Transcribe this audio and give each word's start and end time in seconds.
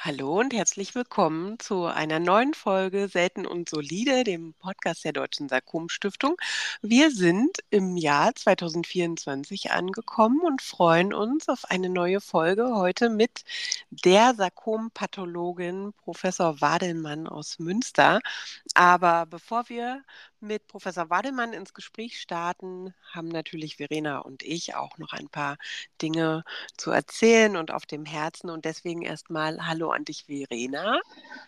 Hallo 0.00 0.38
und 0.38 0.54
herzlich 0.54 0.94
willkommen 0.94 1.58
zu 1.58 1.86
einer 1.86 2.20
neuen 2.20 2.54
Folge 2.54 3.08
Selten 3.08 3.44
und 3.44 3.68
Solide, 3.68 4.22
dem 4.22 4.54
Podcast 4.54 5.04
der 5.04 5.12
Deutschen 5.12 5.48
Sarkom-Stiftung. 5.48 6.36
Wir 6.82 7.10
sind 7.10 7.58
im 7.70 7.96
Jahr 7.96 8.32
2024 8.32 9.72
angekommen 9.72 10.40
und 10.42 10.62
freuen 10.62 11.12
uns 11.12 11.48
auf 11.48 11.64
eine 11.64 11.88
neue 11.88 12.20
Folge 12.20 12.76
heute 12.76 13.10
mit 13.10 13.42
der 13.90 14.34
Sarkom-Pathologin 14.36 15.92
Professor 16.04 16.60
Wadelmann 16.60 17.26
aus 17.26 17.58
Münster. 17.58 18.20
Aber 18.74 19.26
bevor 19.26 19.68
wir 19.68 20.04
mit 20.40 20.66
Professor 20.66 21.10
Wadelmann 21.10 21.52
ins 21.52 21.74
Gespräch 21.74 22.20
starten, 22.20 22.94
haben 23.12 23.28
natürlich 23.28 23.76
Verena 23.76 24.18
und 24.18 24.42
ich 24.42 24.74
auch 24.74 24.98
noch 24.98 25.12
ein 25.12 25.28
paar 25.28 25.56
Dinge 26.00 26.44
zu 26.76 26.90
erzählen 26.90 27.56
und 27.56 27.72
auf 27.72 27.86
dem 27.86 28.04
Herzen. 28.04 28.50
Und 28.50 28.64
deswegen 28.64 29.02
erstmal 29.02 29.66
Hallo 29.66 29.90
an 29.90 30.04
dich, 30.04 30.24
Verena. 30.26 31.00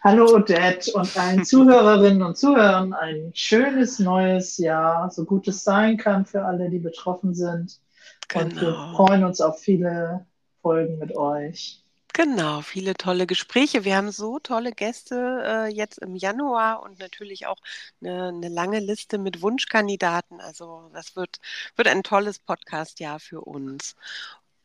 Hallo 0.02 0.34
Odette 0.34 0.92
und 0.92 1.16
allen 1.16 1.45
Zuhörerinnen 1.45 2.22
und 2.22 2.36
Zuhörern 2.36 2.92
ein 2.92 3.30
schönes 3.34 3.98
neues 3.98 4.58
Jahr, 4.58 5.10
so 5.10 5.24
gut 5.24 5.46
es 5.48 5.64
sein 5.64 5.96
kann 5.96 6.26
für 6.26 6.45
alle, 6.45 6.70
die 6.70 6.78
betroffen 6.78 7.34
sind. 7.34 7.80
Genau. 8.28 8.45
Und 8.45 8.54
wir 8.60 8.72
genau. 8.72 8.96
freuen 8.96 9.24
uns 9.24 9.40
auf 9.40 9.60
viele 9.60 10.26
Folgen 10.62 10.98
mit 10.98 11.16
euch. 11.16 11.79
Genau, 12.23 12.60
viele 12.60 12.92
tolle 12.95 13.27
Gespräche. 13.27 13.84
Wir 13.84 13.97
haben 13.97 14.10
so 14.10 14.38
tolle 14.38 14.73
Gäste 14.73 15.42
äh, 15.42 15.74
jetzt 15.74 15.97
im 15.97 16.16
Januar 16.16 16.83
und 16.83 16.98
natürlich 16.98 17.46
auch 17.46 17.56
eine, 18.02 18.29
eine, 18.29 18.48
lange 18.51 18.79
Liste 18.79 19.16
mit 19.16 19.41
Wunschkandidaten. 19.41 20.38
Also 20.38 20.91
das 20.93 21.16
wird, 21.16 21.41
wird 21.77 21.88
ein 21.88 22.02
tolles 22.02 22.38
Podcast-Jahr 22.38 23.20
für 23.20 23.41
uns. 23.41 23.96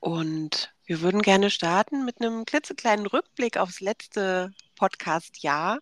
Und 0.02 0.73
wir 0.86 1.00
würden 1.00 1.22
gerne 1.22 1.50
starten 1.50 2.04
mit 2.04 2.20
einem 2.20 2.44
klitzekleinen 2.44 3.05
Rückblick 3.08 3.56
aufs 3.56 3.80
letzte 3.80 4.53
Podcast-Jahr. 4.75 5.79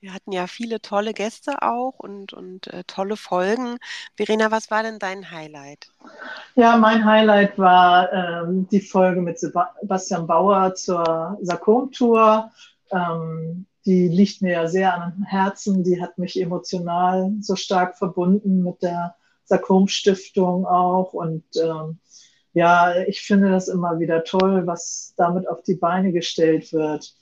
Wir 0.00 0.12
hatten 0.12 0.32
ja 0.32 0.46
viele 0.48 0.80
tolle 0.80 1.12
Gäste 1.12 1.62
auch 1.62 1.98
und, 1.98 2.32
und 2.32 2.66
äh, 2.66 2.82
tolle 2.86 3.16
Folgen. 3.16 3.78
Verena, 4.16 4.50
was 4.50 4.70
war 4.70 4.82
denn 4.82 4.98
dein 4.98 5.30
Highlight? 5.30 5.90
Ja, 6.56 6.76
mein 6.76 7.04
Highlight 7.04 7.56
war 7.58 8.12
ähm, 8.12 8.66
die 8.70 8.80
Folge 8.80 9.22
mit 9.22 9.38
Sebastian 9.38 10.26
Bauer 10.26 10.74
zur 10.74 11.38
Sarkom-Tour. 11.40 12.50
Ähm, 12.90 13.66
die 13.86 14.08
liegt 14.08 14.42
mir 14.42 14.52
ja 14.52 14.66
sehr 14.66 14.94
am 14.94 15.22
Herzen. 15.24 15.84
Die 15.84 16.00
hat 16.00 16.18
mich 16.18 16.40
emotional 16.40 17.32
so 17.40 17.56
stark 17.56 17.96
verbunden 17.96 18.62
mit 18.62 18.82
der 18.82 19.14
Sarkom-Stiftung 19.44 20.66
auch. 20.66 21.12
Und 21.12 21.44
ähm, 21.56 21.98
ja, 22.52 22.96
ich 23.06 23.22
finde 23.22 23.50
das 23.50 23.68
immer 23.68 23.98
wieder 23.98 24.24
toll, 24.24 24.66
was 24.66 25.14
damit 25.16 25.48
auf 25.48 25.62
die 25.62 25.76
Beine 25.76 26.12
gestellt 26.12 26.72
wird. 26.72 27.14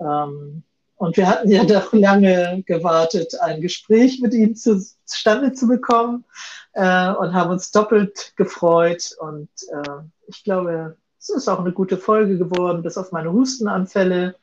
Ähm, 0.00 0.62
und 0.96 1.16
wir 1.16 1.28
hatten 1.28 1.50
ja 1.50 1.64
doch 1.64 1.92
lange 1.92 2.62
gewartet, 2.66 3.34
ein 3.40 3.60
Gespräch 3.60 4.20
mit 4.20 4.34
ihm 4.34 4.56
zustande 4.56 5.52
zu 5.52 5.68
bekommen 5.68 6.24
äh, 6.72 7.12
und 7.12 7.34
haben 7.34 7.50
uns 7.50 7.70
doppelt 7.70 8.32
gefreut. 8.36 9.16
Und 9.18 9.48
äh, 9.72 10.02
ich 10.26 10.44
glaube, 10.44 10.96
es 11.18 11.30
ist 11.30 11.48
auch 11.48 11.60
eine 11.60 11.72
gute 11.72 11.98
Folge 11.98 12.38
geworden, 12.38 12.82
bis 12.82 12.98
auf 12.98 13.12
meine 13.12 13.32
Hustenanfälle. 13.32 14.36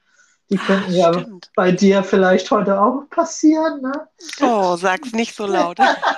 Die 0.49 0.57
könnten 0.57 0.91
ja 0.91 1.13
stimmt. 1.13 1.49
bei 1.55 1.71
dir 1.71 2.03
vielleicht 2.03 2.51
heute 2.51 2.81
auch 2.81 3.09
passieren. 3.09 3.81
Ne? 3.81 4.07
Oh, 4.41 4.75
sag's 4.75 5.13
nicht 5.13 5.33
so 5.33 5.45
laut. 5.45 5.79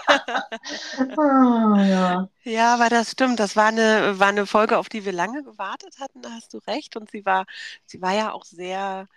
ah, 1.18 1.86
ja. 1.86 2.30
ja, 2.44 2.74
aber 2.74 2.90
das 2.90 3.12
stimmt. 3.12 3.40
Das 3.40 3.56
war 3.56 3.68
eine, 3.68 4.20
war 4.20 4.30
eine 4.30 4.48
Folge, 4.48 4.80
auf 4.80 4.90
die 4.90 5.06
wir 5.06 5.12
lange 5.12 5.44
gewartet 5.44 5.98
hatten. 6.00 6.24
Da 6.24 6.32
hast 6.32 6.52
du 6.56 6.58
recht. 6.66 6.98
Und 6.98 7.12
sie 7.12 7.24
war, 7.26 7.46
sie 7.86 8.02
war 8.02 8.14
ja 8.16 8.32
auch 8.32 8.46
sehr 8.46 9.08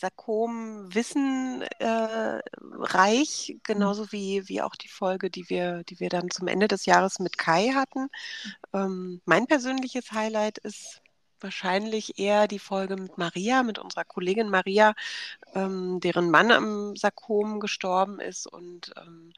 Sarkom-Wissen 0.00 1.62
äh, 1.78 2.40
reich, 2.62 3.56
genauso 3.64 4.12
wie, 4.12 4.48
wie 4.48 4.62
auch 4.62 4.74
die 4.74 4.88
Folge, 4.88 5.30
die 5.30 5.48
wir, 5.50 5.84
die 5.84 6.00
wir 6.00 6.08
dann 6.08 6.30
zum 6.30 6.48
Ende 6.48 6.68
des 6.68 6.86
Jahres 6.86 7.18
mit 7.18 7.36
Kai 7.36 7.72
hatten. 7.74 8.08
Ähm, 8.72 9.20
mein 9.26 9.46
persönliches 9.46 10.12
Highlight 10.12 10.58
ist 10.58 11.02
wahrscheinlich 11.40 12.18
eher 12.18 12.48
die 12.48 12.58
Folge 12.58 12.96
mit 12.96 13.18
Maria, 13.18 13.62
mit 13.62 13.78
unserer 13.78 14.04
Kollegin 14.04 14.50
Maria, 14.50 14.94
ähm, 15.54 16.00
deren 16.00 16.30
Mann 16.30 16.50
am 16.50 16.96
Sarkom 16.96 17.60
gestorben 17.60 18.20
ist 18.20 18.46
und 18.46 18.92
ähm, 18.96 19.32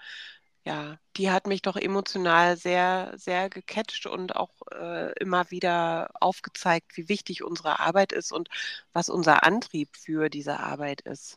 ja, 0.65 0.97
die 1.17 1.31
hat 1.31 1.47
mich 1.47 1.63
doch 1.63 1.77
emotional 1.77 2.57
sehr, 2.57 3.13
sehr 3.17 3.51
gecatcht 3.51 4.07
und 4.07 4.37
auch 4.37 4.55
äh, 4.71 5.13
immer 5.19 5.51
wieder 5.51 6.11
aufgezeigt, 6.21 6.97
wie 6.97 7.09
wichtig 7.09 7.43
unsere 7.43 7.81
Arbeit 7.81 8.13
ist 8.13 8.33
und 8.33 8.49
was 8.93 9.09
unser 9.09 9.43
Antrieb 9.45 9.89
für 9.97 10.29
diese 10.29 10.61
Arbeit 10.61 11.01
ist. 11.03 11.37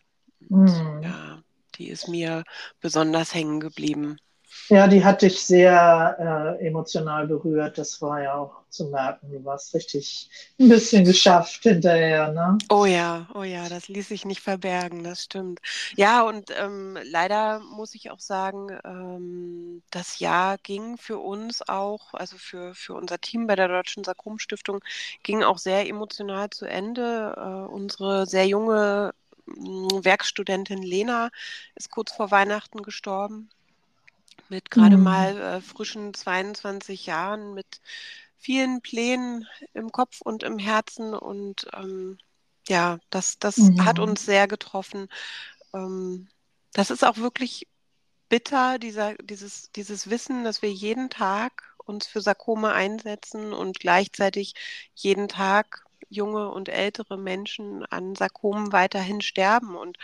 Und, 0.49 0.65
mhm. 0.65 1.01
Ja, 1.01 1.41
die 1.75 1.89
ist 1.89 2.07
mir 2.07 2.43
besonders 2.79 3.33
hängen 3.33 3.59
geblieben. 3.59 4.17
Ja, 4.69 4.87
die 4.87 5.03
hat 5.03 5.21
dich 5.21 5.39
sehr 5.43 6.57
äh, 6.59 6.65
emotional 6.65 7.27
berührt. 7.27 7.77
Das 7.77 8.01
war 8.01 8.21
ja 8.21 8.35
auch 8.35 8.63
zu 8.69 8.85
merken. 8.85 9.31
Du 9.31 9.43
warst 9.45 9.73
richtig 9.75 10.29
ein 10.59 10.69
bisschen 10.69 11.05
geschafft 11.05 11.63
hinterher, 11.63 12.31
ne? 12.31 12.57
Oh 12.69 12.85
ja, 12.85 13.27
oh 13.35 13.43
ja, 13.43 13.69
das 13.69 13.87
ließ 13.87 14.07
sich 14.07 14.25
nicht 14.25 14.41
verbergen, 14.41 15.03
das 15.03 15.23
stimmt. 15.23 15.59
Ja, 15.95 16.23
und 16.23 16.49
ähm, 16.57 16.97
leider 17.03 17.59
muss 17.59 17.93
ich 17.93 18.09
auch 18.09 18.19
sagen, 18.19 18.69
ähm, 18.83 19.83
das 19.91 20.19
Jahr 20.19 20.57
ging 20.57 20.97
für 20.97 21.19
uns 21.19 21.61
auch, 21.67 22.13
also 22.13 22.37
für, 22.37 22.73
für 22.73 22.95
unser 22.95 23.19
Team 23.19 23.45
bei 23.45 23.55
der 23.55 23.67
Deutschen 23.67 24.03
Sarkom-Stiftung, 24.03 24.79
ging 25.21 25.43
auch 25.43 25.59
sehr 25.59 25.87
emotional 25.87 26.49
zu 26.49 26.65
Ende. 26.65 27.35
Äh, 27.37 27.71
unsere 27.71 28.25
sehr 28.25 28.47
junge 28.47 29.13
Werkstudentin 29.45 30.81
Lena 30.81 31.29
ist 31.75 31.91
kurz 31.91 32.11
vor 32.11 32.31
Weihnachten 32.31 32.81
gestorben 32.81 33.49
mit 34.49 34.71
gerade 34.71 34.97
mhm. 34.97 35.03
mal 35.03 35.41
äh, 35.41 35.61
frischen 35.61 36.13
22 36.13 37.05
Jahren, 37.05 37.53
mit 37.53 37.81
vielen 38.37 38.81
Plänen 38.81 39.47
im 39.73 39.91
Kopf 39.91 40.21
und 40.21 40.43
im 40.43 40.59
Herzen. 40.59 41.13
Und 41.13 41.67
ähm, 41.73 42.17
ja, 42.67 42.99
das, 43.09 43.39
das 43.39 43.57
mhm. 43.57 43.85
hat 43.85 43.99
uns 43.99 44.25
sehr 44.25 44.47
getroffen. 44.47 45.07
Ähm, 45.73 46.27
das 46.73 46.91
ist 46.91 47.03
auch 47.03 47.17
wirklich 47.17 47.67
bitter, 48.29 48.79
dieser, 48.79 49.15
dieses, 49.15 49.71
dieses 49.71 50.09
Wissen, 50.09 50.43
dass 50.43 50.61
wir 50.61 50.71
jeden 50.71 51.09
Tag 51.09 51.75
uns 51.85 52.07
für 52.07 52.21
Sarkome 52.21 52.73
einsetzen 52.73 53.53
und 53.53 53.79
gleichzeitig 53.79 54.55
jeden 54.93 55.27
Tag 55.27 55.85
junge 56.09 56.49
und 56.49 56.69
ältere 56.69 57.17
Menschen 57.17 57.85
an 57.85 58.15
Sarkomen 58.15 58.71
weiterhin 58.71 59.21
sterben. 59.21 59.75
Und 59.75 59.97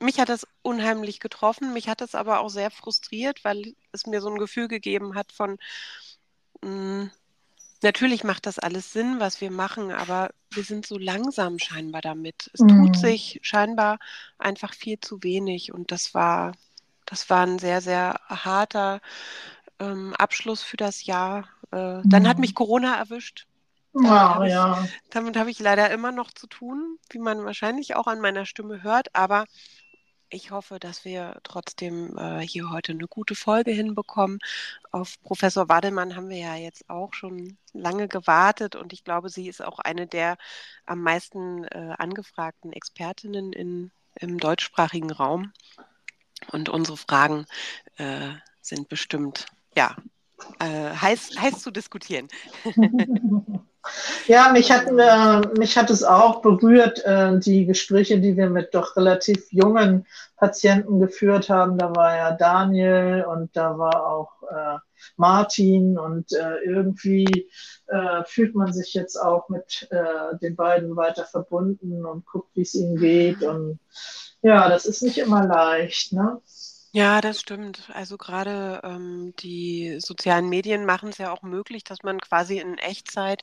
mich 0.00 0.18
hat 0.20 0.28
das 0.28 0.46
unheimlich 0.62 1.20
getroffen. 1.20 1.72
Mich 1.72 1.88
hat 1.88 2.00
es 2.00 2.14
aber 2.14 2.40
auch 2.40 2.48
sehr 2.48 2.70
frustriert, 2.70 3.44
weil 3.44 3.74
es 3.92 4.06
mir 4.06 4.20
so 4.20 4.28
ein 4.28 4.38
Gefühl 4.38 4.68
gegeben 4.68 5.14
hat 5.14 5.32
von, 5.32 5.58
mh, 6.62 6.68
hm, 6.68 7.10
natürlich 7.84 8.24
macht 8.24 8.46
das 8.46 8.58
alles 8.58 8.92
Sinn, 8.92 9.20
was 9.20 9.40
wir 9.40 9.52
machen, 9.52 9.92
aber 9.92 10.30
wir 10.50 10.64
sind 10.64 10.86
so 10.86 10.98
langsam 10.98 11.58
scheinbar 11.60 12.00
damit. 12.00 12.50
Es 12.52 12.60
mhm. 12.60 12.86
tut 12.86 12.96
sich 12.96 13.38
scheinbar 13.42 13.98
einfach 14.38 14.74
viel 14.74 14.98
zu 14.98 15.22
wenig 15.22 15.72
und 15.72 15.92
das 15.92 16.14
war, 16.14 16.52
das 17.06 17.30
war 17.30 17.46
ein 17.46 17.60
sehr, 17.60 17.80
sehr 17.80 18.18
harter 18.28 19.00
ähm, 19.78 20.14
Abschluss 20.14 20.62
für 20.62 20.76
das 20.76 21.04
Jahr. 21.04 21.48
Äh, 21.70 21.98
mhm. 21.98 22.10
Dann 22.10 22.26
hat 22.26 22.38
mich 22.38 22.54
Corona 22.54 22.96
erwischt. 22.96 23.46
Damit 23.92 24.10
wow, 24.10 24.18
habe 24.18 24.46
ich, 24.48 24.52
ja. 24.52 24.88
damit 25.10 25.36
habe 25.36 25.50
ich 25.50 25.60
leider 25.60 25.90
immer 25.90 26.10
noch 26.10 26.32
zu 26.32 26.48
tun, 26.48 26.98
wie 27.10 27.20
man 27.20 27.44
wahrscheinlich 27.44 27.94
auch 27.94 28.08
an 28.08 28.20
meiner 28.20 28.44
Stimme 28.44 28.82
hört, 28.82 29.14
aber 29.14 29.44
ich 30.28 30.50
hoffe, 30.50 30.78
dass 30.78 31.04
wir 31.04 31.38
trotzdem 31.44 32.16
äh, 32.18 32.40
hier 32.40 32.70
heute 32.70 32.92
eine 32.92 33.06
gute 33.06 33.34
Folge 33.34 33.70
hinbekommen. 33.70 34.38
Auf 34.90 35.20
Professor 35.22 35.68
Wademann 35.68 36.16
haben 36.16 36.28
wir 36.28 36.38
ja 36.38 36.56
jetzt 36.56 36.88
auch 36.88 37.14
schon 37.14 37.56
lange 37.72 38.08
gewartet 38.08 38.76
und 38.76 38.92
ich 38.92 39.04
glaube, 39.04 39.28
sie 39.28 39.48
ist 39.48 39.62
auch 39.62 39.78
eine 39.78 40.06
der 40.06 40.36
am 40.86 41.00
meisten 41.00 41.64
äh, 41.64 41.94
angefragten 41.98 42.72
Expertinnen 42.72 43.52
in, 43.52 43.90
im 44.16 44.38
deutschsprachigen 44.38 45.10
Raum. 45.10 45.52
Und 46.50 46.68
unsere 46.68 46.96
Fragen 46.96 47.46
äh, 47.96 48.32
sind 48.60 48.88
bestimmt, 48.88 49.46
ja, 49.76 49.96
äh, 50.58 50.90
heiß, 50.90 51.30
heiß 51.38 51.60
zu 51.60 51.70
diskutieren. 51.70 52.28
Ja, 54.26 54.50
mich 54.50 54.70
hat, 54.70 54.86
äh, 54.86 55.58
mich 55.58 55.76
hat 55.76 55.90
es 55.90 56.02
auch 56.04 56.40
berührt, 56.40 57.04
äh, 57.04 57.38
die 57.38 57.66
Gespräche, 57.66 58.20
die 58.20 58.36
wir 58.36 58.48
mit 58.48 58.74
doch 58.74 58.96
relativ 58.96 59.52
jungen 59.52 60.06
Patienten 60.36 61.00
geführt 61.00 61.50
haben. 61.50 61.76
Da 61.76 61.94
war 61.94 62.16
ja 62.16 62.30
Daniel 62.32 63.24
und 63.28 63.54
da 63.54 63.78
war 63.78 64.06
auch 64.06 64.42
äh, 64.42 64.78
Martin 65.16 65.98
und 65.98 66.32
äh, 66.32 66.56
irgendwie 66.64 67.50
äh, 67.88 68.24
fühlt 68.24 68.54
man 68.54 68.72
sich 68.72 68.94
jetzt 68.94 69.16
auch 69.16 69.48
mit 69.48 69.88
den 70.40 70.56
beiden 70.56 70.96
weiter 70.96 71.24
verbunden 71.24 72.04
und 72.06 72.24
guckt, 72.24 72.50
wie 72.54 72.62
es 72.62 72.74
ihnen 72.74 72.96
geht. 72.96 73.42
Und 73.42 73.78
ja, 74.42 74.68
das 74.68 74.86
ist 74.86 75.02
nicht 75.02 75.18
immer 75.18 75.46
leicht. 75.46 76.12
Ne? 76.12 76.40
Ja, 76.96 77.20
das 77.20 77.40
stimmt. 77.40 77.90
Also 77.92 78.16
gerade 78.16 78.80
ähm, 78.84 79.34
die 79.40 79.96
sozialen 79.98 80.48
Medien 80.48 80.84
machen 80.86 81.08
es 81.08 81.18
ja 81.18 81.32
auch 81.32 81.42
möglich, 81.42 81.82
dass 81.82 82.04
man 82.04 82.20
quasi 82.20 82.58
in 82.60 82.78
Echtzeit 82.78 83.42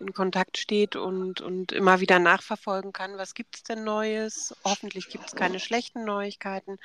in 0.00 0.12
Kontakt 0.12 0.58
steht 0.58 0.96
und, 0.96 1.40
und 1.40 1.70
immer 1.72 2.00
wieder 2.00 2.18
nachverfolgen 2.18 2.92
kann, 2.92 3.16
was 3.16 3.34
gibt 3.34 3.54
es 3.56 3.62
denn 3.62 3.84
Neues? 3.84 4.52
Hoffentlich 4.64 5.08
gibt 5.10 5.26
es 5.28 5.36
keine 5.36 5.60
schlechten 5.60 6.04
Neuigkeiten. 6.04 6.78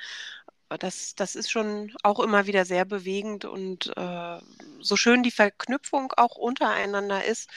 Das, 0.78 1.14
das 1.16 1.34
ist 1.36 1.50
schon 1.50 1.92
auch 2.04 2.20
immer 2.20 2.46
wieder 2.46 2.64
sehr 2.64 2.84
bewegend 2.84 3.44
und 3.44 3.92
äh, 3.96 4.40
so 4.80 4.96
schön 4.96 5.22
die 5.24 5.30
Verknüpfung 5.32 6.12
auch 6.16 6.36
untereinander 6.36 7.24
ist, 7.24 7.50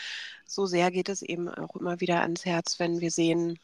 so 0.48 0.66
sehr 0.66 0.92
geht 0.92 1.10
es 1.10 1.22
eben 1.22 1.48
auch 1.50 1.76
immer 1.76 2.00
wieder 2.02 2.22
ans 2.22 2.46
Herz, 2.46 2.80
wenn 2.80 3.02
wir 3.02 3.12
sehen, 3.12 3.60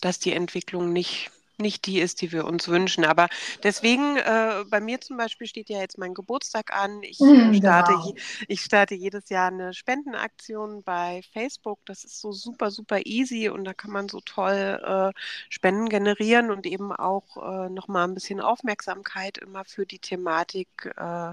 dass 0.00 0.18
die 0.20 0.32
Entwicklung 0.32 0.92
nicht 0.92 1.30
nicht 1.60 1.86
die 1.86 2.00
ist, 2.00 2.20
die 2.20 2.32
wir 2.32 2.44
uns 2.44 2.68
wünschen. 2.68 3.04
Aber 3.04 3.28
deswegen, 3.62 4.16
äh, 4.16 4.64
bei 4.68 4.80
mir 4.80 5.00
zum 5.00 5.16
Beispiel 5.16 5.46
steht 5.46 5.68
ja 5.68 5.78
jetzt 5.78 5.98
mein 5.98 6.14
Geburtstag 6.14 6.72
an. 6.72 7.02
Ich, 7.02 7.20
mm, 7.20 7.54
starte, 7.54 7.92
genau. 7.92 8.14
ich 8.48 8.62
starte 8.62 8.94
jedes 8.94 9.28
Jahr 9.28 9.48
eine 9.48 9.74
Spendenaktion 9.74 10.82
bei 10.82 11.22
Facebook. 11.32 11.80
Das 11.84 12.04
ist 12.04 12.20
so 12.20 12.32
super, 12.32 12.70
super 12.70 13.00
easy 13.04 13.48
und 13.48 13.64
da 13.64 13.74
kann 13.74 13.90
man 13.90 14.08
so 14.08 14.20
toll 14.20 14.80
äh, 15.14 15.18
Spenden 15.48 15.88
generieren 15.88 16.50
und 16.50 16.66
eben 16.66 16.92
auch 16.92 17.36
äh, 17.36 17.68
nochmal 17.68 18.08
ein 18.08 18.14
bisschen 18.14 18.40
Aufmerksamkeit 18.40 19.38
immer 19.38 19.64
für 19.64 19.86
die 19.86 19.98
Thematik 19.98 20.68
äh, 20.96 21.32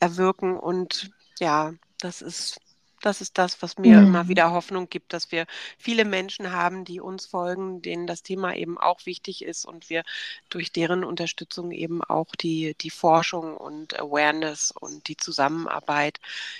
erwirken. 0.00 0.58
Und 0.58 1.10
ja, 1.38 1.74
das 1.98 2.22
ist 2.22 2.60
das 3.02 3.20
ist 3.20 3.38
das, 3.38 3.60
was 3.62 3.78
mir 3.78 3.98
mhm. 3.98 4.06
immer 4.06 4.28
wieder 4.28 4.52
Hoffnung 4.52 4.88
gibt, 4.88 5.12
dass 5.12 5.30
wir 5.30 5.46
viele 5.78 6.04
Menschen 6.04 6.52
haben, 6.52 6.84
die 6.84 7.00
uns 7.00 7.26
folgen, 7.26 7.82
denen 7.82 8.06
das 8.06 8.22
Thema 8.22 8.54
eben 8.54 8.78
auch 8.78 9.04
wichtig 9.04 9.44
ist 9.44 9.64
und 9.64 9.90
wir 9.90 10.02
durch 10.48 10.72
deren 10.72 11.04
Unterstützung 11.04 11.70
eben 11.72 12.02
auch 12.02 12.34
die, 12.34 12.74
die 12.80 12.90
Forschung 12.90 13.56
und 13.56 13.98
Awareness 13.98 14.72
und 14.78 15.08
die 15.08 15.16
Zusammenarbeit, 15.16 16.18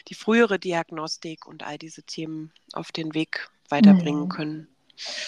die 0.08 0.14
frühere 0.14 0.58
Diagnostik 0.58 1.46
und 1.46 1.62
all 1.62 1.78
diese 1.78 2.02
Themen 2.02 2.52
auf 2.72 2.92
den 2.92 3.14
Weg 3.14 3.48
weiterbringen 3.68 4.24
mhm. 4.24 4.28
können. 4.28 4.68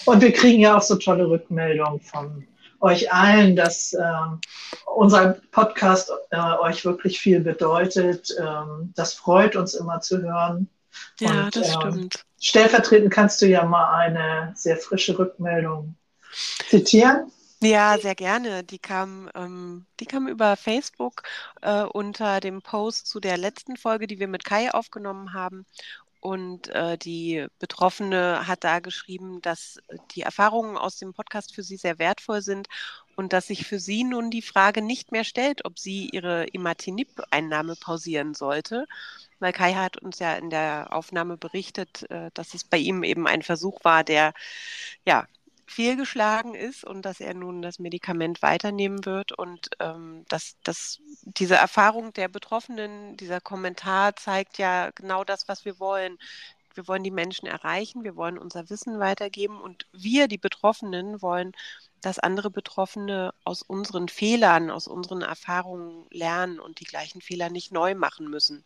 Und 0.05 0.21
wir 0.21 0.31
kriegen 0.31 0.61
ja 0.61 0.77
auch 0.77 0.81
so 0.81 0.95
tolle 0.95 1.27
Rückmeldungen 1.29 1.99
von 1.99 2.47
euch 2.79 3.11
allen, 3.11 3.55
dass 3.55 3.93
äh, 3.93 4.03
unser 4.95 5.37
Podcast 5.51 6.11
äh, 6.29 6.37
euch 6.61 6.85
wirklich 6.85 7.19
viel 7.19 7.39
bedeutet. 7.39 8.35
Ähm, 8.39 8.93
das 8.95 9.13
freut 9.13 9.55
uns 9.55 9.73
immer 9.73 10.01
zu 10.01 10.21
hören. 10.21 10.69
Ja, 11.19 11.45
und, 11.45 11.55
das 11.55 11.69
ähm, 11.69 11.81
stimmt. 11.81 12.25
Stellvertretend 12.39 13.11
kannst 13.11 13.41
du 13.41 13.47
ja 13.47 13.63
mal 13.65 13.93
eine 13.95 14.53
sehr 14.55 14.77
frische 14.77 15.17
Rückmeldung 15.17 15.95
zitieren. 16.69 17.31
Ja, 17.61 17.97
sehr 17.97 18.15
gerne. 18.15 18.63
Die 18.63 18.79
kam, 18.79 19.29
ähm, 19.33 19.85
die 19.99 20.05
kam 20.05 20.27
über 20.27 20.55
Facebook 20.55 21.23
äh, 21.61 21.83
unter 21.83 22.39
dem 22.39 22.61
Post 22.61 23.07
zu 23.07 23.19
der 23.19 23.37
letzten 23.37 23.77
Folge, 23.77 24.07
die 24.07 24.19
wir 24.19 24.27
mit 24.27 24.43
Kai 24.43 24.71
aufgenommen 24.73 25.33
haben. 25.33 25.65
Und 26.19 26.69
äh, 26.69 26.97
die 26.97 27.45
Betroffene 27.59 28.47
hat 28.47 28.63
da 28.63 28.79
geschrieben, 28.79 29.41
dass 29.41 29.77
die 30.15 30.21
Erfahrungen 30.21 30.75
aus 30.75 30.97
dem 30.97 31.13
Podcast 31.13 31.53
für 31.53 31.61
sie 31.61 31.77
sehr 31.77 31.99
wertvoll 31.99 32.41
sind 32.41 32.67
und 33.15 33.31
dass 33.31 33.47
sich 33.47 33.67
für 33.67 33.79
sie 33.79 34.03
nun 34.03 34.31
die 34.31 34.41
Frage 34.41 34.81
nicht 34.81 35.11
mehr 35.11 35.23
stellt, 35.23 35.65
ob 35.65 35.77
sie 35.77 36.09
ihre 36.11 36.45
Imatinib-Einnahme 36.47 37.75
pausieren 37.75 38.33
sollte. 38.33 38.85
Weil 39.39 39.53
Kai 39.53 39.73
hat 39.73 39.97
uns 39.97 40.19
ja 40.19 40.35
in 40.35 40.49
der 40.49 40.87
Aufnahme 40.91 41.37
berichtet, 41.37 42.09
äh, 42.09 42.31
dass 42.33 42.53
es 42.53 42.63
bei 42.63 42.77
ihm 42.77 43.03
eben 43.03 43.27
ein 43.27 43.41
Versuch 43.41 43.83
war, 43.83 44.03
der 44.03 44.33
ja 45.05 45.27
fehlgeschlagen 45.67 46.55
ist 46.55 46.83
und 46.83 47.03
dass 47.03 47.19
er 47.19 47.33
nun 47.33 47.61
das 47.61 47.79
Medikament 47.79 48.41
weiternehmen 48.41 49.05
wird 49.05 49.31
und 49.31 49.69
ähm, 49.79 50.25
dass, 50.27 50.57
dass 50.63 50.99
diese 51.23 51.55
Erfahrung 51.55 52.13
der 52.13 52.27
Betroffenen, 52.27 53.17
dieser 53.17 53.41
Kommentar 53.41 54.15
zeigt 54.15 54.57
ja 54.57 54.91
genau 54.91 55.23
das, 55.23 55.47
was 55.47 55.65
wir 55.65 55.79
wollen. 55.79 56.17
Wir 56.75 56.87
wollen 56.87 57.03
die 57.03 57.11
Menschen 57.11 57.47
erreichen, 57.47 58.03
wir 58.03 58.15
wollen 58.15 58.37
unser 58.37 58.69
Wissen 58.69 58.99
weitergeben 58.99 59.59
und 59.59 59.87
wir, 59.93 60.27
die 60.27 60.37
Betroffenen, 60.37 61.21
wollen, 61.21 61.53
dass 62.01 62.19
andere 62.19 62.51
Betroffene 62.51 63.33
aus 63.45 63.61
unseren 63.63 64.09
Fehlern, 64.09 64.69
aus 64.69 64.87
unseren 64.87 65.21
Erfahrungen 65.21 66.05
lernen 66.11 66.59
und 66.59 66.79
die 66.79 66.85
gleichen 66.85 67.21
Fehler 67.21 67.49
nicht 67.49 67.71
neu 67.71 67.95
machen 67.95 68.29
müssen. 68.29 68.65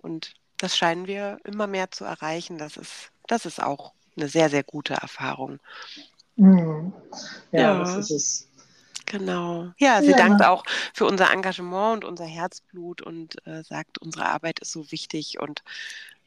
Und 0.00 0.34
das 0.58 0.76
scheinen 0.76 1.06
wir 1.06 1.38
immer 1.44 1.66
mehr 1.66 1.90
zu 1.90 2.04
erreichen. 2.04 2.58
Das 2.58 2.76
ist, 2.76 3.10
das 3.26 3.46
ist 3.46 3.62
auch 3.62 3.92
eine 4.16 4.28
sehr, 4.28 4.50
sehr 4.50 4.64
gute 4.64 4.94
Erfahrung. 4.94 5.60
Mhm. 6.36 6.92
Ja, 7.52 7.60
ja, 7.60 7.78
das 7.78 7.96
ist 7.96 8.10
es. 8.10 8.48
Genau. 9.06 9.70
Ja, 9.78 10.02
sie 10.02 10.10
ja. 10.10 10.16
dankt 10.16 10.44
auch 10.44 10.64
für 10.92 11.06
unser 11.06 11.32
Engagement 11.32 12.04
und 12.04 12.10
unser 12.10 12.26
Herzblut 12.26 13.00
und 13.00 13.36
äh, 13.46 13.62
sagt, 13.62 13.98
unsere 13.98 14.26
Arbeit 14.26 14.58
ist 14.60 14.72
so 14.72 14.90
wichtig 14.92 15.40
und 15.40 15.62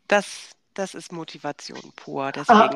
das, 0.08 0.50
das 0.74 0.96
ist 0.96 1.12
Motivation 1.12 1.94
pur. 1.96 2.32
Ah. 2.48 2.70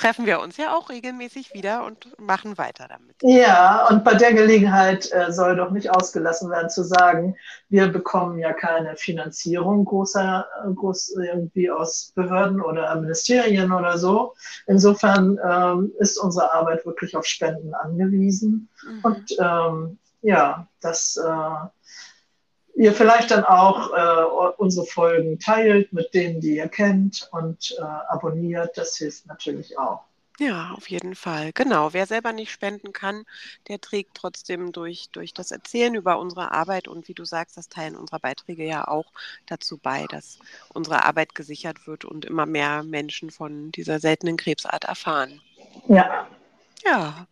Treffen 0.00 0.24
wir 0.24 0.40
uns 0.40 0.56
ja 0.56 0.74
auch 0.74 0.88
regelmäßig 0.88 1.52
wieder 1.52 1.84
und 1.84 2.18
machen 2.18 2.56
weiter 2.56 2.86
damit. 2.88 3.16
Ja, 3.20 3.86
und 3.88 4.02
bei 4.02 4.14
der 4.14 4.32
Gelegenheit 4.32 5.12
äh, 5.12 5.30
soll 5.30 5.56
doch 5.56 5.70
nicht 5.70 5.90
ausgelassen 5.90 6.50
werden 6.50 6.70
zu 6.70 6.84
sagen, 6.84 7.36
wir 7.68 7.88
bekommen 7.88 8.38
ja 8.38 8.54
keine 8.54 8.96
Finanzierung 8.96 9.84
großer, 9.84 10.46
äh, 10.64 10.72
groß 10.72 11.16
irgendwie 11.22 11.70
aus 11.70 12.12
Behörden 12.14 12.62
oder 12.62 12.94
Ministerien 12.94 13.72
oder 13.72 13.98
so. 13.98 14.34
Insofern 14.66 15.38
ähm, 15.46 15.92
ist 15.98 16.16
unsere 16.16 16.50
Arbeit 16.54 16.86
wirklich 16.86 17.14
auf 17.14 17.26
Spenden 17.26 17.74
angewiesen. 17.74 18.70
Mhm. 18.82 19.00
Und 19.02 19.36
ähm, 19.38 19.98
ja, 20.22 20.66
das 20.80 21.18
äh, 21.18 21.68
ihr 22.80 22.94
vielleicht 22.94 23.30
dann 23.30 23.44
auch 23.44 23.92
äh, 23.92 24.52
unsere 24.56 24.86
Folgen 24.86 25.38
teilt 25.38 25.92
mit 25.92 26.14
denen, 26.14 26.40
die 26.40 26.56
ihr 26.56 26.68
kennt 26.68 27.28
und 27.30 27.76
äh, 27.78 27.82
abonniert. 27.82 28.78
Das 28.78 28.96
hilft 28.96 29.26
natürlich 29.26 29.78
auch. 29.78 30.00
Ja, 30.38 30.70
auf 30.74 30.88
jeden 30.88 31.14
Fall. 31.14 31.52
Genau. 31.52 31.92
Wer 31.92 32.06
selber 32.06 32.32
nicht 32.32 32.50
spenden 32.50 32.94
kann, 32.94 33.24
der 33.68 33.82
trägt 33.82 34.14
trotzdem 34.14 34.72
durch, 34.72 35.10
durch 35.12 35.34
das 35.34 35.50
Erzählen 35.50 35.94
über 35.94 36.18
unsere 36.18 36.52
Arbeit 36.52 36.88
und 36.88 37.06
wie 37.08 37.12
du 37.12 37.26
sagst, 37.26 37.58
das 37.58 37.68
Teilen 37.68 37.96
unserer 37.96 38.18
Beiträge 38.18 38.64
ja 38.64 38.88
auch 38.88 39.12
dazu 39.44 39.76
bei, 39.76 40.06
dass 40.08 40.38
unsere 40.72 41.04
Arbeit 41.04 41.34
gesichert 41.34 41.86
wird 41.86 42.06
und 42.06 42.24
immer 42.24 42.46
mehr 42.46 42.82
Menschen 42.82 43.30
von 43.30 43.70
dieser 43.72 44.00
seltenen 44.00 44.38
Krebsart 44.38 44.84
erfahren. 44.84 45.42
Ja. 45.86 46.26
Ja. 46.82 47.26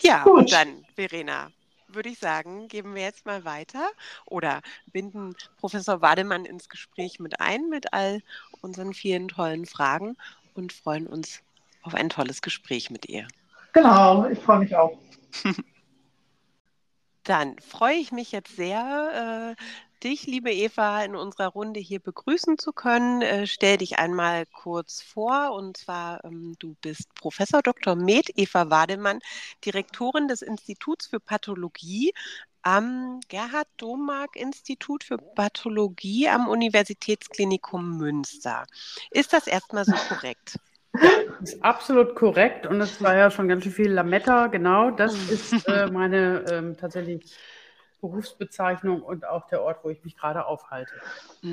Ja, 0.00 0.24
Gut. 0.24 0.38
und 0.38 0.52
dann, 0.52 0.84
Verena, 0.96 1.52
würde 1.88 2.10
ich 2.10 2.18
sagen, 2.18 2.68
geben 2.68 2.94
wir 2.94 3.02
jetzt 3.02 3.26
mal 3.26 3.44
weiter 3.44 3.88
oder 4.26 4.60
binden 4.92 5.34
Professor 5.58 6.00
Wademann 6.00 6.44
ins 6.44 6.68
Gespräch 6.68 7.18
mit 7.18 7.40
ein 7.40 7.68
mit 7.68 7.92
all 7.92 8.22
unseren 8.60 8.94
vielen 8.94 9.28
tollen 9.28 9.66
Fragen 9.66 10.16
und 10.54 10.72
freuen 10.72 11.06
uns 11.06 11.40
auf 11.82 11.94
ein 11.94 12.08
tolles 12.08 12.42
Gespräch 12.42 12.90
mit 12.90 13.08
ihr. 13.08 13.26
Genau, 13.72 14.28
ich 14.28 14.38
freue 14.38 14.60
mich 14.60 14.74
auch. 14.74 14.98
Dann 17.24 17.58
freue 17.58 17.96
ich 17.96 18.10
mich 18.10 18.32
jetzt 18.32 18.56
sehr, 18.56 19.56
äh, 19.56 19.62
dich, 20.00 20.26
liebe 20.26 20.52
Eva, 20.52 21.02
in 21.02 21.16
unserer 21.16 21.48
Runde 21.48 21.80
hier 21.80 22.00
begrüßen 22.00 22.58
zu 22.58 22.72
können. 22.72 23.22
Äh, 23.22 23.46
stell 23.46 23.78
dich 23.78 23.98
einmal 23.98 24.46
kurz 24.46 25.02
vor. 25.02 25.52
Und 25.52 25.76
zwar, 25.76 26.24
ähm, 26.24 26.54
du 26.58 26.76
bist 26.80 27.14
Professor 27.14 27.62
Dr. 27.62 27.94
Med 27.96 28.30
Eva 28.36 28.70
Wademann, 28.70 29.20
Direktorin 29.64 30.28
des 30.28 30.42
Instituts 30.42 31.06
für 31.06 31.20
Pathologie 31.20 32.12
am 32.62 33.20
Gerhard 33.28 33.68
Domark 33.76 34.36
Institut 34.36 35.04
für 35.04 35.18
Pathologie 35.18 36.28
am 36.28 36.48
Universitätsklinikum 36.48 37.98
Münster. 37.98 38.66
Ist 39.10 39.32
das 39.32 39.46
erstmal 39.46 39.84
so 39.84 39.94
korrekt? 40.08 40.58
Das 40.92 41.02
ist 41.54 41.64
absolut 41.64 42.14
korrekt 42.14 42.66
und 42.66 42.80
es 42.80 43.02
war 43.02 43.14
ja 43.14 43.30
schon 43.30 43.48
ganz 43.48 43.62
schön 43.62 43.72
viel 43.72 43.92
Lametta, 43.92 44.48
genau. 44.48 44.90
Das 44.90 45.14
ist 45.14 45.68
äh, 45.68 45.90
meine 45.90 46.44
ähm, 46.50 46.76
tatsächlich 46.76 47.32
Berufsbezeichnung 48.00 49.02
und 49.02 49.26
auch 49.26 49.46
der 49.48 49.62
Ort, 49.62 49.78
wo 49.82 49.90
ich 49.90 50.02
mich 50.04 50.16
gerade 50.16 50.46
aufhalte. 50.46 50.92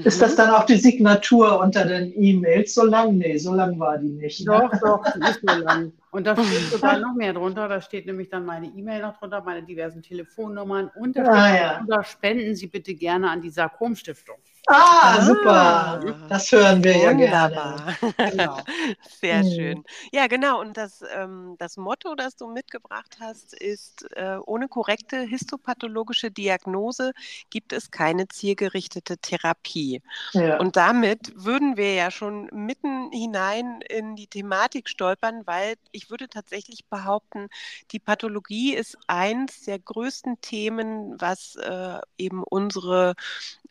Ist 0.03 0.21
das 0.21 0.35
dann 0.35 0.49
auch 0.51 0.65
die 0.65 0.77
Signatur 0.77 1.59
unter 1.59 1.85
den 1.85 2.13
E-Mails? 2.15 2.73
So 2.73 2.85
lang? 2.85 3.17
Nee, 3.17 3.37
so 3.37 3.53
lang 3.53 3.79
war 3.79 3.97
die 3.97 4.09
nicht. 4.09 4.47
Ne? 4.47 4.69
Doch, 4.71 4.79
doch, 4.79 5.15
nicht 5.15 5.39
so 5.41 5.55
lang. 5.57 5.91
Und 6.11 6.25
da 6.25 6.35
steht 6.35 6.61
sogar 6.71 6.99
noch 6.99 7.15
mehr 7.15 7.33
drunter. 7.33 7.67
Da 7.67 7.81
steht 7.81 8.05
nämlich 8.05 8.29
dann 8.29 8.45
meine 8.45 8.67
E-Mail 8.67 9.01
noch 9.01 9.17
drunter, 9.17 9.41
meine 9.41 9.63
diversen 9.63 10.01
Telefonnummern 10.01 10.91
und 10.95 11.17
da 11.17 11.23
ah, 11.23 11.55
ja. 11.87 12.03
spenden 12.03 12.55
Sie 12.55 12.67
bitte 12.67 12.93
gerne 12.93 13.29
an 13.29 13.41
die 13.41 13.49
Sarkom-Stiftung. 13.49 14.37
Ah, 14.67 15.21
super. 15.21 15.99
Das 16.27 16.51
hören 16.51 16.83
wir 16.83 16.97
ja 16.97 17.13
gerne. 17.13 17.75
Genau. 18.23 18.65
Sehr 19.21 19.43
Mhm. 19.43 19.43
schön. 19.43 19.83
Ja, 20.11 20.27
genau. 20.27 20.59
Und 20.61 20.77
das, 20.77 21.03
ähm, 21.15 21.55
das 21.59 21.77
Motto, 21.77 22.15
das 22.15 22.35
du 22.35 22.47
mitgebracht 22.47 23.17
hast, 23.19 23.53
ist, 23.53 24.05
äh, 24.15 24.37
ohne 24.45 24.67
korrekte 24.67 25.21
histopathologische 25.21 26.31
Diagnose 26.31 27.11
gibt 27.51 27.73
es 27.73 27.91
keine 27.91 28.27
zielgerichtete 28.27 29.17
Therapie. 29.19 30.01
Ja. 30.33 30.59
Und 30.59 30.75
damit 30.75 31.31
würden 31.35 31.77
wir 31.77 31.93
ja 31.93 32.09
schon 32.11 32.47
mitten 32.51 33.11
hinein 33.11 33.81
in 33.81 34.15
die 34.15 34.27
Thematik 34.27 34.89
stolpern, 34.89 35.43
weil 35.45 35.75
ich 35.91 36.09
würde 36.09 36.27
tatsächlich 36.29 36.85
behaupten, 36.87 37.49
die 37.91 37.99
Pathologie 37.99 38.73
ist 38.75 38.97
eins 39.07 39.61
der 39.63 39.79
größten 39.79 40.41
Themen, 40.41 41.15
was 41.21 41.55
äh, 41.57 41.99
eben 42.17 42.43
unsere 42.43 43.15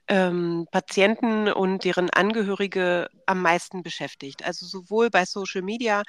ähm, 0.09 0.67
Patienten 0.71 1.51
und 1.51 1.85
deren 1.85 2.11
Angehörige 2.11 3.09
am 3.27 3.41
meisten 3.43 3.83
beschäftigt. 3.83 4.45
Also 4.45 4.67
sowohl 4.67 5.11
bei 5.11 5.25
Social 5.25 5.63
Media 5.63 6.03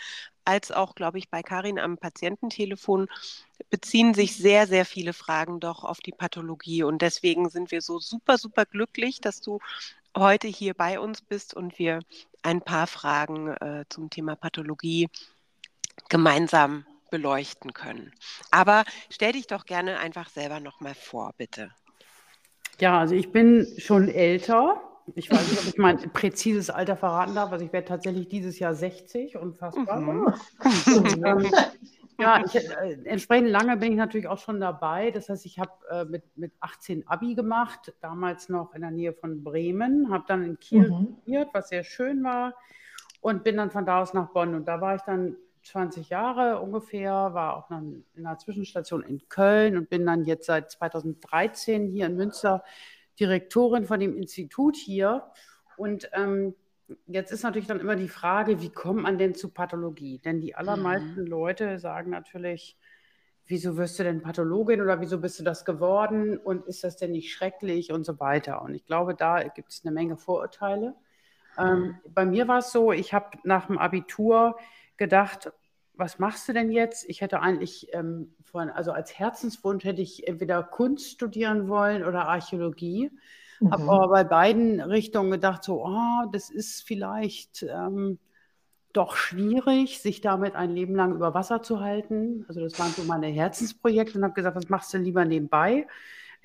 als 0.44 0.72
auch, 0.72 0.96
glaube 0.96 1.18
ich, 1.18 1.30
bei 1.30 1.42
Karin 1.42 1.80
am 1.80 1.98
Patiententelefon 1.98 3.08
beziehen 3.70 4.14
sich 4.14 4.36
sehr, 4.36 4.68
sehr 4.68 4.86
viele 4.86 5.14
Fragen 5.14 5.60
doch 5.60 5.84
auf 5.84 6.00
die 6.00 6.12
Pathologie. 6.12 6.84
Und 6.84 7.02
deswegen 7.02 7.50
sind 7.50 7.72
wir 7.72 7.82
so 7.82 8.00
super, 8.00 8.38
super 8.38 8.66
glücklich, 8.66 9.22
dass 9.22 9.42
du 9.42 9.60
heute 10.16 10.48
hier 10.48 10.74
bei 10.74 11.00
uns 11.00 11.22
bist 11.22 11.54
und 11.54 11.80
wir 11.80 12.00
ein 12.44 12.62
paar 12.62 12.88
Fragen 12.88 13.50
äh, 13.56 13.86
zum 13.90 14.10
Thema 14.10 14.36
Pathologie 14.36 15.10
gemeinsam 16.10 16.86
beleuchten 17.10 17.74
können. 17.74 18.14
Aber 18.52 18.84
stell 19.10 19.34
dich 19.34 19.48
doch 19.48 19.66
gerne 19.66 20.00
einfach 20.00 20.30
selber 20.30 20.60
nochmal 20.60 20.96
vor, 20.96 21.34
bitte. 21.38 21.72
Ja, 22.80 23.00
also 23.00 23.16
ich 23.16 23.32
bin 23.32 23.68
schon 23.78 24.10
älter. 24.10 24.82
Ich 25.14 25.30
weiß 25.30 25.50
nicht, 25.50 25.60
ob 25.60 25.68
ich 25.68 25.78
mein 25.78 25.98
präzises 26.14 26.70
Alter 26.70 26.98
verraten 26.98 27.36
darf. 27.36 27.52
Also 27.52 27.64
ich 27.64 27.72
werde 27.72 27.88
tatsächlich 27.88 28.28
dieses 28.28 28.60
Jahr 28.60 28.74
60, 28.74 29.38
unfassbar. 29.38 30.02
Mhm. 30.02 30.26
Ähm, 31.26 31.54
ja, 32.18 32.44
ich, 32.44 32.56
äh, 32.56 32.98
entsprechend 33.04 33.50
lange 33.50 33.78
bin 33.78 33.92
ich 33.92 33.98
natürlich 33.98 34.28
auch 34.28 34.40
schon 34.40 34.60
dabei. 34.60 35.12
Das 35.12 35.30
heißt, 35.30 35.46
ich 35.46 35.60
habe 35.60 35.72
äh, 35.92 36.06
mit, 36.06 36.24
mit 36.36 36.54
18 36.60 37.08
Abi 37.08 37.36
gemacht, 37.36 37.94
damals 38.02 38.50
noch 38.50 38.74
in 38.74 38.82
der 38.82 38.92
Nähe 38.92 39.14
von 39.14 39.44
Bremen, 39.44 40.10
habe 40.12 40.24
dann 40.28 40.44
in 40.44 40.60
Kiel 40.60 40.90
Mhm. 40.90 41.18
studiert, 41.18 41.50
was 41.54 41.70
sehr 41.70 41.84
schön 41.84 42.24
war, 42.24 42.56
und 43.22 43.44
bin 43.44 43.58
dann 43.58 43.72
von 43.72 43.86
da 43.86 44.02
aus 44.02 44.14
nach 44.14 44.30
Bonn. 44.30 44.56
Und 44.56 44.68
da 44.68 44.82
war 44.82 44.96
ich 44.96 45.02
dann 45.04 45.36
20 45.66 46.10
Jahre 46.10 46.60
ungefähr, 46.60 47.12
war 47.34 47.58
auch 47.58 47.68
dann 47.68 48.06
in 48.16 48.26
einer 48.26 48.38
Zwischenstation 48.38 49.04
in 49.04 49.28
Köln 49.30 49.78
und 49.78 49.90
bin 49.90 50.06
dann 50.06 50.24
jetzt 50.26 50.46
seit 50.46 50.72
2013 50.72 51.88
hier 51.88 52.06
in 52.06 52.16
Münster 52.16 52.64
Direktorin 53.20 53.86
von 53.86 54.00
dem 54.00 54.16
Institut 54.18 54.76
hier. 54.76 55.24
Und 55.78 56.10
ähm, 56.14 56.56
jetzt 57.08 57.32
ist 57.32 57.44
natürlich 57.44 57.68
dann 57.68 57.80
immer 57.80 57.96
die 57.96 58.10
Frage, 58.10 58.62
wie 58.62 58.70
kommt 58.70 59.02
man 59.02 59.18
denn 59.18 59.36
zu 59.36 59.50
Pathologie? 59.50 60.20
Denn 60.20 60.42
die 60.42 60.56
allermeisten 60.56 61.26
Leute 61.26 61.80
sagen 61.80 62.12
natürlich, 62.12 62.78
wieso 63.48 63.78
wirst 63.78 64.00
du 64.00 64.04
denn 64.04 64.22
Pathologin 64.22 64.82
oder 64.82 65.02
wieso 65.02 65.20
bist 65.20 65.40
du 65.40 65.44
das 65.44 65.66
geworden 65.66 66.38
und 66.38 66.66
ist 66.66 66.84
das 66.84 66.98
denn 66.98 67.12
nicht 67.12 67.32
schrecklich 67.32 67.92
und 67.92 68.06
so 68.06 68.20
weiter. 68.20 68.62
Und 68.62 68.74
ich 68.74 68.86
glaube, 68.86 69.16
da 69.16 69.44
gibt 69.44 69.72
es 69.72 69.84
eine 69.86 69.94
Menge 69.94 70.18
Vorurteile. 70.18 70.96
Ähm, 71.58 71.98
bei 72.08 72.26
mir 72.26 72.48
war 72.48 72.60
es 72.60 72.72
so, 72.72 72.92
ich 72.92 73.14
habe 73.14 73.38
nach 73.44 73.68
dem 73.68 73.78
Abitur 73.78 74.58
gedacht, 74.98 75.52
was 75.94 76.20
machst 76.20 76.48
du 76.50 76.54
denn 76.54 76.72
jetzt? 76.72 77.08
Ich 77.10 77.22
hätte 77.22 77.40
eigentlich 77.42 77.94
ähm, 77.94 78.36
von, 78.44 78.70
also 78.70 78.92
als 78.92 79.18
Herzenswunsch 79.18 79.84
hätte 79.86 80.02
ich 80.02 80.28
entweder 80.28 80.64
Kunst 80.64 81.12
studieren 81.12 81.68
wollen 81.70 82.04
oder 82.04 82.28
Archäologie. 82.28 83.12
Habe 83.70 83.84
Mhm. 83.84 83.90
aber 83.90 84.10
bei 84.10 84.24
beiden 84.24 84.82
Richtungen 84.82 85.32
gedacht, 85.32 85.64
so, 85.64 85.86
oh, 85.86 86.26
das 86.32 86.50
ist 86.50 86.84
vielleicht 86.84 87.64
ähm, 87.64 88.20
doch 88.94 89.16
schwierig, 89.16 90.00
sich 90.02 90.22
damit 90.22 90.56
ein 90.56 90.72
Leben 90.72 90.96
lang 90.96 91.14
über 91.16 91.34
Wasser 91.34 91.62
zu 91.62 91.82
halten. 91.82 92.46
Also 92.48 92.62
das 92.62 92.80
waren 92.80 92.94
so 92.94 93.04
meine 93.04 93.28
Herzensprojekte 93.28 94.18
und 94.18 94.24
habe 94.24 94.34
gesagt, 94.34 94.56
was 94.56 94.70
machst 94.70 94.94
du 94.94 94.98
lieber 94.98 95.26
nebenbei? 95.26 95.88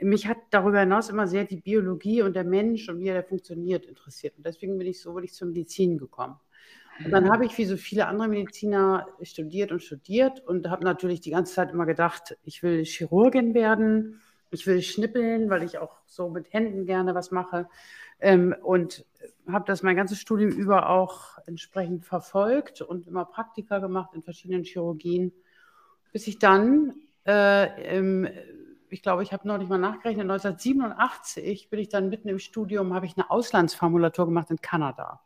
Mich 0.00 0.26
hat 0.26 0.38
darüber 0.50 0.80
hinaus 0.80 1.10
immer 1.10 1.28
sehr 1.28 1.44
die 1.44 1.60
Biologie 1.60 2.22
und 2.22 2.34
der 2.34 2.44
Mensch 2.44 2.88
und 2.88 3.00
wie 3.00 3.08
er 3.08 3.22
funktioniert 3.22 3.86
interessiert. 3.86 4.36
Und 4.36 4.46
deswegen 4.46 4.78
bin 4.78 4.86
ich 4.88 5.00
so 5.00 5.14
wirklich 5.14 5.34
zur 5.34 5.48
Medizin 5.48 5.98
gekommen. 5.98 6.36
Und 7.04 7.12
dann 7.12 7.30
habe 7.30 7.46
ich 7.46 7.56
wie 7.56 7.64
so 7.64 7.76
viele 7.76 8.06
andere 8.06 8.28
Mediziner 8.28 9.06
studiert 9.22 9.72
und 9.72 9.82
studiert 9.82 10.40
und 10.46 10.68
habe 10.68 10.84
natürlich 10.84 11.20
die 11.20 11.30
ganze 11.30 11.54
Zeit 11.54 11.70
immer 11.70 11.86
gedacht, 11.86 12.36
ich 12.44 12.62
will 12.62 12.84
Chirurgin 12.84 13.54
werden, 13.54 14.20
ich 14.50 14.66
will 14.66 14.82
schnippeln, 14.82 15.48
weil 15.48 15.62
ich 15.62 15.78
auch 15.78 15.96
so 16.06 16.28
mit 16.28 16.52
Händen 16.52 16.84
gerne 16.84 17.14
was 17.14 17.30
mache. 17.30 17.68
Ähm, 18.20 18.54
und 18.62 19.06
habe 19.48 19.64
das 19.66 19.82
mein 19.82 19.96
ganzes 19.96 20.18
Studium 20.18 20.50
über 20.50 20.90
auch 20.90 21.38
entsprechend 21.46 22.04
verfolgt 22.04 22.82
und 22.82 23.06
immer 23.06 23.24
Praktika 23.24 23.78
gemacht 23.78 24.10
in 24.14 24.22
verschiedenen 24.22 24.64
Chirurgien, 24.64 25.32
bis 26.12 26.26
ich 26.26 26.38
dann, 26.38 26.94
äh, 27.26 27.96
im, 27.96 28.28
ich 28.90 29.02
glaube, 29.02 29.22
ich 29.22 29.32
habe 29.32 29.48
noch 29.48 29.58
nicht 29.58 29.70
mal 29.70 29.78
nachgerechnet, 29.78 30.24
1987 30.24 31.70
bin 31.70 31.78
ich 31.78 31.88
dann 31.88 32.08
mitten 32.08 32.28
im 32.28 32.38
Studium, 32.38 32.92
habe 32.92 33.06
ich 33.06 33.16
eine 33.16 33.30
Auslandsformulatur 33.30 34.26
gemacht 34.26 34.50
in 34.50 34.60
Kanada. 34.60 35.20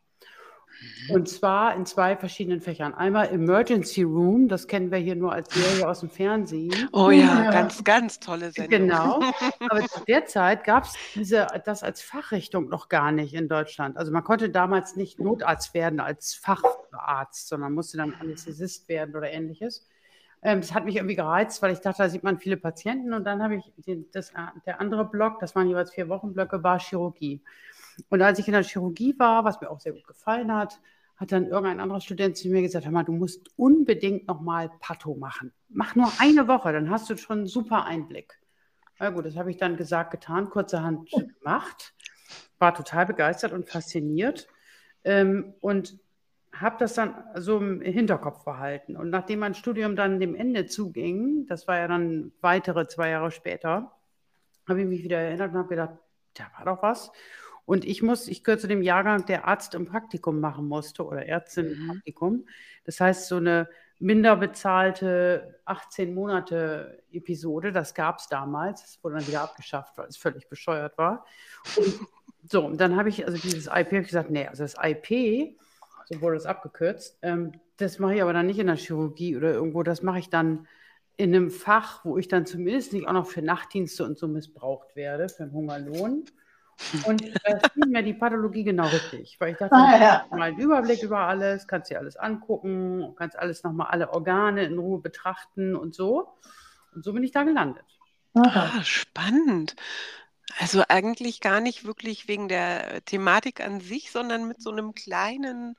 Und 1.09 1.29
zwar 1.29 1.75
in 1.75 1.85
zwei 1.85 2.15
verschiedenen 2.17 2.61
Fächern. 2.61 2.93
Einmal 2.93 3.27
Emergency 3.29 4.03
Room, 4.03 4.47
das 4.47 4.67
kennen 4.67 4.91
wir 4.91 4.97
hier 4.97 5.15
nur 5.15 5.31
als 5.31 5.53
Serie 5.53 5.87
aus 5.87 5.99
dem 5.99 6.09
Fernsehen. 6.09 6.89
Oh 6.91 7.09
ja, 7.11 7.43
Ja. 7.45 7.51
ganz, 7.51 7.83
ganz 7.83 8.19
tolle 8.19 8.51
Sendung. 8.51 8.87
Genau. 8.87 9.19
Aber 9.69 9.81
zu 9.87 10.03
der 10.05 10.25
Zeit 10.25 10.63
gab 10.63 10.85
es 10.85 10.93
diese, 11.13 11.47
das 11.65 11.83
als 11.83 12.01
Fachrichtung 12.01 12.69
noch 12.69 12.89
gar 12.89 13.11
nicht 13.11 13.33
in 13.33 13.47
Deutschland. 13.47 13.97
Also 13.97 14.11
man 14.11 14.23
konnte 14.23 14.49
damals 14.49 14.95
nicht 14.95 15.19
Notarzt 15.19 15.73
werden 15.73 15.99
als 15.99 16.33
Facharzt, 16.33 17.47
sondern 17.47 17.73
musste 17.73 17.97
dann 17.97 18.13
Anästhesist 18.19 18.89
werden 18.89 19.15
oder 19.15 19.31
ähnliches. 19.31 19.87
Ähm, 20.41 20.61
das 20.61 20.73
hat 20.73 20.85
mich 20.85 20.95
irgendwie 20.95 21.15
gereizt, 21.15 21.61
weil 21.61 21.71
ich 21.73 21.79
dachte, 21.79 22.03
da 22.03 22.09
sieht 22.09 22.23
man 22.23 22.37
viele 22.39 22.57
Patienten. 22.57 23.13
Und 23.13 23.23
dann 23.25 23.41
habe 23.41 23.55
ich 23.55 23.71
den, 23.85 24.05
das, 24.11 24.31
der 24.65 24.79
andere 24.79 25.05
Block, 25.05 25.39
das 25.39 25.55
waren 25.55 25.67
jeweils 25.67 25.91
vier 25.91 26.07
Wochenblöcke, 26.09 26.63
war 26.63 26.79
Chirurgie. 26.79 27.41
Und 28.09 28.21
als 28.21 28.39
ich 28.39 28.47
in 28.47 28.53
der 28.53 28.63
Chirurgie 28.63 29.17
war, 29.17 29.43
was 29.43 29.61
mir 29.61 29.69
auch 29.69 29.79
sehr 29.79 29.93
gut 29.93 30.07
gefallen 30.07 30.53
hat, 30.53 30.79
hat 31.17 31.31
dann 31.31 31.47
irgendein 31.47 31.79
anderer 31.79 32.01
Student 32.01 32.37
zu 32.37 32.49
mir 32.49 32.61
gesagt, 32.61 32.85
hör 32.85 32.91
mal, 32.91 33.03
du 33.03 33.13
musst 33.13 33.49
unbedingt 33.57 34.27
nochmal 34.27 34.69
Patho 34.79 35.15
machen. 35.15 35.53
Mach 35.69 35.95
nur 35.95 36.11
eine 36.19 36.47
Woche, 36.47 36.73
dann 36.73 36.89
hast 36.89 37.09
du 37.09 37.17
schon 37.17 37.39
einen 37.39 37.47
super 37.47 37.85
Einblick. 37.85 38.39
Na 38.99 39.09
gut, 39.09 39.25
das 39.25 39.35
habe 39.35 39.51
ich 39.51 39.57
dann 39.57 39.77
gesagt, 39.77 40.11
getan, 40.11 40.49
kurzerhand 40.49 41.09
gemacht, 41.11 41.93
war 42.59 42.73
total 42.73 43.05
begeistert 43.05 43.53
und 43.53 43.69
fasziniert 43.69 44.47
ähm, 45.03 45.53
und 45.61 45.99
habe 46.53 46.77
das 46.79 46.93
dann 46.93 47.15
so 47.35 47.57
im 47.57 47.81
Hinterkopf 47.81 48.45
behalten. 48.45 48.95
Und 48.95 49.09
nachdem 49.09 49.39
mein 49.39 49.53
Studium 49.53 49.95
dann 49.95 50.19
dem 50.19 50.35
Ende 50.35 50.65
zuging, 50.65 51.47
das 51.47 51.67
war 51.67 51.77
ja 51.77 51.87
dann 51.87 52.31
weitere 52.41 52.87
zwei 52.87 53.09
Jahre 53.09 53.31
später, 53.31 53.91
habe 54.67 54.81
ich 54.81 54.87
mich 54.87 55.03
wieder 55.03 55.19
erinnert 55.19 55.51
und 55.51 55.57
habe 55.57 55.69
gedacht, 55.69 55.97
da 56.33 56.45
war 56.57 56.65
doch 56.65 56.81
was. 56.81 57.11
Und 57.65 57.85
ich 57.85 58.03
muss, 58.03 58.27
ich 58.27 58.43
gehöre 58.43 58.59
zu 58.59 58.67
dem 58.67 58.81
Jahrgang, 58.81 59.25
der 59.25 59.47
Arzt 59.47 59.73
im 59.73 59.85
Praktikum 59.85 60.39
machen 60.39 60.67
musste 60.67 61.03
oder 61.05 61.25
Ärztin 61.25 61.65
im 61.67 61.83
Mhm. 61.83 61.87
Praktikum. 61.87 62.45
Das 62.83 62.99
heißt, 62.99 63.27
so 63.27 63.37
eine 63.37 63.67
minder 63.99 64.35
bezahlte 64.35 65.59
18 65.65 66.13
Monate 66.13 67.03
Episode, 67.11 67.71
das 67.71 67.93
gab 67.93 68.19
es 68.19 68.27
damals. 68.27 68.81
Das 68.81 69.03
wurde 69.03 69.17
dann 69.17 69.27
wieder 69.27 69.41
abgeschafft, 69.41 69.97
weil 69.97 70.07
es 70.07 70.17
völlig 70.17 70.47
bescheuert 70.49 70.97
war. 70.97 71.25
Und 71.75 71.99
so, 72.47 72.65
und 72.65 72.79
dann 72.79 72.95
habe 72.95 73.09
ich 73.09 73.25
also 73.25 73.37
dieses 73.37 73.67
IP 73.67 73.93
ich 73.93 74.07
gesagt, 74.07 74.29
nee, 74.29 74.47
also 74.47 74.63
das 74.63 74.75
IP, 74.81 75.57
so 76.05 76.21
wurde 76.21 76.37
es 76.37 76.45
abgekürzt, 76.45 77.17
ähm, 77.23 77.53
das 77.77 77.99
mache 77.99 78.15
ich 78.15 78.21
aber 78.21 78.33
dann 78.33 78.45
nicht 78.45 78.59
in 78.59 78.67
der 78.67 78.75
Chirurgie 78.77 79.35
oder 79.35 79.51
irgendwo, 79.51 79.83
das 79.83 80.03
mache 80.03 80.19
ich 80.19 80.29
dann 80.29 80.67
in 81.17 81.33
einem 81.33 81.49
Fach, 81.49 82.05
wo 82.05 82.17
ich 82.17 82.27
dann 82.27 82.45
zumindest 82.45 82.93
nicht 82.93 83.07
auch 83.07 83.13
noch 83.13 83.27
für 83.27 83.41
Nachtdienste 83.41 84.03
und 84.05 84.17
so 84.17 84.27
missbraucht 84.27 84.95
werde, 84.95 85.29
für 85.29 85.43
einen 85.43 85.53
Hungerlohn. 85.53 86.25
Und 87.01 87.21
da 87.43 87.59
schien 87.73 87.91
mir 87.91 88.03
die 88.03 88.13
Pathologie 88.13 88.63
genau 88.63 88.89
richtig, 88.89 89.37
weil 89.39 89.53
ich 89.53 89.57
dachte, 89.57 89.75
Ah, 89.75 89.97
du 89.97 90.01
ja. 90.01 90.23
hast 90.23 90.31
mal 90.31 90.49
einen 90.49 90.57
Überblick 90.59 91.03
über 91.03 91.19
alles, 91.19 91.67
kannst 91.67 91.91
dir 91.91 91.99
alles 91.99 92.15
angucken, 92.17 93.13
kannst 93.17 93.37
alles 93.37 93.63
nochmal 93.63 93.87
alle 93.87 94.11
Organe 94.11 94.63
in 94.65 94.77
Ruhe 94.79 94.99
betrachten 95.01 95.75
und 95.75 95.93
so. 95.95 96.33
Und 96.93 97.03
so 97.03 97.13
bin 97.13 97.23
ich 97.23 97.31
da 97.31 97.43
gelandet. 97.43 97.85
Ah, 98.35 98.83
spannend. 98.83 99.75
Also 100.59 100.83
eigentlich 100.89 101.41
gar 101.41 101.59
nicht 101.61 101.85
wirklich 101.85 102.27
wegen 102.27 102.47
der 102.47 103.03
Thematik 103.05 103.61
an 103.61 103.81
sich, 103.81 104.11
sondern 104.11 104.47
mit 104.47 104.61
so 104.61 104.71
einem 104.71 104.93
kleinen 104.93 105.75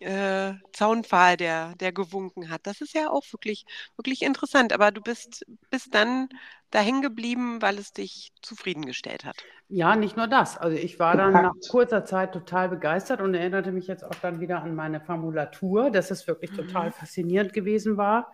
äh, 0.00 0.54
Zaunpfahl, 0.72 1.36
der, 1.36 1.76
der 1.76 1.92
gewunken 1.92 2.50
hat. 2.50 2.66
Das 2.66 2.80
ist 2.82 2.94
ja 2.94 3.10
auch 3.10 3.24
wirklich, 3.32 3.66
wirklich 3.96 4.22
interessant. 4.22 4.72
Aber 4.72 4.92
du 4.92 5.02
bist, 5.02 5.46
bist 5.70 5.94
dann 5.94 6.28
da 6.70 6.80
hängen 6.80 7.02
geblieben, 7.02 7.62
weil 7.62 7.78
es 7.78 7.92
dich 7.92 8.32
zufriedengestellt 8.42 9.24
hat. 9.24 9.46
Ja, 9.68 9.94
nicht 9.94 10.16
nur 10.16 10.26
das. 10.26 10.58
Also 10.58 10.76
ich 10.76 10.98
war 10.98 11.16
dann 11.16 11.40
nach 11.40 11.52
kurzer 11.68 12.04
Zeit 12.04 12.32
total 12.32 12.68
begeistert 12.68 13.20
und 13.20 13.34
erinnerte 13.34 13.70
mich 13.70 13.86
jetzt 13.86 14.02
auch 14.04 14.18
dann 14.18 14.40
wieder 14.40 14.62
an 14.62 14.74
meine 14.74 15.00
Formulatur, 15.00 15.90
dass 15.90 16.10
es 16.10 16.26
wirklich 16.26 16.52
total 16.52 16.90
Mhm. 16.90 16.92
faszinierend 16.92 17.52
gewesen 17.52 17.96
war. 17.96 18.32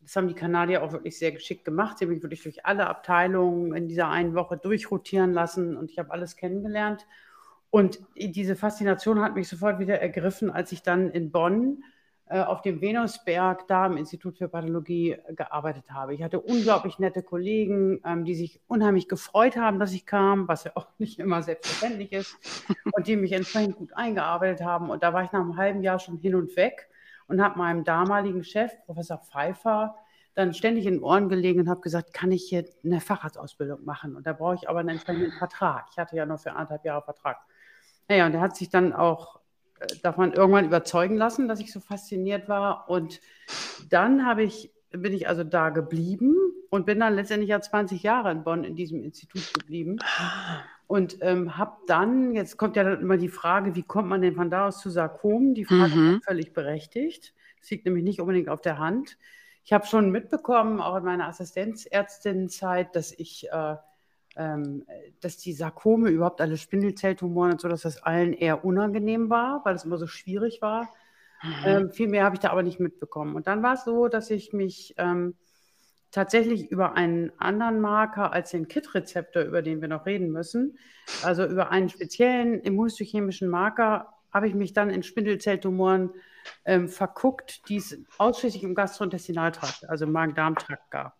Das 0.00 0.16
haben 0.16 0.28
die 0.28 0.34
Kanadier 0.34 0.82
auch 0.82 0.92
wirklich 0.92 1.18
sehr 1.18 1.32
geschickt 1.32 1.64
gemacht. 1.64 1.98
Sie 1.98 2.04
haben 2.04 2.12
mich 2.12 2.22
wirklich 2.22 2.42
durch 2.42 2.66
alle 2.66 2.86
Abteilungen 2.88 3.74
in 3.76 3.86
dieser 3.88 4.08
einen 4.08 4.34
Woche 4.34 4.56
durchrotieren 4.56 5.32
lassen 5.32 5.76
und 5.76 5.90
ich 5.90 5.98
habe 5.98 6.10
alles 6.10 6.36
kennengelernt. 6.36 7.06
Und 7.70 8.00
diese 8.16 8.56
Faszination 8.56 9.20
hat 9.20 9.34
mich 9.34 9.48
sofort 9.48 9.78
wieder 9.78 10.00
ergriffen, 10.00 10.50
als 10.50 10.72
ich 10.72 10.82
dann 10.82 11.10
in 11.10 11.30
Bonn 11.30 11.82
äh, 11.82 11.86
auf 12.34 12.62
dem 12.62 12.80
Venusberg 12.80 13.68
da 13.68 13.86
im 13.86 13.96
Institut 13.96 14.36
für 14.38 14.48
Pathologie 14.48 15.16
gearbeitet 15.28 15.90
habe. 15.90 16.12
Ich 16.14 16.22
hatte 16.22 16.40
unglaublich 16.40 16.98
nette 16.98 17.22
Kollegen, 17.22 18.00
ähm, 18.04 18.24
die 18.24 18.34
sich 18.34 18.60
unheimlich 18.66 19.08
gefreut 19.08 19.56
haben, 19.56 19.78
dass 19.78 19.92
ich 19.92 20.06
kam, 20.06 20.48
was 20.48 20.64
ja 20.64 20.72
auch 20.74 20.88
nicht 20.98 21.18
immer 21.20 21.42
selbstverständlich 21.42 22.12
ist, 22.12 22.36
und 22.92 23.06
die 23.06 23.16
mich 23.16 23.32
entsprechend 23.32 23.76
gut 23.76 23.92
eingearbeitet 23.94 24.64
haben. 24.64 24.90
Und 24.90 25.02
da 25.02 25.12
war 25.12 25.22
ich 25.22 25.32
nach 25.32 25.40
einem 25.40 25.56
halben 25.56 25.82
Jahr 25.82 26.00
schon 26.00 26.16
hin 26.16 26.34
und 26.34 26.56
weg 26.56 26.88
und 27.28 27.42
habe 27.42 27.58
meinem 27.58 27.84
damaligen 27.84 28.42
Chef, 28.42 28.72
Professor 28.86 29.18
Pfeiffer, 29.18 29.94
dann 30.34 30.52
ständig 30.52 30.84
in 30.86 30.94
den 30.94 31.02
Ohren 31.02 31.28
gelegen 31.28 31.60
und 31.60 31.68
habe 31.68 31.80
gesagt, 31.80 32.12
kann 32.12 32.30
ich 32.30 32.44
hier 32.48 32.64
eine 32.84 33.00
Facharztausbildung 33.00 33.84
machen? 33.84 34.16
Und 34.16 34.26
da 34.26 34.32
brauche 34.32 34.56
ich 34.56 34.68
aber 34.68 34.80
einen 34.80 34.90
entsprechenden 34.90 35.32
Vertrag. 35.32 35.86
Ich 35.92 35.98
hatte 35.98 36.14
ja 36.14 36.26
nur 36.26 36.38
für 36.38 36.52
anderthalb 36.52 36.84
Jahre 36.84 37.02
Vertrag. 37.02 37.38
Naja, 38.08 38.26
und 38.26 38.34
er 38.34 38.40
hat 38.40 38.56
sich 38.56 38.68
dann 38.68 38.92
auch 38.92 39.36
äh, 39.36 39.45
davon 40.02 40.32
irgendwann 40.32 40.64
überzeugen 40.64 41.16
lassen, 41.16 41.48
dass 41.48 41.60
ich 41.60 41.72
so 41.72 41.80
fasziniert 41.80 42.48
war. 42.48 42.88
Und 42.88 43.20
dann 43.90 44.26
habe 44.26 44.42
ich, 44.42 44.70
bin 44.90 45.12
ich 45.12 45.28
also 45.28 45.44
da 45.44 45.70
geblieben 45.70 46.34
und 46.70 46.86
bin 46.86 47.00
dann 47.00 47.14
letztendlich 47.14 47.50
ja 47.50 47.60
20 47.60 48.02
Jahre 48.02 48.30
in 48.30 48.44
Bonn 48.44 48.64
in 48.64 48.76
diesem 48.76 49.02
Institut 49.02 49.52
geblieben. 49.54 49.98
Und 50.86 51.18
ähm, 51.20 51.58
habe 51.58 51.76
dann, 51.86 52.34
jetzt 52.34 52.56
kommt 52.56 52.76
ja 52.76 52.84
dann 52.84 53.00
immer 53.00 53.16
die 53.16 53.28
Frage, 53.28 53.74
wie 53.74 53.82
kommt 53.82 54.08
man 54.08 54.22
denn 54.22 54.36
von 54.36 54.50
da 54.50 54.68
aus 54.68 54.80
zu 54.80 54.90
Sarkom? 54.90 55.54
Die 55.54 55.64
Frage 55.64 55.94
mhm. 55.94 56.16
ist 56.16 56.24
völlig 56.24 56.52
berechtigt. 56.52 57.34
Das 57.60 57.70
liegt 57.70 57.84
nämlich 57.86 58.04
nicht 58.04 58.20
unbedingt 58.20 58.48
auf 58.48 58.60
der 58.60 58.78
Hand. 58.78 59.18
Ich 59.64 59.72
habe 59.72 59.84
schon 59.86 60.10
mitbekommen, 60.10 60.80
auch 60.80 60.96
in 60.96 61.04
meiner 61.04 61.26
Assistenzärztinnenzeit, 61.26 62.94
dass 62.94 63.10
ich, 63.10 63.48
äh, 63.50 63.76
dass 64.36 65.38
die 65.38 65.52
Sarkome, 65.52 66.10
überhaupt 66.10 66.40
alle 66.40 66.56
Spindelzelltumoren 66.56 67.52
und 67.52 67.60
so, 67.60 67.68
dass 67.68 67.82
das 67.82 68.02
allen 68.02 68.32
eher 68.32 68.64
unangenehm 68.64 69.30
war, 69.30 69.64
weil 69.64 69.74
es 69.74 69.84
immer 69.84 69.98
so 69.98 70.06
schwierig 70.06 70.60
war. 70.60 70.88
Mhm. 71.42 71.54
Ähm, 71.64 71.90
viel 71.90 72.08
mehr 72.08 72.24
habe 72.24 72.34
ich 72.34 72.40
da 72.40 72.50
aber 72.50 72.62
nicht 72.62 72.80
mitbekommen. 72.80 73.34
Und 73.34 73.46
dann 73.46 73.62
war 73.62 73.74
es 73.74 73.84
so, 73.84 74.08
dass 74.08 74.30
ich 74.30 74.52
mich 74.52 74.94
ähm, 74.98 75.34
tatsächlich 76.10 76.70
über 76.70 76.94
einen 76.94 77.32
anderen 77.38 77.80
Marker 77.80 78.32
als 78.32 78.50
den 78.50 78.68
KIT-Rezeptor, 78.68 79.42
über 79.42 79.62
den 79.62 79.80
wir 79.80 79.88
noch 79.88 80.06
reden 80.06 80.30
müssen, 80.30 80.78
also 81.22 81.44
über 81.44 81.70
einen 81.70 81.88
speziellen 81.88 82.60
immunhistochemischen 82.60 83.48
Marker, 83.48 84.14
habe 84.32 84.48
ich 84.48 84.54
mich 84.54 84.72
dann 84.72 84.90
in 84.90 85.02
Spindelzelltumoren 85.02 86.10
ähm, 86.64 86.88
verguckt, 86.88 87.68
die 87.68 87.76
es 87.76 87.98
ausschließlich 88.18 88.62
im 88.62 88.74
Gastrointestinaltrakt, 88.74 89.88
also 89.88 90.04
im 90.04 90.12
Magen-Darm-Trakt 90.12 90.90
gab. 90.90 91.16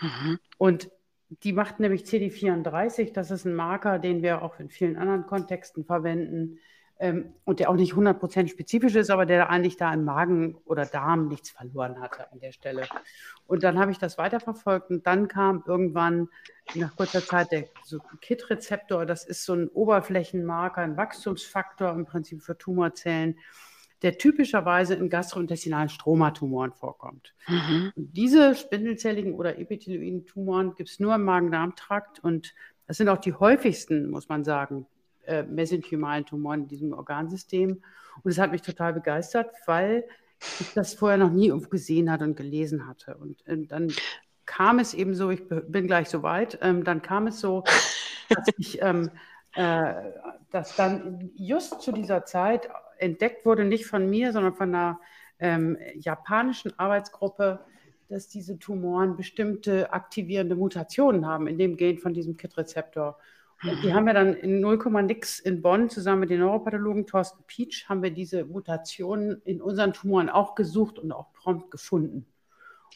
Mhm. 0.00 0.38
Und 0.58 0.90
die 1.28 1.52
macht 1.52 1.80
nämlich 1.80 2.02
CD34, 2.02 3.12
das 3.12 3.30
ist 3.30 3.44
ein 3.44 3.54
Marker, 3.54 3.98
den 3.98 4.22
wir 4.22 4.42
auch 4.42 4.60
in 4.60 4.68
vielen 4.68 4.96
anderen 4.96 5.26
Kontexten 5.26 5.84
verwenden 5.84 6.58
ähm, 6.98 7.34
und 7.44 7.58
der 7.58 7.68
auch 7.68 7.74
nicht 7.74 7.94
100% 7.94 8.48
spezifisch 8.48 8.94
ist, 8.94 9.10
aber 9.10 9.26
der 9.26 9.50
eigentlich 9.50 9.76
da 9.76 9.92
im 9.92 10.04
Magen 10.04 10.56
oder 10.64 10.86
Darm 10.86 11.28
nichts 11.28 11.50
verloren 11.50 12.00
hatte 12.00 12.30
an 12.32 12.38
der 12.40 12.52
Stelle. 12.52 12.86
Und 13.46 13.64
dann 13.64 13.78
habe 13.78 13.90
ich 13.90 13.98
das 13.98 14.18
weiterverfolgt 14.18 14.90
und 14.90 15.06
dann 15.06 15.28
kam 15.28 15.64
irgendwann 15.66 16.28
nach 16.74 16.94
kurzer 16.96 17.24
Zeit 17.24 17.52
der 17.52 17.64
so 17.84 17.98
KIT-Rezeptor, 18.20 19.04
das 19.04 19.24
ist 19.24 19.44
so 19.44 19.54
ein 19.54 19.68
Oberflächenmarker, 19.68 20.80
ein 20.80 20.96
Wachstumsfaktor 20.96 21.90
im 21.90 22.06
Prinzip 22.06 22.42
für 22.42 22.56
Tumorzellen 22.56 23.38
der 24.02 24.18
typischerweise 24.18 24.94
in 24.94 25.08
gastrointestinalen 25.08 25.88
Stromatumoren 25.88 26.72
vorkommt. 26.72 27.34
Mhm. 27.48 27.92
diese 27.96 28.54
spindelzelligen 28.54 29.34
oder 29.34 29.58
epithelioiden 29.58 30.26
Tumoren 30.26 30.74
gibt 30.74 30.90
es 30.90 31.00
nur 31.00 31.14
im 31.14 31.24
Magen-Darm-Trakt 31.24 32.20
und 32.20 32.54
das 32.86 32.98
sind 32.98 33.08
auch 33.08 33.18
die 33.18 33.32
häufigsten, 33.32 34.10
muss 34.10 34.28
man 34.28 34.44
sagen, 34.44 34.86
äh, 35.26 35.42
mesenchymalen 35.42 36.24
Tumoren 36.24 36.62
in 36.62 36.68
diesem 36.68 36.92
Organsystem. 36.92 37.82
Und 38.22 38.30
es 38.30 38.38
hat 38.38 38.52
mich 38.52 38.62
total 38.62 38.92
begeistert, 38.92 39.50
weil 39.66 40.04
ich 40.60 40.72
das 40.74 40.94
vorher 40.94 41.18
noch 41.18 41.30
nie 41.30 41.52
gesehen 41.68 42.10
hatte 42.10 42.24
und 42.24 42.36
gelesen 42.36 42.86
hatte. 42.86 43.16
Und 43.16 43.46
äh, 43.46 43.66
dann 43.66 43.92
kam 44.44 44.78
es 44.78 44.94
eben 44.94 45.14
so, 45.14 45.30
ich 45.30 45.42
bin 45.48 45.86
gleich 45.86 46.08
so 46.08 46.22
weit, 46.22 46.58
ähm, 46.62 46.84
dann 46.84 47.02
kam 47.02 47.26
es 47.26 47.40
so, 47.40 47.64
dass 48.28 48.46
ich, 48.56 48.80
ähm, 48.82 49.10
äh, 49.54 49.94
dass 50.52 50.76
dann 50.76 51.30
just 51.34 51.82
zu 51.82 51.92
dieser 51.92 52.24
Zeit 52.24 52.68
entdeckt 52.98 53.46
wurde, 53.46 53.64
nicht 53.64 53.86
von 53.86 54.08
mir, 54.08 54.32
sondern 54.32 54.54
von 54.54 54.74
einer 54.74 55.00
ähm, 55.38 55.78
japanischen 55.94 56.78
Arbeitsgruppe, 56.78 57.60
dass 58.08 58.28
diese 58.28 58.58
Tumoren 58.58 59.16
bestimmte 59.16 59.92
aktivierende 59.92 60.54
Mutationen 60.54 61.26
haben 61.26 61.46
in 61.46 61.58
dem 61.58 61.76
Gen 61.76 61.98
von 61.98 62.14
diesem 62.14 62.36
KIT-Rezeptor. 62.36 63.18
Und 63.62 63.82
die 63.82 63.94
haben 63.94 64.04
wir 64.04 64.12
dann 64.12 64.34
in 64.34 64.60
0, 64.60 64.78
nix 65.02 65.40
in 65.40 65.62
Bonn 65.62 65.88
zusammen 65.88 66.20
mit 66.20 66.30
den 66.30 66.40
Neuropathologen 66.40 67.06
Thorsten 67.06 67.42
Pietsch 67.46 67.88
haben 67.88 68.02
wir 68.02 68.10
diese 68.10 68.44
Mutationen 68.44 69.40
in 69.44 69.62
unseren 69.62 69.94
Tumoren 69.94 70.28
auch 70.28 70.54
gesucht 70.54 70.98
und 70.98 71.10
auch 71.10 71.32
prompt 71.32 71.70
gefunden. 71.70 72.26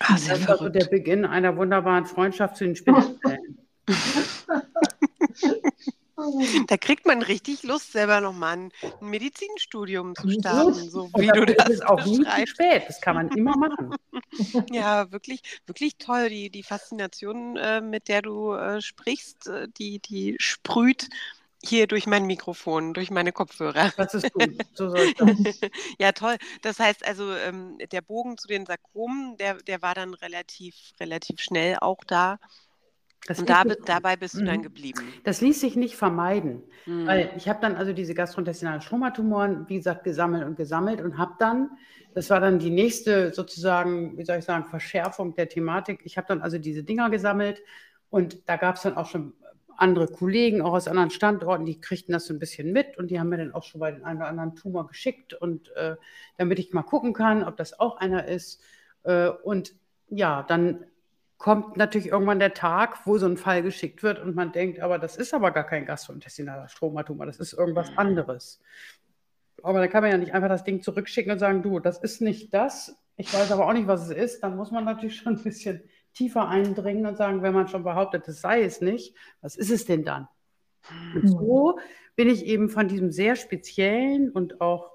Ah, 0.00 0.14
das 0.14 0.46
war 0.46 0.58
so 0.58 0.68
der 0.68 0.84
Beginn 0.84 1.24
einer 1.24 1.56
wunderbaren 1.56 2.04
Freundschaft 2.04 2.56
zu 2.56 2.64
den 2.64 2.76
Spinnenzellen. 2.76 3.58
Da 6.68 6.76
kriegt 6.76 7.06
man 7.06 7.22
richtig 7.22 7.62
Lust, 7.62 7.92
selber 7.92 8.20
nochmal 8.20 8.56
ein, 8.56 8.72
Medizinstudium 9.00 10.14
zu 10.14 10.30
starten, 10.30 10.90
so 10.90 11.10
wie 11.16 11.28
du 11.28 11.46
das 11.46 11.68
ist 11.68 11.86
auch 11.86 12.04
nie 12.04 12.24
zu 12.24 12.46
spät, 12.46 12.84
das 12.88 13.00
kann 13.00 13.16
man 13.16 13.28
immer 13.30 13.56
machen. 13.56 13.94
Ja, 14.70 15.10
wirklich, 15.10 15.42
wirklich 15.66 15.96
toll. 15.96 16.28
Die, 16.28 16.50
die 16.50 16.62
Faszination, 16.62 17.56
äh, 17.56 17.80
mit 17.80 18.08
der 18.08 18.22
du 18.22 18.52
äh, 18.52 18.80
sprichst, 18.80 19.48
äh, 19.48 19.68
die, 19.76 19.98
die 19.98 20.36
sprüht 20.38 21.08
hier 21.62 21.86
durch 21.86 22.06
mein 22.06 22.26
Mikrofon, 22.26 22.94
durch 22.94 23.10
meine 23.10 23.32
Kopfhörer. 23.32 23.92
Das 23.96 24.14
ist 24.14 24.32
gut. 24.32 24.50
So 24.74 24.94
ja, 25.98 26.12
toll. 26.12 26.36
Das 26.62 26.78
heißt 26.78 27.06
also, 27.06 27.34
ähm, 27.34 27.78
der 27.92 28.00
Bogen 28.00 28.38
zu 28.38 28.48
den 28.48 28.66
Sarkomen, 28.66 29.36
der, 29.36 29.54
der 29.54 29.82
war 29.82 29.94
dann 29.94 30.14
relativ, 30.14 30.74
relativ 30.98 31.40
schnell 31.40 31.76
auch 31.80 32.02
da. 32.06 32.38
Das 33.26 33.38
und 33.38 33.50
da, 33.50 33.64
dabei 33.64 34.16
bist 34.16 34.34
du 34.34 34.44
dann 34.44 34.58
mhm. 34.58 34.62
geblieben. 34.62 35.00
Das 35.24 35.40
ließ 35.40 35.60
sich 35.60 35.76
nicht 35.76 35.96
vermeiden, 35.96 36.62
mhm. 36.86 37.06
weil 37.06 37.32
ich 37.36 37.48
habe 37.48 37.60
dann 37.60 37.76
also 37.76 37.92
diese 37.92 38.14
gastrointestinalen 38.14 38.80
Stromatumoren, 38.80 39.68
wie 39.68 39.76
gesagt, 39.76 40.04
gesammelt 40.04 40.44
und 40.44 40.56
gesammelt 40.56 41.00
und 41.00 41.18
habe 41.18 41.34
dann, 41.38 41.70
das 42.14 42.30
war 42.30 42.40
dann 42.40 42.58
die 42.58 42.70
nächste 42.70 43.32
sozusagen, 43.32 44.16
wie 44.16 44.24
soll 44.24 44.38
ich 44.38 44.44
sagen, 44.44 44.64
Verschärfung 44.64 45.34
der 45.34 45.48
Thematik. 45.48 46.00
Ich 46.04 46.16
habe 46.16 46.26
dann 46.28 46.40
also 46.40 46.58
diese 46.58 46.82
Dinger 46.82 47.10
gesammelt 47.10 47.62
und 48.08 48.48
da 48.48 48.56
gab 48.56 48.76
es 48.76 48.82
dann 48.82 48.96
auch 48.96 49.06
schon 49.06 49.34
andere 49.76 50.08
Kollegen, 50.08 50.60
auch 50.60 50.74
aus 50.74 50.88
anderen 50.88 51.10
Standorten, 51.10 51.64
die 51.64 51.80
kriegten 51.80 52.12
das 52.12 52.26
so 52.26 52.34
ein 52.34 52.38
bisschen 52.38 52.72
mit 52.72 52.98
und 52.98 53.10
die 53.10 53.18
haben 53.18 53.30
mir 53.30 53.38
dann 53.38 53.54
auch 53.54 53.64
schon 53.64 53.80
bei 53.80 53.90
den 53.90 54.04
einen 54.04 54.18
oder 54.18 54.28
anderen 54.28 54.54
Tumor 54.54 54.86
geschickt 54.86 55.32
und 55.32 55.74
äh, 55.76 55.96
damit 56.36 56.58
ich 56.58 56.72
mal 56.72 56.82
gucken 56.82 57.14
kann, 57.14 57.44
ob 57.44 57.56
das 57.56 57.78
auch 57.80 57.96
einer 57.96 58.28
ist. 58.28 58.62
Äh, 59.04 59.28
und 59.28 59.74
ja, 60.08 60.42
dann 60.42 60.84
kommt 61.40 61.78
natürlich 61.78 62.08
irgendwann 62.08 62.38
der 62.38 62.52
Tag, 62.52 63.06
wo 63.06 63.16
so 63.16 63.24
ein 63.24 63.38
Fall 63.38 63.62
geschickt 63.62 64.02
wird 64.02 64.20
und 64.20 64.36
man 64.36 64.52
denkt, 64.52 64.80
aber 64.80 64.98
das 64.98 65.16
ist 65.16 65.32
aber 65.32 65.50
gar 65.52 65.64
kein 65.64 65.86
gastrointestinaler 65.86 66.68
Stromatumor, 66.68 67.24
das 67.24 67.40
ist 67.40 67.54
irgendwas 67.54 67.90
mhm. 67.92 67.98
anderes. 67.98 68.60
Aber 69.62 69.78
da 69.78 69.88
kann 69.88 70.02
man 70.02 70.10
ja 70.10 70.18
nicht 70.18 70.34
einfach 70.34 70.50
das 70.50 70.64
Ding 70.64 70.82
zurückschicken 70.82 71.32
und 71.32 71.38
sagen, 71.38 71.62
du, 71.62 71.80
das 71.80 71.98
ist 71.98 72.20
nicht 72.20 72.52
das, 72.52 72.94
ich 73.16 73.32
weiß 73.32 73.50
aber 73.52 73.66
auch 73.66 73.72
nicht, 73.72 73.86
was 73.86 74.08
es 74.08 74.16
ist. 74.16 74.42
Dann 74.42 74.56
muss 74.56 74.70
man 74.70 74.84
natürlich 74.84 75.16
schon 75.16 75.36
ein 75.36 75.42
bisschen 75.42 75.82
tiefer 76.12 76.46
eindringen 76.46 77.06
und 77.06 77.16
sagen, 77.16 77.42
wenn 77.42 77.54
man 77.54 77.68
schon 77.68 77.84
behauptet, 77.84 78.28
es 78.28 78.42
sei 78.42 78.62
es 78.62 78.82
nicht, 78.82 79.16
was 79.40 79.56
ist 79.56 79.70
es 79.70 79.86
denn 79.86 80.04
dann? 80.04 80.28
Und 81.14 81.26
so 81.26 81.78
bin 82.16 82.28
ich 82.28 82.44
eben 82.44 82.68
von 82.68 82.86
diesem 82.86 83.10
sehr 83.10 83.36
speziellen 83.36 84.30
und 84.30 84.60
auch 84.60 84.90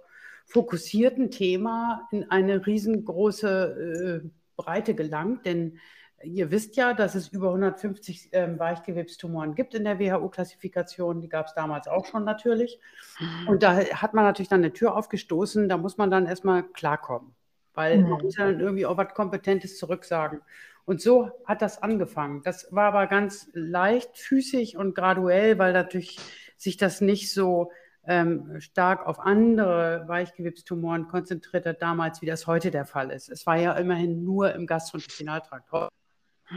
fokussierten 0.46 1.32
Thema 1.32 2.08
in 2.12 2.30
eine 2.30 2.68
riesengroße 2.68 4.22
äh, 4.24 4.30
Breite 4.56 4.94
gelangt, 4.94 5.46
denn 5.48 5.80
Ihr 6.26 6.52
wisst 6.52 6.76
ja, 6.76 6.94
dass 6.94 7.16
es 7.16 7.30
über 7.30 7.48
150 7.48 8.30
ähm, 8.32 8.60
Weichgewebstumoren 8.60 9.56
gibt 9.56 9.74
in 9.74 9.84
der 9.84 10.00
WHO-Klassifikation. 10.00 11.22
Die 11.22 11.30
gab 11.30 11.48
es 11.48 11.54
damals 11.54 11.88
auch 11.88 12.06
schon 12.06 12.24
natürlich. 12.24 12.80
Mhm. 13.20 13.48
Und 13.48 13.64
da 13.64 13.78
hat 13.78 14.14
man 14.14 14.26
natürlich 14.26 14.50
dann 14.50 14.62
eine 14.62 14.74
Tür 14.74 14.96
aufgestoßen. 14.96 15.70
Da 15.70 15.78
muss 15.78 15.98
man 15.98 16.12
dann 16.12 16.26
erstmal 16.26 16.64
klarkommen, 16.64 17.36
weil 17.74 18.00
mhm. 18.00 18.10
man 18.10 18.22
muss 18.24 18.38
ja 18.38 18.46
dann 18.46 18.60
irgendwie 18.60 18.86
auch 18.86 18.98
was 18.98 19.14
Kompetentes 19.14 19.78
zurücksagen. 19.78 20.42
Und 20.86 21.02
so 21.02 21.32
hat 21.46 21.62
das 21.62 21.82
angefangen. 21.82 22.42
Das 22.44 22.68
war 22.72 22.86
aber 22.86 23.08
ganz 23.08 23.50
leichtfüßig 23.54 24.78
und 24.78 24.94
graduell, 24.94 25.58
weil 25.58 25.74
natürlich 25.74 26.20
sich 26.58 26.78
das 26.78 27.02
nicht 27.02 27.34
so 27.34 27.72
ähm, 28.08 28.60
stark 28.60 29.06
auf 29.08 29.20
andere 29.20 30.04
Weichgewebstumoren 30.08 31.08
konzentriert 31.08 31.66
hat 31.66 31.82
damals, 31.82 32.22
wie 32.22 32.28
das 32.28 32.48
heute 32.48 32.72
der 32.72 32.86
Fall 32.86 33.10
ist. 33.12 33.30
Es 33.30 33.46
war 33.46 33.58
ja 33.58 33.74
immerhin 33.74 34.24
nur 34.24 34.54
im 34.54 34.68
Gastrointestinaltrakt 34.68 35.72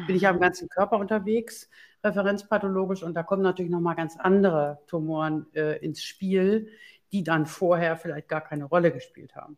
bin 0.06 0.16
ich 0.16 0.26
am 0.26 0.40
ganzen 0.40 0.68
Körper 0.68 0.98
unterwegs, 0.98 1.68
referenzpathologisch, 2.04 3.02
und 3.02 3.14
da 3.14 3.22
kommen 3.22 3.42
natürlich 3.42 3.70
nochmal 3.70 3.96
ganz 3.96 4.16
andere 4.18 4.78
Tumoren 4.86 5.46
äh, 5.54 5.78
ins 5.78 6.02
Spiel, 6.02 6.68
die 7.12 7.24
dann 7.24 7.46
vorher 7.46 7.96
vielleicht 7.96 8.28
gar 8.28 8.42
keine 8.42 8.64
Rolle 8.64 8.92
gespielt 8.92 9.34
haben. 9.34 9.56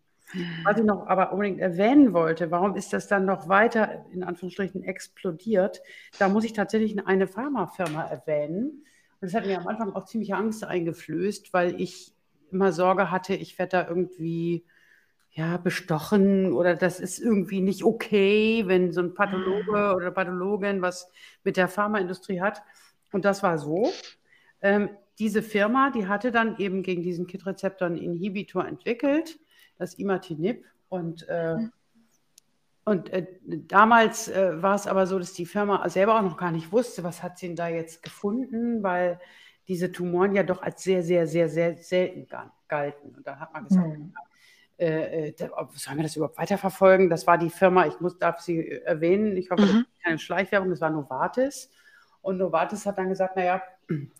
Was 0.62 0.78
ich 0.78 0.84
noch 0.84 1.08
aber 1.08 1.32
unbedingt 1.32 1.58
erwähnen 1.58 2.12
wollte, 2.12 2.52
warum 2.52 2.76
ist 2.76 2.92
das 2.92 3.08
dann 3.08 3.24
noch 3.24 3.48
weiter 3.48 4.06
in 4.12 4.22
Anführungsstrichen 4.22 4.84
explodiert? 4.84 5.82
Da 6.18 6.28
muss 6.28 6.44
ich 6.44 6.52
tatsächlich 6.52 7.04
eine 7.04 7.26
Pharmafirma 7.26 8.04
erwähnen. 8.04 8.84
Und 9.20 9.26
das 9.26 9.34
hat 9.34 9.46
mir 9.46 9.58
am 9.58 9.66
Anfang 9.66 9.92
auch 9.92 10.04
ziemlich 10.04 10.32
Angst 10.34 10.62
eingeflößt, 10.62 11.52
weil 11.52 11.80
ich 11.80 12.14
immer 12.52 12.72
Sorge 12.72 13.10
hatte, 13.10 13.34
ich 13.34 13.58
werde 13.58 13.70
da 13.70 13.88
irgendwie 13.88 14.64
ja, 15.32 15.56
bestochen 15.58 16.52
oder 16.52 16.74
das 16.74 16.98
ist 16.98 17.18
irgendwie 17.20 17.60
nicht 17.60 17.84
okay, 17.84 18.64
wenn 18.66 18.92
so 18.92 19.00
ein 19.00 19.14
Pathologe 19.14 19.90
mhm. 19.90 19.94
oder 19.94 20.10
Pathologin 20.10 20.82
was 20.82 21.10
mit 21.44 21.56
der 21.56 21.68
Pharmaindustrie 21.68 22.40
hat. 22.40 22.62
Und 23.12 23.24
das 23.24 23.42
war 23.42 23.58
so. 23.58 23.90
Ähm, 24.60 24.90
diese 25.18 25.42
Firma, 25.42 25.90
die 25.90 26.08
hatte 26.08 26.32
dann 26.32 26.56
eben 26.58 26.82
gegen 26.82 27.02
diesen 27.02 27.26
KIT-Rezeptor 27.26 27.86
einen 27.86 27.98
Inhibitor 27.98 28.66
entwickelt, 28.66 29.38
das 29.78 29.94
Imatinib. 29.94 30.64
Und, 30.88 31.26
äh, 31.28 31.56
mhm. 31.56 31.72
und 32.84 33.10
äh, 33.10 33.26
damals 33.46 34.28
äh, 34.28 34.60
war 34.60 34.74
es 34.74 34.86
aber 34.86 35.06
so, 35.06 35.18
dass 35.18 35.32
die 35.32 35.46
Firma 35.46 35.88
selber 35.88 36.18
auch 36.18 36.22
noch 36.22 36.36
gar 36.36 36.50
nicht 36.50 36.72
wusste, 36.72 37.04
was 37.04 37.22
hat 37.22 37.38
sie 37.38 37.48
denn 37.48 37.56
da 37.56 37.68
jetzt 37.68 38.02
gefunden, 38.02 38.82
weil 38.82 39.20
diese 39.68 39.92
Tumoren 39.92 40.34
ja 40.34 40.42
doch 40.42 40.62
als 40.62 40.82
sehr, 40.82 41.02
sehr, 41.02 41.28
sehr, 41.28 41.48
sehr 41.48 41.76
selten 41.76 42.26
galten. 42.66 43.14
Und 43.14 43.26
dann 43.26 43.38
hat 43.38 43.52
man 43.52 43.64
gesagt, 43.64 43.98
mhm. 43.98 44.12
Äh, 44.80 45.34
sollen 45.74 45.98
wir 45.98 46.02
das 46.02 46.16
überhaupt 46.16 46.38
weiterverfolgen? 46.38 47.10
Das 47.10 47.26
war 47.26 47.38
die 47.38 47.50
Firma, 47.50 47.86
ich 47.86 48.00
muss, 48.00 48.18
darf 48.18 48.40
sie 48.40 48.70
erwähnen, 48.70 49.36
ich 49.36 49.50
hoffe, 49.50 49.62
mhm. 49.62 49.66
das 49.66 49.76
ist 49.76 50.04
keine 50.04 50.18
Schleichwerbung, 50.18 50.70
das 50.70 50.80
war 50.80 50.90
Novartis. 50.90 51.70
Und 52.22 52.38
Novartis 52.38 52.86
hat 52.86 52.98
dann 52.98 53.08
gesagt, 53.08 53.36
naja, 53.36 53.62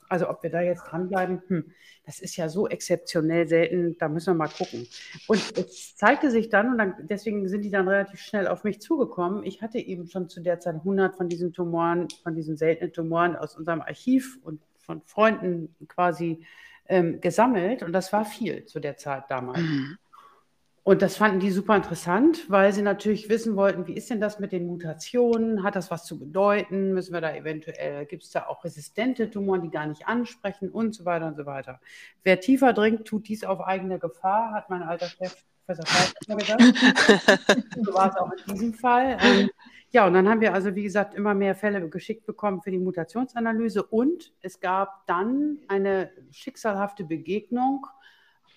also 0.09 0.29
ob 0.29 0.43
wir 0.43 0.51
da 0.51 0.61
jetzt 0.61 0.85
dranbleiben, 0.85 1.43
hm, 1.47 1.73
das 2.05 2.19
ist 2.21 2.37
ja 2.37 2.49
so 2.49 2.67
exzeptionell 2.67 3.47
selten, 3.47 3.97
da 3.99 4.09
müssen 4.09 4.35
wir 4.35 4.39
mal 4.39 4.49
gucken. 4.49 4.87
Und 5.29 5.57
es 5.57 5.97
zeigte 5.97 6.31
sich 6.31 6.49
dann, 6.49 6.73
und 6.73 6.79
dann, 6.79 6.95
deswegen 7.01 7.49
sind 7.49 7.63
die 7.63 7.71
dann 7.71 7.87
relativ 7.87 8.21
schnell 8.21 8.49
auf 8.49 8.65
mich 8.65 8.81
zugekommen, 8.81 9.45
ich 9.45 9.63
hatte 9.63 9.79
eben 9.79 10.09
schon 10.09 10.29
zu 10.29 10.41
der 10.41 10.61
Zeit 10.61 10.77
100 10.77 11.17
von 11.17 11.29
diesen 11.29 11.53
Tumoren, 11.53 12.09
von 12.23 12.35
diesen 12.35 12.57
seltenen 12.57 12.93
Tumoren 12.93 13.37
aus 13.37 13.57
unserem 13.57 13.81
Archiv 13.81 14.39
und 14.43 14.61
von 14.79 15.03
Freunden 15.03 15.75
quasi 15.89 16.45
ähm, 16.89 17.21
gesammelt. 17.21 17.83
Und 17.83 17.93
das 17.93 18.13
war 18.13 18.25
viel 18.25 18.65
zu 18.65 18.81
der 18.81 18.97
Zeit 18.97 19.25
damals. 19.29 19.61
Mhm. 19.61 19.99
Und 20.83 21.03
das 21.03 21.17
fanden 21.17 21.41
die 21.41 21.51
super 21.51 21.77
interessant, 21.77 22.49
weil 22.49 22.73
sie 22.73 22.81
natürlich 22.81 23.29
wissen 23.29 23.55
wollten, 23.55 23.87
wie 23.87 23.93
ist 23.95 24.09
denn 24.09 24.21
das 24.21 24.41
mit 24.41 24.51
den 24.51 24.67
Mutationen? 24.67 25.63
Hat 25.63 25.77
das 25.77 25.91
was 25.91 26.07
zu 26.07 26.19
bedeuten? 26.19 26.95
Müssen 26.95 27.13
wir 27.13 27.21
da 27.21 27.35
eventuell, 27.35 28.07
gibt 28.07 28.23
es 28.23 28.31
da 28.31 28.47
auch 28.47 28.65
resistente 28.65 29.31
Tumoren, 29.31 29.61
die 29.63 29.71
gar 29.71 29.87
nicht 29.87 30.09
ansprechen 30.09 30.71
und 30.71 30.95
so 30.95 31.05
weiter 31.05 31.27
und 31.27 31.37
so 31.37 31.45
weiter. 31.45 31.81
Wer 32.23 32.41
tiefer 32.41 32.73
dringt, 32.73 33.07
tut 33.07 33.29
dies 33.29 33.45
auf 33.45 33.61
eigene 33.61 33.99
Gefahr, 33.99 34.53
hat 34.53 34.71
mein 34.71 34.83
alter 34.83 35.07
Chef 35.07 35.45
Professor 35.67 36.13
immer 36.27 36.37
gesagt. 36.37 36.63
so 37.85 37.95
war 37.95 38.11
es 38.11 38.17
auch 38.17 38.33
in 38.33 38.55
diesem 38.55 38.75
Fall. 38.75 39.19
Ähm, 39.21 39.51
ja, 39.91 40.07
und 40.07 40.15
dann 40.15 40.29
haben 40.29 40.41
wir 40.41 40.55
also, 40.55 40.75
wie 40.75 40.83
gesagt, 40.83 41.15
immer 41.15 41.35
mehr 41.35 41.55
Fälle 41.55 41.89
geschickt 41.89 42.27
bekommen 42.27 42.63
für 42.63 42.71
die 42.71 42.79
Mutationsanalyse 42.79 43.83
und 43.83 44.33
es 44.41 44.61
gab 44.61 45.07
dann 45.07 45.59
eine 45.69 46.11
schicksalhafte 46.31 47.05
Begegnung 47.05 47.87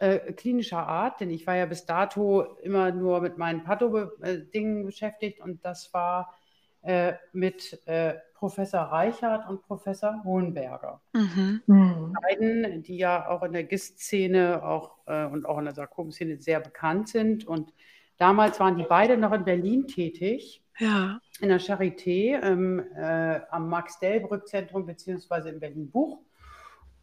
äh, 0.04 0.34
klinischer 0.34 0.86
Art, 0.86 1.22
denn 1.22 1.30
ich 1.30 1.48
war 1.48 1.56
ja 1.56 1.66
bis 1.66 1.86
dato 1.86 2.42
immer 2.62 2.92
nur 2.92 3.22
mit 3.22 3.38
meinen 3.38 3.63
Patho-Dingen 3.63 4.86
beschäftigt 4.86 5.39
und 5.39 5.63
das 5.63 5.94
war 5.94 6.36
äh, 6.82 7.13
mit 7.32 7.80
äh, 7.88 8.16
Professor 8.34 8.82
Reichert 8.82 9.48
und 9.48 9.62
Professor 9.62 10.22
Hohenberger. 10.26 11.00
Mhm. 11.13 11.62
mhm. 11.66 12.13
Beiden, 12.22 12.84
die 12.84 12.98
ja 12.98 13.30
auch 13.30 13.44
in 13.44 13.54
der 13.54 13.63
GIST-Szene 13.63 14.62
auch, 14.62 14.98
äh, 15.06 15.26
und 15.26 15.46
auch 15.46 15.60
in 15.60 15.66
der 15.66 15.74
Sarkom-Szene 15.74 16.42
sehr 16.42 16.60
bekannt 16.60 17.08
sind. 17.08 17.48
Und 17.48 17.74
damals 18.18 18.60
waren 18.60 18.76
die 18.76 18.84
beide 18.84 19.16
noch 19.16 19.32
in 19.32 19.46
Berlin 19.46 19.88
tätig. 19.88 20.62
Ja. 20.80 21.22
In 21.39 21.48
der 21.48 21.62
Charité, 21.62 22.42
ähm, 22.44 22.84
äh, 22.94 23.39
am 23.50 23.70
Max-Delbrück-Zentrum 23.70 24.86
beziehungsweise 24.86 25.48
in 25.48 25.62
Berlin-Buch. 25.62 26.20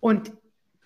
Und 0.00 0.32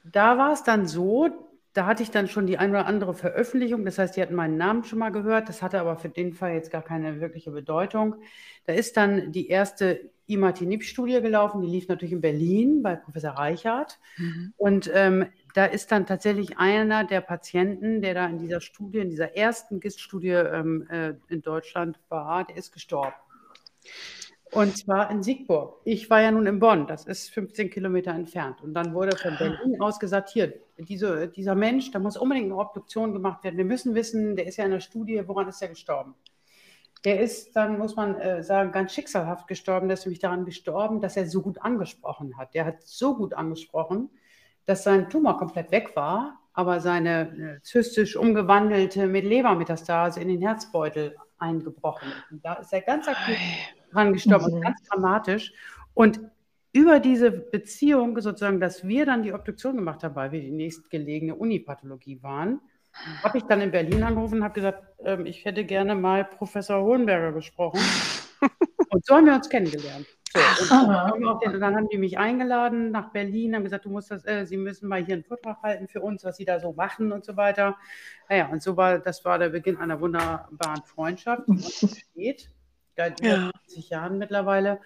da 0.05 0.39
war 0.39 0.53
es 0.53 0.63
dann 0.63 0.87
so, 0.87 1.54
da 1.75 1.87
hatte 1.87 2.05
ich 2.05 2.13
dann 2.13 2.29
schon 2.29 2.47
die 2.47 2.57
ein 2.57 2.71
oder 2.71 2.87
andere 2.87 3.15
Veröffentlichung. 3.15 3.85
Das 3.85 3.99
heißt, 3.99 4.17
die 4.17 4.23
hatten 4.23 4.37
meinen 4.37 4.57
Namen 4.57 4.85
schon 4.85 5.01
mal 5.01 5.11
gehört. 5.11 5.49
Das 5.49 5.61
hatte 5.61 5.81
aber 5.81 5.97
für 5.97 6.09
den 6.09 6.33
Fall 6.33 6.55
jetzt 6.55 6.71
gar 6.71 6.83
keine 6.83 7.21
wirkliche 7.21 7.51
Bedeutung. 7.51 8.15
Da 8.65 8.73
ist 8.73 8.97
dann 8.97 9.33
die 9.33 9.49
erste 9.49 10.09
Imatinib-Studie 10.27 11.21
gelaufen. 11.21 11.63
Die 11.63 11.69
lief 11.69 11.89
natürlich 11.89 12.13
in 12.13 12.21
Berlin 12.21 12.83
bei 12.83 12.95
Professor 12.95 13.33
Reichert. 13.33 13.99
Mhm. 14.17 14.55
Und 14.57 14.91
ähm, 14.95 15.27
da 15.55 15.65
ist 15.65 15.91
dann 15.91 16.07
tatsächlich 16.07 16.59
einer 16.59 17.03
der 17.03 17.21
Patienten, 17.21 18.01
der 18.01 18.15
da 18.15 18.27
in 18.27 18.39
dieser 18.39 18.61
Studie, 18.61 18.99
in 18.99 19.11
dieser 19.11 19.37
ersten 19.37 19.81
GIST-Studie 19.81 20.29
ähm, 20.29 20.87
äh, 20.89 21.15
in 21.29 21.43
Deutschland 21.43 21.99
war, 22.09 22.45
der 22.45 22.57
ist 22.57 22.73
gestorben. 22.73 23.15
Und 24.53 24.79
zwar 24.79 25.11
in 25.11 25.25
Siegburg. 25.25 25.81
Ich 25.85 26.09
war 26.09 26.23
ja 26.23 26.31
nun 26.31 26.47
in 26.47 26.61
Bonn, 26.61 26.87
das 26.87 27.05
ist 27.05 27.31
15 27.31 27.71
Kilometer 27.71 28.13
entfernt. 28.13 28.63
Und 28.63 28.75
dann 28.75 28.95
wurde 28.95 29.17
von 29.17 29.37
Berlin 29.37 29.81
aus 29.81 29.99
gesagt, 29.99 30.31
hier, 30.31 30.55
diese, 30.79 31.29
dieser 31.29 31.55
Mensch, 31.55 31.91
da 31.91 31.99
muss 31.99 32.17
unbedingt 32.17 32.47
eine 32.47 32.57
Obduktion 32.57 33.13
gemacht 33.13 33.45
werden. 33.45 33.57
Wir 33.57 33.65
müssen 33.65 33.95
wissen, 33.95 34.37
der 34.37 34.47
ist 34.47 34.57
ja 34.57 34.65
in 34.65 34.73
der 34.73 34.81
Studie, 34.81 35.23
woran 35.27 35.49
ist 35.49 35.63
er 35.63 35.69
gestorben? 35.69 36.15
Der 37.05 37.21
ist 37.21 37.55
dann, 37.55 37.79
muss 37.79 37.97
man 37.97 38.19
äh, 38.19 38.43
sagen, 38.43 38.73
ganz 38.73 38.95
schicksalhaft 38.95 39.47
gestorben. 39.47 39.89
Der 39.89 39.95
ist 39.95 40.07
nämlich 40.07 40.21
daran 40.21 40.45
gestorben, 40.47 41.01
dass 41.01 41.17
er 41.17 41.27
so 41.27 41.43
gut 41.43 41.61
angesprochen 41.61 42.37
hat. 42.39 42.55
Der 42.55 42.65
hat 42.65 42.83
so 42.83 43.15
gut 43.15 43.35
angesprochen, 43.35 44.11
dass 44.65 44.85
sein 44.85 45.11
Tumor 45.11 45.37
komplett 45.37 45.71
weg 45.71 45.95
war, 45.97 46.41
aber 46.55 46.81
seine 46.81 47.59
äh, 47.59 47.63
zystisch 47.63 48.17
umgewandelte 48.17 49.07
mit 49.07 49.25
Lebermetastase 49.25 50.21
in 50.21 50.29
den 50.29 50.41
Herzbeutel 50.41 51.17
eingebrochen. 51.39 52.11
Und 52.31 52.45
da 52.45 52.55
ist 52.55 52.73
er 52.73 52.81
ganz 52.81 53.07
akut 53.07 53.37
dran 53.93 54.13
gestorben 54.13 54.57
mhm. 54.57 54.61
ganz 54.63 54.83
dramatisch. 54.85 55.53
Und 55.93 56.21
über 56.75 56.99
diese 56.99 57.31
Beziehung 57.31 58.21
sozusagen, 58.21 58.61
dass 58.61 58.87
wir 58.87 59.07
dann 59.07 59.23
die 59.23 59.33
Obduktion 59.33 59.77
gemacht 59.77 60.03
haben, 60.03 60.17
weil 60.17 60.33
wir 60.33 60.41
die 60.41 60.51
nächstgelegene 60.51 61.37
Unipathologie 61.37 62.21
waren, 62.21 62.61
habe 63.23 63.39
ich 63.39 63.45
dann 63.45 63.61
in 63.61 63.71
Berlin 63.71 64.03
angerufen 64.03 64.39
und 64.39 64.45
habe 64.45 64.55
gesagt, 64.55 64.83
ähm, 65.05 65.25
ich 65.25 65.45
hätte 65.45 65.65
gerne 65.65 65.95
mal 65.95 66.25
Professor 66.25 66.83
Hohenberger 66.83 67.33
gesprochen. 67.33 67.81
und 68.91 69.07
so 69.07 69.15
haben 69.15 69.27
wir 69.27 69.35
uns 69.35 69.49
kennengelernt. 69.49 70.07
So, 70.33 70.75
und, 70.75 70.89
dann 70.89 71.39
den, 71.41 71.55
und, 71.55 71.61
dann 71.61 71.77
haben 71.77 71.89
die 71.89 71.99
mich 71.99 72.19
eingeladen 72.19 72.91
nach 72.91 73.13
Berlin, 73.13 73.55
haben 73.55 73.63
gesagt, 73.63 73.85
du 73.85 73.91
musst 73.91 74.11
das, 74.11 74.27
äh, 74.27 74.45
Sie 74.45 74.57
müssen 74.57 74.89
mal 74.89 75.05
hier 75.05 75.15
einen 75.15 75.23
Vortrag 75.23 75.63
halten 75.63 75.87
für 75.87 76.01
uns, 76.01 76.25
was 76.25 76.37
Sie 76.37 76.45
da 76.45 76.59
so 76.59 76.73
machen 76.73 77.13
und 77.13 77.25
so 77.25 77.37
weiter. 77.37 77.77
Naja, 78.29 78.49
und 78.49 78.65
so 78.65 78.77
war, 78.77 78.99
das 78.99 79.25
war 79.25 79.39
der 79.39 79.51
Beginn 79.51 79.77
einer 79.77 80.01
wunderbaren 80.01 80.83
Freundschaft, 80.85 81.47
die 81.47 81.53
uns 81.53 81.81
besteht 81.81 82.51
seit 82.97 83.25
ja. 83.25 83.53
20 83.65 83.91
Jahren 83.91 84.19
mittlerweile. 84.19 84.81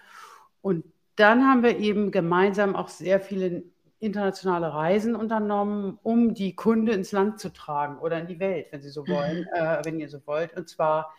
Und 0.61 0.85
dann 1.19 1.45
haben 1.45 1.63
wir 1.63 1.77
eben 1.77 2.11
gemeinsam 2.11 2.75
auch 2.75 2.87
sehr 2.87 3.19
viele 3.19 3.63
internationale 3.99 4.73
Reisen 4.73 5.15
unternommen, 5.15 5.99
um 6.03 6.33
die 6.33 6.55
Kunde 6.55 6.93
ins 6.93 7.11
Land 7.11 7.39
zu 7.39 7.49
tragen 7.51 7.99
oder 7.99 8.19
in 8.19 8.27
die 8.27 8.39
Welt, 8.39 8.67
wenn 8.71 8.81
Sie 8.81 8.89
so 8.89 9.05
wollen, 9.07 9.41
mhm. 9.41 9.47
äh, 9.53 9.81
wenn 9.83 9.99
ihr 9.99 10.09
so 10.09 10.25
wollt. 10.25 10.55
Und 10.55 10.69
zwar, 10.69 11.13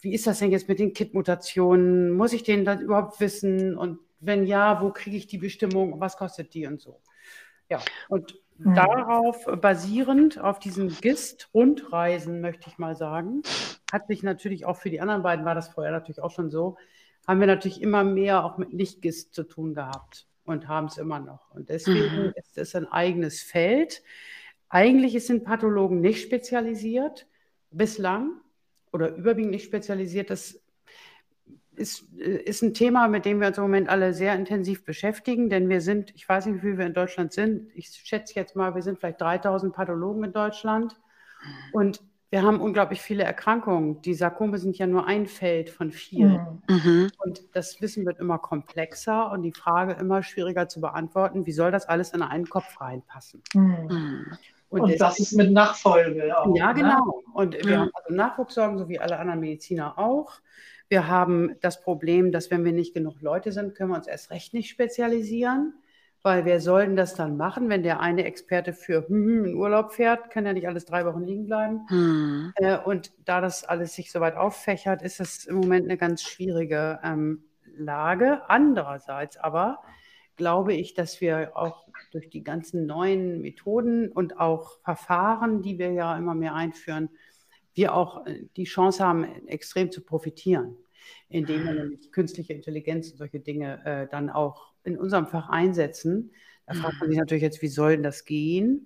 wie 0.00 0.12
ist 0.12 0.26
das 0.26 0.40
denn 0.40 0.50
jetzt 0.50 0.68
mit 0.68 0.80
den 0.80 0.92
KIT-Mutationen? 0.92 2.10
Muss 2.10 2.32
ich 2.32 2.42
den 2.42 2.64
dann 2.64 2.80
überhaupt 2.80 3.20
wissen? 3.20 3.78
Und 3.78 4.00
wenn 4.18 4.44
ja, 4.44 4.82
wo 4.82 4.90
kriege 4.90 5.16
ich 5.16 5.28
die 5.28 5.38
Bestimmung? 5.38 6.00
Was 6.00 6.16
kostet 6.16 6.52
die 6.52 6.66
und 6.66 6.80
so? 6.80 7.00
Ja, 7.70 7.80
und 8.08 8.34
mhm. 8.58 8.74
darauf 8.74 9.46
basierend, 9.60 10.40
auf 10.40 10.58
diesen 10.58 10.88
GIST-Rundreisen, 10.88 12.40
möchte 12.40 12.68
ich 12.68 12.78
mal 12.78 12.96
sagen, 12.96 13.42
hat 13.92 14.08
sich 14.08 14.24
natürlich 14.24 14.66
auch 14.66 14.76
für 14.76 14.90
die 14.90 15.00
anderen 15.00 15.22
beiden, 15.22 15.44
war 15.44 15.54
das 15.54 15.68
vorher 15.68 15.92
natürlich 15.92 16.20
auch 16.20 16.32
schon 16.32 16.50
so, 16.50 16.76
haben 17.26 17.40
wir 17.40 17.46
natürlich 17.46 17.82
immer 17.82 18.04
mehr 18.04 18.44
auch 18.44 18.58
mit 18.58 18.72
Lichtgist 18.72 19.34
zu 19.34 19.42
tun 19.44 19.74
gehabt 19.74 20.26
und 20.44 20.68
haben 20.68 20.86
es 20.86 20.96
immer 20.96 21.18
noch. 21.18 21.50
Und 21.54 21.68
deswegen 21.68 22.26
mhm. 22.26 22.32
ist 22.36 22.56
es 22.56 22.74
ein 22.74 22.86
eigenes 22.86 23.42
Feld. 23.42 24.02
Eigentlich 24.68 25.24
sind 25.26 25.44
Pathologen 25.44 26.00
nicht 26.00 26.22
spezialisiert 26.22 27.26
bislang 27.70 28.40
oder 28.92 29.14
überwiegend 29.14 29.50
nicht 29.50 29.64
spezialisiert. 29.64 30.30
Das 30.30 30.60
ist, 31.74 32.10
ist 32.14 32.62
ein 32.62 32.74
Thema, 32.74 33.08
mit 33.08 33.24
dem 33.24 33.40
wir 33.40 33.48
uns 33.48 33.58
im 33.58 33.64
Moment 33.64 33.88
alle 33.88 34.14
sehr 34.14 34.34
intensiv 34.34 34.84
beschäftigen, 34.84 35.50
denn 35.50 35.68
wir 35.68 35.80
sind, 35.80 36.12
ich 36.14 36.28
weiß 36.28 36.46
nicht, 36.46 36.56
wie 36.56 36.60
viele 36.60 36.78
wir 36.78 36.86
in 36.86 36.94
Deutschland 36.94 37.32
sind, 37.32 37.70
ich 37.74 37.88
schätze 37.88 38.34
jetzt 38.34 38.56
mal, 38.56 38.74
wir 38.74 38.82
sind 38.82 38.98
vielleicht 38.98 39.20
3000 39.20 39.74
Pathologen 39.74 40.24
in 40.24 40.32
Deutschland. 40.32 40.98
Und 41.72 42.02
wir 42.30 42.42
haben 42.42 42.60
unglaublich 42.60 43.00
viele 43.00 43.22
Erkrankungen. 43.22 44.02
Die 44.02 44.14
Sarkome 44.14 44.58
sind 44.58 44.76
ja 44.78 44.86
nur 44.86 45.06
ein 45.06 45.26
Feld 45.26 45.70
von 45.70 45.92
vielen. 45.92 46.60
Mhm. 46.68 46.74
mhm. 46.76 47.10
Und 47.18 47.44
das 47.52 47.80
Wissen 47.80 48.04
wird 48.04 48.18
immer 48.18 48.38
komplexer 48.38 49.30
und 49.30 49.42
die 49.42 49.52
Frage 49.52 49.92
immer 49.94 50.22
schwieriger 50.22 50.68
zu 50.68 50.80
beantworten, 50.80 51.46
wie 51.46 51.52
soll 51.52 51.70
das 51.70 51.86
alles 51.86 52.12
in 52.12 52.22
einen 52.22 52.48
Kopf 52.48 52.80
reinpassen? 52.80 53.42
Mhm. 53.54 54.26
Und, 54.68 54.80
und 54.80 55.00
das 55.00 55.20
ist 55.20 55.32
mit 55.34 55.52
Nachfolge 55.52 56.36
auch. 56.36 56.54
Ja, 56.56 56.72
ne? 56.72 56.80
genau. 56.80 57.06
Ne? 57.06 57.32
Und 57.34 57.54
wir 57.64 57.72
ja. 57.72 57.78
haben 57.80 57.90
also 57.94 58.14
Nachwuchssorgen, 58.14 58.78
so 58.78 58.88
wie 58.88 58.98
alle 58.98 59.18
anderen 59.18 59.40
Mediziner 59.40 59.96
auch. 59.96 60.40
Wir 60.88 61.06
haben 61.06 61.56
das 61.60 61.80
Problem, 61.80 62.32
dass 62.32 62.50
wenn 62.50 62.64
wir 62.64 62.72
nicht 62.72 62.92
genug 62.92 63.20
Leute 63.20 63.52
sind, 63.52 63.74
können 63.76 63.90
wir 63.90 63.96
uns 63.96 64.08
erst 64.08 64.30
recht 64.30 64.52
nicht 64.54 64.68
spezialisieren 64.68 65.74
weil 66.26 66.44
wer 66.44 66.60
soll 66.60 66.86
denn 66.86 66.96
das 66.96 67.14
dann 67.14 67.36
machen, 67.36 67.68
wenn 67.68 67.84
der 67.84 68.00
eine 68.00 68.24
Experte 68.24 68.72
für 68.72 69.06
hm, 69.06 69.26
hm, 69.26 69.44
in 69.44 69.54
Urlaub 69.54 69.92
fährt, 69.92 70.28
kann 70.28 70.44
ja 70.44 70.52
nicht 70.52 70.66
alles 70.66 70.84
drei 70.84 71.06
Wochen 71.06 71.22
liegen 71.22 71.46
bleiben. 71.46 71.86
Hm. 71.88 72.52
Äh, 72.56 72.78
und 72.78 73.12
da 73.24 73.40
das 73.40 73.62
alles 73.62 73.94
sich 73.94 74.10
so 74.10 74.18
weit 74.18 74.34
auffächert, 74.34 75.02
ist 75.02 75.20
es 75.20 75.46
im 75.46 75.54
Moment 75.54 75.84
eine 75.84 75.96
ganz 75.96 76.24
schwierige 76.24 76.98
ähm, 77.04 77.44
Lage. 77.76 78.42
Andererseits 78.50 79.36
aber 79.36 79.78
glaube 80.34 80.74
ich, 80.74 80.94
dass 80.94 81.20
wir 81.20 81.56
auch 81.56 81.86
durch 82.10 82.28
die 82.28 82.42
ganzen 82.42 82.86
neuen 82.86 83.40
Methoden 83.40 84.10
und 84.10 84.40
auch 84.40 84.80
Verfahren, 84.82 85.62
die 85.62 85.78
wir 85.78 85.92
ja 85.92 86.18
immer 86.18 86.34
mehr 86.34 86.56
einführen, 86.56 87.08
wir 87.74 87.94
auch 87.94 88.26
äh, 88.26 88.48
die 88.56 88.64
Chance 88.64 89.04
haben, 89.04 89.46
extrem 89.46 89.92
zu 89.92 90.00
profitieren, 90.00 90.76
indem 91.28 91.62
wir 91.66 91.74
nämlich 91.74 92.10
künstliche 92.10 92.52
Intelligenz 92.52 93.12
und 93.12 93.18
solche 93.18 93.38
Dinge 93.38 93.80
äh, 93.84 94.08
dann 94.10 94.28
auch 94.28 94.74
in 94.86 94.98
unserem 94.98 95.26
Fach 95.26 95.48
einsetzen. 95.48 96.32
Da 96.66 96.74
fragt 96.74 97.00
man 97.00 97.08
sich 97.10 97.18
natürlich 97.18 97.42
jetzt, 97.42 97.62
wie 97.62 97.68
soll 97.68 97.92
denn 97.92 98.02
das 98.02 98.24
gehen? 98.24 98.84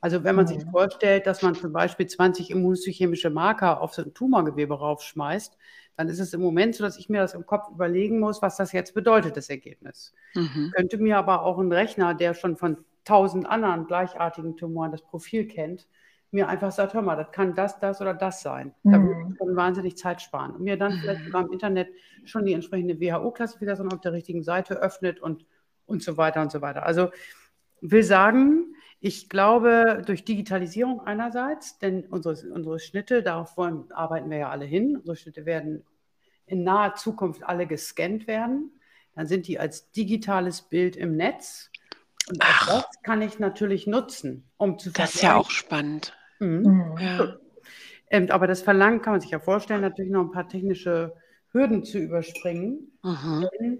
Also 0.00 0.22
wenn 0.24 0.36
man 0.36 0.46
sich 0.46 0.62
mhm. 0.62 0.70
vorstellt, 0.70 1.26
dass 1.26 1.40
man 1.40 1.54
zum 1.54 1.72
Beispiel 1.72 2.06
20 2.06 2.50
immunhistochemische 2.50 3.30
Marker 3.30 3.80
auf 3.80 3.94
so 3.94 4.02
ein 4.02 4.12
Tumorgewebe 4.12 4.74
raufschmeißt, 4.74 5.56
dann 5.96 6.08
ist 6.08 6.18
es 6.18 6.34
im 6.34 6.42
Moment 6.42 6.74
so, 6.74 6.84
dass 6.84 6.98
ich 6.98 7.08
mir 7.08 7.22
das 7.22 7.34
im 7.34 7.46
Kopf 7.46 7.70
überlegen 7.70 8.20
muss, 8.20 8.42
was 8.42 8.56
das 8.56 8.72
jetzt 8.72 8.94
bedeutet, 8.94 9.36
das 9.36 9.48
Ergebnis. 9.48 10.12
Mhm. 10.34 10.72
Könnte 10.74 10.98
mir 10.98 11.16
aber 11.16 11.42
auch 11.42 11.58
ein 11.58 11.72
Rechner, 11.72 12.14
der 12.14 12.34
schon 12.34 12.56
von 12.56 12.84
tausend 13.04 13.46
anderen 13.46 13.86
gleichartigen 13.86 14.56
Tumoren 14.56 14.92
das 14.92 15.02
Profil 15.02 15.46
kennt, 15.46 15.86
mir 16.34 16.48
einfach 16.48 16.72
sagt, 16.72 16.92
hör 16.92 17.02
mal, 17.02 17.16
das 17.16 17.30
kann 17.30 17.54
das, 17.54 17.78
das 17.80 18.00
oder 18.00 18.12
das 18.12 18.42
sein. 18.42 18.74
Da 18.82 19.00
würde 19.00 19.30
ich 19.30 19.38
schon 19.38 19.56
wahnsinnig 19.56 19.96
Zeit 19.96 20.20
sparen. 20.20 20.52
Und 20.52 20.62
mir 20.62 20.76
dann 20.76 20.92
vielleicht 21.00 21.24
sogar 21.24 21.44
im 21.44 21.52
Internet 21.52 21.88
schon 22.24 22.44
die 22.44 22.52
entsprechende 22.52 23.00
WHO-Klassifikation 23.00 23.92
auf 23.92 24.00
der 24.00 24.12
richtigen 24.12 24.42
Seite 24.42 24.74
öffnet 24.74 25.20
und, 25.20 25.46
und 25.86 26.02
so 26.02 26.16
weiter 26.16 26.42
und 26.42 26.52
so 26.52 26.60
weiter. 26.60 26.84
Also 26.84 27.10
will 27.80 28.02
sagen, 28.02 28.74
ich 29.00 29.28
glaube, 29.28 30.02
durch 30.06 30.24
Digitalisierung 30.24 31.00
einerseits, 31.00 31.78
denn 31.78 32.04
unsere, 32.06 32.34
unsere 32.50 32.78
Schnitte, 32.78 33.22
darauf 33.22 33.56
wollen, 33.56 33.92
arbeiten 33.92 34.30
wir 34.30 34.38
ja 34.38 34.50
alle 34.50 34.64
hin, 34.64 34.96
unsere 34.96 35.16
Schnitte 35.16 35.46
werden 35.46 35.84
in 36.46 36.64
naher 36.64 36.94
Zukunft 36.94 37.42
alle 37.44 37.66
gescannt 37.66 38.26
werden. 38.26 38.72
Dann 39.14 39.26
sind 39.26 39.46
die 39.46 39.58
als 39.58 39.90
digitales 39.92 40.62
Bild 40.62 40.96
im 40.96 41.16
Netz. 41.16 41.70
Und 42.28 42.42
auch 42.42 42.66
das 42.66 43.02
kann 43.02 43.22
ich 43.22 43.38
natürlich 43.38 43.86
nutzen, 43.86 44.50
um 44.56 44.78
zu 44.78 44.90
Das 44.90 45.14
ist 45.14 45.22
ja 45.22 45.36
auch 45.36 45.50
spannend. 45.50 46.16
Mhm. 46.44 46.62
mhm. 46.62 46.98
Ja. 46.98 47.36
Ähm, 48.10 48.26
aber 48.30 48.46
das 48.46 48.62
Verlangen 48.62 49.02
kann 49.02 49.14
man 49.14 49.20
sich 49.20 49.30
ja 49.30 49.40
vorstellen, 49.40 49.80
natürlich 49.80 50.12
noch 50.12 50.22
ein 50.22 50.30
paar 50.30 50.48
technische 50.48 51.14
Hürden 51.52 51.84
zu 51.84 51.98
überspringen. 51.98 52.92
Mhm. 53.02 53.48
Denn 53.58 53.78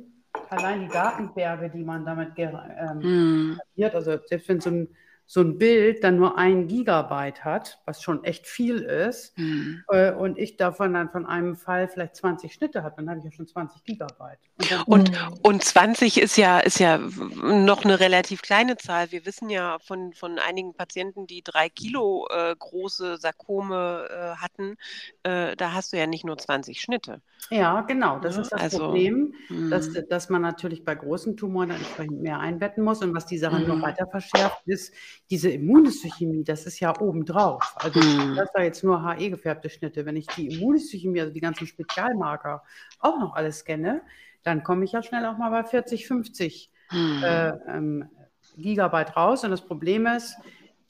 allein 0.49 0.81
die 0.83 0.89
Datenberge, 0.89 1.71
die 1.71 1.85
man 1.85 2.05
damit 2.05 2.31
ähm, 2.39 2.99
mhm. 2.99 3.61
also 3.95 4.19
selbst 4.27 4.49
wenn 4.49 4.61
so 4.61 4.71
ein 4.71 4.89
so 5.27 5.41
ein 5.41 5.59
Bild 5.59 6.05
dann 6.05 6.17
nur 6.17 6.37
ein 6.37 6.69
Gigabyte 6.69 7.45
hat, 7.45 7.81
was 7.87 8.03
schon 8.03 8.25
echt 8.25 8.47
viel 8.47 8.79
ist, 8.79 9.37
mhm. 9.39 9.83
äh, 9.89 10.13
und 10.13 10.39
ich 10.39 10.57
davon 10.57 10.93
dann 10.93 11.11
von 11.11 11.27
einem 11.27 11.57
Fall 11.57 11.89
vielleicht 11.89 12.17
20 12.17 12.53
Schnitte 12.53 12.83
habe, 12.83 12.97
dann 12.97 13.09
habe 13.09 13.19
ich 13.19 13.25
ja 13.25 13.33
schon 13.33 13.47
20 13.47 13.85
Gigabyte. 13.85 14.39
Und, 14.87 15.11
und, 15.11 15.39
und 15.43 15.65
20 15.65 16.21
ist 16.21 16.37
ja, 16.37 16.61
ist 16.61 16.79
ja 16.79 16.99
noch 16.99 17.85
eine 17.85 18.01
relativ 18.01 18.43
kleine 18.43 18.77
Zahl. 18.77 19.11
Wir 19.13 19.25
wissen 19.25 19.49
ja 19.51 19.79
von, 19.79 20.13
von 20.13 20.39
einigen 20.39 20.75
Patienten, 20.75 21.27
die 21.27 21.43
drei 21.43 21.69
Kilo 21.69 22.27
äh, 22.31 22.55
große 22.59 23.17
Sarkome 23.17 24.09
äh, 24.11 24.37
hatten, 24.37 24.77
äh, 25.23 25.57
da 25.57 25.73
hast 25.73 25.93
du 25.93 25.97
ja 25.97 26.07
nicht 26.07 26.25
nur 26.25 26.37
20 26.37 26.81
Schnitte. 26.81 27.21
Ja, 27.51 27.83
genau. 27.83 28.19
Das 28.19 28.37
ja, 28.37 28.43
ist 28.43 28.53
das 28.53 28.61
also, 28.61 28.79
Problem, 28.79 29.35
dass, 29.71 29.89
mhm. 29.89 30.05
dass 30.09 30.29
man 30.31 30.43
natürlich 30.43 30.85
bei 30.85 30.95
großen 30.95 31.37
Tumoren 31.37 31.71
entsprechend 31.71 32.21
mehr 32.21 32.41
einbetten 32.41 32.85
muss. 32.85 33.03
Und 33.03 33.15
was 33.15 33.27
die 33.27 33.39
Sache 33.39 33.61
mhm. 33.61 33.69
noch 33.69 33.83
weiter 33.83 34.07
verschärft, 34.07 34.63
ist, 34.67 34.95
diese 35.31 35.51
Immunhistochemie, 35.51 36.45
das 36.45 36.67
ist 36.67 36.81
ja 36.81 36.99
obendrauf. 37.01 37.75
Also 37.77 38.01
mhm. 38.01 38.37
das 38.37 38.51
da 38.53 38.63
jetzt 38.63 38.85
nur 38.85 39.03
HE 39.03 39.31
gefärbte 39.31 39.71
Schnitte. 39.71 40.07
Wenn 40.07 40.17
ich 40.17 40.27
die 40.29 40.49
Immunhistochemie, 40.49 41.21
also 41.21 41.33
die 41.33 41.41
ganzen 41.41 41.67
Spezialmarker, 41.67 42.63
auch 43.01 43.19
noch 43.19 43.35
alles 43.35 43.61
scanne, 43.61 44.03
dann 44.43 44.63
komme 44.63 44.85
ich 44.85 44.93
ja 44.93 45.03
schnell 45.03 45.25
auch 45.27 45.39
mal 45.39 45.51
bei 45.51 45.65
40, 45.65 46.07
50 46.07 46.71
mhm. 46.93 47.23
äh, 47.25 47.49
ähm, 47.69 48.09
Gigabyte 48.57 49.17
raus. 49.17 49.45
Und 49.45 49.51
das 49.51 49.63
Problem 49.63 50.07
ist, 50.07 50.37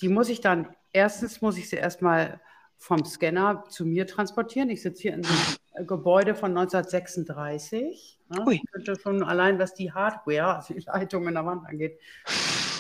die 0.01 0.09
muss 0.09 0.29
ich 0.29 0.41
dann, 0.41 0.69
erstens 0.93 1.41
muss 1.41 1.57
ich 1.57 1.69
sie 1.69 1.77
erstmal 1.77 2.41
vom 2.77 3.05
Scanner 3.05 3.65
zu 3.69 3.87
mir 3.87 4.07
transportieren. 4.07 4.69
Ich 4.71 4.83
sitze 4.83 5.03
hier 5.03 5.15
in 5.15 5.25
einem 5.25 5.87
Gebäude 5.87 6.35
von 6.35 6.51
1936. 6.51 8.21
Ne? 8.29 8.61
Könnte 8.73 8.99
schon 9.01 9.23
allein, 9.23 9.59
was 9.59 9.75
die 9.75 9.93
Hardware, 9.93 10.57
also 10.57 10.75
die 10.75 10.81
Leitung 10.81 11.27
in 11.27 11.35
der 11.35 11.47
Wand 11.47 11.67
angeht, 11.67 11.99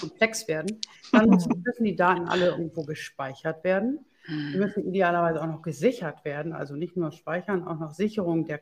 komplex 0.08 0.48
werden. 0.48 0.80
Dann 1.12 1.30
müssen 1.30 1.84
die 1.84 1.96
Daten 1.96 2.26
alle 2.26 2.48
irgendwo 2.48 2.84
gespeichert 2.84 3.64
werden. 3.64 4.04
Die 4.26 4.58
müssen 4.58 4.88
idealerweise 4.88 5.42
auch 5.42 5.46
noch 5.46 5.62
gesichert 5.62 6.24
werden, 6.24 6.54
also 6.54 6.76
nicht 6.76 6.96
nur 6.96 7.12
speichern, 7.12 7.66
auch 7.66 7.78
noch 7.78 7.90
Sicherung 7.90 8.46
der, 8.46 8.60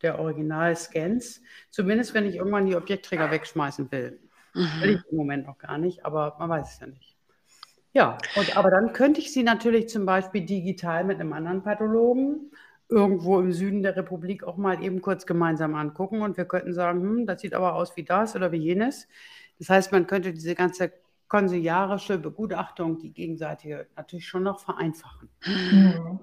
der 0.00 0.18
Original-Scans. 0.18 1.42
Zumindest, 1.68 2.14
wenn 2.14 2.26
ich 2.26 2.36
irgendwann 2.36 2.66
die 2.66 2.76
Objektträger 2.76 3.30
wegschmeißen 3.30 3.92
will. 3.92 4.20
Mhm. 4.54 4.80
Will 4.80 4.90
ich 4.90 5.10
im 5.10 5.18
Moment 5.18 5.46
noch 5.46 5.58
gar 5.58 5.76
nicht, 5.76 6.06
aber 6.06 6.36
man 6.38 6.48
weiß 6.48 6.74
es 6.74 6.80
ja 6.80 6.86
nicht. 6.86 7.16
Ja, 7.94 8.16
und, 8.36 8.56
aber 8.56 8.70
dann 8.70 8.94
könnte 8.94 9.20
ich 9.20 9.32
sie 9.32 9.42
natürlich 9.42 9.90
zum 9.90 10.06
Beispiel 10.06 10.46
digital 10.46 11.04
mit 11.04 11.20
einem 11.20 11.34
anderen 11.34 11.62
Pathologen 11.62 12.50
irgendwo 12.88 13.40
im 13.40 13.52
Süden 13.52 13.82
der 13.82 13.96
Republik 13.96 14.44
auch 14.44 14.56
mal 14.56 14.82
eben 14.82 15.00
kurz 15.00 15.26
gemeinsam 15.26 15.74
angucken 15.74 16.22
und 16.22 16.36
wir 16.36 16.44
könnten 16.44 16.72
sagen, 16.72 17.00
hm, 17.00 17.26
das 17.26 17.40
sieht 17.40 17.54
aber 17.54 17.74
aus 17.74 17.96
wie 17.96 18.04
das 18.04 18.36
oder 18.36 18.52
wie 18.52 18.58
jenes. 18.58 19.08
Das 19.62 19.68
heißt, 19.68 19.92
man 19.92 20.08
könnte 20.08 20.32
diese 20.32 20.56
ganze 20.56 20.92
konsiliarische 21.32 22.18
Begutachtung, 22.18 22.98
die 22.98 23.10
gegenseitige, 23.10 23.86
natürlich 23.96 24.28
schon 24.28 24.42
noch 24.42 24.60
vereinfachen. 24.60 25.30
Mhm. 25.46 26.20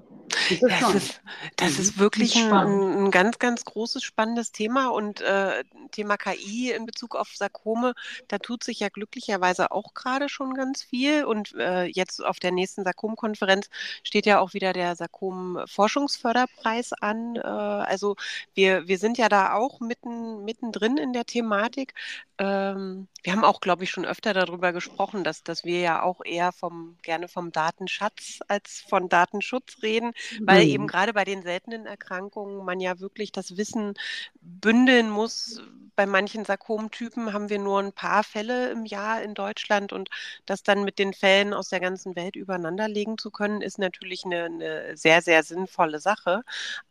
Das 0.62 0.94
ist, 0.94 1.22
das 1.56 1.74
mhm. 1.74 1.80
ist 1.82 1.98
wirklich 1.98 2.36
ein, 2.36 2.54
ein, 2.54 3.10
ganz, 3.10 3.40
ganz 3.40 3.66
großes, 3.66 4.04
spannendes 4.04 4.52
Thema 4.52 4.90
und 4.90 5.22
äh, 5.22 5.64
Thema 5.92 6.18
KI 6.18 6.72
in 6.72 6.86
Bezug 6.86 7.16
auf 7.16 7.30
Sarkome, 7.34 7.96
da 8.28 8.38
tut 8.38 8.64
sich 8.64 8.82
ja 8.82 8.90
glücklicherweise 8.90 9.72
auch 9.72 9.96
gerade 9.96 10.30
schon 10.30 10.54
ganz 10.54 10.84
viel 10.84 11.26
und 11.26 11.56
äh, 11.56 11.86
jetzt 11.86 12.24
auf 12.24 12.38
der 12.38 12.52
nächsten 12.52 12.84
Sarkom-Konferenz 12.84 13.68
steht 14.04 14.28
ja 14.28 14.40
auch 14.40 14.54
wieder 14.54 14.74
der 14.74 14.96
Sarkom-Forschungsförderpreis 14.96 16.94
an. 16.94 17.36
Äh, 17.36 17.40
also 17.42 18.16
wir, 18.54 18.88
wir 18.88 19.00
sind 19.00 19.18
ja 19.18 19.28
da 19.28 19.54
auch 19.54 19.80
mitten, 19.80 20.46
mittendrin 20.46 20.98
in 20.98 21.14
der 21.14 21.26
Thematik. 21.26 21.96
Ähm, 22.38 23.08
wir 23.24 23.34
haben 23.34 23.44
auch, 23.44 23.60
glaube 23.60 23.84
ich, 23.84 23.90
schon 23.90 24.06
öfter 24.06 24.34
darüber 24.34 24.72
gesprochen, 24.72 24.99
dass, 25.24 25.44
dass 25.44 25.64
wir 25.64 25.80
ja 25.80 26.04
auch 26.04 26.20
eher 26.26 26.52
vom, 26.52 26.98
gerne 27.02 27.28
vom 27.28 27.52
Datenschatz 27.52 28.40
als 28.48 28.84
von 28.88 29.08
Datenschutz 29.08 29.78
reden, 29.82 30.12
weil 30.42 30.66
mhm. 30.66 30.72
eben 30.72 30.88
gerade 30.88 31.14
bei 31.14 31.24
den 31.24 31.42
seltenen 31.42 31.86
Erkrankungen 31.86 32.66
man 32.66 32.80
ja 32.80 33.00
wirklich 33.00 33.32
das 33.32 33.56
Wissen 33.56 33.94
bündeln 34.42 35.10
muss. 35.10 35.62
Bei 35.96 36.06
manchen 36.06 36.46
Sarkomtypen 36.46 37.34
haben 37.34 37.50
wir 37.50 37.60
nur 37.60 37.80
ein 37.80 37.94
paar 37.94 38.24
Fälle 38.24 38.72
im 38.72 38.86
Jahr 38.86 39.22
in 39.22 39.34
Deutschland 39.34 39.94
und 39.94 40.10
das 40.46 40.64
dann 40.64 40.84
mit 40.84 41.00
den 41.00 41.14
Fällen 41.14 41.54
aus 41.54 41.70
der 41.70 41.80
ganzen 41.80 42.16
Welt 42.16 42.36
übereinanderlegen 42.36 43.18
zu 43.18 43.32
können, 43.32 43.62
ist 43.62 43.80
natürlich 43.80 44.26
eine, 44.26 44.46
eine 44.46 44.98
sehr, 44.98 45.22
sehr 45.22 45.44
sinnvolle 45.44 46.00
Sache. 46.00 46.44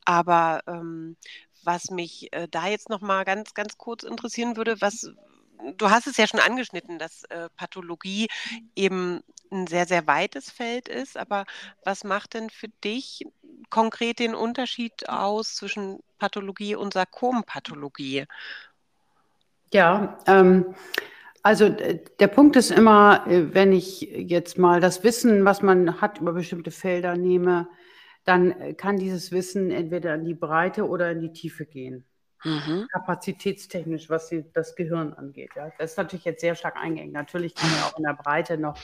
Aber 0.05 0.63
ähm, 0.67 1.17
was 1.63 1.91
mich 1.91 2.33
äh, 2.33 2.49
da 2.51 2.69
jetzt 2.69 2.89
noch 2.89 3.01
mal 3.01 3.25
ganz, 3.25 3.55
ganz 3.55 3.77
kurz 3.77 4.03
interessieren 4.03 4.57
würde, 4.57 4.81
was, 4.81 5.13
du 5.77 5.91
hast 5.91 6.07
es 6.07 6.17
ja 6.17 6.27
schon 6.27 6.41
angeschnitten, 6.41 6.99
dass 6.99 7.25
äh, 7.25 7.49
Pathologie 7.57 8.29
eben 8.77 9.23
ein 9.51 9.67
sehr, 9.67 9.87
sehr 9.87 10.07
weites 10.07 10.51
Feld 10.51 10.89
ist. 10.89 11.17
Aber 11.17 11.45
was 11.85 12.05
macht 12.05 12.35
denn 12.35 12.51
für 12.51 12.69
dich 12.85 13.25
konkret 13.71 14.19
den 14.19 14.35
Unterschied 14.35 15.09
aus 15.09 15.57
zwischen 15.57 16.01
Pathologie 16.19 16.75
und 16.75 16.93
Sarkompathologie? 16.93 18.27
Ja, 19.73 20.19
ähm, 20.27 20.75
also 21.43 21.69
der 21.69 22.27
Punkt 22.29 22.57
ist 22.57 22.71
immer, 22.71 23.27
äh, 23.27 23.55
wenn 23.55 23.73
ich 23.73 24.01
jetzt 24.01 24.59
mal 24.59 24.81
das 24.81 25.05
Wissen, 25.05 25.45
was 25.45 25.63
man 25.63 26.01
hat 26.01 26.21
über 26.21 26.33
bestimmte 26.33 26.71
Felder 26.71 27.17
nehme, 27.17 27.69
dann 28.25 28.53
äh, 28.53 28.75
kann 28.75 28.97
dieses 28.97 29.31
Wissen 29.33 29.71
entweder 29.71 30.15
in 30.15 30.25
die 30.25 30.35
Breite 30.35 30.87
oder 30.89 31.11
in 31.11 31.21
die 31.21 31.33
Tiefe 31.33 31.67
gehen. 31.67 32.05
Mhm. 32.45 32.87
Kapazitätstechnisch, 32.93 34.09
was 34.11 34.29
die, 34.29 34.45
das 34.53 34.77
Gehirn 34.77 35.13
angeht. 35.15 35.51
Ja. 35.57 35.71
Das 35.79 35.93
ist 35.93 35.97
natürlich 35.97 36.25
jetzt 36.25 36.41
sehr 36.41 36.55
stark 36.55 36.77
eingeengt. 36.77 37.13
Natürlich 37.13 37.55
kann 37.55 37.71
man 37.71 37.81
auch 37.83 37.99
in 37.99 38.05
der 38.05 38.15
Breite 38.15 38.59
noch, 38.59 38.79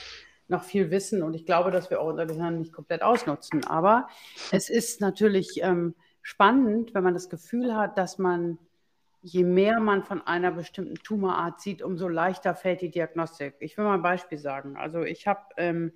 noch 0.49 0.65
viel 0.65 0.91
wissen 0.91 1.23
und 1.23 1.35
ich 1.35 1.47
glaube, 1.47 1.71
dass 1.71 1.91
wir 1.91 2.01
auch 2.01 2.09
unser 2.09 2.27
Gehirn 2.27 2.59
nicht 2.59 2.73
komplett 2.73 3.03
ausnutzen. 3.03 3.65
Aber 3.67 4.09
es 4.51 4.69
ist 4.69 5.01
natürlich 5.01 5.63
ähm, 5.63 5.95
spannend, 6.23 6.95
wenn 6.95 7.05
man 7.05 7.15
das 7.15 7.29
Gefühl 7.29 7.75
hat, 7.77 7.97
dass 7.97 8.19
man, 8.19 8.59
je 9.23 9.45
mehr 9.45 9.81
man 9.81 10.03
von 10.03 10.21
einer 10.27 10.51
bestimmten 10.51 10.97
Tumorart 10.97 11.61
sieht, 11.61 11.81
umso 11.81 12.09
leichter 12.09 12.55
fällt 12.55 12.81
die 12.81 12.91
Diagnostik. 12.91 13.55
Ich 13.61 13.79
will 13.79 13.85
mal 13.85 13.95
ein 13.95 14.03
Beispiel 14.03 14.39
sagen. 14.39 14.77
Also 14.77 15.03
ich 15.03 15.27
habe 15.27 15.41
ähm, 15.57 15.93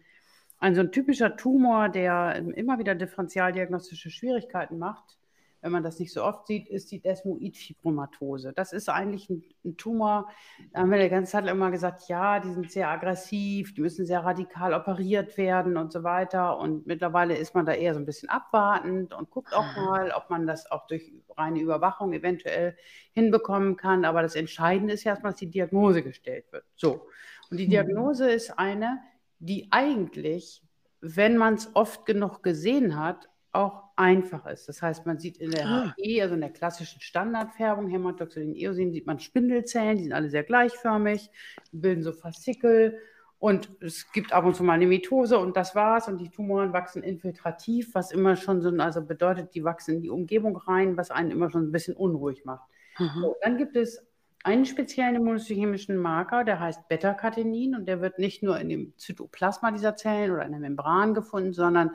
ein 0.61 0.75
so 0.75 0.81
ein 0.81 0.93
typischer 0.93 1.37
Tumor, 1.37 1.89
der 1.89 2.35
ähm, 2.37 2.53
immer 2.53 2.79
wieder 2.79 2.95
differentialdiagnostische 2.95 4.11
Schwierigkeiten 4.11 4.79
macht 4.79 5.18
wenn 5.61 5.73
man 5.73 5.83
das 5.83 5.99
nicht 5.99 6.13
so 6.13 6.23
oft 6.23 6.47
sieht, 6.47 6.69
ist 6.69 6.93
die 6.93 7.01
Desmoidfibromatose. 7.01 8.53
Das 8.53 8.73
ist 8.73 8.89
eigentlich 8.89 9.29
ein, 9.29 9.43
ein, 9.65 9.77
Tumor. 9.77 10.29
Da 10.73 10.81
haben 10.81 10.91
wir 10.91 11.03
die 11.03 11.09
ganze 11.09 11.33
Zeit 11.33 11.47
immer 11.47 11.71
gesagt, 11.71 12.09
ja, 12.09 12.39
die 12.39 12.53
sind 12.53 12.71
sehr 12.71 12.89
aggressiv, 12.89 13.75
die 13.75 13.81
müssen 13.81 14.07
sehr 14.07 14.25
radikal 14.25 14.73
operiert 14.73 15.37
werden 15.37 15.77
und 15.77 15.93
so 15.93 16.05
weiter. 16.05 16.59
Und 16.59 16.87
mittlerweile 16.87 17.37
ist 17.37 17.55
man 17.55 17.67
da 17.67 17.73
eher 17.73 17.95
so 17.95 18.01
ein 18.01 18.07
bisschen 18.07 18.29
abwartend 18.29 19.15
und 19.15 19.31
guckt 19.31 19.53
auch 19.53 19.77
mhm. 19.77 19.85
mal, 19.85 20.13
ob 20.13 20.31
man 20.31 20.47
das 20.47 20.71
auch 20.71 20.87
durch 20.87 21.13
reine 21.37 21.61
Überwachung 21.61 22.13
eventuell 22.13 22.77
hinbekommen 23.13 23.77
kann. 23.77 24.05
Aber 24.05 24.23
das 24.23 24.37
Entscheidende 24.37 24.95
ist 24.95 25.05
erstmal, 25.05 25.33
dass 25.33 25.41
die 25.41 25.51
Diagnose 25.51 26.03
gestellt 26.03 26.45
wird. 26.53 26.65
So. 26.77 27.09
Und 27.51 27.59
die 27.59 27.67
mhm. 27.67 27.71
Diagnose 27.71 28.31
ist 28.31 28.59
eine, 28.59 29.01
die 29.41 29.69
eigentlich, 29.71 30.63
wenn 31.01 31.37
man 31.37 31.55
es 31.55 31.75
oft 31.75 32.07
genug 32.07 32.43
gesehen 32.43 32.99
hat, 32.99 33.29
auch 33.59 33.83
einfach 33.97 34.47
ist. 34.47 34.69
Das 34.69 34.81
heißt, 34.81 35.05
man 35.05 35.19
sieht 35.19 35.37
in 35.39 35.51
der 35.51 35.67
ah. 35.67 35.95
HE, 35.99 36.23
also 36.23 36.35
in 36.35 36.41
der 36.41 36.53
klassischen 36.53 37.01
Standardfärbung, 37.01 37.89
Hämatoxylin, 37.89 38.55
Eosin, 38.55 38.93
sieht 38.93 39.07
man 39.07 39.19
Spindelzellen, 39.19 39.97
die 39.97 40.05
sind 40.05 40.13
alle 40.13 40.31
sehr 40.31 40.45
gleichförmig, 40.45 41.31
bilden 41.73 42.03
so 42.03 42.13
Faszikel 42.13 42.99
und 43.41 43.71
es 43.81 44.11
gibt 44.13 44.33
ab 44.33 44.45
und 44.45 44.57
zu 44.57 44.65
mal 44.65 44.75
eine 44.75 44.87
Mitose 44.87 45.39
und 45.39 45.57
das 45.57 45.75
war's. 45.75 46.09
Und 46.09 46.19
die 46.19 46.31
Tumoren 46.31 46.73
wachsen 46.73 47.03
infiltrativ, 47.03 47.95
was 47.95 48.11
immer 48.11 48.37
schon 48.37 48.63
so, 48.63 48.71
also 48.71 49.03
bedeutet, 49.03 49.55
die 49.55 49.65
wachsen 49.65 49.97
in 49.97 50.03
die 50.03 50.11
Umgebung 50.11 50.57
rein, 50.57 50.97
was 50.97 51.11
einen 51.11 51.31
immer 51.31 51.51
schon 51.51 51.69
ein 51.69 51.73
bisschen 51.73 51.95
unruhig 51.95 52.45
macht. 52.45 52.69
Mhm. 52.99 53.21
So, 53.21 53.37
dann 53.43 53.57
gibt 53.57 53.77
es 53.77 54.05
einen 54.43 54.67
speziellen 54.67 55.17
immunochemischen 55.17 55.97
Marker, 55.97 56.45
der 56.45 56.59
heißt 56.59 56.89
Beta-Catenin 56.89 57.75
und 57.75 57.87
der 57.87 58.01
wird 58.01 58.19
nicht 58.19 58.43
nur 58.43 58.59
in 58.59 58.69
dem 58.69 58.93
Zytoplasma 58.97 59.71
dieser 59.71 59.95
Zellen 59.95 60.33
oder 60.33 60.45
in 60.45 60.53
der 60.53 60.61
Membran 60.61 61.15
gefunden, 61.15 61.53
sondern 61.53 61.93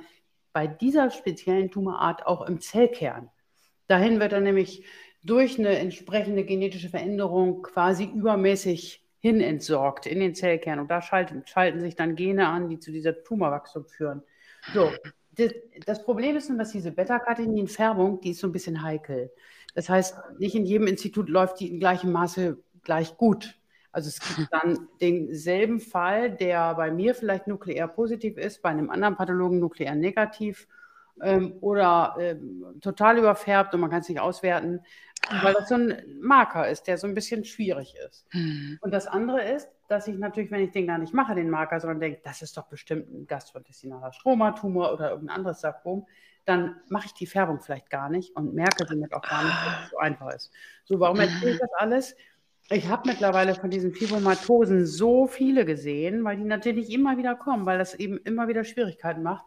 bei 0.54 0.68
dieser 0.68 1.10
speziellen 1.10 1.72
Tumorart 1.72 2.26
auch 2.26 2.48
im 2.48 2.62
Zellkern. 2.62 3.30
Dahin 3.88 4.20
wird 4.20 4.34
er 4.34 4.40
nämlich 4.40 4.86
durch 5.24 5.58
eine 5.58 5.78
entsprechende 5.78 6.46
genetische 6.46 6.90
Veränderung 6.90 7.64
quasi 7.64 8.06
übermäßig 8.06 9.04
hin 9.20 9.40
entsorgt 9.42 10.06
in 10.06 10.20
den 10.20 10.36
Zellkern. 10.36 10.80
Und 10.80 10.92
da 10.92 11.02
schalten, 11.02 11.44
schalten 11.46 11.80
sich 11.80 11.96
dann 11.96 12.16
Gene 12.16 12.48
an, 12.48 12.70
die 12.70 12.80
zu 12.80 12.92
dieser 12.92 13.24
Tumorwachstum 13.24 13.86
führen. 13.86 14.22
So, 14.74 14.92
das, 15.32 15.54
das 15.86 16.04
Problem 16.04 16.36
ist 16.36 16.50
nun, 16.50 16.58
dass 16.58 16.72
diese 16.72 16.92
Beta-Catenin-Färbung, 16.92 18.22
die 18.22 18.32
ist 18.32 18.40
so 18.40 18.48
ein 18.48 18.52
bisschen 18.52 18.84
heikel. 18.84 19.32
Das 19.76 19.90
heißt, 19.90 20.16
nicht 20.40 20.56
in 20.56 20.66
jedem 20.66 20.88
Institut 20.88 21.30
läuft 21.30 21.60
die 21.60 21.72
in 21.72 21.80
gleichem 21.80 22.12
Maße 22.12 22.62
gleich 22.84 23.18
gut. 23.18 23.56
Also 23.94 24.10
es 24.10 24.20
gibt 24.20 24.50
dann 24.52 24.90
denselben 25.00 25.80
Fall, 25.80 26.32
der 26.32 26.76
bei 26.76 26.92
mir 26.92 27.16
vielleicht 27.16 27.48
nuklear 27.48 27.88
positiv 27.88 28.38
ist, 28.38 28.62
bei 28.62 28.70
einem 28.70 28.90
anderen 28.90 29.16
Pathologen 29.16 29.60
nuklear 29.60 29.96
negativ 29.96 30.68
ähm, 31.22 31.54
oder 31.62 32.16
ähm, 32.20 32.66
total 32.82 33.18
überfärbt 33.18 33.74
und 33.74 33.80
man 33.80 33.90
kann 33.90 34.02
es 34.02 34.10
nicht 34.10 34.20
auswerten, 34.20 34.82
weil 35.42 35.54
das 35.54 35.70
so 35.70 35.76
ein 35.76 35.96
Marker 36.22 36.68
ist, 36.68 36.88
der 36.88 36.98
so 36.98 37.08
ein 37.08 37.14
bisschen 37.14 37.46
schwierig 37.46 37.96
ist. 38.08 38.26
Mhm. 38.34 38.78
Und 38.82 38.92
das 38.92 39.08
andere 39.08 39.44
ist, 39.44 39.70
dass 39.88 40.08
ich 40.08 40.18
natürlich, 40.18 40.52
wenn 40.52 40.64
ich 40.64 40.72
den 40.72 40.88
gar 40.88 40.98
nicht 40.98 41.14
mache, 41.14 41.36
den 41.36 41.50
Marker, 41.50 41.80
sondern 41.80 42.00
denke, 42.00 42.20
das 42.24 42.42
ist 42.42 42.58
doch 42.58 42.66
bestimmt 42.66 43.10
ein 43.14 43.28
gastrointestinaler 43.28 44.12
Stromatumor 44.12 44.92
oder 44.92 45.12
irgendein 45.12 45.38
anderes 45.38 45.62
Sarkom, 45.62 46.08
dann 46.46 46.82
mache 46.90 47.06
ich 47.06 47.14
die 47.14 47.26
Färbung 47.26 47.62
vielleicht 47.62 47.90
gar 47.90 48.10
nicht 48.10 48.36
und 48.36 48.54
merke 48.54 48.86
damit 48.86 49.14
auch 49.14 49.22
gar 49.22 49.44
nicht, 49.44 49.56
dass 49.66 49.84
es 49.86 49.90
so 49.92 49.98
einfach 49.98 50.34
ist. 50.34 50.52
So, 50.84 51.00
warum 51.00 51.20
erzähle 51.20 51.52
ich 51.52 51.60
das 51.60 51.72
alles? 51.78 52.16
Ich 52.70 52.88
habe 52.88 53.10
mittlerweile 53.10 53.56
von 53.56 53.70
diesen 53.70 53.94
Fibromatosen 53.94 54.86
so 54.86 55.28
viele 55.28 55.66
gesehen, 55.66 56.24
weil 56.24 56.38
die 56.38 56.46
natürlich 56.46 56.92
immer 56.92 57.18
wieder 57.18 57.36
kommen, 57.36 57.66
weil 57.66 57.78
das 57.78 57.94
eben 57.96 58.18
immer 58.20 58.48
wieder 58.48 58.64
Schwierigkeiten 58.64 59.22
macht, 59.22 59.46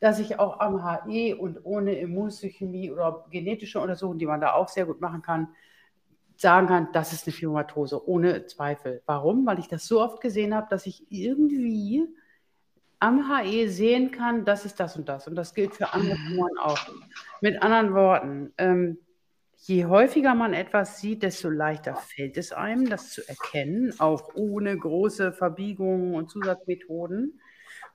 dass 0.00 0.18
ich 0.18 0.38
auch 0.38 0.60
am 0.60 0.82
HE 1.06 1.36
und 1.36 1.64
ohne 1.64 1.98
Immunhistochemie 1.98 2.90
oder 2.90 3.26
genetische 3.30 3.80
Untersuchungen, 3.80 4.18
die 4.18 4.26
man 4.26 4.40
da 4.40 4.54
auch 4.54 4.68
sehr 4.68 4.86
gut 4.86 5.00
machen 5.00 5.22
kann, 5.22 5.48
sagen 6.36 6.66
kann, 6.66 6.88
das 6.92 7.12
ist 7.12 7.26
eine 7.26 7.34
Fibromatose, 7.34 8.06
ohne 8.08 8.46
Zweifel. 8.46 9.02
Warum? 9.06 9.46
Weil 9.46 9.58
ich 9.58 9.68
das 9.68 9.86
so 9.86 10.02
oft 10.02 10.20
gesehen 10.20 10.54
habe, 10.54 10.66
dass 10.70 10.86
ich 10.86 11.04
irgendwie 11.10 12.06
am 12.98 13.30
HE 13.30 13.68
sehen 13.68 14.10
kann, 14.10 14.44
das 14.44 14.64
ist 14.64 14.80
das 14.80 14.96
und 14.96 15.08
das. 15.08 15.28
Und 15.28 15.34
das 15.34 15.54
gilt 15.54 15.74
für 15.74 15.92
andere 15.92 16.16
Tumoren 16.16 16.58
auch. 16.58 16.78
Mit 17.40 17.62
anderen 17.62 17.94
Worten, 17.94 18.52
ähm, 18.58 18.98
je 19.66 19.86
häufiger 19.86 20.34
man 20.34 20.54
etwas 20.54 21.00
sieht, 21.00 21.24
desto 21.24 21.50
leichter 21.50 21.96
fällt 21.96 22.36
es 22.36 22.52
einem, 22.52 22.88
das 22.88 23.10
zu 23.10 23.28
erkennen, 23.28 23.92
auch 23.98 24.34
ohne 24.34 24.76
große 24.78 25.32
Verbiegungen 25.32 26.14
und 26.14 26.30
Zusatzmethoden. 26.30 27.40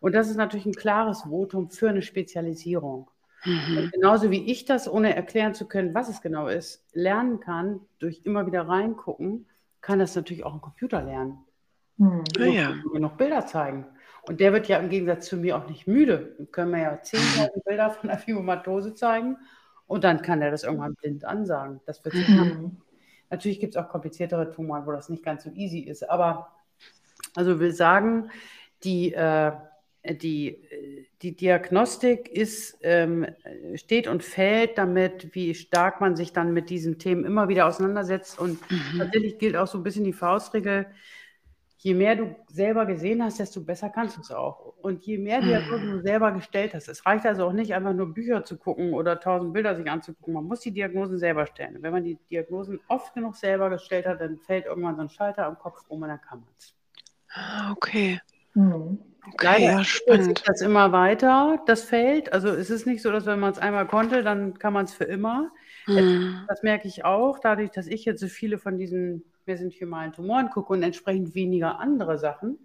Und 0.01 0.13
das 0.13 0.29
ist 0.29 0.35
natürlich 0.35 0.65
ein 0.65 0.73
klares 0.73 1.21
Votum 1.21 1.69
für 1.69 1.89
eine 1.89 2.01
Spezialisierung. 2.01 3.09
Mhm. 3.43 3.89
genauso 3.91 4.29
wie 4.29 4.51
ich 4.51 4.65
das, 4.65 4.87
ohne 4.87 5.15
erklären 5.15 5.55
zu 5.55 5.67
können, 5.67 5.95
was 5.95 6.09
es 6.09 6.21
genau 6.21 6.47
ist, 6.47 6.85
lernen 6.93 7.39
kann, 7.39 7.79
durch 7.97 8.21
immer 8.23 8.45
wieder 8.45 8.67
reingucken, 8.67 9.47
kann 9.81 9.97
das 9.97 10.15
natürlich 10.15 10.43
auch 10.43 10.53
ein 10.53 10.61
Computer 10.61 11.01
lernen. 11.01 11.39
Mhm. 11.97 12.23
Ja, 12.37 12.45
ja. 12.45 12.75
Mir 12.93 12.99
noch 12.99 13.17
Bilder 13.17 13.47
zeigen. 13.47 13.87
Und 14.27 14.41
der 14.41 14.53
wird 14.53 14.67
ja 14.67 14.77
im 14.77 14.89
Gegensatz 14.89 15.25
zu 15.25 15.37
mir 15.37 15.57
auch 15.57 15.67
nicht 15.67 15.87
müde. 15.87 16.35
Wir 16.37 16.45
können 16.47 16.69
mir 16.69 16.81
ja 16.83 16.93
10.000 16.93 17.63
Bilder 17.65 17.89
von 17.89 18.09
der 18.09 18.19
Fibromatose 18.19 18.93
zeigen 18.93 19.37
und 19.91 20.05
dann 20.05 20.21
kann 20.21 20.41
er 20.41 20.51
das 20.51 20.63
irgendwann 20.63 20.95
blind 20.95 21.25
ansagen. 21.25 21.81
Das 21.85 22.03
wird 22.05 22.15
mhm. 22.15 22.77
Natürlich 23.29 23.59
gibt 23.59 23.75
es 23.75 23.81
auch 23.81 23.89
kompliziertere 23.89 24.49
Tumoren, 24.49 24.85
wo 24.85 24.91
das 24.93 25.09
nicht 25.09 25.23
ganz 25.23 25.43
so 25.43 25.51
easy 25.51 25.79
ist. 25.79 26.09
Aber 26.09 26.47
also 27.35 27.59
will 27.59 27.73
sagen, 27.73 28.29
die, 28.85 29.13
äh, 29.13 29.51
die, 30.05 30.57
die 31.21 31.35
Diagnostik 31.35 32.29
ist, 32.29 32.77
ähm, 32.83 33.27
steht 33.75 34.07
und 34.07 34.23
fällt 34.23 34.77
damit, 34.77 35.35
wie 35.35 35.53
stark 35.55 35.99
man 35.99 36.15
sich 36.15 36.31
dann 36.31 36.53
mit 36.53 36.69
diesen 36.69 36.97
Themen 36.97 37.25
immer 37.25 37.49
wieder 37.49 37.67
auseinandersetzt. 37.67 38.39
Und 38.39 38.59
mhm. 38.71 38.97
tatsächlich 38.97 39.39
gilt 39.39 39.57
auch 39.57 39.67
so 39.67 39.77
ein 39.77 39.83
bisschen 39.83 40.05
die 40.05 40.13
Faustregel, 40.13 40.85
je 41.83 41.95
mehr 41.95 42.15
du 42.15 42.35
selber 42.47 42.85
gesehen 42.85 43.23
hast, 43.23 43.39
desto 43.39 43.61
besser 43.61 43.89
kannst 43.89 44.15
du 44.15 44.21
es 44.21 44.31
auch. 44.31 44.73
Und 44.83 45.03
je 45.03 45.17
mehr 45.17 45.41
Diagnosen 45.41 45.91
du 45.91 46.01
selber 46.01 46.31
gestellt 46.31 46.75
hast, 46.75 46.87
es 46.87 47.03
reicht 47.07 47.25
also 47.25 47.47
auch 47.47 47.53
nicht 47.53 47.73
einfach 47.73 47.93
nur 47.93 48.13
Bücher 48.13 48.43
zu 48.43 48.57
gucken 48.57 48.93
oder 48.93 49.19
tausend 49.19 49.51
Bilder 49.53 49.75
sich 49.75 49.89
anzugucken. 49.89 50.35
Man 50.35 50.43
muss 50.45 50.59
die 50.59 50.71
Diagnosen 50.71 51.17
selber 51.17 51.47
stellen. 51.47 51.77
Und 51.77 51.81
wenn 51.83 51.91
man 51.91 52.03
die 52.03 52.19
Diagnosen 52.29 52.79
oft 52.87 53.15
genug 53.15 53.35
selber 53.35 53.71
gestellt 53.71 54.05
hat, 54.05 54.21
dann 54.21 54.37
fällt 54.37 54.65
irgendwann 54.65 54.95
so 54.95 55.01
ein 55.01 55.09
Schalter 55.09 55.47
am 55.47 55.57
Kopf 55.57 55.83
um 55.87 56.03
und 56.03 56.09
dann 56.09 56.21
kann 56.21 56.41
man 56.41 56.49
es. 56.55 56.75
Ah, 57.33 57.71
okay. 57.71 58.21
Mhm. 58.53 58.99
Okay, 59.33 59.45
Leider 59.45 59.63
ja, 59.63 59.83
spannend. 59.83 60.43
das 60.47 60.61
immer 60.61 60.91
weiter, 60.91 61.63
das 61.65 61.83
Feld. 61.83 62.31
Also 62.33 62.49
es 62.49 62.69
ist 62.69 62.85
nicht 62.85 63.01
so, 63.01 63.11
dass 63.11 63.25
wenn 63.25 63.39
man 63.39 63.51
es 63.51 63.59
einmal 63.59 63.87
konnte, 63.87 64.23
dann 64.23 64.57
kann 64.59 64.73
man 64.73 64.85
es 64.85 64.93
für 64.93 65.05
immer. 65.05 65.51
Mhm. 65.87 66.45
Das 66.47 66.61
merke 66.61 66.87
ich 66.87 67.05
auch, 67.05 67.39
dadurch, 67.39 67.71
dass 67.71 67.87
ich 67.87 68.05
jetzt 68.05 68.19
so 68.19 68.27
viele 68.27 68.59
von 68.59 68.77
diesen 68.77 69.30
mesenchymalen 69.47 70.13
Tumoren 70.13 70.49
gucke 70.49 70.73
und 70.73 70.83
entsprechend 70.83 71.35
weniger 71.35 71.79
andere 71.79 72.17
Sachen, 72.17 72.59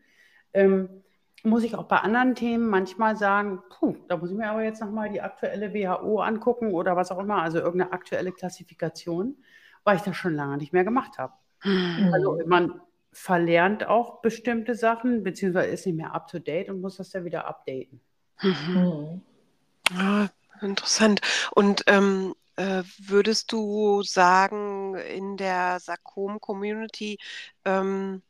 ähm, 0.52 1.02
muss 1.42 1.62
ich 1.62 1.76
auch 1.76 1.84
bei 1.84 1.98
anderen 1.98 2.34
Themen 2.34 2.68
manchmal 2.68 3.16
sagen, 3.16 3.62
puh, 3.70 3.96
da 4.08 4.16
muss 4.16 4.30
ich 4.30 4.36
mir 4.36 4.48
aber 4.48 4.64
jetzt 4.64 4.80
nochmal 4.80 5.10
die 5.10 5.20
aktuelle 5.20 5.72
WHO 5.72 6.20
angucken 6.20 6.72
oder 6.72 6.96
was 6.96 7.12
auch 7.12 7.18
immer, 7.18 7.42
also 7.42 7.58
irgendeine 7.58 7.92
aktuelle 7.92 8.32
Klassifikation, 8.32 9.36
weil 9.84 9.96
ich 9.96 10.02
das 10.02 10.16
schon 10.16 10.34
lange 10.34 10.56
nicht 10.56 10.72
mehr 10.72 10.84
gemacht 10.84 11.18
habe. 11.18 11.34
Mhm. 11.62 12.10
Also 12.12 12.38
man 12.46 12.80
verlernt 13.12 13.86
auch 13.86 14.20
bestimmte 14.20 14.74
Sachen, 14.74 15.22
beziehungsweise 15.22 15.68
ist 15.68 15.86
nicht 15.86 15.96
mehr 15.96 16.14
up-to-date 16.14 16.68
und 16.68 16.80
muss 16.80 16.96
das 16.96 17.10
dann 17.10 17.24
wieder 17.24 17.46
updaten. 17.46 18.00
Mhm. 18.42 19.22
Ja, 19.96 20.28
interessant. 20.60 21.20
Und 21.54 21.84
ähm, 21.86 22.34
äh, 22.56 22.82
würdest 22.98 23.52
du 23.52 24.02
sagen, 24.02 24.96
in 24.96 25.36
der 25.36 25.80
Sarkom-Community 25.80 27.18
ähm, 27.64 28.22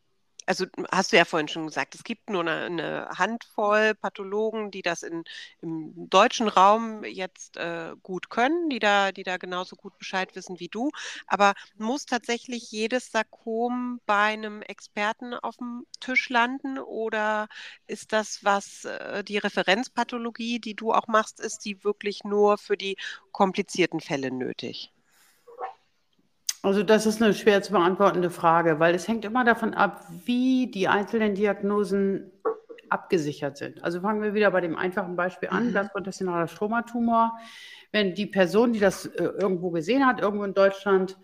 also 0.47 0.67
hast 0.93 1.13
du 1.13 1.17
ja 1.17 1.25
vorhin 1.25 1.49
schon 1.49 1.67
gesagt, 1.67 1.95
es 1.95 2.05
gibt 2.05 2.31
nur 2.31 2.43
eine, 2.43 2.65
eine 2.67 3.09
Handvoll 3.19 3.95
Pathologen, 3.95 4.71
die 4.71 4.83
das 4.83 5.03
in, 5.03 5.25
im 5.61 6.09
deutschen 6.09 6.49
Raum 6.49 7.05
jetzt 7.05 7.57
äh, 7.57 7.93
gut 8.03 8.31
können, 8.31 8.69
die 8.71 8.79
da, 8.79 9.13
die 9.13 9.25
da 9.25 9.37
genauso 9.37 9.77
gut 9.77 9.99
Bescheid 9.99 10.35
wissen 10.37 10.61
wie 10.61 10.69
du. 10.69 10.91
Aber 11.27 11.55
muss 11.77 12.07
tatsächlich 12.07 12.71
jedes 12.71 13.11
Sarkom 13.11 14.01
bei 14.07 14.15
einem 14.35 14.63
Experten 14.63 15.35
auf 15.35 15.57
dem 15.57 15.87
Tisch 16.01 16.29
landen 16.29 16.79
oder 16.79 17.49
ist 17.87 18.13
das, 18.13 18.45
was 18.45 18.85
äh, 18.85 19.25
die 19.25 19.39
Referenzpathologie, 19.39 20.61
die 20.61 20.75
du 20.75 20.93
auch 20.93 21.09
machst, 21.09 21.41
ist 21.41 21.65
die 21.65 21.83
wirklich 21.85 22.25
nur 22.25 22.59
für 22.59 22.77
die 22.77 22.97
komplizierten 23.33 24.01
Fälle 24.01 24.31
nötig? 24.31 24.93
Also 26.67 26.83
das 26.83 27.07
ist 27.07 27.23
eine 27.23 27.33
schwer 27.33 27.63
zu 27.63 27.71
beantwortende 27.71 28.29
Frage, 28.29 28.81
weil 28.81 28.93
es 28.97 29.07
hängt 29.07 29.25
immer 29.25 29.45
davon 29.45 29.73
ab, 29.73 30.05
wie 30.25 30.69
die 30.69 30.89
einzelnen 30.89 31.37
Diagnosen 31.37 32.33
abgesichert 32.89 33.57
sind. 33.57 33.85
Also 33.85 34.01
fangen 34.01 34.21
wir 34.21 34.35
wieder 34.35 34.51
bei 34.51 34.61
dem 34.61 34.77
einfachen 34.77 35.15
Beispiel 35.15 35.49
an, 35.51 35.69
mhm. 35.69 35.75
gastrointestinaler 35.75 36.49
Stromatumor. 36.49 37.39
Wenn 37.93 38.17
die 38.17 38.27
Person, 38.27 38.73
die 38.73 38.81
das 38.81 39.07
äh, 39.07 39.23
irgendwo 39.23 39.71
gesehen 39.71 40.05
hat, 40.09 40.21
irgendwo 40.21 40.43
in 40.43 40.55
Deutschland, 40.55 41.17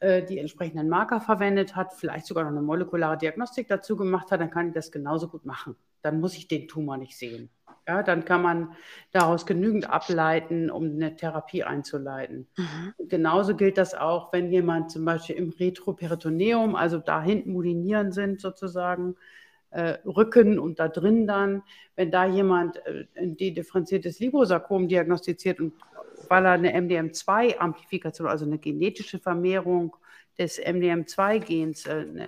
äh, 0.00 0.22
die 0.22 0.38
entsprechenden 0.38 0.90
Marker 0.90 1.22
verwendet 1.22 1.76
hat, 1.76 1.94
vielleicht 1.94 2.26
sogar 2.26 2.44
noch 2.44 2.50
eine 2.50 2.60
molekulare 2.60 3.16
Diagnostik 3.16 3.68
dazu 3.68 3.96
gemacht 3.96 4.30
hat, 4.30 4.42
dann 4.42 4.50
kann 4.50 4.68
ich 4.68 4.74
das 4.74 4.92
genauso 4.92 5.28
gut 5.28 5.46
machen. 5.46 5.76
Dann 6.02 6.20
muss 6.20 6.36
ich 6.36 6.46
den 6.46 6.68
Tumor 6.68 6.98
nicht 6.98 7.16
sehen. 7.16 7.48
Ja, 7.90 8.04
dann 8.04 8.24
kann 8.24 8.40
man 8.40 8.76
daraus 9.10 9.46
genügend 9.46 9.90
ableiten, 9.90 10.70
um 10.70 10.84
eine 10.84 11.16
Therapie 11.16 11.64
einzuleiten. 11.64 12.46
Mhm. 12.56 13.08
Genauso 13.08 13.56
gilt 13.56 13.78
das 13.78 13.96
auch, 13.96 14.32
wenn 14.32 14.52
jemand 14.52 14.92
zum 14.92 15.04
Beispiel 15.04 15.34
im 15.34 15.50
Retroperitoneum, 15.50 16.76
also 16.76 16.98
da 16.98 17.20
hinten 17.20 17.52
Mulinieren 17.52 18.12
sind 18.12 18.40
sozusagen, 18.40 19.16
äh, 19.70 19.98
Rücken 20.06 20.60
und 20.60 20.78
da 20.78 20.86
drin 20.86 21.26
dann, 21.26 21.64
wenn 21.96 22.12
da 22.12 22.26
jemand 22.26 22.76
äh, 22.86 23.06
ein 23.16 23.36
dedifferenziertes 23.36 24.20
Liposarkom 24.20 24.86
diagnostiziert 24.86 25.58
und 25.58 25.72
weil 26.28 26.46
er 26.46 26.52
eine 26.52 26.72
MDM2-Amplifikation, 26.80 28.28
also 28.28 28.44
eine 28.44 28.58
genetische 28.58 29.18
Vermehrung 29.18 29.96
des 30.38 30.60
MDM2-Gens 30.60 31.86
äh, 31.86 32.04
ne, 32.04 32.26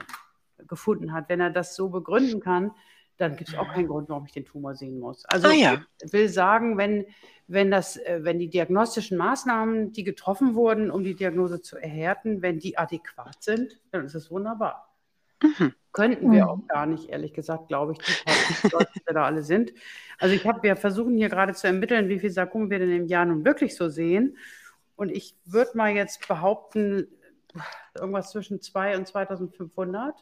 gefunden 0.67 1.13
hat, 1.13 1.29
wenn 1.29 1.39
er 1.39 1.51
das 1.51 1.77
so 1.77 1.89
begründen 1.89 2.41
kann, 2.41 2.73
dann 3.19 3.37
gibt 3.37 3.51
es 3.51 3.57
auch 3.57 3.69
keinen 3.73 3.89
Grund, 3.89 4.09
warum 4.09 4.27
ich 4.27 4.33
den 4.33 4.45
Tumor 4.45 4.75
sehen 4.75 4.99
muss. 4.99 5.25
Also 5.27 5.49
Ah, 5.49 5.53
ja. 5.53 5.83
ich 6.03 6.13
will 6.13 6.29
sagen, 6.29 6.77
wenn, 6.79 7.07
wenn, 7.47 7.71
das, 7.71 7.97
äh, 7.97 8.21
wenn 8.23 8.39
die 8.39 8.49
diagnostischen 8.49 9.17
Maßnahmen, 9.19 9.93
die 9.93 10.05
getroffen 10.05 10.55
wurden, 10.55 10.91
um 10.91 11.05
die 11.05 11.15
Diagnose 11.15 11.61
zu 11.63 11.77
erhärten, 11.77 12.43
wenn 12.43 12.59
die 12.59 12.79
adäquat 12.79 13.43
sind, 13.43 13.79
dann 13.91 14.05
ist 14.07 14.15
es 14.15 14.31
wunderbar. 14.31 14.89
Mhm. 15.43 15.75
Könnten 15.93 16.33
wir 16.33 16.45
Mhm. 16.45 16.49
auch 16.49 16.67
gar 16.69 16.87
nicht, 16.87 17.11
ehrlich 17.11 17.35
gesagt, 17.35 17.69
glaube 17.69 17.93
ich, 17.93 17.99
die 17.99 18.69
Leute, 18.69 18.89
die 18.97 19.13
da 19.13 19.25
alle 19.25 19.43
sind. 19.43 19.73
Also 20.19 20.35
ich 20.35 20.47
habe, 20.47 20.63
wir 20.63 20.77
versuchen 20.77 21.17
hier 21.17 21.29
gerade 21.29 21.53
zu 21.55 21.67
ermitteln, 21.67 22.09
wie 22.09 22.19
viel 22.19 22.31
Sarkom 22.31 22.71
wir 22.71 22.79
denn 22.79 22.91
im 22.93 23.07
Jahr 23.07 23.25
nun 23.27 23.45
wirklich 23.45 23.77
so 23.77 23.89
sehen. 23.89 24.37
Und 24.97 25.11
ich 25.11 25.37
würde 25.45 25.77
mal 25.77 25.91
jetzt 25.93 26.27
behaupten, 26.29 27.09
irgendwas 27.95 28.31
zwischen 28.31 28.61
2 28.63 28.97
und 28.97 29.07
2500. 29.07 30.15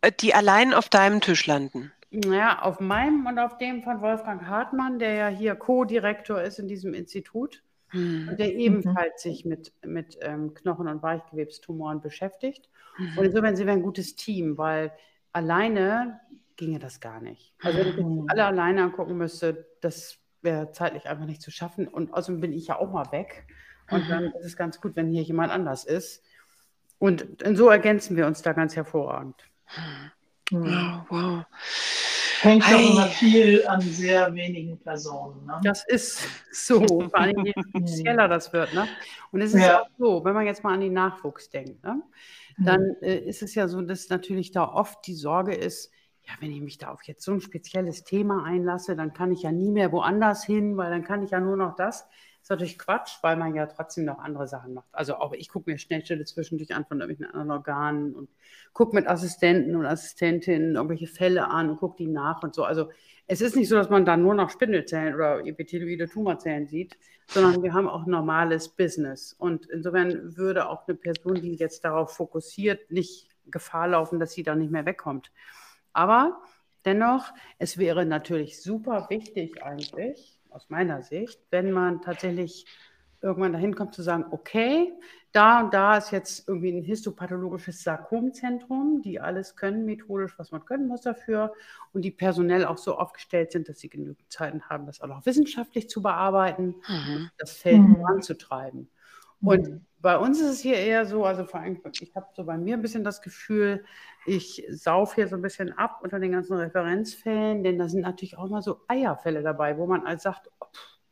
Äh, 0.00 0.12
Die 0.20 0.34
allein 0.34 0.72
auf 0.72 0.88
deinem 0.88 1.20
Tisch 1.20 1.46
landen. 1.46 1.92
Naja, 2.10 2.62
auf 2.62 2.80
meinem 2.80 3.26
und 3.26 3.38
auf 3.38 3.58
dem 3.58 3.82
von 3.82 4.00
Wolfgang 4.00 4.46
Hartmann, 4.46 4.98
der 4.98 5.12
ja 5.14 5.28
hier 5.28 5.54
Co-Direktor 5.54 6.40
ist 6.40 6.58
in 6.58 6.68
diesem 6.68 6.94
Institut 6.94 7.62
Mhm. 7.92 8.28
und 8.30 8.38
der 8.38 8.54
ebenfalls 8.54 9.22
sich 9.22 9.44
mit, 9.44 9.72
mit 9.84 10.18
ähm, 10.20 10.54
Knochen- 10.54 10.88
und 10.88 11.02
Weichgewebstumoren 11.02 12.00
beschäftigt. 12.00 12.68
Und 13.16 13.24
insofern 13.24 13.56
sind 13.56 13.66
wir 13.66 13.72
ein 13.72 13.82
gutes 13.82 14.16
Team, 14.16 14.58
weil 14.58 14.92
alleine 15.32 16.20
ginge 16.56 16.78
das 16.78 17.00
gar 17.00 17.20
nicht. 17.20 17.54
Also 17.62 17.78
wenn 17.78 17.88
ich 17.88 17.96
jetzt 17.96 18.30
alle 18.30 18.44
alleine 18.44 18.82
angucken 18.82 19.16
müsste, 19.16 19.66
das 19.80 20.18
wäre 20.42 20.72
zeitlich 20.72 21.08
einfach 21.08 21.26
nicht 21.26 21.40
zu 21.40 21.50
schaffen. 21.50 21.86
Und 21.88 22.12
außerdem 22.12 22.40
bin 22.40 22.52
ich 22.52 22.66
ja 22.66 22.78
auch 22.78 22.92
mal 22.92 23.10
weg. 23.12 23.46
Und 23.90 24.10
dann 24.10 24.24
ist 24.38 24.44
es 24.44 24.56
ganz 24.56 24.80
gut, 24.80 24.96
wenn 24.96 25.08
hier 25.08 25.22
jemand 25.22 25.50
anders 25.52 25.84
ist. 25.84 26.22
Und, 26.98 27.42
und 27.42 27.56
so 27.56 27.70
ergänzen 27.70 28.16
wir 28.16 28.26
uns 28.26 28.42
da 28.42 28.52
ganz 28.52 28.76
hervorragend. 28.76 29.36
Mhm. 30.50 30.64
Wow, 30.64 31.06
wow. 31.10 31.44
Hängt 32.40 32.64
doch 32.64 32.70
Ei. 32.70 32.86
immer 32.90 33.06
viel 33.06 33.66
an 33.66 33.80
sehr 33.80 34.32
wenigen 34.34 34.78
Personen. 34.78 35.44
Ne? 35.44 35.60
Das 35.64 35.84
ist 35.88 36.22
so, 36.52 36.80
vor 36.86 37.18
allem 37.18 37.44
je 37.44 37.52
spezieller 37.70 38.28
das 38.28 38.52
wird. 38.52 38.72
Ne? 38.74 38.88
Und 39.32 39.40
es 39.40 39.54
ist 39.54 39.62
Ja. 39.62 39.82
auch 39.82 39.88
so, 39.98 40.24
wenn 40.24 40.34
man 40.34 40.46
jetzt 40.46 40.62
mal 40.62 40.74
an 40.74 40.80
den 40.80 40.92
Nachwuchs 40.92 41.50
denkt, 41.50 41.82
ne? 41.82 42.00
dann 42.58 42.94
äh, 43.02 43.18
ist 43.18 43.42
es 43.42 43.54
ja 43.54 43.66
so, 43.68 43.82
dass 43.82 44.08
natürlich 44.08 44.52
da 44.52 44.64
oft 44.68 45.04
die 45.06 45.14
Sorge 45.14 45.54
ist, 45.54 45.90
ja, 46.22 46.32
wenn 46.40 46.52
ich 46.52 46.60
mich 46.60 46.78
da 46.78 46.90
auf 46.90 47.02
jetzt 47.04 47.24
so 47.24 47.32
ein 47.32 47.40
spezielles 47.40 48.04
Thema 48.04 48.44
einlasse, 48.44 48.94
dann 48.94 49.12
kann 49.14 49.32
ich 49.32 49.42
ja 49.42 49.52
nie 49.52 49.70
mehr 49.70 49.92
woanders 49.92 50.44
hin, 50.44 50.76
weil 50.76 50.90
dann 50.90 51.02
kann 51.02 51.22
ich 51.22 51.30
ja 51.30 51.40
nur 51.40 51.56
noch 51.56 51.74
das. 51.74 52.06
Ist 52.48 52.50
natürlich 52.52 52.78
Quatsch, 52.78 53.18
weil 53.20 53.36
man 53.36 53.54
ja 53.54 53.66
trotzdem 53.66 54.06
noch 54.06 54.20
andere 54.20 54.48
Sachen 54.48 54.72
macht. 54.72 54.88
Also 54.92 55.16
auch 55.16 55.34
ich 55.34 55.50
gucke 55.50 55.70
mir 55.70 55.76
Schnellstelle 55.76 56.24
zwischendurch 56.24 56.74
an 56.74 56.86
von 56.86 56.98
irgendwelchen 56.98 57.34
anderen 57.34 57.50
Organen 57.50 58.14
und 58.14 58.30
gucke 58.72 58.96
mit 58.96 59.06
Assistenten 59.06 59.76
und 59.76 59.84
Assistentinnen 59.84 60.76
irgendwelche 60.76 61.08
Fälle 61.08 61.48
an 61.48 61.68
und 61.68 61.76
gucke 61.76 61.98
die 61.98 62.06
nach 62.06 62.42
und 62.42 62.54
so. 62.54 62.64
Also 62.64 62.88
es 63.26 63.42
ist 63.42 63.54
nicht 63.54 63.68
so, 63.68 63.76
dass 63.76 63.90
man 63.90 64.06
da 64.06 64.16
nur 64.16 64.32
noch 64.32 64.48
Spindelzellen 64.48 65.14
oder 65.14 65.44
epithelioide 65.44 66.08
Tumorzellen 66.08 66.66
sieht, 66.68 66.96
sondern 67.26 67.62
wir 67.62 67.74
haben 67.74 67.86
auch 67.86 68.06
normales 68.06 68.70
Business. 68.70 69.34
Und 69.34 69.66
insofern 69.66 70.34
würde 70.38 70.70
auch 70.70 70.88
eine 70.88 70.96
Person, 70.96 71.34
die 71.34 71.54
jetzt 71.54 71.84
darauf 71.84 72.16
fokussiert, 72.16 72.90
nicht 72.90 73.28
Gefahr 73.50 73.88
laufen, 73.88 74.20
dass 74.20 74.32
sie 74.32 74.42
da 74.42 74.54
nicht 74.54 74.72
mehr 74.72 74.86
wegkommt. 74.86 75.30
Aber 75.92 76.40
dennoch, 76.86 77.30
es 77.58 77.76
wäre 77.76 78.06
natürlich 78.06 78.62
super 78.62 79.08
wichtig 79.10 79.62
eigentlich, 79.62 80.37
aus 80.58 80.70
meiner 80.70 81.02
Sicht, 81.02 81.40
wenn 81.50 81.70
man 81.72 82.02
tatsächlich 82.02 82.66
irgendwann 83.20 83.52
dahin 83.52 83.74
kommt 83.74 83.94
zu 83.94 84.02
sagen, 84.02 84.26
okay, 84.30 84.92
da 85.32 85.60
und 85.60 85.72
da 85.74 85.96
ist 85.96 86.10
jetzt 86.12 86.48
irgendwie 86.48 86.70
ein 86.72 86.82
histopathologisches 86.82 87.82
Sarkomzentrum, 87.82 89.02
die 89.02 89.20
alles 89.20 89.56
können 89.56 89.84
methodisch, 89.84 90.38
was 90.38 90.50
man 90.52 90.64
können 90.64 90.88
muss 90.88 91.02
dafür 91.02 91.52
und 91.92 92.02
die 92.02 92.10
personell 92.10 92.64
auch 92.64 92.78
so 92.78 92.96
aufgestellt 92.98 93.52
sind, 93.52 93.68
dass 93.68 93.78
sie 93.80 93.88
genügend 93.88 94.30
Zeiten 94.32 94.62
haben, 94.68 94.86
das 94.86 95.00
auch 95.00 95.08
noch 95.08 95.26
wissenschaftlich 95.26 95.88
zu 95.88 96.02
bearbeiten, 96.02 96.76
Mhm. 96.88 97.28
das 97.38 97.52
Feld 97.56 97.82
Mhm. 97.82 97.96
voranzutreiben. 97.96 98.90
Und 99.40 99.86
bei 100.00 100.16
uns 100.16 100.40
ist 100.40 100.50
es 100.50 100.60
hier 100.60 100.76
eher 100.76 101.06
so, 101.06 101.24
also 101.24 101.44
vor 101.44 101.60
allem, 101.60 101.80
ich 102.00 102.14
habe 102.14 102.26
so 102.34 102.44
bei 102.44 102.56
mir 102.56 102.74
ein 102.76 102.82
bisschen 102.82 103.04
das 103.04 103.20
Gefühl, 103.20 103.84
ich 104.26 104.64
sauf 104.70 105.14
hier 105.14 105.26
so 105.28 105.36
ein 105.36 105.42
bisschen 105.42 105.72
ab 105.72 106.00
unter 106.02 106.20
den 106.20 106.32
ganzen 106.32 106.56
Referenzfällen, 106.56 107.62
denn 107.64 107.78
da 107.78 107.88
sind 107.88 108.02
natürlich 108.02 108.36
auch 108.38 108.48
mal 108.48 108.62
so 108.62 108.80
Eierfälle 108.88 109.42
dabei, 109.42 109.76
wo 109.78 109.86
man 109.86 110.06
als 110.06 110.22
sagt, 110.22 110.50
oh, 110.60 110.66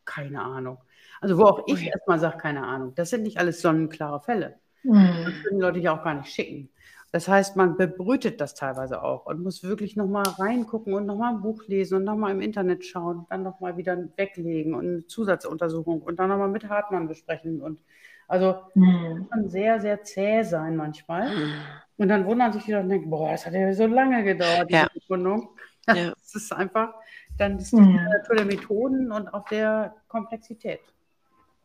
keine 0.05 0.43
Ahnung. 0.43 0.79
Also 1.21 1.39
wo 1.39 1.45
auch 1.45 1.63
ich 1.67 1.83
Ui. 1.83 1.89
erstmal 1.89 2.19
sage, 2.19 2.39
keine 2.39 2.65
Ahnung. 2.65 2.95
Das 2.95 3.11
sind 3.11 3.23
nicht 3.23 3.39
alles 3.39 3.61
sonnenklare 3.61 4.21
Fälle. 4.21 4.61
Das 4.85 4.93
Mhm. 4.93 5.25
können 5.25 5.57
die 5.57 5.63
Leute 5.63 5.79
ja 5.81 5.99
auch 5.99 6.05
gar 6.05 6.15
nicht 6.15 6.31
schicken. 6.33 6.71
Das 7.11 7.29
heißt, 7.29 7.57
man 7.57 7.77
bebrütet 7.77 8.41
das 8.41 8.55
teilweise 8.55 9.03
auch 9.03 9.27
und 9.27 9.43
muss 9.43 9.63
wirklich 9.63 9.97
nochmal 9.97 10.25
reingucken 10.39 10.93
und 10.95 11.07
nochmal 11.07 11.33
ein 11.35 11.41
Buch 11.41 11.65
lesen 11.67 11.97
und 11.97 12.05
nochmal 12.05 12.33
im 12.33 12.41
Internet 12.41 12.85
schauen, 12.85 13.27
dann 13.31 13.43
nochmal 13.43 13.77
wieder 13.77 13.97
weglegen 14.17 14.75
und 14.75 14.87
eine 14.87 15.07
Zusatzuntersuchung 15.07 16.03
und 16.03 16.19
dann 16.21 16.29
nochmal 16.29 16.49
mit 16.51 16.69
Hartmann 16.69 17.09
besprechen. 17.09 17.63
Und 17.63 17.83
also 18.29 18.57
Mhm. 18.75 19.29
kann 19.31 19.49
sehr, 19.49 19.81
sehr 19.81 20.03
zäh 20.03 20.43
sein 20.43 20.77
manchmal. 20.77 21.31
Mhm. 21.35 21.55
Und 21.99 22.09
dann 22.09 22.27
wundern 22.27 22.53
sich 22.53 22.65
die 22.65 22.73
Leute 22.73 22.85
und 22.85 22.91
denken, 22.91 23.11
boah, 23.11 23.31
das 23.31 23.47
hat 23.47 23.55
ja 23.55 23.73
so 23.73 23.87
lange 23.87 24.23
gedauert, 24.25 24.69
diese 24.69 24.81
Ja. 24.83 24.89
Befundung. 24.93 25.51
Ja. 25.87 25.95
Das 26.17 26.35
ist 26.35 26.53
einfach 26.53 26.95
dann 27.39 27.59
ist 27.59 27.73
die 27.73 27.77
Mhm. 27.77 27.97
Natur 27.97 28.37
der 28.37 28.45
Methoden 28.47 29.13
und 29.13 29.29
auch 29.33 29.45
der 29.49 29.95
Komplexität. 30.09 30.81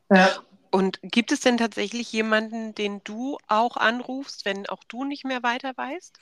Ja. 0.10 0.30
Und 0.70 1.00
gibt 1.02 1.32
es 1.32 1.40
denn 1.42 1.58
tatsächlich 1.58 2.12
jemanden, 2.12 2.76
den 2.76 3.02
du 3.04 3.38
auch 3.48 3.78
anrufst, 3.78 4.46
wenn 4.46 4.68
auch 4.68 4.84
du 4.88 5.04
nicht 5.06 5.26
mehr 5.26 5.44
weiter 5.44 5.72
weißt? 5.76 6.18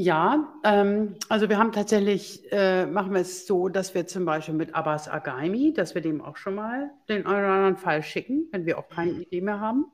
Ja, 0.00 0.46
ähm, 0.62 1.16
also 1.28 1.48
wir 1.48 1.58
haben 1.58 1.72
tatsächlich, 1.72 2.52
äh, 2.52 2.86
machen 2.86 3.12
wir 3.14 3.20
es 3.20 3.48
so, 3.48 3.68
dass 3.68 3.96
wir 3.96 4.06
zum 4.06 4.24
Beispiel 4.24 4.54
mit 4.54 4.72
Abbas 4.72 5.08
Agaimi, 5.08 5.72
dass 5.74 5.96
wir 5.96 6.02
dem 6.02 6.20
auch 6.20 6.36
schon 6.36 6.54
mal 6.54 6.92
den 7.08 7.26
einen 7.26 7.40
oder 7.40 7.52
anderen 7.52 7.76
Fall 7.76 8.04
schicken, 8.04 8.46
wenn 8.52 8.64
wir 8.64 8.78
auch 8.78 8.88
keine 8.88 9.10
Idee 9.10 9.40
mehr 9.40 9.58
haben, 9.58 9.86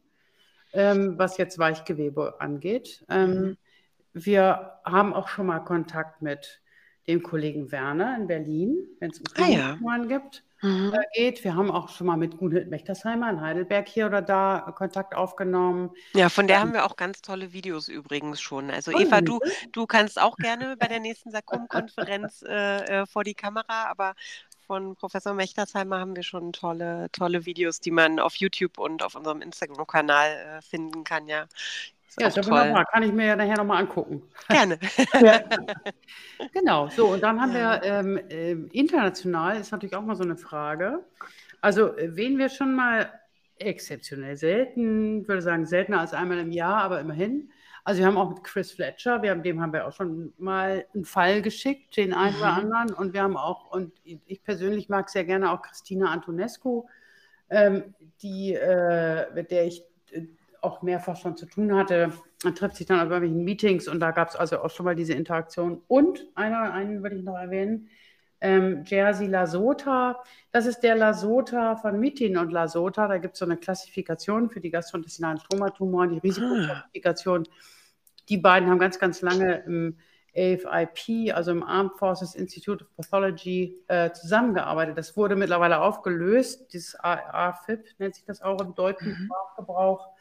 ähm, 0.75 1.15
was 1.17 1.39
jetzt 1.39 1.59
Weichgewebe 1.59 2.39
angeht. 2.39 3.03
Ähm, 3.09 3.57
wir 4.13 4.73
haben 4.85 5.15
auch 5.15 5.29
schon 5.29 5.47
mal 5.47 5.61
Kontakt 5.61 6.21
mit 6.21 6.61
dem 7.09 7.23
Kollegen 7.23 7.73
Werner 7.73 8.15
in 8.19 8.27
Berlin, 8.27 8.77
wenn 9.01 9.11
es 9.11 9.21
um 9.21 9.25
Ah, 9.43 9.49
ja. 9.49 10.05
Gibt. 10.07 10.44
Mhm. 10.65 10.95
äh, 10.95 11.05
geht. 11.13 11.45
Wir 11.45 11.55
haben 11.55 11.71
auch 11.71 11.91
schon 11.91 12.07
mal 12.07 12.17
mit 12.17 12.39
Gunhild 12.39 12.71
Mechtersheimer 12.71 13.29
in 13.29 13.41
Heidelberg 13.43 13.87
hier 13.87 14.07
oder 14.07 14.23
da 14.23 14.73
Kontakt 14.77 15.15
aufgenommen. 15.15 15.91
Ja, 16.15 16.31
von 16.31 16.47
der 16.47 16.61
haben 16.61 16.73
wir 16.73 16.87
auch 16.87 16.97
ganz 16.97 17.21
tolle 17.21 17.53
Videos 17.53 17.89
übrigens 17.89 18.41
schon. 18.41 18.71
Also 18.71 18.93
Oh, 18.95 18.99
Eva, 18.99 19.21
du, 19.21 19.41
du 19.73 19.87
kannst 19.87 20.21
auch 20.21 20.37
gerne 20.37 20.77
bei 20.79 20.87
der 20.87 21.01
nächsten 21.01 21.31
Sarkom-Konferenz 21.33 22.43
äh, 22.43 23.03
äh, 23.03 23.07
vor 23.07 23.25
die 23.25 23.35
Kamera, 23.35 23.91
aber 23.91 24.15
von 24.67 24.97
Professor 24.97 25.35
Mechtersheimer 25.35 25.99
haben 25.99 26.17
wir 26.17 26.23
schon 26.23 26.55
tolle, 26.55 27.11
tolle 27.13 27.45
Videos, 27.45 27.81
die 27.81 27.91
man 27.91 28.19
auf 28.19 28.37
YouTube 28.37 28.79
und 28.79 29.03
auf 29.03 29.15
unserem 29.15 29.43
Instagram-Kanal 29.43 30.31
äh, 30.31 30.63
finden 30.63 31.05
kann. 31.05 31.29
Ja, 31.29 31.47
Ja, 32.21 32.31
toll. 32.31 32.45
wunderbar. 32.47 32.85
Kann 32.87 33.03
ich 33.03 33.13
mir 33.13 33.27
ja 33.27 33.37
nachher 33.37 33.57
nochmal 33.57 33.83
angucken. 33.83 34.23
Gerne. 34.49 34.79
Ja. 35.21 35.41
Genau, 36.53 36.89
so 36.89 37.07
und 37.07 37.23
dann 37.23 37.41
haben 37.41 37.55
wir 37.55 37.81
ähm, 37.85 38.21
ähm, 38.31 38.69
international 38.73 39.59
ist 39.61 39.71
natürlich 39.73 39.95
auch 39.95 40.03
mal 40.03 40.17
so 40.17 40.25
eine 40.25 40.37
Frage. 40.37 41.05
Also 41.61 41.97
äh, 41.97 42.17
wen 42.17 42.39
wir 42.39 42.49
schon 42.49 42.75
mal 42.75 43.11
exzeptionell 43.59 44.37
selten, 44.37 45.27
würde 45.29 45.43
sagen 45.43 45.65
seltener 45.67 46.01
als 46.01 46.13
einmal 46.13 46.39
im 46.39 46.51
Jahr, 46.51 46.83
aber 46.83 47.01
immerhin. 47.01 47.51
Also 47.85 48.01
wir 48.01 48.07
haben 48.07 48.17
auch 48.17 48.31
mit 48.31 48.43
Chris 48.43 48.73
Fletcher, 48.73 49.23
wir 49.23 49.31
haben, 49.31 49.43
dem 49.43 49.61
haben 49.61 49.73
wir 49.73 49.87
auch 49.87 49.93
schon 49.93 50.33
mal 50.39 50.87
einen 50.95 51.05
Fall 51.05 51.43
geschickt, 51.43 51.97
den 51.97 52.15
einen 52.15 52.37
oder 52.37 52.53
Mhm. 52.53 52.59
anderen. 52.73 52.95
Und 52.95 53.13
wir 53.13 53.23
haben 53.23 53.37
auch, 53.37 53.71
und 53.71 53.93
ich 54.05 54.43
persönlich 54.43 54.89
mag 54.89 55.09
sehr 55.11 55.25
gerne 55.25 55.53
auch 55.53 55.63
Christina 55.63 56.11
Antonescu, 56.11 56.87
ähm, 57.51 57.95
die, 58.23 58.55
äh, 58.55 59.33
mit 59.35 59.51
der 59.51 59.67
ich 59.67 59.85
auch 60.65 60.83
mehrfach 60.83 61.17
schon 61.17 61.37
zu 61.37 61.47
tun 61.47 61.75
hatte. 61.75 62.13
Man 62.43 62.55
trifft 62.55 62.77
sich 62.77 62.87
dann 62.87 62.99
auf 62.99 63.11
irgendwelchen 63.11 63.45
Meetings 63.45 63.89
und 63.89 64.01
da 64.01 64.11
gab 64.11 64.29
es 64.29 64.37
also 64.37 64.61
auch 64.61 64.71
schon 64.71 64.85
mal 64.85 64.95
diese 64.95 65.15
Interaktion. 65.15 65.83
Und 65.89 66.27
einer, 66.35 66.73
einen 66.73 67.03
würde 67.03 67.17
ich 67.17 67.23
noch 67.23 67.37
erwähnen, 67.37 67.89
ähm, 68.41 68.85
Jerzy 68.85 69.27
Lasota. 69.27 70.23
Das 70.53 70.67
ist 70.67 70.81
der 70.81 70.97
Lasota 70.97 71.77
von 71.77 71.99
Mitin 71.99 72.37
und 72.37 72.53
Lasota. 72.53 73.09
Da 73.09 73.19
gibt 73.19 73.35
es 73.35 73.39
so 73.39 73.47
eine 73.47 73.57
Klassifikation 73.57 74.51
für 74.51 74.61
die 74.61 74.71
gastrointestinalen 74.71 75.39
Stromatumoren, 75.39 76.11
die 76.11 76.19
Risikoklassifikation. 76.19 77.49
Die 78.29 78.37
beiden 78.37 78.69
haben 78.69 78.79
ganz, 78.79 78.99
ganz 78.99 79.23
lange 79.23 79.63
im, 79.67 79.97
AFIP, 80.37 81.33
also 81.35 81.53
im 81.53 81.63
Armed 81.63 81.93
Forces 81.97 82.35
Institute 82.35 82.85
of 82.85 82.91
Pathology, 82.97 83.83
äh, 83.89 84.11
zusammengearbeitet. 84.13 84.99
Das 84.99 85.17
wurde 85.17 85.37
mittlerweile 85.37 85.81
aufgelöst. 85.81 86.73
Dieses 86.73 86.99
AFIP 86.99 87.87
nennt 87.99 88.17
sich 88.17 88.25
das 88.25 88.43
auch 88.43 88.61
im 88.61 88.75
deutschen 88.75 89.09
mhm. 89.09 89.27
Sprachgebrauch. 89.27 90.14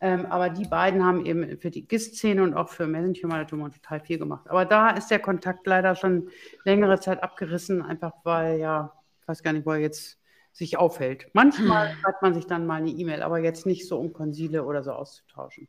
Ähm, 0.00 0.26
aber 0.26 0.48
die 0.48 0.66
beiden 0.66 1.04
haben 1.04 1.26
eben 1.26 1.58
für 1.58 1.70
die 1.70 1.86
GIST-Szene 1.86 2.42
und 2.42 2.54
auch 2.54 2.68
für 2.70 2.86
Tumor 3.14 3.70
total 3.70 4.00
viel 4.00 4.18
gemacht. 4.18 4.48
Aber 4.48 4.64
da 4.64 4.90
ist 4.90 5.10
der 5.10 5.18
Kontakt 5.18 5.66
leider 5.66 5.94
schon 5.94 6.30
längere 6.64 6.98
Zeit 7.00 7.22
abgerissen, 7.22 7.82
einfach 7.82 8.12
weil 8.24 8.58
ja, 8.58 8.94
ich 9.20 9.28
weiß 9.28 9.42
gar 9.42 9.52
nicht, 9.52 9.66
wo 9.66 9.72
er 9.72 9.78
jetzt 9.78 10.18
sich 10.52 10.78
aufhält. 10.78 11.28
Manchmal 11.32 11.92
hm. 11.92 11.98
schreibt 11.98 12.22
man 12.22 12.34
sich 12.34 12.46
dann 12.46 12.66
mal 12.66 12.76
eine 12.76 12.90
E-Mail, 12.90 13.22
aber 13.22 13.38
jetzt 13.38 13.66
nicht 13.66 13.86
so, 13.86 13.98
um 13.98 14.12
Konsile 14.12 14.64
oder 14.64 14.82
so 14.82 14.92
auszutauschen. 14.92 15.68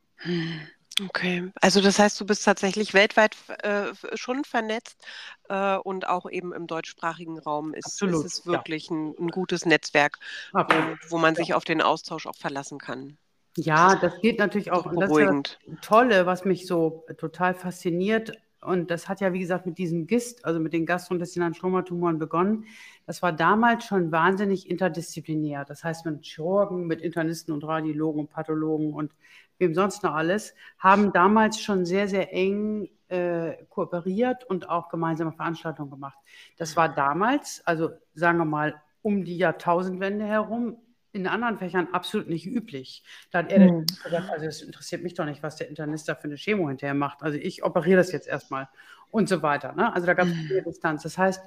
Okay, 1.07 1.51
also 1.61 1.82
das 1.82 1.99
heißt, 1.99 2.19
du 2.19 2.25
bist 2.25 2.43
tatsächlich 2.43 2.93
weltweit 2.93 3.36
äh, 3.63 3.93
schon 4.13 4.43
vernetzt 4.43 5.03
äh, 5.49 5.77
und 5.77 6.07
auch 6.07 6.29
eben 6.29 6.53
im 6.53 6.67
deutschsprachigen 6.67 7.39
Raum 7.39 7.73
ist, 7.73 8.01
ist 8.01 8.25
es 8.25 8.45
wirklich 8.45 8.89
ja. 8.89 8.95
ein, 8.95 9.15
ein, 9.17 9.27
gutes 9.29 9.65
Netzwerk, 9.65 10.19
wo, 10.51 10.65
wo, 11.09 11.17
man 11.17 11.36
sich 11.36 11.49
ja. 11.49 11.55
auf 11.55 11.63
den 11.63 11.82
Austausch 11.82 12.27
auch 12.27 12.36
verlassen 12.36 12.77
kann. 12.77 13.17
Ja, 13.57 13.95
das 13.95 14.19
geht 14.21 14.39
natürlich 14.39 14.71
auch. 14.71 14.85
Und 14.85 15.01
das 15.01 15.11
ist 15.11 15.57
das 15.67 15.81
Tolle, 15.81 16.25
was 16.25 16.45
mich 16.45 16.65
so 16.67 17.05
total 17.17 17.53
fasziniert. 17.53 18.31
Und 18.61 18.91
das 18.91 19.09
hat 19.09 19.21
ja, 19.21 19.33
wie 19.33 19.39
gesagt, 19.39 19.65
mit 19.65 19.79
diesem 19.79 20.05
GIST, 20.05 20.45
also 20.45 20.59
mit 20.59 20.71
den 20.71 20.85
gastrointestinalen 20.85 21.55
Stromatumoren 21.55 22.19
begonnen. 22.19 22.65
Das 23.07 23.23
war 23.23 23.33
damals 23.33 23.85
schon 23.85 24.11
wahnsinnig 24.11 24.69
interdisziplinär. 24.69 25.65
Das 25.65 25.83
heißt, 25.83 26.05
mit 26.05 26.23
Chirurgen, 26.23 26.85
mit 26.85 27.01
Internisten 27.01 27.53
und 27.53 27.63
Radiologen 27.63 28.21
und 28.21 28.29
Pathologen 28.29 28.93
und 28.93 29.13
wem 29.57 29.73
sonst 29.73 30.03
noch 30.03 30.13
alles, 30.13 30.53
haben 30.77 31.11
damals 31.11 31.59
schon 31.59 31.85
sehr, 31.85 32.07
sehr 32.07 32.33
eng 32.33 32.89
äh, 33.09 33.63
kooperiert 33.69 34.43
und 34.43 34.69
auch 34.69 34.89
gemeinsame 34.89 35.31
Veranstaltungen 35.31 35.89
gemacht. 35.89 36.17
Das 36.57 36.77
war 36.77 36.87
damals, 36.87 37.61
also 37.65 37.89
sagen 38.13 38.37
wir 38.37 38.45
mal, 38.45 38.81
um 39.01 39.25
die 39.25 39.37
Jahrtausendwende 39.37 40.25
herum 40.25 40.77
in 41.14 41.28
anderen 41.28 41.57
Fächern 41.57 41.89
absolut 41.91 42.30
nicht 42.30 42.45
üblich. 42.45 43.03
Da 43.32 43.39
hat 43.39 43.51
er 43.51 43.68
hm. 43.68 43.86
gesagt, 43.86 44.30
also 44.30 44.45
es 44.45 44.62
interessiert 44.62 45.03
mich 45.03 45.14
doch 45.14 45.26
nicht, 45.26 45.43
was 45.43 45.57
der 45.57 45.68
Internist 45.68 46.07
da 46.07 46.16
für 46.16 46.26
eine 46.26 46.38
Chemo 46.38 46.70
hinterher 46.70 46.93
macht. 46.93 47.22
Also 47.22 47.38
ich 47.38 47.64
operiere 47.64 47.97
das 47.97 48.12
jetzt 48.12 48.28
erstmal 48.28 48.70
und 49.09 49.28
so 49.28 49.41
weiter. 49.41 49.74
Ne? 49.74 49.93
Also 49.93 50.07
da 50.07 50.14
gab 50.14 50.28
es 50.28 50.34
hm. 50.34 50.47
viel 50.47 50.64
Distanz. 50.64 51.03
Das 51.03 51.18
heißt, 51.18 51.41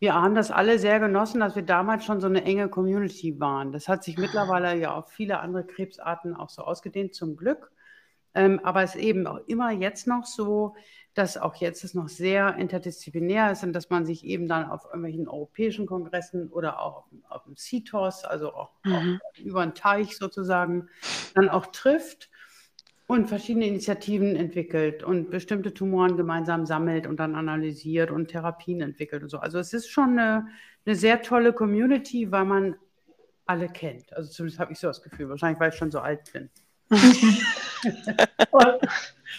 wir 0.00 0.14
haben 0.14 0.34
das 0.34 0.50
alle 0.50 0.78
sehr 0.78 1.00
genossen, 1.00 1.40
dass 1.40 1.56
wir 1.56 1.64
damals 1.64 2.04
schon 2.04 2.20
so 2.20 2.28
eine 2.28 2.44
enge 2.44 2.68
Community 2.68 3.40
waren. 3.40 3.72
Das 3.72 3.88
hat 3.88 4.04
sich 4.04 4.16
mittlerweile 4.16 4.76
ja 4.76 4.94
auf 4.94 5.10
viele 5.10 5.40
andere 5.40 5.66
Krebsarten 5.66 6.34
auch 6.34 6.50
so 6.50 6.62
ausgedehnt, 6.62 7.14
zum 7.14 7.36
Glück. 7.36 7.72
Ähm, 8.34 8.60
aber 8.62 8.82
es 8.84 8.94
ist 8.94 9.02
eben 9.02 9.26
auch 9.26 9.40
immer 9.48 9.72
jetzt 9.72 10.06
noch 10.06 10.24
so, 10.24 10.76
dass 11.14 11.36
auch 11.36 11.56
jetzt 11.56 11.82
es 11.82 11.94
noch 11.94 12.08
sehr 12.08 12.56
interdisziplinär 12.56 13.50
ist 13.52 13.64
und 13.64 13.72
dass 13.72 13.90
man 13.90 14.06
sich 14.06 14.24
eben 14.24 14.46
dann 14.46 14.70
auf 14.70 14.84
irgendwelchen 14.84 15.28
europäischen 15.28 15.86
Kongressen 15.86 16.48
oder 16.48 16.80
auch 16.80 17.06
auf, 17.28 17.44
dem 17.44 17.56
CITOS, 17.56 18.24
also 18.24 18.52
auch, 18.52 18.70
mhm. 18.84 19.20
auch 19.22 19.38
über 19.40 19.66
den 19.66 19.74
Teich 19.74 20.16
sozusagen, 20.16 20.88
dann 21.34 21.48
auch 21.48 21.66
trifft 21.66 22.30
und 23.08 23.28
verschiedene 23.28 23.66
Initiativen 23.66 24.36
entwickelt 24.36 25.02
und 25.02 25.30
bestimmte 25.30 25.74
Tumoren 25.74 26.16
gemeinsam 26.16 26.66
sammelt 26.66 27.06
und 27.06 27.18
dann 27.18 27.34
analysiert 27.34 28.10
und 28.10 28.28
Therapien 28.28 28.80
entwickelt 28.80 29.22
und 29.22 29.30
so. 29.30 29.38
Also 29.38 29.58
es 29.58 29.72
ist 29.72 29.88
schon 29.88 30.18
eine, 30.18 30.46
eine 30.84 30.94
sehr 30.94 31.22
tolle 31.22 31.52
Community, 31.52 32.30
weil 32.30 32.44
man 32.44 32.76
alle 33.46 33.68
kennt. 33.68 34.12
Also 34.12 34.30
zumindest 34.30 34.60
habe 34.60 34.72
ich 34.72 34.78
so 34.78 34.88
das 34.88 35.02
Gefühl, 35.02 35.28
wahrscheinlich 35.30 35.58
weil 35.58 35.70
ich 35.70 35.76
schon 35.76 35.90
so 35.90 36.00
alt 36.00 36.30
bin. 36.32 36.50
und, 38.50 38.88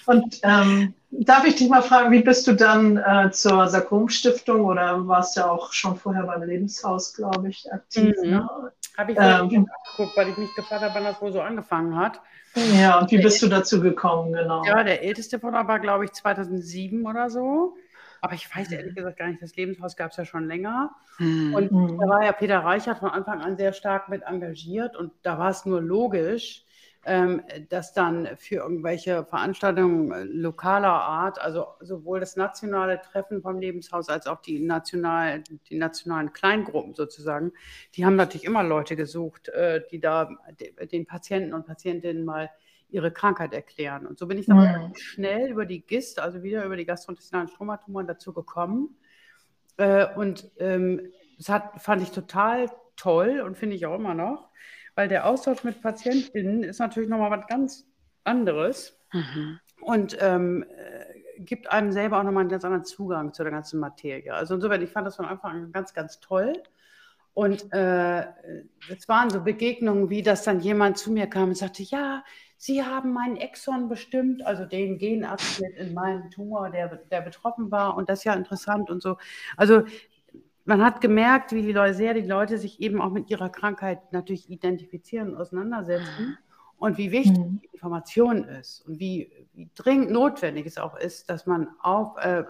und 0.07 0.39
ähm, 0.43 0.95
darf 1.11 1.45
ich 1.45 1.55
dich 1.55 1.69
mal 1.69 1.81
fragen, 1.81 2.11
wie 2.11 2.21
bist 2.21 2.47
du 2.47 2.53
dann 2.53 2.97
äh, 2.97 3.31
zur 3.31 3.67
Sarkom-Stiftung 3.67 4.65
oder 4.65 5.07
warst 5.07 5.35
du 5.35 5.41
ja 5.41 5.49
auch 5.49 5.73
schon 5.73 5.95
vorher 5.95 6.23
beim 6.23 6.43
Lebenshaus, 6.43 7.13
glaube 7.13 7.49
ich, 7.49 7.71
aktiv? 7.71 8.15
Mhm. 8.23 8.29
Ne? 8.29 8.49
Habe 8.97 9.11
ich 9.11 9.17
ähm, 9.17 9.23
angeguckt, 9.23 10.15
weil 10.15 10.29
ich 10.29 10.37
mich 10.37 10.53
gefragt 10.55 10.81
habe, 10.81 10.93
wann 10.93 11.05
das 11.05 11.21
wohl 11.21 11.31
so 11.31 11.41
angefangen 11.41 11.95
hat. 11.95 12.21
Ja, 12.55 12.99
und 12.99 13.11
wie 13.11 13.21
bist 13.21 13.41
du 13.41 13.47
dazu 13.47 13.79
gekommen, 13.79 14.33
genau? 14.33 14.63
Ja, 14.65 14.83
der 14.83 15.03
älteste 15.03 15.39
von 15.39 15.53
war, 15.53 15.79
glaube 15.79 16.05
ich, 16.05 16.11
2007 16.13 17.05
oder 17.05 17.29
so. 17.29 17.75
Aber 18.21 18.33
ich 18.33 18.53
weiß 18.53 18.71
ehrlich 18.71 18.95
gesagt 18.95 19.17
gar 19.17 19.27
nicht, 19.27 19.41
das 19.41 19.55
Lebenshaus 19.55 19.95
gab 19.95 20.11
es 20.11 20.17
ja 20.17 20.25
schon 20.25 20.47
länger. 20.47 20.91
Mhm. 21.19 21.53
Und 21.53 21.99
da 21.99 22.07
war 22.07 22.23
ja 22.23 22.31
Peter 22.33 22.59
Reichert 22.59 22.99
von 22.99 23.09
Anfang 23.09 23.41
an 23.41 23.55
sehr 23.55 23.71
stark 23.71 24.09
mit 24.09 24.23
engagiert. 24.23 24.97
Und 24.97 25.11
da 25.23 25.39
war 25.39 25.49
es 25.49 25.65
nur 25.65 25.81
logisch, 25.81 26.65
dass 27.69 27.93
dann 27.93 28.27
für 28.37 28.55
irgendwelche 28.55 29.23
Veranstaltungen 29.23 30.11
äh, 30.11 30.23
lokaler 30.23 30.91
Art, 30.91 31.39
also 31.39 31.67
sowohl 31.79 32.19
das 32.19 32.35
nationale 32.35 33.01
Treffen 33.01 33.41
vom 33.41 33.59
Lebenshaus 33.59 34.09
als 34.09 34.27
auch 34.27 34.41
die, 34.41 34.59
national, 34.59 35.43
die 35.69 35.77
nationalen 35.77 36.33
Kleingruppen 36.33 36.93
sozusagen, 36.93 37.53
die 37.95 38.05
haben 38.05 38.17
natürlich 38.17 38.43
immer 38.43 38.63
Leute 38.63 38.97
gesucht, 38.97 39.47
äh, 39.49 39.81
die 39.89 40.01
da 40.01 40.29
den 40.91 41.05
Patienten 41.05 41.53
und 41.53 41.65
Patientinnen 41.65 42.25
mal 42.25 42.49
ihre 42.89 43.11
Krankheit 43.11 43.53
erklären. 43.53 44.05
Und 44.05 44.19
so 44.19 44.27
bin 44.27 44.37
ich 44.37 44.47
dann 44.47 44.57
mhm. 44.57 44.95
schnell 44.95 45.49
über 45.49 45.65
die 45.65 45.85
GIST, 45.85 46.19
also 46.19 46.43
wieder 46.43 46.65
über 46.65 46.75
die 46.75 46.85
gastrointestinalen 46.85 47.47
Stromatumoren 47.47 48.07
dazu 48.07 48.33
gekommen. 48.33 48.97
Äh, 49.77 50.07
und 50.15 50.51
ähm, 50.57 51.11
das 51.37 51.47
hat, 51.47 51.81
fand 51.81 52.01
ich 52.01 52.11
total 52.11 52.69
toll 52.97 53.39
und 53.39 53.57
finde 53.57 53.77
ich 53.77 53.85
auch 53.85 53.95
immer 53.95 54.15
noch 54.15 54.49
weil 54.95 55.07
der 55.07 55.25
Austausch 55.25 55.63
mit 55.63 55.81
Patientinnen 55.81 56.63
ist 56.63 56.79
natürlich 56.79 57.09
nochmal 57.09 57.31
was 57.31 57.47
ganz 57.47 57.85
anderes 58.23 58.97
mhm. 59.13 59.59
und 59.81 60.17
ähm, 60.19 60.63
äh, 60.63 61.19
gibt 61.39 61.71
einem 61.71 61.91
selber 61.91 62.19
auch 62.19 62.23
nochmal 62.23 62.41
einen 62.41 62.49
ganz 62.49 62.65
anderen 62.65 62.85
Zugang 62.85 63.33
zu 63.33 63.43
der 63.43 63.51
ganzen 63.51 63.79
Materie. 63.79 64.33
Also 64.33 64.55
insofern, 64.55 64.81
ich 64.81 64.91
fand 64.91 65.07
das 65.07 65.15
von 65.15 65.25
Anfang 65.25 65.51
an 65.51 65.71
ganz, 65.71 65.93
ganz 65.93 66.19
toll. 66.19 66.53
Und 67.33 67.71
äh, 67.71 68.25
es 68.89 69.07
waren 69.07 69.29
so 69.29 69.41
Begegnungen, 69.41 70.09
wie 70.09 70.21
dass 70.21 70.43
dann 70.43 70.59
jemand 70.59 70.97
zu 70.97 71.11
mir 71.11 71.27
kam 71.27 71.49
und 71.49 71.57
sagte, 71.57 71.83
ja, 71.83 72.23
Sie 72.61 72.83
haben 72.83 73.13
meinen 73.13 73.37
Exon 73.37 73.87
bestimmt, 73.87 74.45
also 74.45 74.65
den 74.65 74.97
Genabschnitt 74.97 75.77
in 75.77 75.93
meinem 75.93 76.29
Tumor, 76.29 76.69
der, 76.69 76.93
der 77.09 77.21
betroffen 77.21 77.71
war 77.71 77.95
und 77.95 78.09
das 78.09 78.19
ist 78.19 78.25
ja 78.25 78.33
interessant 78.33 78.89
und 78.89 79.01
so. 79.01 79.17
Also 79.55 79.83
man 80.69 80.83
hat 80.83 81.01
gemerkt, 81.01 81.51
wie 81.51 81.63
die 81.63 81.71
Leute, 81.71 81.95
sehr 81.95 82.13
die 82.13 82.21
Leute 82.21 82.59
sich 82.59 82.79
eben 82.79 83.01
auch 83.01 83.09
mit 83.09 83.31
ihrer 83.31 83.49
Krankheit 83.49 84.13
natürlich 84.13 84.51
identifizieren 84.51 85.31
und 85.31 85.37
auseinandersetzen 85.37 86.37
und 86.77 86.99
wie 86.99 87.11
wichtig 87.11 87.39
mhm. 87.39 87.59
die 87.59 87.69
Information 87.73 88.43
ist 88.43 88.85
und 88.87 88.99
wie, 88.99 89.31
wie, 89.53 89.67
dringend 89.73 90.11
notwendig 90.11 90.67
es 90.67 90.77
auch 90.77 90.95
ist, 90.95 91.27
dass 91.27 91.47
man 91.47 91.69
auf, 91.81 92.17
äh, 92.17 92.43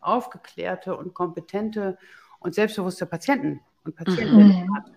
aufgeklärte 0.00 0.94
und 0.98 1.14
kompetente 1.14 1.96
und 2.40 2.54
selbstbewusste 2.54 3.06
Patienten 3.06 3.60
und 3.84 3.96
Patientinnen 3.96 4.66
mhm. 4.66 4.76
hat, 4.76 4.92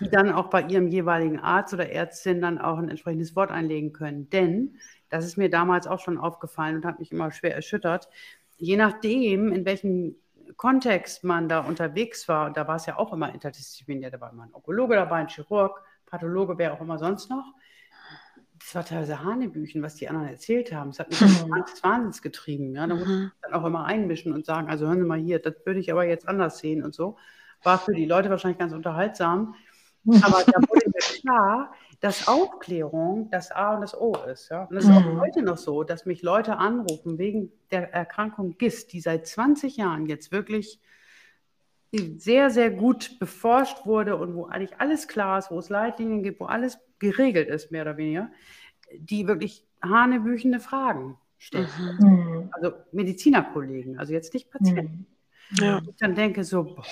die 0.00 0.08
dann 0.08 0.30
auch 0.30 0.48
bei 0.48 0.62
ihrem 0.62 0.86
jeweiligen 0.86 1.40
Arzt 1.40 1.74
oder 1.74 1.90
Ärztin 1.90 2.40
dann 2.40 2.58
auch 2.58 2.78
ein 2.78 2.88
entsprechendes 2.88 3.34
Wort 3.34 3.50
einlegen 3.50 3.92
können. 3.92 4.30
Denn, 4.30 4.76
das 5.08 5.26
ist 5.26 5.36
mir 5.36 5.50
damals 5.50 5.88
auch 5.88 5.98
schon 5.98 6.18
aufgefallen 6.18 6.76
und 6.76 6.84
hat 6.84 7.00
mich 7.00 7.10
immer 7.10 7.32
schwer 7.32 7.56
erschüttert, 7.56 8.08
je 8.58 8.76
nachdem, 8.76 9.52
in 9.52 9.64
welchem 9.64 10.14
Kontext 10.56 11.24
man 11.24 11.48
da 11.48 11.60
unterwegs 11.60 12.28
war, 12.28 12.46
und 12.46 12.56
da 12.56 12.66
war 12.66 12.76
es 12.76 12.86
ja 12.86 12.98
auch 12.98 13.12
immer 13.12 13.32
interdisziplinär, 13.32 14.10
da 14.10 14.20
war 14.20 14.32
immer 14.32 14.44
ein 14.44 14.54
Onkologe 14.54 14.94
dabei, 14.94 15.16
ein 15.16 15.28
Chirurg, 15.28 15.82
Pathologe, 16.06 16.58
wer 16.58 16.72
auch 16.72 16.80
immer 16.80 16.98
sonst 16.98 17.30
noch. 17.30 17.54
Das 18.58 18.74
war 18.74 18.84
teilweise 18.84 19.24
Hanebüchen, 19.24 19.82
was 19.82 19.94
die 19.94 20.08
anderen 20.08 20.28
erzählt 20.28 20.72
haben. 20.72 20.90
Es 20.90 20.98
hat 20.98 21.10
mich 21.10 21.20
mhm. 21.20 21.64
des 21.64 21.82
Wahnsinns 21.82 22.20
getrieben. 22.20 22.74
Ja? 22.74 22.86
Da 22.86 22.94
musste 22.94 23.24
ich 23.24 23.42
dann 23.42 23.54
auch 23.54 23.64
immer 23.64 23.86
einmischen 23.86 24.32
und 24.34 24.44
sagen, 24.44 24.68
also 24.68 24.86
hören 24.86 25.00
Sie 25.00 25.06
mal 25.06 25.18
hier, 25.18 25.38
das 25.38 25.54
würde 25.64 25.80
ich 25.80 25.90
aber 25.90 26.04
jetzt 26.04 26.28
anders 26.28 26.58
sehen 26.58 26.84
und 26.84 26.94
so. 26.94 27.16
War 27.62 27.78
für 27.78 27.92
die 27.92 28.04
Leute 28.04 28.28
wahrscheinlich 28.28 28.58
ganz 28.58 28.72
unterhaltsam. 28.72 29.54
Aber 30.22 30.42
da 30.44 30.60
wurde 30.60 30.86
mir 30.86 31.20
klar, 31.20 31.72
dass 32.00 32.28
Aufklärung 32.28 33.30
das 33.30 33.52
A 33.52 33.74
und 33.74 33.82
das 33.82 33.98
O 33.98 34.14
ist. 34.30 34.50
Ja? 34.50 34.64
Und 34.64 34.76
es 34.76 34.84
ist 34.84 34.90
auch 34.90 35.04
mhm. 35.04 35.20
heute 35.20 35.42
noch 35.42 35.58
so, 35.58 35.84
dass 35.84 36.06
mich 36.06 36.22
Leute 36.22 36.56
anrufen 36.56 37.18
wegen 37.18 37.52
der 37.70 37.92
Erkrankung 37.92 38.56
GIST, 38.56 38.92
die 38.92 39.00
seit 39.00 39.26
20 39.26 39.76
Jahren 39.76 40.06
jetzt 40.06 40.32
wirklich 40.32 40.80
sehr, 41.92 42.50
sehr 42.50 42.70
gut 42.70 43.18
beforscht 43.18 43.84
wurde 43.84 44.16
und 44.16 44.34
wo 44.34 44.46
eigentlich 44.46 44.80
alles 44.80 45.08
klar 45.08 45.38
ist, 45.38 45.50
wo 45.50 45.58
es 45.58 45.68
Leitlinien 45.68 46.22
gibt, 46.22 46.40
wo 46.40 46.46
alles 46.46 46.78
geregelt 46.98 47.48
ist, 47.48 47.70
mehr 47.70 47.82
oder 47.82 47.96
weniger, 47.96 48.30
die 48.96 49.26
wirklich 49.26 49.66
hanebüchende 49.82 50.60
Fragen 50.60 51.18
stellen. 51.38 51.68
Mhm. 51.98 52.48
Also 52.52 52.72
Medizinerkollegen, 52.92 53.98
also 53.98 54.12
jetzt 54.12 54.32
nicht 54.32 54.50
Patienten. 54.50 55.06
Mhm. 55.50 55.64
Ja. 55.64 55.78
Und 55.78 55.88
ich 55.88 55.96
dann 55.96 56.14
denke 56.14 56.44
so, 56.44 56.64
boah, 56.64 56.84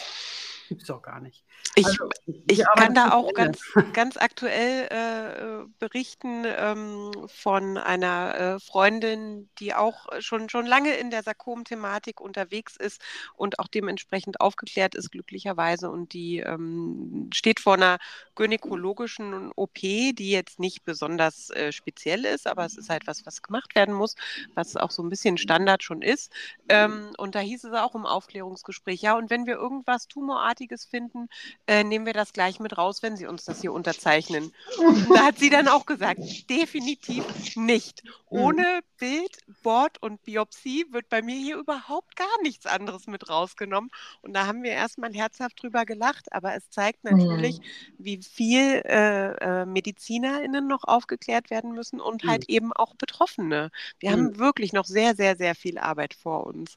gibt 0.69 0.83
es 0.83 0.89
doch 0.89 1.01
gar 1.01 1.21
nicht. 1.21 1.45
Ich, 1.79 1.87
also, 1.87 2.09
ich 2.49 2.65
kann 2.77 2.95
da 2.95 3.13
auch 3.13 3.33
ganz, 3.35 3.61
ganz 3.93 4.17
aktuell 4.17 4.89
äh, 4.91 5.67
berichten 5.79 6.45
ähm, 6.45 7.13
von 7.27 7.77
einer 7.79 8.35
äh, 8.35 8.61
Freundin, 8.61 9.49
die 9.59 9.75
auch 9.75 10.07
schon, 10.21 10.49
schon 10.49 10.67
lange 10.67 10.95
in 10.95 11.11
der 11.11 11.23
Sarkom-Thematik 11.23 12.21
unterwegs 12.21 12.77
ist 12.77 13.01
und 13.35 13.59
auch 13.59 13.69
dementsprechend 13.69 14.41
aufgeklärt 14.41 14.95
ist, 14.95 15.11
glücklicherweise. 15.11 15.91
Und 15.91 16.13
die 16.13 16.39
ähm, 16.39 17.31
steht 17.33 17.61
vor 17.61 17.75
einer 17.75 17.99
gynäkologischen 18.35 19.53
OP, 19.55 19.75
die 19.75 20.31
jetzt 20.31 20.59
nicht 20.59 20.85
besonders 20.85 21.51
äh, 21.51 21.73
speziell 21.73 22.25
ist, 22.25 22.47
aber 22.47 22.65
es 22.65 22.77
ist 22.77 22.91
halt 22.91 23.07
was, 23.07 23.25
was 23.27 23.43
gemacht 23.43 23.75
werden 23.75 23.95
muss, 23.95 24.17
was 24.55 24.77
auch 24.77 24.91
so 24.91 25.03
ein 25.03 25.09
bisschen 25.09 25.39
Standard 25.39 25.83
schon 25.83 26.03
ist. 26.03 26.33
Ähm, 26.69 27.13
und 27.19 27.35
da 27.35 27.41
hieß 27.41 27.65
es 27.65 27.73
auch 27.73 27.95
im 27.95 28.07
Aufklärungsgespräch, 28.07 29.03
ja, 29.03 29.17
und 29.17 29.31
wenn 29.31 29.47
wir 29.47 29.55
irgendwas 29.55 30.09
Tumorartiges 30.09 30.85
finden, 30.85 31.29
äh, 31.69 31.85
nehmen 31.85 32.07
wir 32.07 32.15
das 32.15 32.33
gleich 32.33 32.61
mit 32.61 32.79
raus, 32.79 33.03
wenn 33.03 33.17
Sie 33.17 33.27
uns 33.27 33.45
das 33.45 33.61
hier 33.61 33.75
unterzeichnen. 33.75 34.55
Und 34.79 35.11
da 35.11 35.27
hat 35.27 35.39
sie 35.39 35.51
dann 35.51 35.69
auch 35.69 35.85
gesagt, 35.85 36.19
definitiv 36.49 37.25
nicht. 37.57 38.03
Ohne 38.31 38.81
Bild, 38.97 39.37
Bord 39.63 40.03
und 40.03 40.23
Biopsie 40.25 40.87
wird 40.91 41.11
bei 41.11 41.21
mir 41.21 41.37
hier 41.37 41.59
überhaupt 41.59 42.17
gar 42.17 42.43
nichts 42.43 42.65
anderes 42.65 43.07
mit 43.07 43.29
rausgenommen. 43.29 43.91
Und 44.23 44.33
da 44.33 44.47
haben 44.47 44.63
wir 44.63 44.71
erstmal 44.71 45.13
herzhaft 45.13 45.63
drüber 45.63 45.85
gelacht, 45.85 46.33
aber 46.33 46.55
es 46.55 46.71
zeigt 46.71 47.05
natürlich, 47.05 47.59
mhm. 47.59 47.65
wie 47.99 48.23
viel 48.23 48.83
äh, 48.87 49.33
äh, 49.35 49.67
MedizinerInnen 49.67 50.67
noch 50.67 50.85
aufgeklärt 50.85 51.51
werden 51.51 51.73
müssen 51.73 52.01
und 52.01 52.25
mhm. 52.25 52.31
halt 52.31 52.49
eben 52.49 52.73
auch 52.73 52.95
Betroffene. 52.95 53.71
Wir 53.99 54.11
mhm. 54.11 54.15
haben 54.15 54.39
wirklich 54.39 54.73
noch 54.73 54.87
sehr, 54.87 55.15
sehr, 55.15 55.37
sehr 55.37 55.55
viel 55.55 55.77
Arbeit 55.77 56.15
vor 56.15 56.47
uns. 56.47 56.77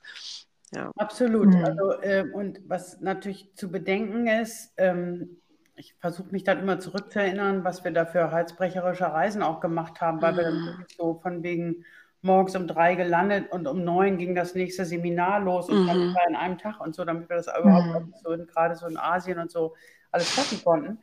Ja. 0.73 0.91
Absolut. 0.97 1.47
Mhm. 1.47 1.65
Also, 1.65 2.01
äh, 2.01 2.25
und 2.33 2.61
was 2.67 3.01
natürlich 3.01 3.53
zu 3.55 3.69
bedenken 3.69 4.27
ist, 4.27 4.73
ähm, 4.77 5.41
ich 5.75 5.95
versuche 5.99 6.31
mich 6.31 6.43
dann 6.43 6.59
immer 6.59 6.79
zurückzuerinnern, 6.79 7.63
was 7.63 7.83
wir 7.83 7.91
da 7.91 8.05
für 8.05 8.31
halsbrecherische 8.31 9.05
Reisen 9.05 9.41
auch 9.41 9.59
gemacht 9.59 9.99
haben, 9.99 10.21
weil 10.21 10.33
mhm. 10.33 10.37
wir 10.37 10.43
dann 10.43 10.61
mhm. 10.61 10.65
wirklich 10.67 10.97
so 10.97 11.15
von 11.15 11.43
wegen 11.43 11.85
morgens 12.21 12.55
um 12.55 12.67
drei 12.67 12.95
gelandet 12.95 13.51
und 13.51 13.67
um 13.67 13.83
neun 13.83 14.17
ging 14.17 14.35
das 14.35 14.53
nächste 14.53 14.85
Seminar 14.85 15.39
los 15.39 15.69
und 15.69 15.83
mhm. 15.83 15.87
dann 15.87 16.29
in 16.29 16.35
einem 16.35 16.57
Tag 16.57 16.79
und 16.79 16.93
so, 16.93 17.03
damit 17.03 17.29
wir 17.29 17.37
das 17.37 17.47
überhaupt 17.47 18.05
mhm. 18.05 18.13
so 18.23 18.31
in, 18.31 18.45
gerade 18.45 18.75
so 18.75 18.85
in 18.85 18.97
Asien 18.97 19.39
und 19.39 19.51
so 19.51 19.73
alles 20.11 20.29
schaffen 20.29 20.63
konnten. 20.63 20.99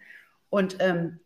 Und 0.48 0.76
ähm, 0.80 1.18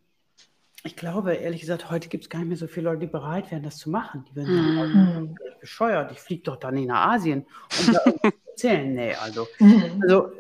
ich 0.85 0.97
glaube, 0.97 1.35
ehrlich 1.35 1.61
gesagt, 1.61 1.91
heute 1.91 2.09
gibt 2.09 2.25
es 2.25 2.31
gar 2.31 2.41
nicht 2.41 2.49
mehr 2.49 2.57
so 2.57 2.67
viele 2.67 2.91
Leute, 2.91 3.01
die 3.01 3.07
bereit 3.07 3.51
wären, 3.51 3.63
das 3.63 3.79
zu 3.79 3.89
machen. 3.89 4.25
Die 4.29 4.35
werden 4.35 4.77
sagen, 4.77 5.23
mm. 5.23 5.37
oh, 5.41 5.61
bescheuert, 5.61 6.11
ich 6.11 6.19
fliege 6.19 6.43
doch 6.43 6.57
dann 6.57 6.85
nach 6.87 7.13
Asien 7.13 7.47
und 7.79 7.95
da 7.95 8.31
erzählen. 8.53 8.93
Nee, 8.93 9.15
also, 9.15 9.47
mhm. 9.59 10.01
also 10.03 10.31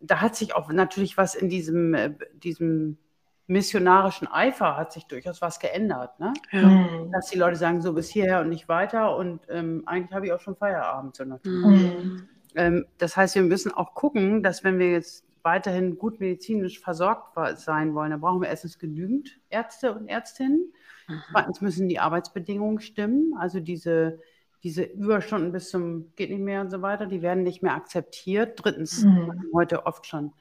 da 0.00 0.20
hat 0.20 0.36
sich 0.36 0.54
auch 0.54 0.70
natürlich 0.70 1.16
was 1.16 1.34
in 1.34 1.48
diesem, 1.48 1.94
äh, 1.94 2.14
diesem 2.34 2.98
missionarischen 3.46 4.28
Eifer 4.28 4.76
hat 4.76 4.92
sich 4.92 5.06
durchaus 5.06 5.40
was 5.40 5.58
geändert. 5.58 6.20
Ne? 6.20 6.32
Ja. 6.52 6.62
Mhm. 6.62 7.12
Dass 7.12 7.30
die 7.30 7.38
Leute 7.38 7.56
sagen, 7.56 7.80
so 7.80 7.92
bis 7.94 8.08
hierher 8.08 8.40
und 8.40 8.50
nicht 8.50 8.68
weiter 8.68 9.16
und 9.16 9.40
ähm, 9.48 9.82
eigentlich 9.86 10.14
habe 10.14 10.26
ich 10.26 10.32
auch 10.32 10.40
schon 10.40 10.56
Feierabend. 10.56 11.16
So 11.16 11.24
mhm. 11.24 12.28
ähm, 12.54 12.86
das 12.98 13.16
heißt, 13.16 13.34
wir 13.34 13.42
müssen 13.42 13.72
auch 13.72 13.94
gucken, 13.94 14.42
dass 14.42 14.64
wenn 14.64 14.78
wir 14.78 14.92
jetzt 14.92 15.24
weiterhin 15.48 15.96
gut 15.96 16.20
medizinisch 16.20 16.78
versorgt 16.78 17.34
sein 17.58 17.94
wollen, 17.94 18.10
dann 18.10 18.20
brauchen 18.20 18.42
wir 18.42 18.48
erstens 18.48 18.78
genügend 18.78 19.40
Ärzte 19.48 19.94
und 19.94 20.08
Ärztinnen. 20.08 20.72
Mhm. 21.08 21.22
Zweitens 21.30 21.60
müssen 21.62 21.88
die 21.88 21.98
Arbeitsbedingungen 21.98 22.80
stimmen. 22.80 23.34
Also 23.38 23.58
diese, 23.58 24.20
diese 24.62 24.82
Überstunden 24.82 25.52
bis 25.52 25.70
zum 25.70 26.12
geht 26.16 26.30
nicht 26.30 26.42
mehr 26.42 26.60
und 26.60 26.70
so 26.70 26.82
weiter, 26.82 27.06
die 27.06 27.22
werden 27.22 27.44
nicht 27.44 27.62
mehr 27.62 27.74
akzeptiert. 27.74 28.62
Drittens 28.62 29.04
mhm. 29.04 29.32
heute 29.54 29.86
oft 29.86 30.06
schon 30.06 30.32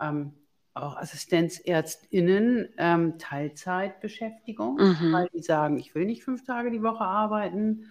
ähm, 0.00 0.32
auch 0.74 0.96
AssistenzärztInnen 0.96 2.68
ähm, 2.78 3.18
Teilzeitbeschäftigung, 3.18 4.76
mhm. 4.76 5.12
weil 5.12 5.28
die 5.34 5.42
sagen, 5.42 5.76
ich 5.76 5.94
will 5.96 6.06
nicht 6.06 6.22
fünf 6.22 6.44
Tage 6.44 6.70
die 6.70 6.82
Woche 6.82 7.04
arbeiten 7.04 7.90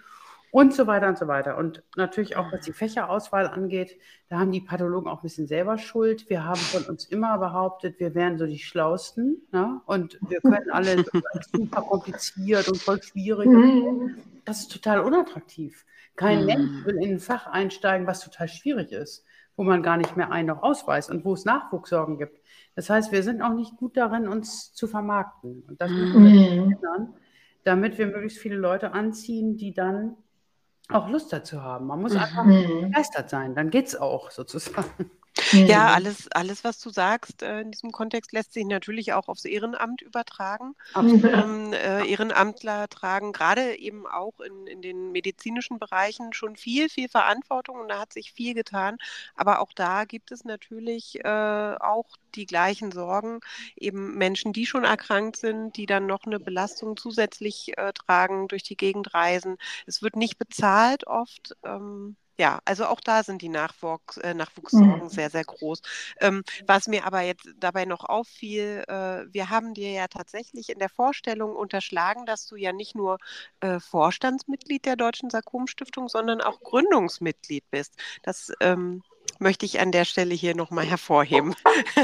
und 0.52 0.74
so 0.74 0.86
weiter 0.86 1.08
und 1.08 1.18
so 1.18 1.28
weiter. 1.28 1.58
Und 1.58 1.82
natürlich 1.96 2.36
auch, 2.36 2.52
was 2.52 2.62
die 2.62 2.74
Fächerauswahl 2.74 3.48
angeht, 3.48 3.98
da 4.28 4.40
haben 4.40 4.52
die 4.52 4.60
Pathologen 4.60 5.10
auch 5.10 5.20
ein 5.20 5.24
bisschen 5.24 5.48
selber 5.48 5.78
Schuld. 5.78 6.30
Wir 6.30 6.44
haben 6.44 6.60
von 6.60 6.84
uns 6.84 7.06
immer 7.06 7.38
behauptet, 7.38 8.00
wir 8.00 8.14
wären 8.14 8.38
so 8.38 8.46
die 8.46 8.60
Schlausten 8.60 9.42
ne? 9.52 9.80
und 9.86 10.20
wir 10.28 10.42
können 10.42 10.70
alle 10.70 11.06
super 11.54 11.82
kompliziert 11.82 12.68
und 12.68 12.78
voll 12.78 13.02
schwierig. 13.02 13.48
Mhm. 13.48 14.18
Das 14.44 14.60
ist 14.60 14.72
total 14.72 15.00
unattraktiv. 15.00 15.86
Kein 16.18 16.42
mhm. 16.42 16.46
Mensch 16.46 16.86
will 16.86 16.96
in 16.98 17.12
ein 17.12 17.20
Fach 17.20 17.48
einsteigen, 17.48 18.06
was 18.06 18.20
total 18.20 18.50
schwierig 18.50 18.92
ist, 18.92 19.24
wo 19.56 19.64
man 19.64 19.82
gar 19.82 19.96
nicht 19.96 20.18
mehr 20.18 20.32
ein 20.32 20.48
noch 20.48 20.64
ausweist 20.64 21.10
und 21.10 21.24
wo 21.24 21.34
es 21.34 21.46
Nachwuchssorgen 21.46 22.18
gibt. 22.18 22.42
Das 22.76 22.90
heißt, 22.90 23.14
wir 23.14 23.24
sind 23.24 23.42
auch 23.42 23.54
nicht 23.54 23.78
gut 23.78 23.96
darin, 23.96 24.28
uns 24.28 24.74
zu 24.74 24.88
vermarkten. 24.88 25.64
Und 25.68 25.80
das 25.80 25.90
müssen 25.90 26.26
wir 26.26 26.30
mhm. 26.30 26.72
ändern, 26.74 27.14
damit 27.64 27.98
wir 27.98 28.08
möglichst 28.08 28.40
viele 28.40 28.58
Leute 28.58 28.92
anziehen, 28.92 29.56
die 29.56 29.74
dann 29.74 30.18
auch 30.94 31.08
Lust 31.10 31.32
dazu 31.34 31.62
haben. 31.62 31.88
Man 31.88 32.02
muss 32.02 32.16
einfach 32.16 32.44
mhm. 32.44 32.82
begeistert 32.82 33.30
sein, 33.30 33.56
dann 33.56 33.70
geht 33.70 33.88
es 33.88 33.96
auch 33.96 34.32
sozusagen. 34.32 35.12
Ja, 35.52 35.84
mhm. 35.84 35.96
alles, 35.96 36.28
alles, 36.32 36.64
was 36.64 36.80
du 36.80 36.90
sagst 36.90 37.44
äh, 37.44 37.62
in 37.62 37.72
diesem 37.72 37.92
Kontext, 37.92 38.32
lässt 38.32 38.54
sich 38.54 38.66
natürlich 38.66 39.14
auch 39.14 39.28
aufs 39.28 39.46
Ehrenamt 39.46 40.02
übertragen. 40.02 40.76
Ähm, 40.96 41.74
äh, 41.74 42.06
Ehrenamtler 42.06 42.88
tragen 42.90 43.32
gerade 43.32 43.78
eben 43.78 44.08
auch 44.08 44.40
in, 44.40 44.68
in 44.68 44.82
den 44.82 45.12
medizinischen 45.12 45.80
Bereichen 45.80 46.34
schon 46.34 46.56
viel, 46.56 46.90
viel 46.90 47.10
Verantwortung 47.10 47.80
und 47.80 47.90
da 47.90 48.00
hat 48.00 48.14
sich 48.14 48.32
viel 48.32 48.54
getan. 48.54 48.98
Aber 49.36 49.60
auch 49.60 49.74
da 49.74 50.06
gibt 50.06 50.32
es 50.32 50.44
natürlich 50.44 51.24
äh, 51.24 51.76
auch 51.80 52.08
die 52.36 52.46
gleichen 52.46 52.92
Sorgen. 52.92 53.40
Eben 53.76 54.18
Menschen, 54.18 54.54
die 54.54 54.66
schon 54.66 54.84
erkrankt 54.84 55.38
sind, 55.38 55.78
die 55.78 55.86
dann 55.86 56.06
noch 56.06 56.26
eine 56.26 56.40
Belastung 56.40 56.98
zusätzlich 56.98 57.78
äh, 57.78 57.94
tragen, 57.94 58.48
durch 58.48 58.64
die 58.64 58.78
Gegend 58.78 59.14
reisen. 59.14 59.58
Es 59.86 60.02
wird 60.02 60.16
nicht 60.16 60.38
bezahlt 60.38 61.08
oft. 61.08 61.56
Ähm, 61.64 62.16
ja, 62.42 62.60
also 62.66 62.88
auch 62.88 63.02
da 63.02 63.22
sind 63.22 63.44
die 63.44 63.50
Nachwuchs, 63.50 64.18
äh, 64.18 64.34
Nachwuchssorgen 64.34 65.04
mhm. 65.04 65.10
sehr, 65.10 65.30
sehr 65.30 65.44
groß. 65.44 65.80
Ähm, 66.22 66.44
was 66.66 66.88
mir 66.88 67.06
aber 67.06 67.22
jetzt 67.22 67.48
dabei 67.56 67.86
noch 67.86 68.04
auffiel, 68.04 68.84
äh, 68.88 69.32
wir 69.32 69.52
haben 69.52 69.76
dir 69.76 69.92
ja 69.92 70.08
tatsächlich 70.08 70.70
in 70.70 70.80
der 70.80 70.90
Vorstellung 70.90 71.56
unterschlagen, 71.56 72.26
dass 72.26 72.48
du 72.48 72.56
ja 72.56 72.74
nicht 72.74 72.96
nur 72.96 73.20
äh, 73.60 73.80
Vorstandsmitglied 73.80 74.88
der 74.88 74.96
Deutschen 74.96 75.30
Sarkom-Stiftung, 75.30 76.10
sondern 76.10 76.42
auch 76.42 76.62
Gründungsmitglied 76.62 77.70
bist. 77.70 77.94
Das 78.24 78.52
ähm, 78.60 79.04
möchte 79.42 79.66
ich 79.66 79.80
an 79.80 79.92
der 79.92 80.06
Stelle 80.06 80.34
hier 80.34 80.56
nochmal 80.56 80.86
hervorheben. 80.86 81.56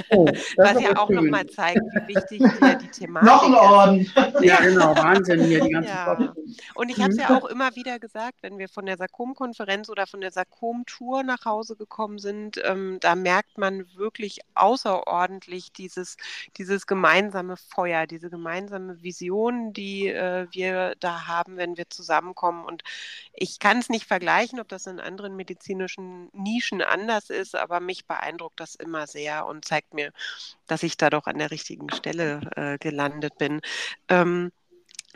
Oh, 0.10 0.26
Was 0.58 0.82
ja 0.82 0.98
auch 0.98 1.10
nochmal 1.10 1.46
zeigt, 1.46 1.80
wie 1.80 2.16
wichtig 2.16 2.42
hier 2.60 2.76
die 2.76 2.88
Thematik 2.90 3.30
Noch 3.30 3.44
ein 3.44 3.54
Orden. 3.54 4.00
Ist. 4.02 4.18
Ja, 4.48 4.62
genau, 4.62 4.96
Wahnsinn 4.96 5.44
hier, 5.44 5.62
die 5.62 5.70
ganze 5.70 5.90
ja. 5.90 6.34
Und 6.74 6.90
ich 6.90 7.00
habe 7.02 7.12
es 7.12 7.18
ja 7.18 7.38
auch 7.38 7.46
immer 7.46 7.76
wieder 7.76 8.00
gesagt, 8.00 8.38
wenn 8.42 8.58
wir 8.58 8.70
von 8.70 8.86
der 8.86 8.98
Sarkom-Konferenz 8.98 9.90
oder 9.90 10.08
von 10.08 10.22
der 10.22 10.32
Sarkom-Tour 10.32 11.24
nach 11.24 11.46
Hause 11.46 11.76
gekommen 11.76 12.18
sind, 12.18 12.62
ähm, 12.64 12.98
da 13.02 13.16
merkt 13.16 13.58
man 13.58 13.86
wirklich 13.96 14.40
außerordentlich 14.56 15.72
dieses, 15.74 16.18
dieses 16.58 16.88
gemeinsame 16.88 17.58
Feuer, 17.58 18.08
diese 18.08 18.30
gemeinsame 18.30 19.02
Vision, 19.04 19.74
die 19.74 20.08
äh, 20.08 20.48
wir 20.52 20.94
da 21.00 21.28
haben, 21.28 21.58
wenn 21.58 21.78
wir 21.78 21.90
zusammenkommen. 21.90 22.66
Und 22.66 22.84
ich 23.34 23.60
kann 23.60 23.80
es 23.80 23.90
nicht 23.90 24.06
vergleichen, 24.06 24.60
ob 24.60 24.70
das 24.70 24.88
in 24.88 25.00
anderen 25.00 25.36
medizinischen 25.36 26.30
Nischen 26.34 26.82
anders 26.82 27.17
anders 27.18 27.30
ist, 27.30 27.56
aber 27.56 27.80
mich 27.80 28.06
beeindruckt 28.06 28.60
das 28.60 28.76
immer 28.76 29.08
sehr 29.08 29.46
und 29.46 29.66
zeigt 29.66 29.94
mir, 29.94 30.12
dass 30.68 30.84
ich 30.84 30.98
da 30.98 31.10
doch 31.10 31.28
an 31.28 31.40
der 31.40 31.52
richtigen 31.52 31.92
Stelle 31.92 32.42
äh, 32.56 32.78
gelandet 32.78 33.38
bin. 33.38 33.62
Ähm, 34.10 34.52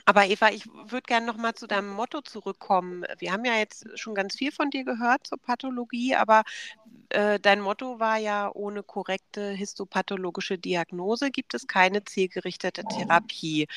aber 0.05 0.25
Eva, 0.25 0.49
ich 0.49 0.65
würde 0.65 1.03
gerne 1.03 1.27
noch 1.27 1.37
mal 1.37 1.53
zu 1.53 1.67
deinem 1.67 1.89
Motto 1.89 2.21
zurückkommen. 2.21 3.03
Wir 3.19 3.31
haben 3.31 3.45
ja 3.45 3.55
jetzt 3.57 3.85
schon 3.95 4.15
ganz 4.15 4.35
viel 4.35 4.51
von 4.51 4.71
dir 4.71 4.83
gehört 4.83 5.27
zur 5.27 5.37
Pathologie, 5.37 6.15
aber 6.15 6.41
äh, 7.09 7.39
dein 7.39 7.61
Motto 7.61 7.99
war 7.99 8.17
ja, 8.17 8.49
ohne 8.51 8.81
korrekte 8.81 9.51
histopathologische 9.51 10.57
Diagnose 10.57 11.29
gibt 11.29 11.53
es 11.53 11.67
keine 11.67 12.03
zielgerichtete 12.03 12.83
Therapie 12.83 13.67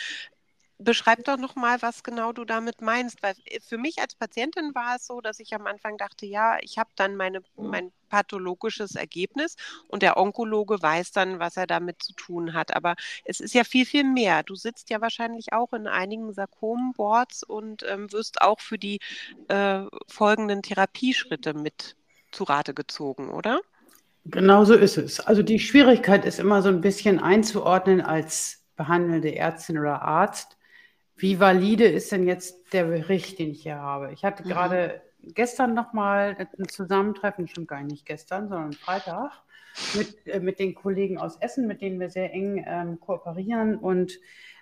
beschreib 0.78 1.24
doch 1.24 1.36
noch 1.36 1.56
mal, 1.56 1.80
was 1.82 2.02
genau 2.02 2.32
du 2.32 2.44
damit 2.44 2.80
meinst, 2.80 3.22
weil 3.22 3.34
äh, 3.46 3.60
für 3.60 3.78
mich 3.78 3.98
als 3.98 4.14
Patientin 4.14 4.74
war 4.74 4.96
es 4.96 5.06
so, 5.06 5.20
dass 5.20 5.40
ich 5.40 5.54
am 5.54 5.66
Anfang 5.66 5.96
dachte, 5.96 6.26
ja, 6.26 6.58
ich 6.60 6.78
habe 6.78 6.90
dann 6.96 7.16
meine, 7.16 7.42
mein 7.56 7.92
pathologisches 8.08 8.94
Ergebnis 8.94 9.56
und 9.88 10.02
der 10.02 10.16
Onkologe 10.16 10.80
weiß 10.80 11.12
dann, 11.12 11.38
was 11.38 11.56
er 11.56 11.66
damit 11.66 12.02
zu 12.02 12.12
tun 12.14 12.54
hat. 12.54 12.74
Aber 12.74 12.94
es 13.24 13.40
ist 13.40 13.54
ja 13.54 13.64
viel, 13.64 13.86
viel 13.86 14.04
mehr. 14.04 14.42
Du 14.42 14.54
sitzt 14.54 14.90
ja 14.90 15.00
wahrscheinlich 15.00 15.52
auch 15.52 15.72
in 15.72 15.86
einigen 15.86 16.32
Sarkom-Boards 16.32 17.42
und 17.44 17.84
ähm, 17.88 18.12
wirst 18.12 18.40
auch 18.42 18.60
für 18.60 18.78
die 18.78 19.00
äh, 19.48 19.82
folgenden 20.08 20.62
Therapieschritte 20.62 21.54
mit 21.54 21.96
zu 22.32 22.44
Rate 22.44 22.74
gezogen, 22.74 23.30
oder? 23.30 23.60
Genau 24.26 24.64
so 24.64 24.74
ist 24.74 24.96
es. 24.96 25.20
Also 25.20 25.42
die 25.42 25.58
Schwierigkeit 25.58 26.24
ist 26.24 26.38
immer 26.38 26.62
so 26.62 26.68
ein 26.68 26.80
bisschen 26.80 27.20
einzuordnen 27.20 28.00
als 28.00 28.62
behandelnde 28.76 29.36
Ärztin 29.36 29.78
oder 29.78 30.02
Arzt 30.02 30.56
wie 31.16 31.38
valide 31.38 31.84
ist 31.84 32.12
denn 32.12 32.26
jetzt 32.26 32.72
der 32.72 32.84
Bericht, 32.84 33.38
den 33.38 33.50
ich 33.50 33.62
hier 33.62 33.78
habe? 33.78 34.12
Ich 34.12 34.24
hatte 34.24 34.44
mhm. 34.44 34.48
gerade 34.48 35.02
gestern 35.22 35.74
nochmal 35.74 36.48
ein 36.58 36.68
Zusammentreffen, 36.68 37.48
schon 37.48 37.66
gar 37.66 37.82
nicht 37.82 38.06
gestern, 38.06 38.48
sondern 38.48 38.72
Freitag, 38.72 39.32
mit, 39.94 40.26
äh, 40.26 40.40
mit 40.40 40.58
den 40.58 40.74
Kollegen 40.74 41.18
aus 41.18 41.36
Essen, 41.36 41.66
mit 41.66 41.80
denen 41.80 42.00
wir 42.00 42.10
sehr 42.10 42.32
eng 42.32 42.64
ähm, 42.66 43.00
kooperieren. 43.00 43.76
Und 43.76 44.18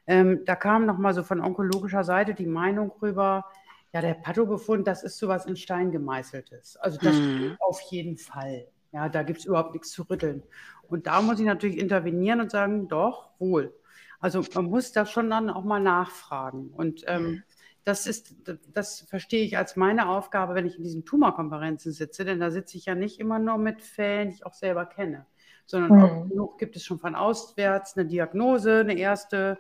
ähm, 0.07 0.45
da 0.45 0.57
kam 0.57 0.87
nochmal 0.87 1.15
so 1.15 1.23
von 1.23 1.41
onkologischer 1.41 2.05
Seite 2.05 2.35
die 2.35 2.47
Meinung 2.47 2.93
rüber, 3.01 3.45
ja, 3.93 4.01
der 4.01 4.15
Pathobefund, 4.15 4.87
das 4.87 5.03
ist 5.03 5.19
sowas 5.19 5.45
in 5.45 5.57
Stein 5.57 5.91
gemeißeltes. 5.93 6.77
Also 6.79 6.99
das 7.03 7.15
mhm. 7.15 7.57
auf 7.61 7.81
jeden 7.91 8.17
Fall. 8.17 8.67
Ja, 8.93 9.09
da 9.09 9.23
gibt 9.23 9.41
es 9.41 9.45
überhaupt 9.45 9.73
nichts 9.73 9.91
zu 9.91 10.03
rütteln. 10.03 10.43
Und 10.89 11.07
da 11.07 11.21
muss 11.23 11.41
ich 11.41 11.47
natürlich 11.47 11.79
intervenieren 11.79 12.41
und 12.41 12.51
sagen, 12.51 12.89
doch, 12.89 13.31
wohl. 13.39 13.75
Also 14.23 14.43
man 14.55 14.67
muss 14.67 14.93
da 14.93 15.05
schon 15.05 15.29
dann 15.29 15.51
auch 15.51 15.65
mal 15.65 15.81
nachfragen. 15.81 16.71
Und 16.71 17.05
ähm, 17.07 17.23
mhm. 17.23 17.43
das 17.85 18.07
ist, 18.07 18.35
das 18.73 19.03
verstehe 19.03 19.45
ich 19.45 19.59
als 19.59 19.77
meine 19.77 20.09
Aufgabe, 20.09 20.55
wenn 20.55 20.65
ich 20.65 20.79
in 20.79 20.85
diesen 20.85 21.05
Tumorkonferenzen 21.05 21.93
sitze, 21.93 22.25
denn 22.25 22.41
da 22.41 22.51
sitze 22.51 22.79
ich 22.79 22.87
ja 22.87 22.95
nicht 22.95 23.21
immer 23.21 23.39
nur 23.39 23.59
mit 23.59 23.83
Fällen, 23.83 24.31
die 24.31 24.37
ich 24.37 24.47
auch 24.47 24.55
selber 24.55 24.87
kenne, 24.87 25.27
sondern 25.67 25.99
mhm. 25.99 26.03
auch 26.03 26.29
genug 26.29 26.59
gibt 26.59 26.77
es 26.77 26.85
schon 26.85 26.99
von 26.99 27.15
auswärts 27.15 27.99
eine 27.99 28.07
Diagnose, 28.07 28.79
eine 28.81 28.97
erste 28.97 29.59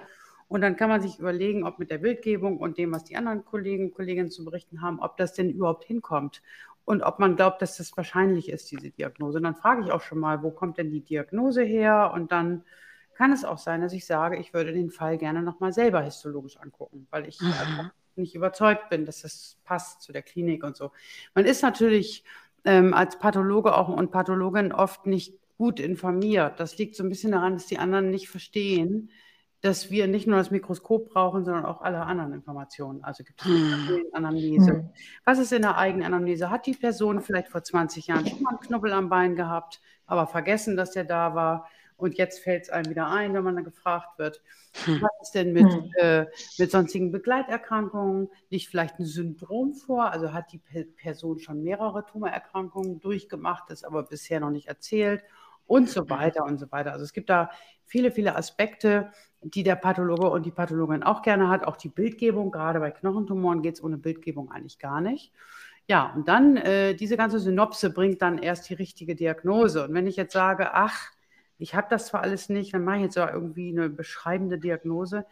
und 0.52 0.60
dann 0.60 0.76
kann 0.76 0.90
man 0.90 1.00
sich 1.00 1.18
überlegen, 1.18 1.64
ob 1.64 1.78
mit 1.78 1.90
der 1.90 1.96
Bildgebung 1.96 2.58
und 2.58 2.76
dem, 2.76 2.92
was 2.92 3.04
die 3.04 3.16
anderen 3.16 3.42
Kollegen 3.42 3.86
und 3.86 3.94
Kolleginnen 3.94 4.30
zu 4.30 4.44
berichten 4.44 4.82
haben, 4.82 5.00
ob 5.00 5.16
das 5.16 5.32
denn 5.32 5.48
überhaupt 5.48 5.84
hinkommt. 5.84 6.42
Und 6.84 7.02
ob 7.02 7.18
man 7.20 7.36
glaubt, 7.36 7.62
dass 7.62 7.78
das 7.78 7.96
wahrscheinlich 7.96 8.50
ist, 8.50 8.70
diese 8.70 8.90
Diagnose. 8.90 9.38
Und 9.38 9.44
dann 9.44 9.54
frage 9.54 9.80
ich 9.82 9.92
auch 9.92 10.02
schon 10.02 10.18
mal, 10.18 10.42
wo 10.42 10.50
kommt 10.50 10.76
denn 10.76 10.90
die 10.90 11.00
Diagnose 11.00 11.62
her? 11.62 12.12
Und 12.14 12.32
dann 12.32 12.64
kann 13.22 13.30
es 13.30 13.44
auch 13.44 13.58
sein, 13.58 13.80
dass 13.80 13.92
ich 13.92 14.04
sage, 14.04 14.36
ich 14.36 14.52
würde 14.52 14.72
den 14.72 14.90
Fall 14.90 15.16
gerne 15.16 15.42
nochmal 15.42 15.72
selber 15.72 16.02
histologisch 16.02 16.56
angucken, 16.56 17.06
weil 17.12 17.28
ich 17.28 17.38
nicht 18.16 18.34
überzeugt 18.34 18.90
bin, 18.90 19.04
dass 19.04 19.22
das 19.22 19.58
passt 19.62 20.02
zu 20.02 20.10
der 20.10 20.22
Klinik 20.22 20.64
und 20.64 20.76
so. 20.76 20.90
Man 21.32 21.44
ist 21.44 21.62
natürlich 21.62 22.24
ähm, 22.64 22.92
als 22.92 23.20
Pathologe 23.20 23.76
auch 23.76 23.88
und 23.90 24.10
Pathologin 24.10 24.72
oft 24.72 25.06
nicht 25.06 25.38
gut 25.56 25.78
informiert. 25.78 26.58
Das 26.58 26.76
liegt 26.78 26.96
so 26.96 27.04
ein 27.04 27.10
bisschen 27.10 27.30
daran, 27.30 27.52
dass 27.52 27.66
die 27.66 27.78
anderen 27.78 28.10
nicht 28.10 28.28
verstehen, 28.28 29.10
dass 29.60 29.88
wir 29.88 30.08
nicht 30.08 30.26
nur 30.26 30.38
das 30.38 30.50
Mikroskop 30.50 31.10
brauchen, 31.10 31.44
sondern 31.44 31.64
auch 31.64 31.80
alle 31.80 32.00
anderen 32.00 32.32
Informationen. 32.32 33.04
Also 33.04 33.22
gibt 33.22 33.40
es 33.42 33.46
hm. 33.46 34.02
Anamnese. 34.14 34.72
Hm. 34.72 34.88
Was 35.24 35.38
ist 35.38 35.52
in 35.52 35.62
der 35.62 35.78
Eigenanamnese? 35.78 36.50
Hat 36.50 36.66
die 36.66 36.74
Person 36.74 37.20
vielleicht 37.20 37.50
vor 37.50 37.62
20 37.62 38.08
Jahren 38.08 38.26
schon 38.26 38.42
mal 38.42 38.50
einen 38.50 38.58
Knubbel 38.58 38.92
am 38.92 39.08
Bein 39.08 39.36
gehabt, 39.36 39.80
aber 40.06 40.26
vergessen, 40.26 40.76
dass 40.76 40.90
der 40.90 41.04
da 41.04 41.36
war? 41.36 41.68
Und 42.02 42.18
jetzt 42.18 42.40
fällt 42.40 42.64
es 42.64 42.70
einem 42.70 42.90
wieder 42.90 43.08
ein, 43.08 43.32
wenn 43.34 43.44
man 43.44 43.54
dann 43.54 43.64
gefragt 43.64 44.18
wird, 44.18 44.42
hm. 44.84 45.00
was 45.00 45.10
ist 45.22 45.34
denn 45.34 45.52
mit, 45.52 45.72
hm. 45.72 45.90
äh, 45.98 46.26
mit 46.58 46.70
sonstigen 46.70 47.12
Begleiterkrankungen? 47.12 48.28
Liegt 48.50 48.66
vielleicht 48.66 48.98
ein 48.98 49.04
Syndrom 49.04 49.74
vor? 49.74 50.10
Also 50.10 50.32
hat 50.32 50.52
die 50.52 50.60
Person 50.96 51.38
schon 51.38 51.62
mehrere 51.62 52.04
Tumorerkrankungen 52.04 53.00
durchgemacht, 53.00 53.70
das 53.70 53.84
aber 53.84 54.02
bisher 54.02 54.40
noch 54.40 54.50
nicht 54.50 54.68
erzählt? 54.68 55.22
Und 55.66 55.88
so 55.88 56.10
weiter 56.10 56.44
und 56.44 56.58
so 56.58 56.70
weiter. 56.72 56.92
Also 56.92 57.04
es 57.04 57.12
gibt 57.12 57.30
da 57.30 57.50
viele, 57.84 58.10
viele 58.10 58.36
Aspekte, 58.36 59.12
die 59.42 59.62
der 59.62 59.76
Pathologe 59.76 60.28
und 60.28 60.44
die 60.44 60.50
Pathologin 60.50 61.02
auch 61.02 61.22
gerne 61.22 61.48
hat. 61.48 61.64
Auch 61.64 61.76
die 61.76 61.88
Bildgebung, 61.88 62.50
gerade 62.50 62.80
bei 62.80 62.90
Knochentumoren 62.90 63.62
geht 63.62 63.76
es 63.76 63.84
ohne 63.84 63.96
Bildgebung 63.96 64.50
eigentlich 64.50 64.78
gar 64.78 65.00
nicht. 65.00 65.32
Ja, 65.88 66.12
und 66.14 66.28
dann 66.28 66.56
äh, 66.56 66.94
diese 66.94 67.16
ganze 67.16 67.38
Synopse 67.40 67.90
bringt 67.90 68.22
dann 68.22 68.38
erst 68.38 68.68
die 68.68 68.74
richtige 68.74 69.14
Diagnose. 69.14 69.84
Und 69.84 69.94
wenn 69.94 70.06
ich 70.06 70.16
jetzt 70.16 70.32
sage, 70.32 70.74
ach, 70.74 71.10
ich 71.62 71.76
habe 71.76 71.86
das 71.88 72.06
zwar 72.06 72.22
alles 72.22 72.48
nicht, 72.48 72.74
dann 72.74 72.84
mache 72.84 72.96
ich 72.96 73.02
jetzt 73.04 73.18
auch 73.18 73.32
irgendwie 73.32 73.70
eine 73.70 73.88
beschreibende 73.88 74.58
Diagnose, 74.58 75.24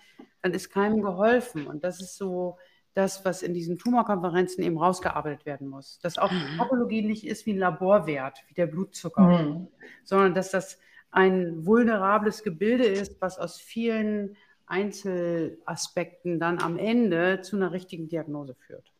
dann 0.42 0.52
ist 0.52 0.70
keinem 0.70 1.02
geholfen. 1.02 1.66
Und 1.66 1.82
das 1.82 2.00
ist 2.00 2.16
so 2.16 2.56
das, 2.94 3.24
was 3.24 3.42
in 3.42 3.52
diesen 3.52 3.78
Tumorkonferenzen 3.78 4.62
eben 4.62 4.78
rausgearbeitet 4.78 5.44
werden 5.44 5.66
muss. 5.66 5.98
Dass 6.00 6.18
auch 6.18 6.28
die 6.28 6.36
mhm. 6.36 6.58
Pathologie 6.58 7.02
nicht 7.02 7.26
ist 7.26 7.46
wie 7.46 7.52
ein 7.52 7.58
Laborwert, 7.58 8.38
wie 8.46 8.54
der 8.54 8.66
Blutzucker, 8.66 9.42
mhm. 9.42 9.68
sondern 10.04 10.34
dass 10.34 10.52
das 10.52 10.78
ein 11.10 11.66
vulnerables 11.66 12.44
Gebilde 12.44 12.84
ist, 12.84 13.20
was 13.20 13.38
aus 13.38 13.60
vielen 13.60 14.36
Einzelaspekten 14.66 16.38
dann 16.38 16.60
am 16.60 16.78
Ende 16.78 17.40
zu 17.40 17.56
einer 17.56 17.72
richtigen 17.72 18.08
Diagnose 18.08 18.54
führt. 18.54 18.92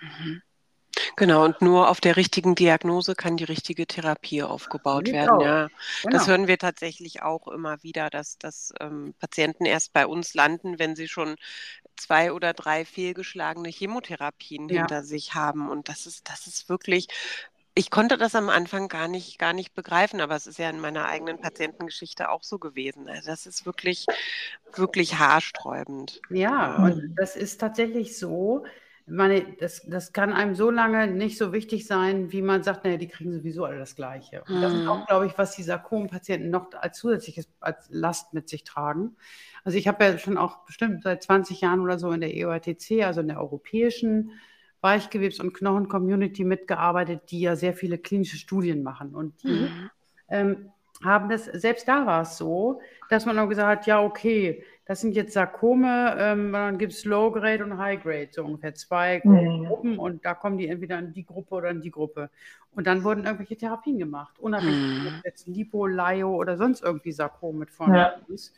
Mhm. 0.00 0.42
Genau, 1.16 1.44
und 1.44 1.60
nur 1.62 1.88
auf 1.90 2.00
der 2.00 2.16
richtigen 2.16 2.54
Diagnose 2.54 3.14
kann 3.14 3.36
die 3.36 3.44
richtige 3.44 3.86
Therapie 3.86 4.42
aufgebaut 4.42 5.06
werden. 5.08 5.40
Ja. 5.40 5.68
Genau. 6.02 6.16
Das 6.16 6.26
hören 6.26 6.46
wir 6.46 6.58
tatsächlich 6.58 7.22
auch 7.22 7.48
immer 7.48 7.82
wieder, 7.82 8.10
dass, 8.10 8.38
dass 8.38 8.72
ähm, 8.80 9.14
Patienten 9.18 9.64
erst 9.64 9.92
bei 9.92 10.06
uns 10.06 10.34
landen, 10.34 10.78
wenn 10.78 10.96
sie 10.96 11.08
schon 11.08 11.36
zwei 11.96 12.32
oder 12.32 12.52
drei 12.52 12.84
fehlgeschlagene 12.84 13.68
Chemotherapien 13.68 14.68
ja. 14.68 14.80
hinter 14.80 15.02
sich 15.02 15.34
haben. 15.34 15.70
Und 15.70 15.88
das 15.88 16.06
ist, 16.06 16.28
das 16.28 16.46
ist 16.46 16.68
wirklich 16.68 17.08
ich 17.78 17.90
konnte 17.90 18.16
das 18.16 18.34
am 18.34 18.48
Anfang 18.48 18.88
gar 18.88 19.06
nicht, 19.06 19.38
gar 19.38 19.52
nicht 19.52 19.74
begreifen, 19.74 20.22
aber 20.22 20.34
es 20.34 20.46
ist 20.46 20.58
ja 20.58 20.70
in 20.70 20.80
meiner 20.80 21.04
eigenen 21.04 21.38
Patientengeschichte 21.38 22.30
auch 22.30 22.42
so 22.42 22.58
gewesen. 22.58 23.06
Also 23.06 23.28
das 23.28 23.44
ist 23.44 23.66
wirklich, 23.66 24.06
wirklich 24.74 25.18
haarsträubend. 25.18 26.22
Ja, 26.30 26.76
und 26.76 27.14
das 27.16 27.36
ist 27.36 27.60
tatsächlich 27.60 28.18
so. 28.18 28.64
Meine, 29.08 29.46
das, 29.60 29.82
das 29.86 30.12
kann 30.12 30.32
einem 30.32 30.56
so 30.56 30.70
lange 30.70 31.06
nicht 31.06 31.38
so 31.38 31.52
wichtig 31.52 31.86
sein, 31.86 32.32
wie 32.32 32.42
man 32.42 32.64
sagt, 32.64 32.84
naja, 32.84 32.96
die 32.96 33.06
kriegen 33.06 33.32
sowieso 33.32 33.64
alle 33.64 33.78
das 33.78 33.94
Gleiche. 33.94 34.42
Und 34.48 34.60
das 34.60 34.74
ist 34.74 34.86
auch, 34.88 35.00
mhm. 35.00 35.06
glaube 35.06 35.26
ich, 35.26 35.38
was 35.38 35.54
die 35.54 35.62
Sarkom-Patienten 35.62 36.50
noch 36.50 36.72
als 36.72 36.98
zusätzliches 36.98 37.48
als 37.60 37.86
Last 37.88 38.34
mit 38.34 38.48
sich 38.48 38.64
tragen. 38.64 39.16
Also 39.62 39.78
ich 39.78 39.86
habe 39.86 40.04
ja 40.04 40.18
schon 40.18 40.36
auch 40.36 40.64
bestimmt 40.64 41.04
seit 41.04 41.22
20 41.22 41.60
Jahren 41.60 41.80
oder 41.80 42.00
so 42.00 42.10
in 42.10 42.20
der 42.20 42.36
EORTC, 42.36 43.04
also 43.04 43.20
in 43.20 43.28
der 43.28 43.40
europäischen 43.40 44.32
Weichgewebs- 44.82 45.40
und 45.40 45.54
Knochen-Community 45.54 46.44
mitgearbeitet, 46.44 47.30
die 47.30 47.40
ja 47.40 47.54
sehr 47.54 47.74
viele 47.74 47.98
klinische 47.98 48.36
Studien 48.36 48.82
machen. 48.82 49.14
Und 49.14 49.40
die 49.44 49.68
mhm. 49.68 49.90
ähm, 50.28 50.70
haben 51.04 51.28
das, 51.28 51.44
selbst 51.44 51.86
da 51.88 52.06
war 52.06 52.22
es 52.22 52.38
so, 52.38 52.80
dass 53.08 53.26
man 53.26 53.38
auch 53.38 53.48
gesagt 53.48 53.80
hat, 53.80 53.86
ja, 53.86 54.02
okay, 54.02 54.64
das 54.86 55.00
sind 55.00 55.16
jetzt 55.16 55.32
Sarkome, 55.32 56.16
ähm, 56.16 56.52
dann 56.52 56.78
gibt 56.78 56.92
es 56.92 57.04
Low-Grade 57.04 57.64
und 57.64 57.76
High-Grade, 57.76 58.28
so 58.30 58.44
ungefähr 58.44 58.72
zwei 58.74 59.20
mhm. 59.22 59.66
Gruppen 59.66 59.98
und 59.98 60.24
da 60.24 60.34
kommen 60.34 60.58
die 60.58 60.68
entweder 60.68 60.98
in 61.00 61.12
die 61.12 61.26
Gruppe 61.26 61.56
oder 61.56 61.70
in 61.70 61.82
die 61.82 61.90
Gruppe. 61.90 62.30
Und 62.70 62.86
dann 62.86 63.02
wurden 63.02 63.24
irgendwelche 63.24 63.56
Therapien 63.56 63.98
gemacht, 63.98 64.38
unabhängig, 64.38 65.00
mhm. 65.00 65.06
ob 65.08 65.24
jetzt 65.24 65.48
Lipo, 65.48 65.86
Lio 65.86 66.36
oder 66.36 66.56
sonst 66.56 66.82
irgendwie 66.82 67.10
Sarkom 67.10 67.58
mit 67.58 67.70
vorne 67.70 67.98
ja. 67.98 68.14
ist. 68.28 68.54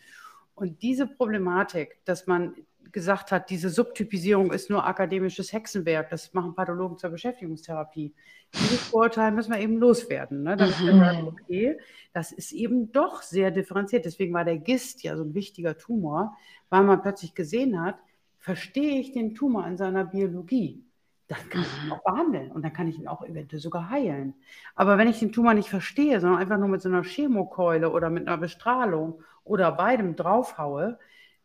Und 0.54 0.82
diese 0.82 1.06
Problematik, 1.06 1.98
dass 2.04 2.26
man 2.26 2.54
gesagt 2.92 3.32
hat, 3.32 3.50
diese 3.50 3.70
Subtypisierung 3.70 4.52
ist 4.52 4.70
nur 4.70 4.86
akademisches 4.86 5.52
Hexenwerk, 5.52 6.10
das 6.10 6.32
machen 6.34 6.54
Pathologen 6.54 6.98
zur 6.98 7.10
Beschäftigungstherapie. 7.10 8.14
Dieses 8.54 8.88
Vorurteil 8.88 9.32
müssen 9.32 9.52
wir 9.52 9.60
eben 9.60 9.76
loswerden. 9.78 10.42
Ne? 10.42 10.56
Damit 10.56 10.80
mhm. 10.80 10.98
sagen, 10.98 11.28
okay, 11.28 11.78
das 12.12 12.32
ist 12.32 12.52
eben 12.52 12.92
doch 12.92 13.22
sehr 13.22 13.50
differenziert. 13.50 14.04
Deswegen 14.04 14.32
war 14.32 14.44
der 14.44 14.58
Gist 14.58 15.02
ja 15.02 15.16
so 15.16 15.24
ein 15.24 15.34
wichtiger 15.34 15.76
Tumor, 15.76 16.36
weil 16.70 16.84
man 16.84 17.02
plötzlich 17.02 17.34
gesehen 17.34 17.80
hat, 17.82 17.96
verstehe 18.38 19.00
ich 19.00 19.12
den 19.12 19.34
Tumor 19.34 19.66
in 19.66 19.76
seiner 19.76 20.04
Biologie, 20.04 20.84
dann 21.26 21.38
kann 21.50 21.60
ich 21.60 21.84
ihn 21.84 21.92
auch 21.92 22.02
behandeln 22.02 22.50
und 22.50 22.62
dann 22.62 22.72
kann 22.72 22.88
ich 22.88 22.98
ihn 22.98 23.08
auch 23.08 23.22
eventuell 23.22 23.60
sogar 23.60 23.90
heilen. 23.90 24.34
Aber 24.74 24.96
wenn 24.96 25.08
ich 25.08 25.18
den 25.18 25.32
Tumor 25.32 25.52
nicht 25.52 25.68
verstehe, 25.68 26.20
sondern 26.20 26.40
einfach 26.40 26.58
nur 26.58 26.68
mit 26.68 26.80
so 26.80 26.88
einer 26.88 27.02
Chemokeule 27.02 27.90
oder 27.90 28.08
mit 28.08 28.26
einer 28.26 28.38
Bestrahlung 28.38 29.22
oder 29.44 29.72
beidem 29.72 30.16
draufhaue, 30.16 30.98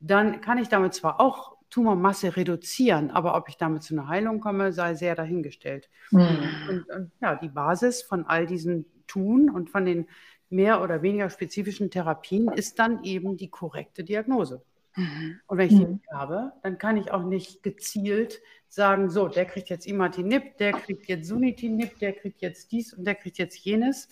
dann 0.03 0.41
kann 0.41 0.57
ich 0.57 0.69
damit 0.69 0.93
zwar 0.93 1.19
auch 1.19 1.55
Tumormasse 1.69 2.35
reduzieren, 2.35 3.09
aber 3.09 3.35
ob 3.35 3.49
ich 3.49 3.57
damit 3.57 3.83
zu 3.83 3.95
einer 3.95 4.07
Heilung 4.07 4.41
komme, 4.41 4.73
sei 4.73 4.93
sehr 4.93 5.15
dahingestellt. 5.15 5.89
Mhm. 6.11 6.37
Und, 6.69 6.89
und, 6.89 7.11
ja, 7.19 7.35
die 7.35 7.49
Basis 7.49 8.03
von 8.03 8.25
all 8.25 8.45
diesen 8.45 8.85
Tun 9.07 9.49
und 9.49 9.69
von 9.69 9.85
den 9.85 10.07
mehr 10.49 10.83
oder 10.83 11.01
weniger 11.01 11.29
spezifischen 11.29 11.89
Therapien 11.89 12.47
ist 12.49 12.77
dann 12.77 13.03
eben 13.03 13.37
die 13.37 13.49
korrekte 13.49 14.03
Diagnose. 14.03 14.61
Mhm. 14.95 15.39
Und 15.47 15.57
wenn 15.57 15.67
ich 15.67 15.75
die 15.75 15.85
mhm. 15.85 15.93
nicht 15.93 16.11
habe, 16.11 16.51
dann 16.61 16.77
kann 16.77 16.97
ich 16.97 17.11
auch 17.11 17.23
nicht 17.23 17.63
gezielt 17.63 18.39
sagen, 18.67 19.09
so, 19.09 19.27
der 19.27 19.45
kriegt 19.45 19.69
jetzt 19.69 19.87
Imatinib, 19.87 20.57
der 20.57 20.73
kriegt 20.73 21.07
jetzt 21.07 21.27
Sunitinib, 21.27 21.97
der 21.99 22.13
kriegt 22.13 22.41
jetzt 22.41 22.71
dies 22.71 22.93
und 22.93 23.05
der 23.05 23.15
kriegt 23.15 23.37
jetzt 23.37 23.57
jenes, 23.57 24.09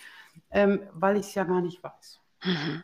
ähm, 0.49 0.79
weil 0.93 1.17
ich 1.17 1.27
es 1.27 1.35
ja 1.35 1.43
gar 1.43 1.61
nicht 1.61 1.83
weiß. 1.83 2.21
Mhm. 2.43 2.83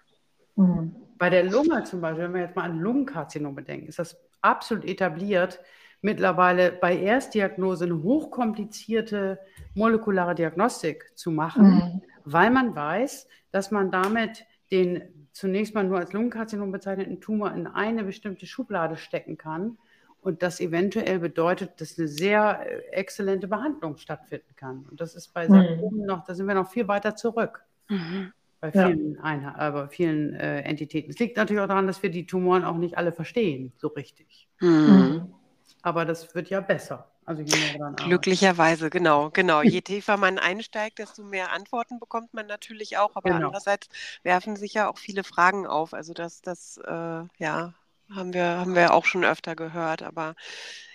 Mhm. 0.55 1.06
Bei 1.17 1.29
der 1.29 1.43
Lunge 1.43 1.83
zum 1.83 2.01
Beispiel, 2.01 2.25
wenn 2.25 2.33
wir 2.33 2.41
jetzt 2.41 2.55
mal 2.55 2.63
an 2.63 2.79
Lungenkarzinome 2.79 3.63
denken, 3.63 3.87
ist 3.87 3.99
das 3.99 4.17
absolut 4.41 4.85
etabliert, 4.85 5.59
mittlerweile 6.01 6.71
bei 6.71 6.97
Erstdiagnose 6.97 7.85
eine 7.85 8.03
hochkomplizierte 8.03 9.39
molekulare 9.73 10.35
Diagnostik 10.35 11.11
zu 11.15 11.31
machen, 11.31 11.69
mhm. 11.69 12.01
weil 12.23 12.51
man 12.51 12.75
weiß, 12.75 13.27
dass 13.51 13.71
man 13.71 13.91
damit 13.91 14.45
den 14.71 15.01
zunächst 15.31 15.75
mal 15.75 15.83
nur 15.83 15.99
als 15.99 16.13
Lungenkarzinom 16.13 16.71
bezeichneten 16.71 17.19
Tumor 17.21 17.53
in 17.53 17.67
eine 17.67 18.03
bestimmte 18.03 18.45
Schublade 18.45 18.97
stecken 18.97 19.37
kann 19.37 19.77
und 20.21 20.43
das 20.43 20.59
eventuell 20.59 21.19
bedeutet, 21.19 21.79
dass 21.79 21.97
eine 21.97 22.07
sehr 22.07 22.65
äh, 22.65 22.79
exzellente 22.91 23.47
Behandlung 23.47 23.97
stattfinden 23.97 24.55
kann. 24.55 24.85
Und 24.89 24.99
das 24.99 25.15
ist 25.15 25.33
bei 25.33 25.47
Sarkomen 25.47 26.01
mhm. 26.01 26.05
noch, 26.05 26.23
da 26.25 26.33
sind 26.35 26.47
wir 26.47 26.55
noch 26.55 26.69
viel 26.69 26.87
weiter 26.87 27.15
zurück. 27.15 27.63
Mhm 27.87 28.33
bei 28.59 28.71
vielen, 28.71 29.15
ja. 29.15 29.21
Einheit, 29.21 29.55
äh, 29.59 29.71
bei 29.71 29.87
vielen 29.87 30.33
äh, 30.33 30.61
Entitäten. 30.61 31.11
Es 31.11 31.19
liegt 31.19 31.37
natürlich 31.37 31.61
auch 31.61 31.67
daran, 31.67 31.87
dass 31.87 32.01
wir 32.01 32.09
die 32.09 32.25
Tumoren 32.25 32.63
auch 32.63 32.77
nicht 32.77 32.97
alle 32.97 33.11
verstehen, 33.11 33.73
so 33.77 33.87
richtig. 33.89 34.49
Mhm. 34.59 35.33
Aber 35.81 36.05
das 36.05 36.33
wird 36.35 36.49
ja 36.49 36.59
besser. 36.59 37.11
Also 37.27 37.43
Glücklicherweise, 37.97 38.89
genau, 38.89 39.29
genau. 39.31 39.61
Je 39.61 39.81
tiefer 39.81 40.15
man 40.15 40.39
einsteigt, 40.39 40.97
desto 40.99 41.23
mehr 41.23 41.51
Antworten 41.51 41.99
bekommt 41.99 42.33
man 42.33 42.47
natürlich 42.47 42.97
auch. 42.97 43.17
Aber 43.17 43.29
genau. 43.29 43.47
andererseits 43.47 43.89
werfen 44.23 44.55
sich 44.55 44.73
ja 44.75 44.89
auch 44.89 44.97
viele 44.97 45.25
Fragen 45.25 45.67
auf. 45.67 45.93
Also 45.93 46.13
das, 46.13 46.41
das, 46.41 46.77
äh, 46.77 46.91
ja, 47.37 47.73
haben 48.09 48.33
wir, 48.33 48.45
haben 48.45 48.75
wir 48.75 48.93
auch 48.93 49.03
schon 49.03 49.25
öfter 49.25 49.57
gehört. 49.57 50.03
Aber 50.03 50.35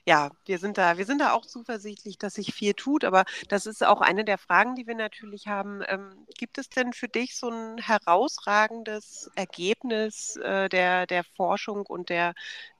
ja, 0.07 0.31
wir 0.47 0.59
sind 0.59 0.79
da, 0.79 0.99
wir 0.99 1.07
sind 1.07 1.21
da 1.21 1.33
auch 1.33 1.47
zuversichtlich, 1.47 2.19
dass 2.19 2.35
sich 2.35 2.53
viel 2.53 2.75
tut. 2.75 3.05
Aber 3.05 3.25
das 3.49 3.67
ist 3.67 3.85
auch 3.85 4.01
eine 4.01 4.25
der 4.25 4.39
Fragen, 4.39 4.75
die 4.75 4.87
wir 4.87 4.97
natürlich 4.97 5.47
haben. 5.47 5.83
Ähm, 5.87 6.27
gibt 6.37 6.59
es 6.59 6.69
denn 6.69 6.93
für 6.93 7.09
dich 7.09 7.37
so 7.37 7.49
ein 7.49 7.79
herausragendes 7.79 9.31
Ergebnis 9.37 10.37
äh, 10.37 10.69
der, 10.69 11.07
der 11.07 11.23
Forschung 11.37 11.87
und 11.87 12.09
der, 12.09 12.35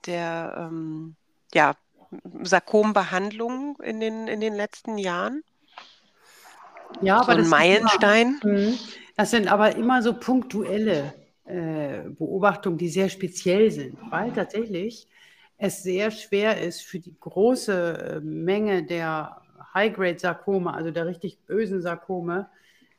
der 0.05 0.55
ähm, 0.69 1.15
ja, 1.53 1.75
Sarkombehandlung 2.43 3.77
in 3.81 3.99
den, 3.99 4.27
in 4.27 4.41
den 4.41 4.53
letzten 4.53 4.97
Jahren? 4.97 5.43
Ja, 7.01 7.21
aber 7.21 7.35
so 7.35 7.39
ein 7.39 7.47
Meilenstein. 7.47 8.39
Immer, 8.43 8.73
das 9.15 9.31
sind 9.31 9.47
aber 9.47 9.75
immer 9.75 10.01
so 10.01 10.13
punktuelle 10.13 11.13
äh, 11.45 12.09
Beobachtungen, 12.09 12.77
die 12.77 12.89
sehr 12.89 13.09
speziell 13.09 13.71
sind, 13.71 13.97
weil 14.11 14.31
tatsächlich 14.33 15.07
es 15.63 15.81
sehr 15.81 16.11
schwer 16.11 16.61
ist 16.61 16.81
für 16.81 16.99
die 16.99 17.15
große 17.17 18.15
äh, 18.15 18.19
Menge 18.19 18.83
der 18.83 19.41
High-Grade-Sarkome, 19.73 20.73
also 20.73 20.91
der 20.91 21.05
richtig 21.05 21.39
bösen 21.45 21.81
Sarkome, 21.81 22.49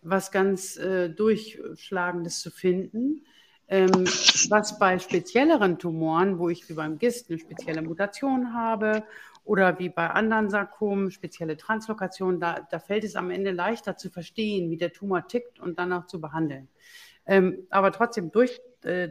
was 0.00 0.32
ganz 0.32 0.78
äh, 0.78 1.10
Durchschlagendes 1.10 2.40
zu 2.40 2.50
finden. 2.50 3.26
Ähm, 3.68 3.90
was 4.48 4.78
bei 4.78 4.98
spezielleren 4.98 5.78
Tumoren, 5.78 6.38
wo 6.38 6.48
ich 6.48 6.66
wie 6.70 6.72
beim 6.72 6.98
GIST 6.98 7.28
eine 7.28 7.38
spezielle 7.38 7.82
Mutation 7.82 8.54
habe 8.54 9.04
oder 9.44 9.78
wie 9.78 9.90
bei 9.90 10.08
anderen 10.08 10.48
Sarkomen 10.48 11.10
spezielle 11.10 11.58
Translokationen, 11.58 12.40
da, 12.40 12.66
da 12.70 12.78
fällt 12.78 13.04
es 13.04 13.14
am 13.14 13.30
Ende 13.30 13.50
leichter 13.50 13.98
zu 13.98 14.08
verstehen, 14.08 14.70
wie 14.70 14.78
der 14.78 14.92
Tumor 14.92 15.26
tickt 15.26 15.60
und 15.60 15.78
dann 15.78 15.92
auch 15.92 16.06
zu 16.06 16.18
behandeln. 16.18 16.68
Ähm, 17.26 17.66
aber 17.70 17.92
trotzdem 17.92 18.30
durch 18.30 18.60
äh, 18.82 19.10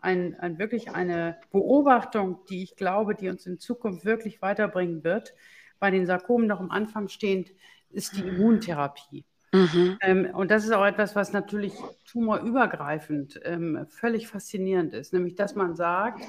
ein, 0.00 0.36
ein, 0.38 0.58
wirklich 0.58 0.90
eine 0.90 1.38
Beobachtung, 1.52 2.40
die 2.48 2.62
ich 2.62 2.76
glaube, 2.76 3.14
die 3.14 3.28
uns 3.28 3.46
in 3.46 3.58
Zukunft 3.58 4.04
wirklich 4.04 4.42
weiterbringen 4.42 5.04
wird, 5.04 5.34
bei 5.78 5.90
den 5.90 6.06
Sarkomen 6.06 6.46
noch 6.46 6.60
am 6.60 6.70
Anfang 6.70 7.08
stehend, 7.08 7.52
ist 7.90 8.16
die 8.16 8.22
Immuntherapie. 8.22 9.24
Mhm. 9.52 9.98
Ähm, 10.00 10.30
und 10.34 10.50
das 10.50 10.64
ist 10.64 10.72
auch 10.72 10.84
etwas, 10.84 11.14
was 11.14 11.32
natürlich 11.32 11.74
tumorübergreifend 12.10 13.40
ähm, 13.44 13.86
völlig 13.88 14.28
faszinierend 14.28 14.92
ist, 14.92 15.12
nämlich 15.12 15.34
dass 15.34 15.54
man 15.54 15.76
sagt, 15.76 16.22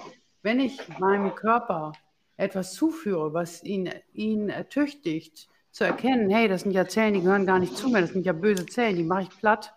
wenn 0.44 0.60
ich 0.60 0.80
meinem 1.00 1.34
Körper 1.34 1.94
etwas 2.38 2.74
zuführe, 2.74 3.34
was 3.34 3.64
ihn, 3.64 3.90
ihn 4.14 4.50
ertüchtigt, 4.50 5.50
zu 5.72 5.84
erkennen, 5.84 6.30
hey, 6.30 6.48
das 6.48 6.62
sind 6.62 6.72
ja 6.72 6.88
Zellen, 6.88 7.16
die 7.16 7.22
gehören 7.22 7.46
gar 7.46 7.60
nicht 7.60 7.76
zu 7.76 7.90
mir, 7.90 8.02
das 8.02 8.12
sind 8.12 8.26
ja 8.26 8.34
böse 8.34 8.66
Zellen, 8.66 8.96
die 8.96 9.04
mache 9.04 9.24
ich 9.24 9.30
platt, 9.30 9.74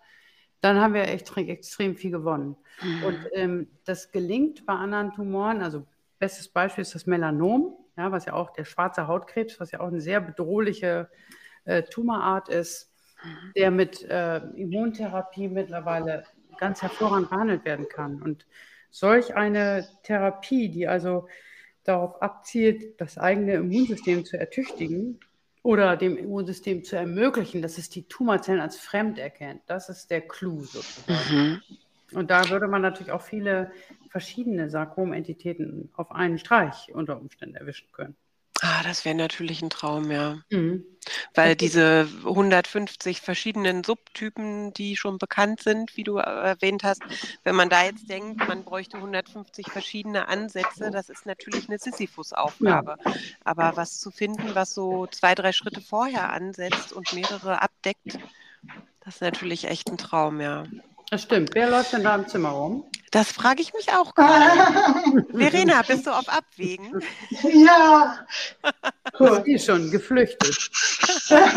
dann 0.61 0.79
haben 0.79 0.93
wir 0.93 1.07
echt 1.07 1.35
extrem 1.37 1.95
viel 1.95 2.11
gewonnen. 2.11 2.55
Mhm. 2.81 3.03
Und 3.03 3.27
ähm, 3.33 3.67
das 3.83 4.11
gelingt 4.11 4.65
bei 4.65 4.73
anderen 4.73 5.11
Tumoren, 5.11 5.61
also 5.61 5.85
bestes 6.19 6.47
Beispiel 6.47 6.83
ist 6.83 6.95
das 6.95 7.07
Melanom, 7.07 7.75
ja, 7.97 8.11
was 8.11 8.25
ja 8.25 8.33
auch 8.33 8.51
der 8.51 8.65
schwarze 8.65 9.07
Hautkrebs, 9.07 9.59
was 9.59 9.71
ja 9.71 9.79
auch 9.79 9.87
eine 9.87 10.01
sehr 10.01 10.21
bedrohliche 10.21 11.09
äh, 11.65 11.83
Tumorart 11.83 12.49
ist, 12.49 12.93
mhm. 13.23 13.53
der 13.55 13.71
mit 13.71 14.03
äh, 14.03 14.37
Immuntherapie 14.37 15.47
mittlerweile 15.47 16.23
ganz 16.57 16.81
hervorragend 16.81 17.31
behandelt 17.31 17.65
werden 17.65 17.87
kann. 17.89 18.21
Und 18.21 18.45
solch 18.91 19.35
eine 19.35 19.87
Therapie, 20.03 20.69
die 20.69 20.87
also 20.87 21.27
darauf 21.83 22.21
abzielt, 22.21 23.01
das 23.01 23.17
eigene 23.17 23.55
Immunsystem 23.55 24.25
zu 24.25 24.37
ertüchtigen, 24.37 25.19
oder 25.63 25.95
dem 25.95 26.17
Immunsystem 26.17 26.83
zu 26.83 26.95
ermöglichen, 26.95 27.61
dass 27.61 27.77
es 27.77 27.89
die 27.89 28.07
Tumorzellen 28.07 28.61
als 28.61 28.77
fremd 28.77 29.19
erkennt. 29.19 29.61
Das 29.67 29.89
ist 29.89 30.09
der 30.09 30.21
Clou 30.21 30.61
sozusagen. 30.63 31.35
Mhm. 31.37 31.61
Und 32.13 32.31
da 32.31 32.49
würde 32.49 32.67
man 32.67 32.81
natürlich 32.81 33.11
auch 33.11 33.21
viele 33.21 33.71
verschiedene 34.09 34.69
Sarkomentitäten 34.69 35.89
auf 35.93 36.11
einen 36.11 36.37
Streich 36.39 36.93
unter 36.93 37.19
Umständen 37.19 37.55
erwischen 37.55 37.91
können. 37.91 38.15
Ah, 38.63 38.83
das 38.83 39.05
wäre 39.05 39.15
natürlich 39.15 39.63
ein 39.63 39.71
Traum, 39.71 40.11
ja. 40.11 40.37
Mhm. 40.51 40.85
Weil 41.33 41.55
diese 41.55 42.07
150 42.23 43.19
verschiedenen 43.19 43.83
Subtypen, 43.83 44.71
die 44.75 44.95
schon 44.95 45.17
bekannt 45.17 45.61
sind, 45.61 45.97
wie 45.97 46.03
du 46.03 46.17
erwähnt 46.17 46.83
hast, 46.83 47.01
wenn 47.43 47.55
man 47.55 47.69
da 47.69 47.83
jetzt 47.83 48.07
denkt, 48.07 48.47
man 48.47 48.63
bräuchte 48.63 48.97
150 48.97 49.71
verschiedene 49.71 50.27
Ansätze, 50.27 50.91
das 50.91 51.09
ist 51.09 51.25
natürlich 51.25 51.69
eine 51.69 51.79
Sisyphus-Aufgabe. 51.79 52.97
Ja. 53.03 53.13
Aber 53.43 53.77
was 53.77 53.99
zu 53.99 54.11
finden, 54.11 54.53
was 54.53 54.75
so 54.75 55.07
zwei, 55.07 55.33
drei 55.33 55.53
Schritte 55.53 55.81
vorher 55.81 56.31
ansetzt 56.31 56.93
und 56.93 57.11
mehrere 57.13 57.63
abdeckt, 57.63 58.19
das 59.03 59.15
ist 59.15 59.21
natürlich 59.21 59.65
echt 59.65 59.89
ein 59.89 59.97
Traum, 59.97 60.39
ja. 60.39 60.65
Das 61.11 61.23
stimmt. 61.23 61.49
Wer 61.53 61.69
läuft 61.69 61.91
denn 61.91 62.03
da 62.03 62.15
im 62.15 62.25
Zimmer 62.25 62.51
rum? 62.51 62.85
Das 63.11 63.33
frage 63.33 63.61
ich 63.61 63.73
mich 63.73 63.91
auch 63.91 64.15
gerade. 64.15 65.25
Verena, 65.37 65.81
bist 65.85 66.07
du 66.07 66.11
auf 66.11 66.29
Abwägen? 66.29 67.03
Ja. 67.43 68.25
Cool. 69.19 69.43
Die 69.45 69.59
schon 69.59 69.91
geflüchtet. 69.91 70.71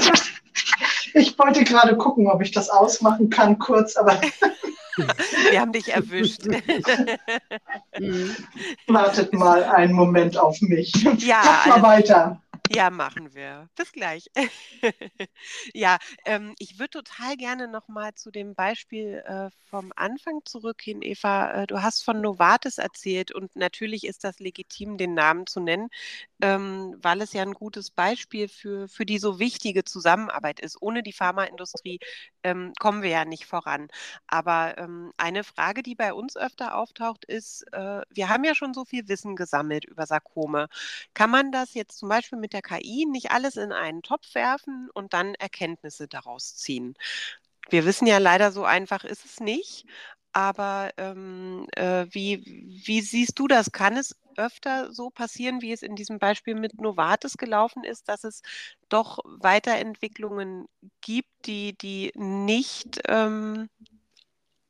ich 1.14 1.38
wollte 1.38 1.62
gerade 1.62 1.96
gucken, 1.96 2.26
ob 2.26 2.42
ich 2.42 2.50
das 2.50 2.68
ausmachen 2.68 3.30
kann, 3.30 3.56
kurz, 3.60 3.94
aber. 3.94 4.20
Wir 5.50 5.60
haben 5.60 5.72
dich 5.72 5.92
erwischt. 5.92 6.46
Wartet 8.88 9.32
mal 9.32 9.62
einen 9.62 9.92
Moment 9.92 10.36
auf 10.36 10.60
mich. 10.62 10.92
Ja, 11.18 11.42
Mach 11.44 11.66
mal 11.66 11.82
weiter. 11.82 12.40
Ja, 12.70 12.88
machen 12.88 13.34
wir. 13.34 13.68
Bis 13.76 13.92
gleich. 13.92 14.30
ja, 15.74 15.98
ähm, 16.24 16.54
ich 16.58 16.78
würde 16.78 16.90
total 17.02 17.36
gerne 17.36 17.68
noch 17.68 17.88
mal 17.88 18.14
zu 18.14 18.30
dem 18.30 18.54
Beispiel 18.54 19.22
äh, 19.26 19.50
vom 19.68 19.92
Anfang 19.96 20.40
zurückgehen, 20.46 21.02
Eva. 21.02 21.62
Äh, 21.62 21.66
du 21.66 21.82
hast 21.82 22.02
von 22.02 22.22
Novartis 22.22 22.78
erzählt 22.78 23.32
und 23.32 23.54
natürlich 23.54 24.04
ist 24.04 24.24
das 24.24 24.38
legitim, 24.38 24.96
den 24.96 25.12
Namen 25.12 25.46
zu 25.46 25.60
nennen, 25.60 25.90
ähm, 26.44 26.96
weil 27.00 27.22
es 27.22 27.32
ja 27.32 27.40
ein 27.42 27.54
gutes 27.54 27.90
Beispiel 27.90 28.48
für, 28.48 28.86
für 28.86 29.06
die 29.06 29.18
so 29.18 29.38
wichtige 29.38 29.82
Zusammenarbeit 29.84 30.60
ist. 30.60 30.76
Ohne 30.82 31.02
die 31.02 31.14
Pharmaindustrie 31.14 32.00
ähm, 32.42 32.74
kommen 32.78 33.02
wir 33.02 33.08
ja 33.08 33.24
nicht 33.24 33.46
voran. 33.46 33.88
Aber 34.26 34.76
ähm, 34.76 35.10
eine 35.16 35.42
Frage, 35.42 35.82
die 35.82 35.94
bei 35.94 36.12
uns 36.12 36.36
öfter 36.36 36.76
auftaucht, 36.76 37.24
ist, 37.24 37.62
äh, 37.72 38.02
wir 38.10 38.28
haben 38.28 38.44
ja 38.44 38.54
schon 38.54 38.74
so 38.74 38.84
viel 38.84 39.08
Wissen 39.08 39.36
gesammelt 39.36 39.86
über 39.86 40.04
Sarkome. 40.06 40.68
Kann 41.14 41.30
man 41.30 41.50
das 41.50 41.72
jetzt 41.72 41.96
zum 41.98 42.10
Beispiel 42.10 42.38
mit 42.38 42.52
der 42.52 42.62
KI 42.62 43.06
nicht 43.10 43.30
alles 43.30 43.56
in 43.56 43.72
einen 43.72 44.02
Topf 44.02 44.34
werfen 44.34 44.90
und 44.92 45.14
dann 45.14 45.34
Erkenntnisse 45.36 46.08
daraus 46.08 46.56
ziehen. 46.56 46.94
Wir 47.70 47.86
wissen 47.86 48.06
ja 48.06 48.18
leider, 48.18 48.52
so 48.52 48.64
einfach 48.64 49.04
ist 49.04 49.24
es 49.24 49.40
nicht. 49.40 49.86
Aber 50.34 50.90
ähm, 50.96 51.66
äh, 51.76 52.06
wie, 52.10 52.44
wie 52.84 53.00
siehst 53.00 53.38
du 53.38 53.46
das? 53.46 53.70
Kann 53.70 53.96
es 53.96 54.16
öfter 54.36 54.92
so 54.92 55.10
passieren, 55.10 55.62
wie 55.62 55.70
es 55.70 55.82
in 55.82 55.94
diesem 55.94 56.18
Beispiel 56.18 56.56
mit 56.56 56.80
Novartis 56.80 57.36
gelaufen 57.36 57.84
ist, 57.84 58.08
dass 58.08 58.24
es 58.24 58.42
doch 58.88 59.20
Weiterentwicklungen 59.24 60.66
gibt, 61.00 61.28
die, 61.46 61.78
die 61.78 62.10
nicht, 62.16 63.00
ähm, 63.06 63.68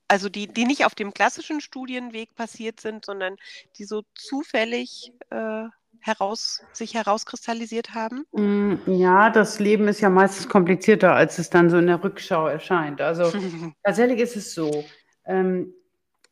also 0.07 0.29
die, 0.29 0.49
die 0.49 0.67
nicht 0.67 0.85
auf 0.85 0.95
dem 0.95 1.15
klassischen 1.15 1.63
Studienweg 1.63 2.35
passiert 2.35 2.81
sind, 2.81 3.07
sondern 3.07 3.37
die 3.79 3.85
so 3.85 4.03
zufällig 4.15 5.13
äh, 5.31 5.65
heraus, 6.01 6.63
sich 6.75 6.93
herauskristallisiert 6.93 7.95
haben? 7.95 8.27
Mm, 8.33 8.75
ja, 8.87 9.31
das 9.31 9.61
Leben 9.61 9.89
ist 9.89 10.03
ja 10.03 10.11
meistens 10.11 10.47
komplizierter, 10.47 11.15
als 11.15 11.39
es 11.39 11.49
dann 11.49 11.71
so 11.71 11.79
in 11.79 11.87
der 11.87 12.05
Rückschau 12.05 12.49
erscheint. 12.49 13.01
Also 13.01 13.33
tatsächlich 13.83 14.21
ist 14.21 14.37
es 14.37 14.53
so. 14.53 14.85
Ähm, 15.25 15.73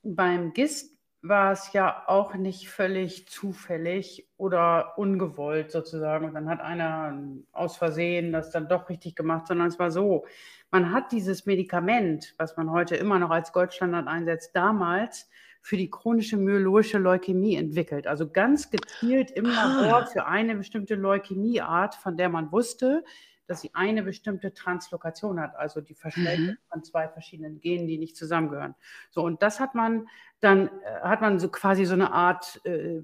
beim 0.03 0.53
GIST 0.53 0.93
war 1.23 1.53
es 1.53 1.73
ja 1.73 2.03
auch 2.09 2.35
nicht 2.35 2.69
völlig 2.69 3.29
zufällig 3.29 4.29
oder 4.37 4.99
ungewollt 4.99 5.71
sozusagen. 5.71 6.27
Und 6.27 6.35
dann 6.35 6.49
hat 6.49 6.61
einer 6.61 7.17
aus 7.53 7.77
Versehen 7.77 8.33
das 8.33 8.51
dann 8.51 8.69
doch 8.69 8.89
richtig 8.89 9.15
gemacht, 9.15 9.47
sondern 9.47 9.69
es 9.69 9.79
war 9.79 9.93
so. 9.93 10.27
Man 10.73 10.93
hat 10.93 11.13
dieses 11.13 11.47
Medikament, 11.47 12.35
was 12.39 12.57
man 12.57 12.71
heute 12.73 12.97
immer 12.97 13.21
noch 13.21 13.31
als 13.31 13.53
Goldstandard 13.53 14.09
einsetzt, 14.09 14.57
damals 14.57 15.29
für 15.61 15.77
die 15.77 15.91
chronische 15.91 16.37
myeloische 16.37 16.99
Leukämie 16.99 17.55
entwickelt. 17.55 18.09
Also 18.09 18.29
ganz 18.29 18.71
gezielt 18.71 19.31
im 19.31 19.45
Labor 19.45 20.03
ah. 20.03 20.07
für 20.07 20.27
eine 20.27 20.57
bestimmte 20.57 20.97
Leukämieart, 20.97 21.95
von 21.95 22.17
der 22.17 22.31
man 22.31 22.51
wusste, 22.51 23.05
dass 23.47 23.61
sie 23.61 23.71
eine 23.75 24.03
bestimmte 24.03 24.55
Translokation 24.55 25.41
hat, 25.41 25.57
also 25.57 25.81
die 25.81 25.95
Verschmelzung 25.95 26.47
mhm. 26.47 26.59
von 26.71 26.85
zwei 26.85 27.09
verschiedenen 27.09 27.61
Genen, 27.61 27.87
die 27.87 27.99
nicht 27.99 28.17
zusammengehören. 28.17 28.75
So, 29.11 29.23
und 29.23 29.43
das 29.43 29.61
hat 29.61 29.75
man 29.75 30.09
dann, 30.41 30.69
äh, 30.69 31.01
hat 31.03 31.21
man 31.21 31.39
so 31.39 31.49
quasi 31.49 31.85
so 31.85 31.95
eine 31.95 32.13
Art 32.13 32.61
äh, 32.65 33.01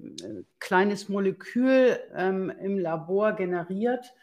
kleines 0.59 1.09
Molekül 1.09 1.99
ähm, 2.15 2.49
im 2.49 2.79
Labor 2.79 3.33
generiert, 3.33 4.13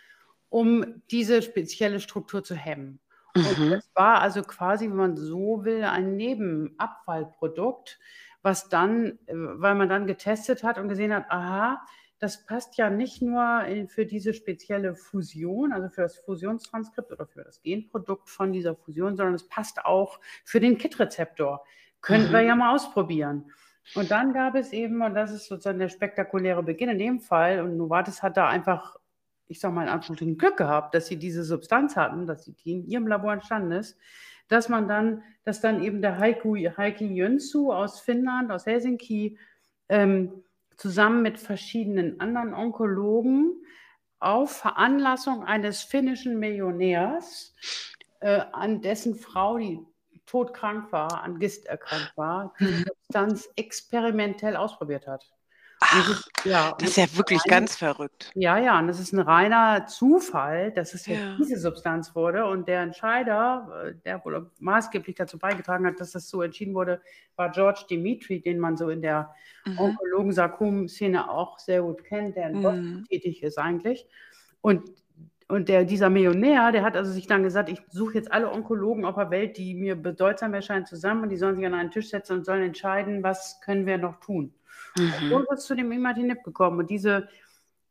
um 0.48 1.02
diese 1.10 1.42
spezielle 1.42 2.00
Struktur 2.00 2.42
zu 2.42 2.54
hemmen. 2.54 3.00
Und 3.34 3.58
mhm. 3.58 3.70
das 3.70 3.90
war 3.94 4.20
also 4.20 4.42
quasi, 4.42 4.88
wenn 4.88 4.96
man 4.96 5.16
so 5.16 5.64
will, 5.64 5.84
ein 5.84 6.16
Nebenabfallprodukt, 6.16 7.98
was 8.42 8.68
dann, 8.68 9.18
äh, 9.26 9.34
weil 9.34 9.74
man 9.74 9.88
dann 9.88 10.06
getestet 10.06 10.62
hat 10.62 10.78
und 10.78 10.88
gesehen 10.88 11.12
hat, 11.12 11.30
aha, 11.30 11.82
das 12.18 12.46
passt 12.46 12.78
ja 12.78 12.88
nicht 12.88 13.20
nur 13.20 13.64
für 13.88 14.06
diese 14.06 14.32
spezielle 14.32 14.94
Fusion, 14.94 15.72
also 15.72 15.88
für 15.88 16.02
das 16.02 16.16
Fusionstranskript 16.18 17.12
oder 17.12 17.26
für 17.26 17.44
das 17.44 17.60
Genprodukt 17.62 18.30
von 18.30 18.52
dieser 18.52 18.74
Fusion, 18.74 19.16
sondern 19.16 19.34
es 19.34 19.46
passt 19.48 19.84
auch 19.84 20.18
für 20.44 20.60
den 20.60 20.78
KIT-Rezeptor. 20.78 21.64
Könnten 22.00 22.28
mhm. 22.28 22.32
wir 22.32 22.40
ja 22.42 22.56
mal 22.56 22.74
ausprobieren. 22.74 23.50
Und 23.94 24.10
dann 24.10 24.32
gab 24.32 24.54
es 24.54 24.72
eben, 24.72 25.02
und 25.02 25.14
das 25.14 25.30
ist 25.30 25.46
sozusagen 25.46 25.78
der 25.78 25.88
spektakuläre 25.88 26.62
Beginn 26.62 26.88
in 26.88 26.98
dem 26.98 27.20
Fall, 27.20 27.60
und 27.60 27.76
Novartis 27.76 28.22
hat 28.22 28.36
da 28.36 28.48
einfach, 28.48 28.96
ich 29.46 29.60
sag 29.60 29.72
mal 29.72 29.82
in 29.82 29.88
Anführungsstrichen, 29.88 30.38
Glück 30.38 30.56
gehabt, 30.56 30.94
dass 30.94 31.06
sie 31.06 31.16
diese 31.16 31.44
Substanz 31.44 31.96
hatten, 31.96 32.26
dass 32.26 32.44
die 32.44 32.72
in 32.72 32.86
ihrem 32.86 33.06
Labor 33.06 33.34
entstanden 33.34 33.72
ist, 33.72 33.98
dass 34.48 34.68
man 34.68 34.88
dann, 34.88 35.22
dass 35.44 35.60
dann 35.60 35.82
eben 35.82 36.02
der 36.02 36.18
Heikki 36.18 37.06
Jönssu 37.06 37.72
aus 37.72 38.00
Finnland, 38.00 38.50
aus 38.50 38.66
Helsinki, 38.66 39.38
ähm, 39.88 40.42
zusammen 40.76 41.22
mit 41.22 41.38
verschiedenen 41.38 42.20
anderen 42.20 42.54
Onkologen 42.54 43.52
auf 44.18 44.56
Veranlassung 44.56 45.44
eines 45.44 45.82
finnischen 45.82 46.38
Millionärs, 46.38 47.54
äh, 48.20 48.40
an 48.52 48.80
dessen 48.80 49.14
Frau, 49.14 49.58
die 49.58 49.80
todkrank 50.26 50.90
war, 50.92 51.22
an 51.22 51.38
Gist 51.38 51.66
erkrankt 51.66 52.16
war, 52.16 52.54
die 52.58 52.64
Substanz 52.88 53.48
experimentell 53.56 54.56
ausprobiert 54.56 55.06
hat. 55.06 55.35
Ach, 55.80 56.08
das 56.08 56.08
ist, 56.08 56.30
ja, 56.44 56.74
das 56.78 56.88
ist 56.90 56.96
ja 56.96 57.16
wirklich 57.16 57.40
rein, 57.40 57.50
ganz 57.50 57.76
verrückt. 57.76 58.32
Ja, 58.34 58.58
ja, 58.58 58.78
und 58.78 58.86
das 58.88 58.98
ist 58.98 59.12
ein 59.12 59.20
reiner 59.20 59.86
Zufall, 59.86 60.72
dass 60.72 60.94
es 60.94 61.06
ja. 61.06 61.36
diese 61.38 61.58
Substanz 61.58 62.14
wurde. 62.14 62.46
Und 62.46 62.66
der 62.66 62.80
Entscheider, 62.80 63.84
äh, 63.84 63.94
der 64.04 64.24
wohl 64.24 64.50
maßgeblich 64.58 65.16
dazu 65.16 65.38
beigetragen 65.38 65.86
hat, 65.86 66.00
dass 66.00 66.12
das 66.12 66.28
so 66.28 66.42
entschieden 66.42 66.74
wurde, 66.74 67.02
war 67.36 67.50
George 67.50 67.84
Dimitri, 67.90 68.40
den 68.40 68.58
man 68.58 68.76
so 68.76 68.88
in 68.88 69.02
der 69.02 69.34
mhm. 69.66 69.78
Onkologen-Sarkom-Szene 69.78 71.30
auch 71.30 71.58
sehr 71.58 71.82
gut 71.82 72.04
kennt, 72.04 72.36
der 72.36 72.48
in 72.50 72.62
Boston 72.62 72.94
mhm. 72.94 73.04
tätig 73.04 73.42
ist 73.42 73.58
eigentlich. 73.58 74.06
Und 74.62 74.90
und 75.48 75.68
der, 75.68 75.84
dieser 75.84 76.10
Millionär, 76.10 76.72
der 76.72 76.82
hat 76.82 76.96
also 76.96 77.12
sich 77.12 77.28
dann 77.28 77.44
gesagt, 77.44 77.68
ich 77.68 77.80
suche 77.88 78.14
jetzt 78.14 78.32
alle 78.32 78.50
Onkologen 78.50 79.04
auf 79.04 79.14
der 79.14 79.30
Welt, 79.30 79.56
die 79.56 79.74
mir 79.74 79.94
bedeutsam 79.94 80.52
erscheinen, 80.54 80.86
zusammen 80.86 81.22
und 81.22 81.28
die 81.28 81.36
sollen 81.36 81.54
sich 81.54 81.64
an 81.64 81.74
einen 81.74 81.92
Tisch 81.92 82.10
setzen 82.10 82.38
und 82.38 82.44
sollen 82.44 82.64
entscheiden, 82.64 83.22
was 83.22 83.60
können 83.60 83.86
wir 83.86 83.96
noch 83.96 84.18
tun. 84.18 84.52
Mhm. 84.96 85.32
Und 85.32 85.46
ist 85.52 85.66
zu 85.66 85.74
dem 85.74 85.92
Imatinib 85.92 86.42
gekommen. 86.44 86.78
Und 86.78 86.90
diese, 86.90 87.28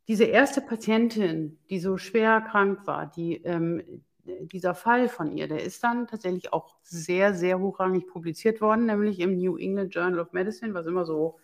diese 0.07 0.25
erste 0.25 0.61
Patientin, 0.61 1.57
die 1.69 1.79
so 1.79 1.97
schwer 1.97 2.41
krank 2.41 2.85
war, 2.85 3.07
die, 3.07 3.43
ähm, 3.43 4.03
dieser 4.23 4.73
Fall 4.73 5.07
von 5.07 5.31
ihr, 5.31 5.47
der 5.47 5.63
ist 5.63 5.83
dann 5.83 6.07
tatsächlich 6.07 6.51
auch 6.51 6.75
sehr, 6.81 7.33
sehr 7.33 7.59
hochrangig 7.59 8.07
publiziert 8.07 8.61
worden, 8.61 8.87
nämlich 8.87 9.19
im 9.19 9.37
New 9.37 9.57
England 9.57 9.93
Journal 9.93 10.19
of 10.19 10.33
Medicine, 10.33 10.73
was 10.73 10.87
immer 10.87 11.05
so 11.05 11.39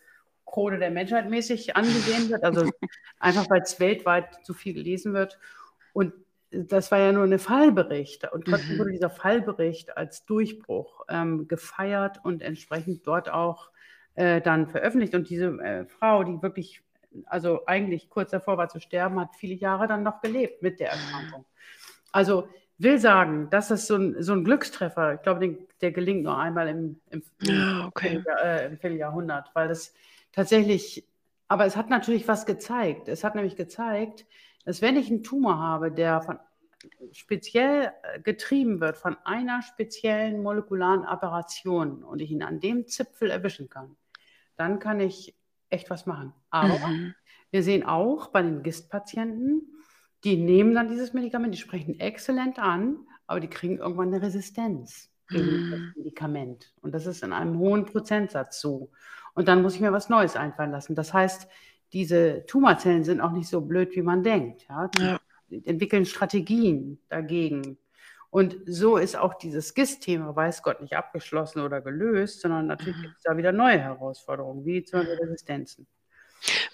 Krone 0.45 0.80
der 0.80 0.91
Menschheit 0.91 1.30
mäßig 1.30 1.76
angesehen 1.76 2.30
wird, 2.30 2.43
also 2.43 2.70
einfach 3.20 3.49
weil 3.49 3.62
es 3.62 3.80
weltweit 3.80 4.39
so 4.43 4.53
viel 4.53 4.74
gelesen 4.74 5.14
wird. 5.14 5.39
Und 5.93 6.14
das 6.51 6.91
war 6.91 6.99
ja 6.99 7.12
nur 7.12 7.24
ein 7.24 7.39
Fallbericht. 7.39 8.32
Und 8.32 8.45
trotzdem 8.45 8.76
mhm. 8.76 8.80
wurde 8.80 8.91
dieser 8.91 9.09
Fallbericht 9.09 9.95
als 9.97 10.26
Durchbruch 10.26 11.05
ähm, 11.07 11.47
gefeiert 11.47 12.20
und 12.24 12.41
entsprechend 12.41 13.07
dort 13.07 13.30
auch 13.30 13.70
äh, 14.16 14.41
dann 14.41 14.68
veröffentlicht. 14.68 15.16
Und 15.16 15.30
diese 15.30 15.47
äh, 15.59 15.86
Frau, 15.86 16.24
die 16.24 16.41
wirklich, 16.41 16.82
also 17.26 17.66
eigentlich 17.66 18.09
kurz 18.09 18.32
davor 18.32 18.57
war 18.57 18.70
zu 18.70 18.80
sterben, 18.80 19.20
hat 19.20 19.36
viele 19.36 19.55
Jahre 19.55 19.88
dann 19.88 20.03
noch 20.03 20.22
gelebt 20.22 20.62
mit 20.62 20.80
der 20.80 20.91
Erkrankung. 20.91 21.45
Also 22.12 22.47
will 22.78 22.99
sagen, 22.99 23.49
dass 23.51 23.68
das 23.68 23.88
so 23.88 23.95
ein, 23.95 24.22
so 24.22 24.34
ein 24.34 24.43
Glückstreffer, 24.43 25.16
ich 25.16 25.22
glaube, 25.22 25.39
den, 25.39 25.68
der 25.82 25.91
gelingt 25.91 26.24
nur 26.24 26.38
einmal 26.38 26.68
im, 26.68 26.99
im, 27.09 27.24
okay. 27.86 28.16
im, 28.16 28.26
äh, 28.43 28.66
im 28.68 28.78
Vierteljahrhundert, 28.78 29.51
weil 29.53 29.68
das 29.68 29.93
tatsächlich, 30.32 31.07
aber 31.47 31.66
es 31.66 31.76
hat 31.76 31.89
natürlich 31.89 32.28
was 32.28 32.45
gezeigt. 32.45 33.07
Es 33.07 33.24
hat 33.24 33.36
nämlich 33.36 33.55
gezeigt, 33.55 34.26
dass 34.66 34.82
wenn 34.82 34.95
ich 34.95 35.09
einen 35.09 35.24
Tumor 35.24 35.59
habe, 35.59 35.91
der 35.91 36.22
von 36.22 36.39
speziell 37.12 37.91
äh, 38.03 38.20
getrieben 38.20 38.80
wird 38.80 38.97
von 38.97 39.18
einer 39.24 39.62
speziellen 39.62 40.41
molekularen 40.41 41.05
Operation 41.05 42.03
und 42.03 42.22
ich 42.22 42.32
ihn 42.32 42.43
an 42.43 42.59
dem 42.59 42.88
Zipfel 42.88 43.30
erwischen 43.30 43.70
kann, 43.70 43.95
dann 44.62 44.78
kann 44.78 44.99
ich 44.99 45.36
echt 45.72 45.89
was 45.89 46.05
machen. 46.05 46.34
Aber 46.51 46.78
mhm. 46.88 47.16
wir 47.49 47.64
sehen 47.64 47.84
auch 47.84 48.28
bei 48.28 48.43
den 48.43 48.62
GIST-Patienten, 48.62 49.64
die 50.24 50.38
nehmen 50.38 50.76
dann 50.76 50.88
dieses 50.88 51.14
Medikament, 51.14 51.55
die 51.55 51.59
sprechen 51.59 51.99
exzellent 51.99 52.59
an, 52.59 53.07
aber 53.26 53.39
die 53.39 53.47
kriegen 53.47 53.80
irgendwann 53.80 54.09
eine 54.09 54.22
Resistenz 54.22 55.09
gegen 55.30 55.66
mhm. 55.66 55.72
das 55.72 55.80
Medikament. 55.95 56.74
Und 56.82 56.93
das 56.93 57.07
ist 57.07 57.24
in 57.24 57.34
einem 57.34 57.57
hohen 57.57 57.86
Prozentsatz 57.86 58.62
so. 58.62 58.91
Und 59.34 59.47
dann 59.47 59.64
muss 59.64 59.74
ich 59.74 59.82
mir 59.82 59.91
was 59.91 60.09
Neues 60.09 60.36
einfallen 60.36 60.72
lassen. 60.72 60.93
Das 60.93 61.12
heißt, 61.12 61.47
diese 61.91 62.45
Tumorzellen 62.45 63.03
sind 63.03 63.20
auch 63.20 63.32
nicht 63.32 63.47
so 63.47 63.62
blöd, 63.62 63.95
wie 63.95 64.03
man 64.03 64.22
denkt. 64.22 64.68
Ja? 64.70 64.89
Die 64.89 65.01
ja. 65.01 65.20
entwickeln 65.66 66.05
Strategien 66.05 66.99
dagegen. 67.09 67.80
Und 68.32 68.55
so 68.65 68.95
ist 68.95 69.17
auch 69.17 69.34
dieses 69.34 69.73
GIST-Thema, 69.73 70.36
weiß 70.36 70.63
Gott, 70.63 70.82
nicht 70.82 70.95
abgeschlossen 70.95 71.59
oder 71.61 71.82
gelöst, 71.82 72.39
sondern 72.39 72.65
natürlich 72.65 72.97
mhm. 72.97 73.01
gibt 73.03 73.17
es 73.17 73.23
da 73.23 73.36
wieder 73.36 73.51
neue 73.51 73.79
Herausforderungen, 73.79 74.65
wie 74.65 74.84
zum 74.84 75.01
Beispiel 75.01 75.17
Resistenzen. 75.17 75.86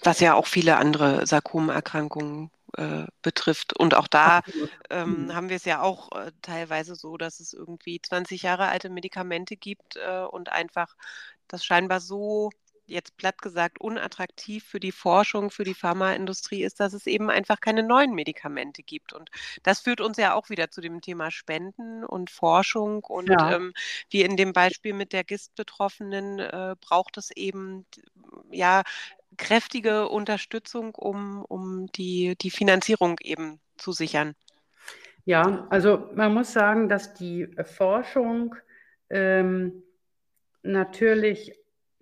Was 0.02 0.20
ja 0.20 0.34
auch 0.34 0.46
viele 0.46 0.76
andere 0.76 1.26
Sarkomerkrankungen 1.26 2.50
äh, 2.76 3.06
betrifft. 3.22 3.76
Und 3.76 3.94
auch 3.94 4.06
da 4.06 4.42
ähm, 4.88 5.24
mhm. 5.24 5.34
haben 5.34 5.48
wir 5.48 5.56
es 5.56 5.64
ja 5.64 5.82
auch 5.82 6.12
äh, 6.12 6.30
teilweise 6.42 6.94
so, 6.94 7.16
dass 7.16 7.40
es 7.40 7.52
irgendwie 7.52 8.00
20 8.00 8.42
Jahre 8.42 8.68
alte 8.68 8.88
Medikamente 8.88 9.56
gibt 9.56 9.96
äh, 9.96 10.22
und 10.22 10.52
einfach 10.52 10.94
das 11.48 11.64
scheinbar 11.64 12.00
so 12.00 12.50
jetzt 12.88 13.16
platt 13.16 13.40
gesagt 13.40 13.80
unattraktiv 13.80 14.64
für 14.64 14.80
die 14.80 14.92
Forschung, 14.92 15.50
für 15.50 15.64
die 15.64 15.74
Pharmaindustrie 15.74 16.62
ist, 16.64 16.80
dass 16.80 16.92
es 16.92 17.06
eben 17.06 17.30
einfach 17.30 17.60
keine 17.60 17.82
neuen 17.82 18.14
Medikamente 18.14 18.82
gibt. 18.82 19.12
Und 19.12 19.30
das 19.62 19.80
führt 19.80 20.00
uns 20.00 20.16
ja 20.16 20.34
auch 20.34 20.50
wieder 20.50 20.70
zu 20.70 20.80
dem 20.80 21.00
Thema 21.00 21.30
Spenden 21.30 22.04
und 22.04 22.30
Forschung. 22.30 23.04
Und 23.04 23.28
ja. 23.28 23.52
ähm, 23.52 23.72
wie 24.10 24.22
in 24.22 24.36
dem 24.36 24.52
Beispiel 24.52 24.94
mit 24.94 25.12
der 25.12 25.24
GIST-Betroffenen 25.24 26.38
äh, 26.38 26.74
braucht 26.80 27.18
es 27.18 27.30
eben 27.30 27.86
ja 28.50 28.82
kräftige 29.36 30.08
Unterstützung, 30.08 30.94
um, 30.94 31.44
um 31.44 31.86
die, 31.92 32.36
die 32.40 32.50
Finanzierung 32.50 33.16
eben 33.22 33.60
zu 33.76 33.92
sichern. 33.92 34.34
Ja, 35.24 35.66
also 35.68 36.08
man 36.14 36.32
muss 36.32 36.52
sagen, 36.52 36.88
dass 36.88 37.12
die 37.12 37.48
Forschung 37.64 38.54
ähm, 39.10 39.82
natürlich 40.62 41.52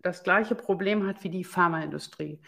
das 0.06 0.22
gleiche 0.22 0.54
Problem 0.54 1.06
hat 1.06 1.24
wie 1.24 1.30
die 1.30 1.44
Pharmaindustrie. 1.44 2.40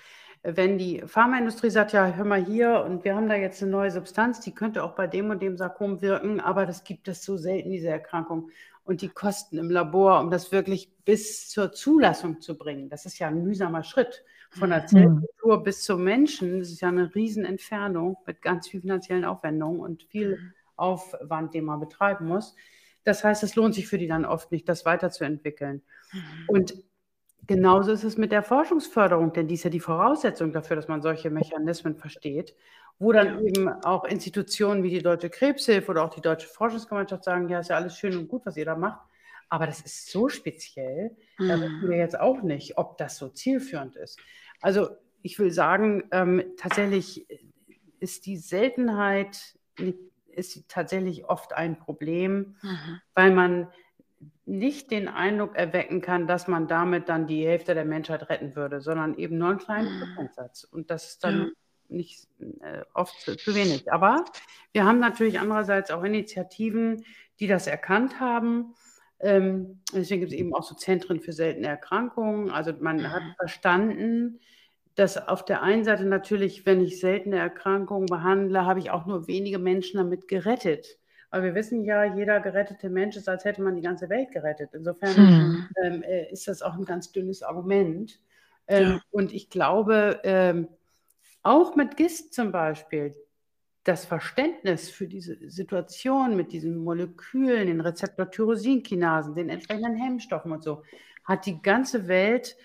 Wenn 0.42 0.78
die 0.78 1.02
Pharmaindustrie 1.04 1.70
sagt, 1.70 1.92
ja, 1.92 2.14
hör 2.14 2.24
mal 2.24 2.44
hier, 2.44 2.84
und 2.84 3.04
wir 3.04 3.16
haben 3.16 3.28
da 3.28 3.34
jetzt 3.34 3.60
eine 3.60 3.72
neue 3.72 3.90
Substanz, 3.90 4.40
die 4.40 4.54
könnte 4.54 4.84
auch 4.84 4.94
bei 4.94 5.08
dem 5.08 5.30
und 5.30 5.42
dem 5.42 5.56
Sarkom 5.56 6.00
wirken, 6.00 6.40
aber 6.40 6.64
das 6.64 6.84
gibt 6.84 7.08
es 7.08 7.24
so 7.24 7.36
selten, 7.36 7.70
diese 7.70 7.88
Erkrankung. 7.88 8.50
Und 8.84 9.02
die 9.02 9.08
Kosten 9.08 9.58
im 9.58 9.70
Labor, 9.70 10.20
um 10.20 10.30
das 10.30 10.52
wirklich 10.52 10.90
bis 11.04 11.50
zur 11.50 11.72
Zulassung 11.72 12.40
zu 12.40 12.56
bringen, 12.56 12.88
das 12.88 13.04
ist 13.04 13.18
ja 13.18 13.26
ein 13.26 13.42
mühsamer 13.42 13.82
Schritt. 13.82 14.24
Von 14.50 14.70
der 14.70 14.82
mhm. 14.82 14.86
Zellkultur 14.86 15.58
mhm. 15.58 15.62
bis 15.62 15.82
zum 15.82 16.04
Menschen, 16.04 16.60
das 16.60 16.70
ist 16.70 16.80
ja 16.80 16.88
eine 16.88 17.14
Riesenentfernung 17.14 18.16
mit 18.24 18.40
ganz 18.40 18.68
viel 18.68 18.80
finanziellen 18.80 19.26
Aufwendungen 19.26 19.80
und 19.80 20.04
viel 20.04 20.38
mhm. 20.38 20.52
Aufwand, 20.76 21.52
den 21.52 21.64
man 21.64 21.80
betreiben 21.80 22.26
muss. 22.26 22.54
Das 23.04 23.24
heißt, 23.24 23.42
es 23.42 23.56
lohnt 23.56 23.74
sich 23.74 23.88
für 23.88 23.98
die 23.98 24.06
dann 24.06 24.24
oft 24.24 24.52
nicht, 24.52 24.68
das 24.68 24.86
weiterzuentwickeln. 24.86 25.82
Mhm. 26.12 26.20
Und 26.46 26.74
Genauso 27.48 27.92
ist 27.92 28.04
es 28.04 28.18
mit 28.18 28.30
der 28.30 28.42
Forschungsförderung, 28.42 29.32
denn 29.32 29.48
die 29.48 29.54
ist 29.54 29.64
ja 29.64 29.70
die 29.70 29.80
Voraussetzung 29.80 30.52
dafür, 30.52 30.76
dass 30.76 30.86
man 30.86 31.00
solche 31.00 31.30
Mechanismen 31.30 31.96
versteht, 31.96 32.54
wo 32.98 33.10
dann 33.10 33.42
eben 33.42 33.68
auch 33.84 34.04
Institutionen 34.04 34.82
wie 34.82 34.90
die 34.90 35.02
Deutsche 35.02 35.30
Krebshilfe 35.30 35.90
oder 35.90 36.04
auch 36.04 36.14
die 36.14 36.20
Deutsche 36.20 36.46
Forschungsgemeinschaft 36.46 37.24
sagen, 37.24 37.48
ja, 37.48 37.60
ist 37.60 37.70
ja 37.70 37.76
alles 37.76 37.96
schön 37.96 38.14
und 38.18 38.28
gut, 38.28 38.44
was 38.44 38.58
ihr 38.58 38.66
da 38.66 38.76
macht, 38.76 39.00
aber 39.48 39.66
das 39.66 39.80
ist 39.80 40.10
so 40.10 40.28
speziell, 40.28 41.16
mhm. 41.38 41.48
da 41.48 41.58
wissen 41.58 41.88
wir 41.88 41.96
jetzt 41.96 42.20
auch 42.20 42.42
nicht, 42.42 42.76
ob 42.76 42.98
das 42.98 43.16
so 43.16 43.30
zielführend 43.30 43.96
ist. 43.96 44.20
Also 44.60 44.90
ich 45.22 45.38
will 45.38 45.50
sagen, 45.50 46.04
ähm, 46.10 46.52
tatsächlich 46.58 47.26
ist 47.98 48.26
die 48.26 48.36
Seltenheit 48.36 49.58
ist 50.26 50.68
tatsächlich 50.68 51.24
oft 51.24 51.54
ein 51.54 51.78
Problem, 51.78 52.56
mhm. 52.60 53.00
weil 53.14 53.32
man 53.32 53.68
nicht 54.46 54.90
den 54.90 55.08
Eindruck 55.08 55.56
erwecken 55.56 56.00
kann, 56.00 56.26
dass 56.26 56.48
man 56.48 56.68
damit 56.68 57.08
dann 57.08 57.26
die 57.26 57.46
Hälfte 57.46 57.74
der 57.74 57.84
Menschheit 57.84 58.28
retten 58.30 58.56
würde, 58.56 58.80
sondern 58.80 59.14
eben 59.14 59.38
nur 59.38 59.50
einen 59.50 59.58
kleinen 59.58 59.94
mhm. 59.94 60.00
Prozentsatz. 60.00 60.64
Und 60.64 60.90
das 60.90 61.10
ist 61.10 61.24
dann 61.24 61.52
nicht 61.88 62.28
äh, 62.60 62.82
oft 62.94 63.20
zu, 63.20 63.36
zu, 63.36 63.54
wenig. 63.54 63.92
Aber 63.92 64.24
wir 64.72 64.84
haben 64.84 65.00
natürlich 65.00 65.38
andererseits 65.38 65.90
auch 65.90 66.02
Initiativen, 66.02 67.04
die 67.40 67.46
das 67.46 67.66
erkannt 67.66 68.20
haben. 68.20 68.74
Ähm, 69.20 69.80
deswegen 69.92 70.20
gibt 70.20 70.32
es 70.32 70.38
eben 70.38 70.54
auch 70.54 70.62
so 70.62 70.74
Zentren 70.74 71.20
für 71.20 71.32
seltene 71.32 71.68
Erkrankungen. 71.68 72.50
Also 72.50 72.72
man 72.80 72.98
mhm. 72.98 73.10
hat 73.10 73.22
verstanden, 73.36 74.40
dass 74.94 75.28
auf 75.28 75.44
der 75.44 75.62
einen 75.62 75.84
Seite 75.84 76.04
natürlich, 76.04 76.66
wenn 76.66 76.80
ich 76.80 76.98
seltene 76.98 77.38
Erkrankungen 77.38 78.06
behandle, 78.06 78.66
habe 78.66 78.80
ich 78.80 78.90
auch 78.90 79.06
nur 79.06 79.28
wenige 79.28 79.58
Menschen 79.58 79.98
damit 79.98 80.26
gerettet. 80.26 80.98
Aber 81.30 81.44
wir 81.44 81.54
wissen 81.54 81.84
ja, 81.84 82.04
jeder 82.04 82.40
gerettete 82.40 82.88
Mensch 82.88 83.16
ist, 83.16 83.28
als 83.28 83.44
hätte 83.44 83.62
man 83.62 83.76
die 83.76 83.82
ganze 83.82 84.08
Welt 84.08 84.30
gerettet. 84.32 84.70
Insofern 84.72 85.16
hm. 85.16 85.68
ähm, 85.82 86.02
äh, 86.02 86.30
ist 86.30 86.48
das 86.48 86.62
auch 86.62 86.74
ein 86.74 86.84
ganz 86.84 87.12
dünnes 87.12 87.42
Argument. 87.42 88.18
Ähm, 88.66 88.88
ja. 88.88 89.00
Und 89.10 89.32
ich 89.32 89.50
glaube, 89.50 90.20
ähm, 90.24 90.68
auch 91.42 91.76
mit 91.76 91.96
GIST 91.96 92.34
zum 92.34 92.52
Beispiel, 92.52 93.14
das 93.84 94.04
Verständnis 94.04 94.90
für 94.90 95.06
diese 95.06 95.36
Situation 95.48 96.36
mit 96.36 96.52
diesen 96.52 96.76
Molekülen, 96.76 97.68
den 97.68 97.80
Rezeptor-Tyrosinkinasen, 97.80 99.34
den 99.34 99.48
entsprechenden 99.48 99.96
Hemmstoffen 99.96 100.52
und 100.52 100.62
so, 100.62 100.82
hat 101.24 101.46
die 101.46 101.62
ganze 101.62 102.06
Welt 102.06 102.56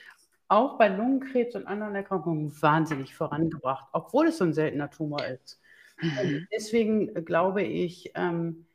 auch 0.49 0.77
bei 0.77 0.89
Lungenkrebs 0.89 1.55
und 1.55 1.65
anderen 1.65 1.95
Erkrankungen 1.95 2.53
wahnsinnig 2.61 3.15
vorangebracht, 3.15 3.87
obwohl 3.93 4.27
es 4.27 4.37
so 4.37 4.43
ein 4.43 4.53
seltener 4.53 4.89
Tumor 4.89 5.25
ist. 5.25 5.61
Mhm. 6.01 6.47
Deswegen 6.51 7.25
glaube 7.25 7.63
ich, 7.63 8.11
ähm, 8.15 8.65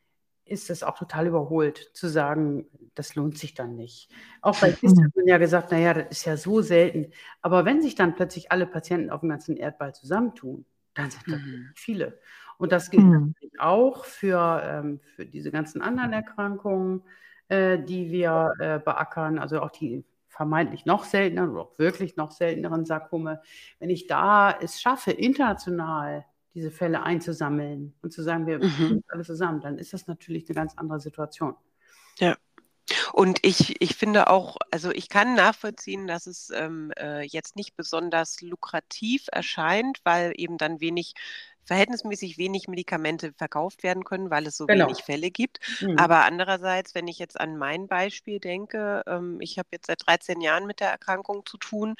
ist 0.49 0.69
es 0.69 0.83
auch 0.83 0.97
total 0.97 1.27
überholt 1.27 1.91
zu 1.93 2.07
sagen, 2.07 2.65
das 2.95 3.15
lohnt 3.15 3.37
sich 3.37 3.53
dann 3.53 3.75
nicht. 3.75 4.09
Auch 4.41 4.59
bei 4.59 4.71
KISS 4.71 4.91
hat 5.03 5.15
man 5.15 5.27
ja 5.27 5.37
gesagt, 5.37 5.71
naja, 5.71 5.93
das 5.93 6.07
ist 6.09 6.25
ja 6.25 6.37
so 6.37 6.61
selten. 6.61 7.11
Aber 7.41 7.65
wenn 7.65 7.81
sich 7.81 7.95
dann 7.95 8.15
plötzlich 8.15 8.51
alle 8.51 8.65
Patienten 8.65 9.11
auf 9.11 9.21
dem 9.21 9.29
ganzen 9.29 9.57
Erdball 9.57 9.93
zusammentun, 9.93 10.65
dann 10.95 11.11
sind 11.11 11.23
das 11.27 11.41
mhm. 11.41 11.69
viele. 11.75 12.19
Und 12.57 12.71
das 12.71 12.89
gilt 12.89 13.03
mhm. 13.03 13.35
auch 13.57 14.05
für, 14.05 14.61
ähm, 14.65 14.99
für 15.15 15.25
diese 15.25 15.51
ganzen 15.51 15.81
anderen 15.81 16.11
Erkrankungen, 16.11 17.03
äh, 17.47 17.79
die 17.79 18.11
wir 18.11 18.53
äh, 18.59 18.79
beackern, 18.79 19.39
also 19.39 19.61
auch 19.61 19.71
die 19.71 20.03
vermeintlich 20.27 20.85
noch 20.85 21.03
selteneren 21.03 21.51
oder 21.51 21.61
auch 21.61 21.79
wirklich 21.79 22.15
noch 22.15 22.31
selteneren 22.31 22.85
Sarkome. 22.85 23.41
Wenn 23.79 23.89
ich 23.89 24.07
da 24.07 24.51
es 24.51 24.81
schaffe, 24.81 25.11
international 25.11 26.25
diese 26.53 26.71
Fälle 26.71 27.03
einzusammeln 27.03 27.93
und 28.01 28.11
zu 28.11 28.23
sagen, 28.23 28.47
wir 28.47 28.59
mhm. 28.59 29.03
alles 29.07 29.27
zusammen, 29.27 29.61
dann 29.61 29.77
ist 29.77 29.93
das 29.93 30.07
natürlich 30.07 30.47
eine 30.47 30.55
ganz 30.55 30.73
andere 30.77 30.99
Situation. 30.99 31.55
Ja. 32.19 32.35
Und 33.13 33.39
ich, 33.45 33.81
ich 33.81 33.95
finde 33.95 34.29
auch, 34.29 34.57
also 34.71 34.91
ich 34.91 35.09
kann 35.09 35.35
nachvollziehen, 35.35 36.07
dass 36.07 36.25
es 36.25 36.49
ähm, 36.49 36.91
äh, 36.97 37.21
jetzt 37.21 37.55
nicht 37.55 37.75
besonders 37.75 38.41
lukrativ 38.41 39.27
erscheint, 39.31 39.99
weil 40.03 40.33
eben 40.35 40.57
dann 40.57 40.81
wenig 40.81 41.13
verhältnismäßig 41.69 42.39
wenig 42.39 42.67
Medikamente 42.67 43.31
verkauft 43.31 43.83
werden 43.83 44.03
können, 44.03 44.31
weil 44.31 44.47
es 44.47 44.57
so 44.57 44.65
genau. 44.65 44.87
wenig 44.87 45.03
Fälle 45.03 45.29
gibt. 45.29 45.59
Mhm. 45.81 45.99
Aber 45.99 46.25
andererseits, 46.25 46.95
wenn 46.95 47.07
ich 47.07 47.19
jetzt 47.19 47.39
an 47.39 47.57
mein 47.57 47.87
Beispiel 47.87 48.39
denke, 48.39 49.03
ähm, 49.05 49.37
ich 49.39 49.59
habe 49.59 49.69
jetzt 49.71 49.85
seit 49.85 50.07
13 50.07 50.41
Jahren 50.41 50.65
mit 50.65 50.79
der 50.79 50.89
Erkrankung 50.89 51.45
zu 51.45 51.57
tun, 51.57 51.93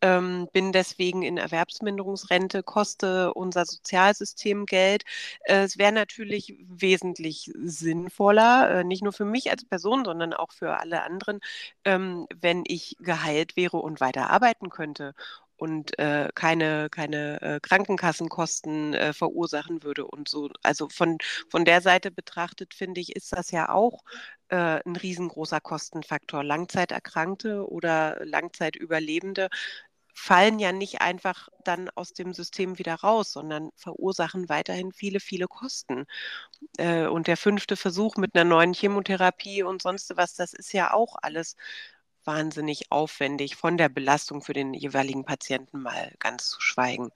ähm, 0.00 0.48
bin 0.52 0.70
deswegen 0.70 1.22
in 1.22 1.38
Erwerbsminderungsrente, 1.38 2.62
koste 2.62 3.34
unser 3.34 3.64
Sozialsystem 3.64 4.64
Geld. 4.64 5.02
Äh, 5.40 5.64
es 5.64 5.76
wäre 5.76 5.92
natürlich 5.92 6.54
wesentlich 6.68 7.50
sinnvoller, 7.56 8.70
äh, 8.70 8.84
nicht 8.84 9.02
nur 9.02 9.12
für 9.12 9.24
mich 9.24 9.50
als 9.50 9.64
Person, 9.64 10.04
sondern 10.04 10.34
auch 10.34 10.52
für 10.52 10.78
alle 10.78 11.02
anderen, 11.02 11.40
ähm, 11.84 12.28
wenn 12.32 12.62
ich 12.64 12.96
geheilt 13.00 13.56
wäre 13.56 13.78
und 13.78 14.00
weiter 14.00 14.30
arbeiten 14.30 14.70
könnte 14.70 15.14
und 15.56 15.98
äh, 15.98 16.28
keine, 16.34 16.88
keine 16.90 17.40
äh, 17.42 17.60
Krankenkassenkosten 17.60 18.94
äh, 18.94 19.12
verursachen 19.12 19.82
würde 19.82 20.06
und 20.06 20.28
so. 20.28 20.50
Also 20.62 20.88
von, 20.88 21.18
von 21.48 21.64
der 21.64 21.80
Seite 21.80 22.10
betrachtet, 22.10 22.74
finde 22.74 23.00
ich, 23.00 23.16
ist 23.16 23.32
das 23.32 23.50
ja 23.50 23.70
auch 23.70 24.02
äh, 24.48 24.80
ein 24.84 24.96
riesengroßer 24.96 25.60
Kostenfaktor. 25.60 26.44
Langzeiterkrankte 26.44 27.68
oder 27.68 28.18
Langzeitüberlebende 28.24 29.48
fallen 30.16 30.58
ja 30.58 30.72
nicht 30.72 31.02
einfach 31.02 31.50
dann 31.64 31.90
aus 31.90 32.12
dem 32.14 32.32
System 32.32 32.78
wieder 32.78 32.94
raus, 32.94 33.32
sondern 33.32 33.70
verursachen 33.76 34.48
weiterhin 34.48 34.92
viele, 34.92 35.20
viele 35.20 35.46
Kosten. 35.46 36.06
Äh, 36.78 37.06
und 37.06 37.26
der 37.28 37.36
fünfte 37.36 37.76
Versuch 37.76 38.16
mit 38.16 38.34
einer 38.34 38.44
neuen 38.44 38.72
Chemotherapie 38.74 39.62
und 39.62 39.82
sonst 39.82 40.16
was, 40.16 40.34
das 40.34 40.54
ist 40.54 40.72
ja 40.72 40.92
auch 40.94 41.16
alles 41.22 41.56
wahnsinnig 42.26 42.90
aufwendig, 42.90 43.56
von 43.56 43.76
der 43.76 43.88
Belastung 43.88 44.42
für 44.42 44.52
den 44.52 44.74
jeweiligen 44.74 45.24
Patienten 45.24 45.82
mal 45.82 46.12
ganz 46.18 46.48
zu 46.50 46.60
schweigen. 46.60 47.10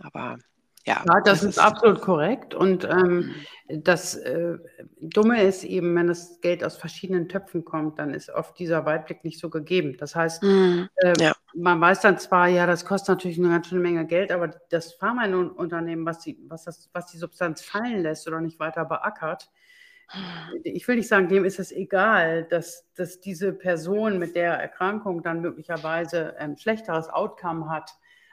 Aber 0.00 0.38
ja. 0.84 1.04
Ja, 1.06 1.20
das, 1.20 1.24
das 1.24 1.42
ist, 1.42 1.48
ist, 1.50 1.58
absolut 1.58 2.00
korrekt. 2.00 2.54
Und 2.54 2.84
ähm, 2.84 3.32
mhm. 3.68 3.84
das 3.84 4.16
äh, 4.16 4.58
Dumme 5.00 5.42
ist 5.42 5.62
eben, 5.62 5.94
wenn 5.94 6.08
das 6.08 6.40
Geld 6.40 6.64
aus 6.64 6.76
verschiedenen 6.76 7.28
Töpfen 7.28 7.64
kommt, 7.64 7.98
dann 7.98 8.14
ist 8.14 8.30
oft 8.30 8.58
dieser 8.58 8.84
Weitblick 8.84 9.22
nicht 9.24 9.38
so 9.38 9.48
gegeben. 9.48 9.96
Das 9.98 10.16
heißt, 10.16 10.42
mm, 10.42 10.88
äh, 10.96 11.12
ja. 11.18 11.34
man 11.54 11.80
weiß 11.80 12.00
dann 12.00 12.18
zwar, 12.18 12.48
ja, 12.48 12.66
das 12.66 12.84
kostet 12.84 13.10
natürlich 13.10 13.38
eine 13.38 13.50
ganz 13.50 13.68
schöne 13.68 13.80
Menge 13.80 14.06
Geld, 14.06 14.32
aber 14.32 14.48
das 14.70 14.94
Pharmaunternehmen, 14.94 16.04
was 16.04 16.18
die, 16.18 16.38
was, 16.48 16.64
das, 16.64 16.90
was 16.92 17.06
die 17.06 17.18
Substanz 17.18 17.62
fallen 17.62 18.02
lässt 18.02 18.26
oder 18.26 18.40
nicht 18.40 18.58
weiter 18.58 18.84
beackert, 18.84 19.50
ich 20.64 20.86
will 20.86 20.96
nicht 20.96 21.08
sagen, 21.08 21.28
dem 21.28 21.44
ist 21.44 21.58
es 21.58 21.72
egal, 21.72 22.44
dass, 22.44 22.86
dass 22.94 23.20
diese 23.20 23.52
Person 23.52 24.18
mit 24.18 24.34
der 24.36 24.54
Erkrankung 24.54 25.22
dann 25.22 25.40
möglicherweise 25.40 26.36
ein 26.38 26.58
schlechteres 26.58 27.08
Outcome 27.08 27.70
hat, 27.70 27.90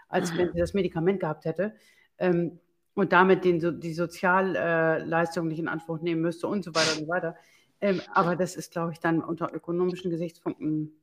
als 0.07 0.35
wenn 0.37 0.51
sie 0.51 0.59
das 0.59 0.73
Medikament 0.73 1.19
gehabt 1.19 1.45
hätte 1.45 1.73
ähm, 2.17 2.59
und 2.95 3.13
damit 3.13 3.45
den, 3.45 3.79
die 3.79 3.93
Sozialleistung 3.93 5.47
nicht 5.47 5.59
in 5.59 5.67
Anspruch 5.67 5.99
nehmen 5.99 6.21
müsste 6.21 6.47
und 6.47 6.63
so 6.63 6.75
weiter 6.75 6.93
und 6.93 7.05
so 7.05 7.07
weiter. 7.07 7.35
Ähm, 7.81 8.01
aber 8.13 8.35
das 8.35 8.55
ist, 8.55 8.71
glaube 8.71 8.91
ich, 8.91 8.99
dann 8.99 9.23
unter 9.23 9.53
ökonomischen 9.53 10.11
Gesichtspunkten 10.11 10.98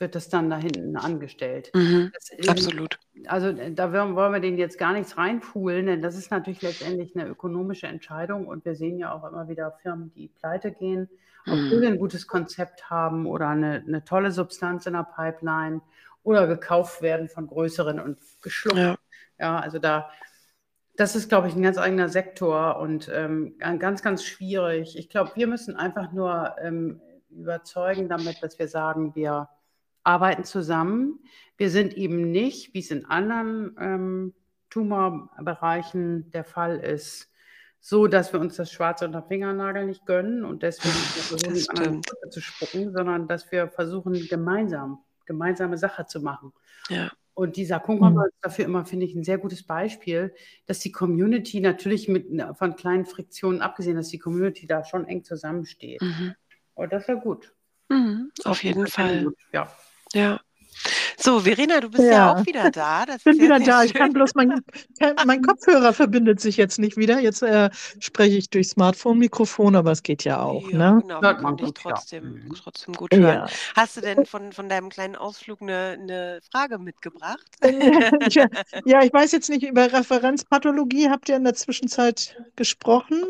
wird 0.00 0.14
das 0.14 0.28
dann 0.28 0.48
da 0.48 0.56
hinten 0.56 0.96
angestellt. 0.96 1.70
Mhm, 1.74 2.10
das, 2.14 2.48
absolut. 2.48 2.98
Also 3.26 3.48
äh, 3.48 3.72
da 3.72 3.92
wollen 3.92 4.32
wir 4.32 4.40
denen 4.40 4.58
jetzt 4.58 4.78
gar 4.78 4.92
nichts 4.92 5.18
reinfuhlen, 5.18 5.86
denn 5.86 6.02
das 6.02 6.16
ist 6.16 6.30
natürlich 6.30 6.62
letztendlich 6.62 7.14
eine 7.14 7.28
ökonomische 7.28 7.86
Entscheidung 7.86 8.46
und 8.46 8.64
wir 8.64 8.74
sehen 8.74 8.98
ja 8.98 9.12
auch 9.12 9.30
immer 9.30 9.48
wieder 9.48 9.72
Firmen, 9.82 10.10
die 10.14 10.28
pleite 10.28 10.72
gehen, 10.72 11.08
obwohl 11.46 11.76
mhm. 11.76 11.80
wir 11.82 11.88
ein 11.88 11.98
gutes 11.98 12.26
Konzept 12.26 12.88
haben 12.88 13.26
oder 13.26 13.48
eine, 13.48 13.84
eine, 13.86 14.04
tolle 14.04 14.32
Substanz 14.32 14.86
in 14.86 14.94
der 14.94 15.06
Pipeline 15.14 15.82
oder 16.22 16.46
gekauft 16.46 17.02
werden 17.02 17.28
von 17.28 17.46
größeren 17.46 18.00
und 18.00 18.18
geschluckt. 18.42 18.78
Ja, 18.78 18.96
ja 19.38 19.58
also 19.58 19.78
da, 19.78 20.10
das 20.96 21.14
ist, 21.14 21.28
glaube 21.28 21.48
ich, 21.48 21.54
ein 21.54 21.62
ganz 21.62 21.78
eigener 21.78 22.08
Sektor 22.08 22.78
und 22.78 23.10
ähm, 23.12 23.56
ganz, 23.58 24.02
ganz 24.02 24.24
schwierig. 24.24 24.98
Ich 24.98 25.08
glaube, 25.10 25.32
wir 25.34 25.46
müssen 25.46 25.76
einfach 25.76 26.12
nur 26.12 26.56
ähm, 26.60 27.00
überzeugen 27.30 28.08
damit, 28.08 28.42
dass 28.42 28.58
wir 28.58 28.68
sagen, 28.68 29.14
wir 29.14 29.48
arbeiten 30.02 30.44
zusammen. 30.44 31.20
Wir 31.56 31.70
sind 31.70 31.96
eben 31.96 32.30
nicht, 32.30 32.74
wie 32.74 32.80
es 32.80 32.90
in 32.90 33.04
anderen 33.06 33.76
ähm, 33.78 34.34
Tumorbereichen 34.70 36.30
der 36.30 36.44
Fall 36.44 36.78
ist, 36.78 37.30
so, 37.80 38.06
dass 38.06 38.32
wir 38.32 38.40
uns 38.40 38.56
das 38.56 38.70
Schwarze 38.70 39.06
unter 39.06 39.22
Fingernagel 39.22 39.86
nicht 39.86 40.04
gönnen 40.04 40.44
und 40.44 40.62
deswegen 40.62 40.94
versuchen, 40.94 41.76
anderen 41.76 42.02
zu 42.30 42.40
spucken, 42.40 42.92
sondern 42.92 43.26
dass 43.26 43.50
wir 43.50 43.68
versuchen, 43.68 44.12
gemeinsam, 44.28 44.98
gemeinsame 45.26 45.78
Sache 45.78 46.06
zu 46.06 46.20
machen. 46.20 46.52
Ja. 46.88 47.10
Und 47.32 47.56
dieser 47.56 47.80
Kongress 47.80 48.12
mhm. 48.12 48.24
ist 48.24 48.38
dafür 48.42 48.64
immer, 48.66 48.84
finde 48.84 49.06
ich, 49.06 49.14
ein 49.14 49.24
sehr 49.24 49.38
gutes 49.38 49.62
Beispiel, 49.62 50.34
dass 50.66 50.80
die 50.80 50.92
Community 50.92 51.60
natürlich 51.60 52.06
mit, 52.06 52.26
von 52.58 52.76
kleinen 52.76 53.06
Friktionen 53.06 53.62
abgesehen, 53.62 53.96
dass 53.96 54.08
die 54.08 54.18
Community 54.18 54.66
da 54.66 54.84
schon 54.84 55.06
eng 55.06 55.24
zusammensteht. 55.24 56.02
Mhm. 56.02 56.34
Und 56.74 56.92
das 56.92 57.08
wäre 57.08 57.18
gut. 57.18 57.54
Mhm, 57.88 58.30
auf 58.44 58.62
jeden 58.62 58.86
Fall. 58.86 59.24
Gut. 59.24 59.36
Ja. 59.52 59.72
Ja. 60.12 60.40
So, 61.18 61.40
Verena, 61.40 61.80
du 61.80 61.90
bist 61.90 62.02
ja, 62.02 62.10
ja 62.10 62.34
auch 62.34 62.46
wieder 62.46 62.70
da. 62.70 63.04
Ich 63.16 63.24
bin 63.24 63.38
wieder 63.38 63.60
da. 63.60 63.80
Schön. 63.80 63.86
Ich 63.86 63.94
kann 63.94 64.12
bloß, 64.12 64.34
mein, 64.34 64.62
mein 65.26 65.42
Kopfhörer 65.46 65.92
verbindet 65.92 66.40
sich 66.40 66.56
jetzt 66.56 66.78
nicht 66.78 66.96
wieder. 66.96 67.20
Jetzt 67.20 67.42
äh, 67.42 67.68
spreche 67.98 68.36
ich 68.36 68.48
durch 68.48 68.68
Smartphone-Mikrofon, 68.68 69.76
aber 69.76 69.92
es 69.92 70.02
geht 70.02 70.24
ja 70.24 70.40
auch. 70.40 70.68
Ja, 70.70 70.92
ne? 70.92 71.02
Genau, 71.02 71.20
man 71.20 71.36
kann 71.36 71.56
dich 71.58 71.72
trotzdem, 71.74 72.46
ja. 72.48 72.54
trotzdem 72.62 72.94
gut 72.94 73.14
hören. 73.14 73.22
Ja. 73.22 73.46
Hast 73.76 73.96
du 73.96 74.00
denn 74.00 74.24
von, 74.24 74.52
von 74.52 74.68
deinem 74.68 74.88
kleinen 74.88 75.16
Ausflug 75.16 75.60
eine, 75.60 75.98
eine 76.00 76.40
Frage 76.50 76.78
mitgebracht? 76.78 77.46
ja, 78.84 79.02
ich 79.02 79.12
weiß 79.12 79.32
jetzt 79.32 79.50
nicht, 79.50 79.64
über 79.64 79.92
Referenzpathologie 79.92 81.10
habt 81.10 81.28
ihr 81.28 81.36
in 81.36 81.44
der 81.44 81.54
Zwischenzeit 81.54 82.36
gesprochen? 82.56 83.22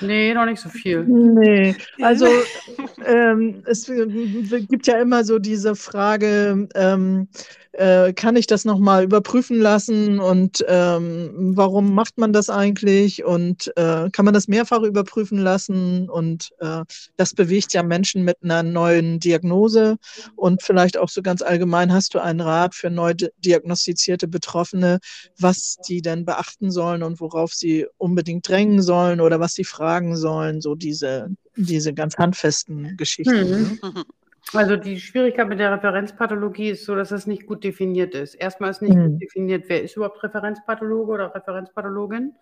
Nee, 0.00 0.34
noch 0.34 0.46
nicht 0.46 0.60
so 0.60 0.68
viel. 0.68 1.04
Nee, 1.04 1.74
also 2.00 2.26
ähm, 3.06 3.62
es 3.66 3.86
gibt 3.86 4.86
ja 4.86 5.00
immer 5.00 5.24
so 5.24 5.38
diese 5.38 5.74
Frage, 5.74 6.68
ähm, 6.74 7.28
äh, 7.72 8.12
kann 8.12 8.36
ich 8.36 8.46
das 8.46 8.64
nochmal 8.64 9.04
überprüfen 9.04 9.58
lassen 9.58 10.18
und 10.18 10.64
ähm, 10.68 11.52
warum 11.56 11.94
macht 11.94 12.18
man 12.18 12.32
das 12.32 12.50
eigentlich 12.50 13.24
und 13.24 13.72
äh, 13.76 14.10
kann 14.10 14.24
man 14.24 14.34
das 14.34 14.48
mehrfach 14.48 14.82
überprüfen 14.82 15.38
lassen 15.38 16.08
und 16.08 16.50
äh, 16.58 16.82
das 17.16 17.34
bewegt 17.34 17.72
ja 17.72 17.82
Menschen 17.82 18.24
mit 18.24 18.38
einer 18.42 18.62
neuen 18.62 19.20
Diagnose 19.20 19.96
und 20.36 20.62
vielleicht 20.62 20.96
auch 20.96 21.08
so 21.08 21.22
ganz 21.22 21.42
allgemein 21.42 21.92
hast 21.92 22.14
du 22.14 22.18
einen 22.18 22.40
Rat 22.40 22.74
für 22.74 22.90
neu 22.90 23.14
diagnostizierte 23.38 24.26
Betroffene, 24.26 24.98
was 25.38 25.76
die 25.88 26.02
denn 26.02 26.24
beachten 26.24 26.70
sollen 26.70 27.02
und 27.02 27.20
worauf 27.20 27.52
sie 27.52 27.86
unbedingt 27.98 28.48
drängen 28.48 28.82
sollen 28.82 29.20
oder 29.20 29.40
was 29.40 29.54
sie 29.54 29.64
fragen 29.64 30.16
sollen, 30.16 30.60
so 30.60 30.74
diese, 30.74 31.28
diese 31.56 31.94
ganz 31.94 32.16
handfesten 32.16 32.96
Geschichten. 32.96 33.78
Mhm. 33.80 33.80
Ne? 33.82 34.04
Also 34.52 34.76
die 34.76 35.00
Schwierigkeit 35.00 35.48
mit 35.48 35.60
der 35.60 35.72
Referenzpathologie 35.72 36.70
ist 36.70 36.84
so, 36.84 36.94
dass 36.94 37.10
es 37.10 37.26
nicht 37.26 37.46
gut 37.46 37.62
definiert 37.62 38.14
ist. 38.14 38.34
Erstmal 38.34 38.70
ist 38.70 38.82
nicht 38.82 38.96
mhm. 38.96 39.12
gut 39.12 39.22
definiert, 39.22 39.64
wer 39.68 39.82
ist 39.82 39.96
überhaupt 39.96 40.22
Referenzpathologe 40.22 41.12
oder 41.12 41.34
Referenzpathologin. 41.34 42.34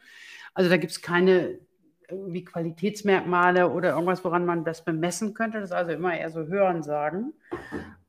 Also 0.55 0.71
da 0.71 0.77
gibt 0.77 0.93
es 0.93 1.03
keine 1.03 1.59
irgendwie 2.09 2.45
Qualitätsmerkmale 2.45 3.69
oder 3.69 3.91
irgendwas, 3.91 4.25
woran 4.25 4.47
man 4.47 4.65
das 4.65 4.85
bemessen 4.85 5.35
könnte. 5.35 5.61
Das 5.61 5.71
ist 5.71 5.77
also 5.77 5.93
immer 5.93 6.17
eher 6.19 6.31
so 6.31 6.47
Hören 6.47 6.83
sagen. 6.83 7.35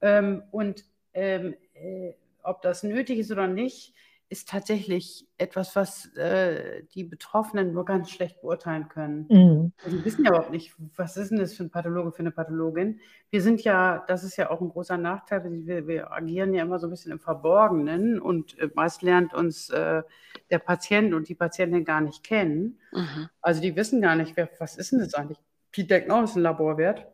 Ähm, 0.01 0.43
und 0.51 0.85
ähm, 1.13 1.55
äh, 1.73 2.13
ob 2.43 2.61
das 2.61 2.83
nötig 2.83 3.19
ist 3.19 3.31
oder 3.31 3.47
nicht, 3.47 3.93
ist 4.31 4.47
tatsächlich 4.47 5.27
etwas, 5.39 5.75
was 5.75 6.15
äh, 6.15 6.83
die 6.93 7.03
Betroffenen 7.03 7.73
nur 7.73 7.83
ganz 7.83 8.11
schlecht 8.11 8.41
beurteilen 8.41 8.87
können. 8.87 9.25
Mhm. 9.27 9.71
Also 9.83 9.97
die 9.97 10.05
wissen 10.05 10.23
ja 10.23 10.29
überhaupt 10.29 10.51
nicht, 10.51 10.75
was 10.95 11.17
ist 11.17 11.31
denn 11.31 11.39
das 11.39 11.55
für 11.55 11.63
ein 11.63 11.71
Pathologe, 11.71 12.11
für 12.11 12.19
eine 12.19 12.29
Pathologin. 12.29 12.99
Wir 13.31 13.41
sind 13.41 13.63
ja, 13.63 14.03
das 14.07 14.23
ist 14.23 14.37
ja 14.37 14.51
auch 14.51 14.61
ein 14.61 14.69
großer 14.69 14.97
Nachteil, 14.97 15.43
wir, 15.65 15.87
wir 15.87 16.11
agieren 16.11 16.53
ja 16.53 16.61
immer 16.61 16.77
so 16.77 16.85
ein 16.85 16.91
bisschen 16.91 17.11
im 17.11 17.19
Verborgenen 17.19 18.21
und 18.21 18.57
äh, 18.59 18.69
meist 18.75 19.01
lernt 19.01 19.33
uns 19.33 19.71
äh, 19.71 20.03
der 20.51 20.59
Patient 20.59 21.15
und 21.15 21.27
die 21.27 21.35
Patientin 21.35 21.83
gar 21.83 22.01
nicht 22.01 22.23
kennen. 22.23 22.77
Mhm. 22.91 23.29
Also 23.41 23.61
die 23.61 23.75
wissen 23.75 23.99
gar 23.99 24.15
nicht, 24.15 24.37
wer, 24.37 24.47
was 24.59 24.77
ist 24.77 24.91
denn 24.91 24.99
das 24.99 25.15
eigentlich? 25.15 25.39
Die 25.75 25.87
denken, 25.87 26.11
oh, 26.11 26.23
ist 26.23 26.35
ein 26.35 26.43
Laborwert. 26.43 27.07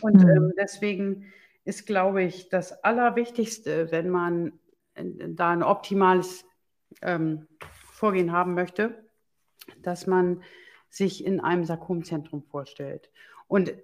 Und 0.00 0.22
mhm. 0.22 0.28
ähm, 0.30 0.52
deswegen 0.58 1.32
ist, 1.66 1.86
glaube 1.86 2.22
ich, 2.22 2.48
das 2.48 2.84
Allerwichtigste, 2.84 3.90
wenn 3.90 4.08
man 4.08 4.52
da 4.94 5.50
ein 5.50 5.62
optimales 5.62 6.44
ähm, 7.02 7.46
Vorgehen 7.92 8.32
haben 8.32 8.54
möchte, 8.54 9.04
dass 9.82 10.06
man 10.06 10.42
sich 10.88 11.24
in 11.24 11.40
einem 11.40 11.64
Sarkomzentrum 11.64 12.42
vorstellt. 12.42 13.10
Und 13.48 13.74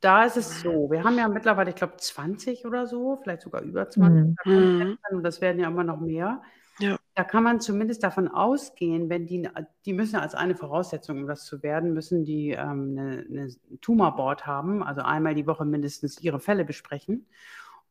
da 0.00 0.24
ist 0.24 0.36
es 0.36 0.60
so, 0.60 0.90
wir 0.90 1.04
haben 1.04 1.18
ja 1.18 1.28
mittlerweile, 1.28 1.70
ich 1.70 1.76
glaube, 1.76 1.96
20 1.96 2.64
oder 2.64 2.86
so, 2.86 3.18
vielleicht 3.22 3.42
sogar 3.42 3.62
über 3.62 3.88
20 3.88 4.36
mhm. 4.46 4.98
und 5.10 5.22
das 5.22 5.40
werden 5.40 5.60
ja 5.60 5.68
immer 5.68 5.84
noch 5.84 6.00
mehr. 6.00 6.42
Ja. 6.78 6.96
Da 7.14 7.24
kann 7.24 7.42
man 7.42 7.60
zumindest 7.60 8.02
davon 8.02 8.28
ausgehen, 8.28 9.10
wenn 9.10 9.26
die, 9.26 9.46
die 9.84 9.92
müssen 9.92 10.16
als 10.16 10.34
eine 10.34 10.54
Voraussetzung, 10.56 11.18
um 11.18 11.26
das 11.26 11.44
zu 11.44 11.62
werden, 11.62 11.92
müssen 11.92 12.24
die 12.24 12.50
ähm, 12.50 12.96
eine, 12.96 13.26
eine 13.28 13.48
Tumorboard 13.82 14.46
haben, 14.46 14.82
also 14.82 15.02
einmal 15.02 15.34
die 15.34 15.46
Woche 15.46 15.66
mindestens 15.66 16.20
ihre 16.22 16.40
Fälle 16.40 16.64
besprechen. 16.64 17.26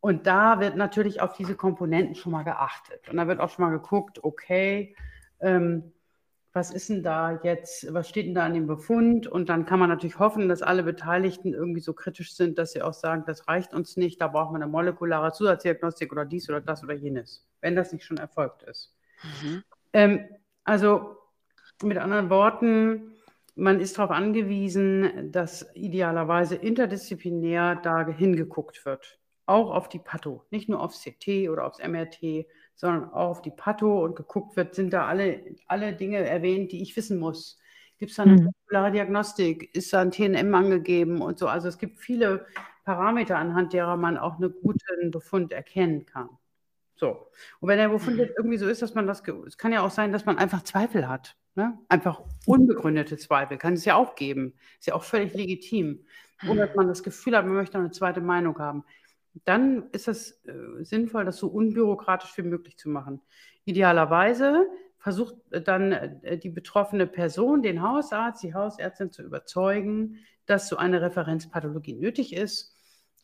Und 0.01 0.27
da 0.27 0.59
wird 0.59 0.77
natürlich 0.77 1.21
auf 1.21 1.34
diese 1.34 1.55
Komponenten 1.55 2.15
schon 2.15 2.31
mal 2.31 2.43
geachtet. 2.43 3.09
Und 3.09 3.17
da 3.17 3.27
wird 3.27 3.39
auch 3.39 3.49
schon 3.49 3.65
mal 3.65 3.71
geguckt, 3.71 4.23
okay, 4.23 4.95
ähm, 5.41 5.91
was 6.53 6.71
ist 6.71 6.89
denn 6.89 7.03
da 7.03 7.39
jetzt, 7.43 7.93
was 7.93 8.09
steht 8.09 8.26
denn 8.26 8.34
da 8.34 8.45
an 8.45 8.53
dem 8.53 8.65
Befund? 8.65 9.27
Und 9.27 9.49
dann 9.49 9.65
kann 9.65 9.80
man 9.80 9.89
natürlich 9.89 10.17
hoffen, 10.17 10.49
dass 10.49 10.61
alle 10.61 10.84
Beteiligten 10.84 11.53
irgendwie 11.53 11.81
so 11.81 11.93
kritisch 11.93 12.34
sind, 12.34 12.57
dass 12.57 12.71
sie 12.71 12.81
auch 12.81 12.93
sagen, 12.93 13.23
das 13.27 13.47
reicht 13.47 13.73
uns 13.73 13.97
nicht, 13.97 14.19
da 14.19 14.27
braucht 14.27 14.51
man 14.51 14.63
eine 14.63 14.71
molekulare 14.71 15.31
Zusatzdiagnostik 15.31 16.11
oder 16.11 16.26
dies 16.26 16.49
oder 16.49 16.61
das 16.61 16.84
oder 16.84 16.95
jenes, 16.95 17.45
wenn 17.61 17.76
das 17.76 17.93
nicht 17.93 18.05
schon 18.05 18.17
erfolgt 18.17 18.63
ist. 18.63 18.95
Mhm. 19.41 19.63
Ähm, 19.93 20.26
also 20.63 21.17
mit 21.84 21.97
anderen 21.97 22.30
Worten, 22.30 23.11
man 23.55 23.80
ist 23.80 23.97
darauf 23.97 24.11
angewiesen, 24.11 25.31
dass 25.31 25.69
idealerweise 25.76 26.55
interdisziplinär 26.55 27.76
da 27.76 28.07
hingeguckt 28.07 28.85
wird 28.85 29.19
auch 29.49 29.71
auf 29.71 29.89
die 29.89 29.99
Patho, 29.99 30.45
nicht 30.51 30.69
nur 30.69 30.80
aufs 30.80 31.03
CT 31.03 31.49
oder 31.49 31.65
aufs 31.65 31.80
MRT, 31.80 32.45
sondern 32.76 33.09
auch 33.09 33.30
auf 33.30 33.41
die 33.41 33.51
Patho 33.51 34.03
und 34.03 34.15
geguckt 34.15 34.55
wird, 34.55 34.76
sind 34.76 34.93
da 34.93 35.07
alle, 35.07 35.43
alle 35.67 35.93
Dinge 35.93 36.17
erwähnt, 36.17 36.71
die 36.71 36.81
ich 36.81 36.95
wissen 36.95 37.19
muss. 37.19 37.59
Gibt 37.97 38.11
es 38.11 38.17
da 38.17 38.23
eine 38.23 38.49
mhm. 38.89 38.93
Diagnostik? 38.93 39.76
Ist 39.76 39.91
da 39.91 40.01
ein 40.01 40.11
TNM 40.11 40.53
angegeben 40.53 41.21
und 41.21 41.39
so? 41.39 41.47
Also 41.47 41.67
es 41.67 41.77
gibt 41.77 41.99
viele 41.99 42.45
Parameter, 42.85 43.38
anhand 43.38 43.73
derer 43.73 43.97
man 43.97 44.17
auch 44.17 44.35
einen 44.35 44.53
guten 44.61 45.11
Befund 45.11 45.51
erkennen 45.51 46.05
kann. 46.05 46.30
So. 46.95 47.27
Und 47.59 47.69
wenn 47.69 47.77
der 47.77 47.89
Befund 47.89 48.17
jetzt 48.17 48.35
irgendwie 48.38 48.57
so 48.57 48.67
ist, 48.67 48.81
dass 48.81 48.93
man 48.93 49.07
das, 49.07 49.23
es 49.47 49.57
kann 49.57 49.73
ja 49.73 49.81
auch 49.81 49.91
sein, 49.91 50.11
dass 50.11 50.26
man 50.26 50.38
einfach 50.38 50.63
Zweifel 50.63 51.07
hat. 51.07 51.35
Ne? 51.55 51.77
Einfach 51.89 52.21
unbegründete 52.45 53.17
Zweifel 53.17 53.57
kann 53.57 53.73
es 53.73 53.84
ja 53.84 53.95
auch 53.95 54.15
geben. 54.15 54.53
Ist 54.80 54.88
ja 54.88 54.95
auch 54.95 55.03
völlig 55.03 55.34
legitim. 55.34 56.05
Oder 56.49 56.67
dass 56.67 56.76
man 56.76 56.88
das 56.88 57.03
Gefühl 57.03 57.35
hat, 57.35 57.45
man 57.45 57.55
möchte 57.55 57.77
eine 57.77 57.91
zweite 57.91 58.21
Meinung 58.21 58.57
haben 58.59 58.85
dann 59.45 59.89
ist 59.91 60.07
es 60.07 60.43
äh, 60.45 60.84
sinnvoll, 60.84 61.26
das 61.26 61.38
so 61.38 61.47
unbürokratisch 61.47 62.38
wie 62.38 62.43
möglich 62.43 62.77
zu 62.77 62.89
machen. 62.89 63.22
Idealerweise 63.65 64.68
versucht 64.97 65.35
äh, 65.51 65.61
dann 65.61 65.91
äh, 65.91 66.38
die 66.38 66.49
betroffene 66.49 67.07
Person, 67.07 67.61
den 67.61 67.81
Hausarzt, 67.81 68.43
die 68.43 68.53
Hausärztin 68.53 69.11
zu 69.11 69.23
überzeugen, 69.23 70.18
dass 70.45 70.68
so 70.68 70.77
eine 70.77 71.01
Referenzpathologie 71.01 71.93
nötig 71.93 72.34
ist. 72.34 72.76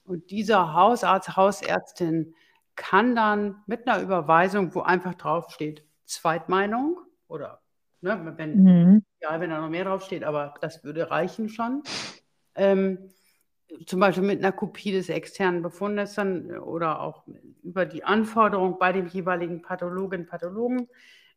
Und 0.05 0.29
dieser 0.29 0.73
Hausarzt, 0.73 1.35
Hausärztin 1.35 2.35
kann 2.75 3.15
dann 3.15 3.63
mit 3.67 3.87
einer 3.87 4.01
Überweisung, 4.01 4.75
wo 4.75 4.81
einfach 4.81 5.15
draufsteht, 5.15 5.85
Zweitmeinung 6.05 6.99
oder 7.27 7.61
ne, 8.01 8.33
wenn, 8.37 8.63
mhm. 8.63 9.05
ja, 9.21 9.39
wenn 9.39 9.49
da 9.49 9.59
noch 9.59 9.69
mehr 9.69 9.85
draufsteht, 9.85 10.23
aber 10.23 10.53
das 10.61 10.83
würde 10.83 11.09
reichen 11.09 11.49
schon. 11.49 11.83
Ähm, 12.53 13.09
zum 13.85 13.99
Beispiel 13.99 14.23
mit 14.23 14.39
einer 14.39 14.51
Kopie 14.51 14.91
des 14.91 15.09
externen 15.09 15.61
Befundes 15.61 16.13
dann 16.15 16.57
oder 16.57 17.01
auch 17.01 17.23
über 17.63 17.85
die 17.85 18.03
Anforderung 18.03 18.77
bei 18.79 18.91
dem 18.91 19.07
jeweiligen 19.07 19.61
Pathologen, 19.61 20.25
Pathologen 20.25 20.87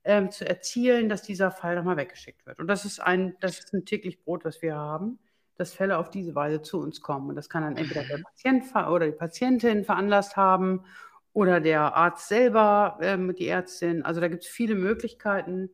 ähm, 0.04 0.30
zu 0.30 0.48
erzielen, 0.48 1.08
dass 1.08 1.22
dieser 1.22 1.50
Fall 1.50 1.76
nochmal 1.76 1.96
weggeschickt 1.96 2.46
wird. 2.46 2.58
Und 2.58 2.68
das 2.68 2.84
ist 2.84 3.00
ein, 3.00 3.36
das 3.40 3.58
ist 3.58 3.72
ein 3.72 3.84
täglich 3.84 4.22
Brot, 4.22 4.44
was 4.44 4.62
wir 4.62 4.76
haben, 4.76 5.18
dass 5.56 5.74
Fälle 5.74 5.98
auf 5.98 6.10
diese 6.10 6.34
Weise 6.34 6.62
zu 6.62 6.80
uns 6.80 7.00
kommen. 7.00 7.28
Und 7.28 7.36
das 7.36 7.48
kann 7.48 7.62
dann 7.62 7.76
entweder 7.76 8.04
der 8.04 8.18
Patient 8.18 8.64
oder 8.74 9.06
die 9.06 9.12
Patientin 9.12 9.84
veranlasst 9.84 10.36
haben 10.36 10.84
oder 11.32 11.60
der 11.60 11.94
Arzt 11.96 12.28
selber, 12.28 12.98
ähm, 13.02 13.34
die 13.34 13.48
Ärztin. 13.48 14.04
Also 14.04 14.20
da 14.20 14.28
gibt 14.28 14.44
es 14.44 14.48
viele 14.48 14.74
Möglichkeiten, 14.74 15.70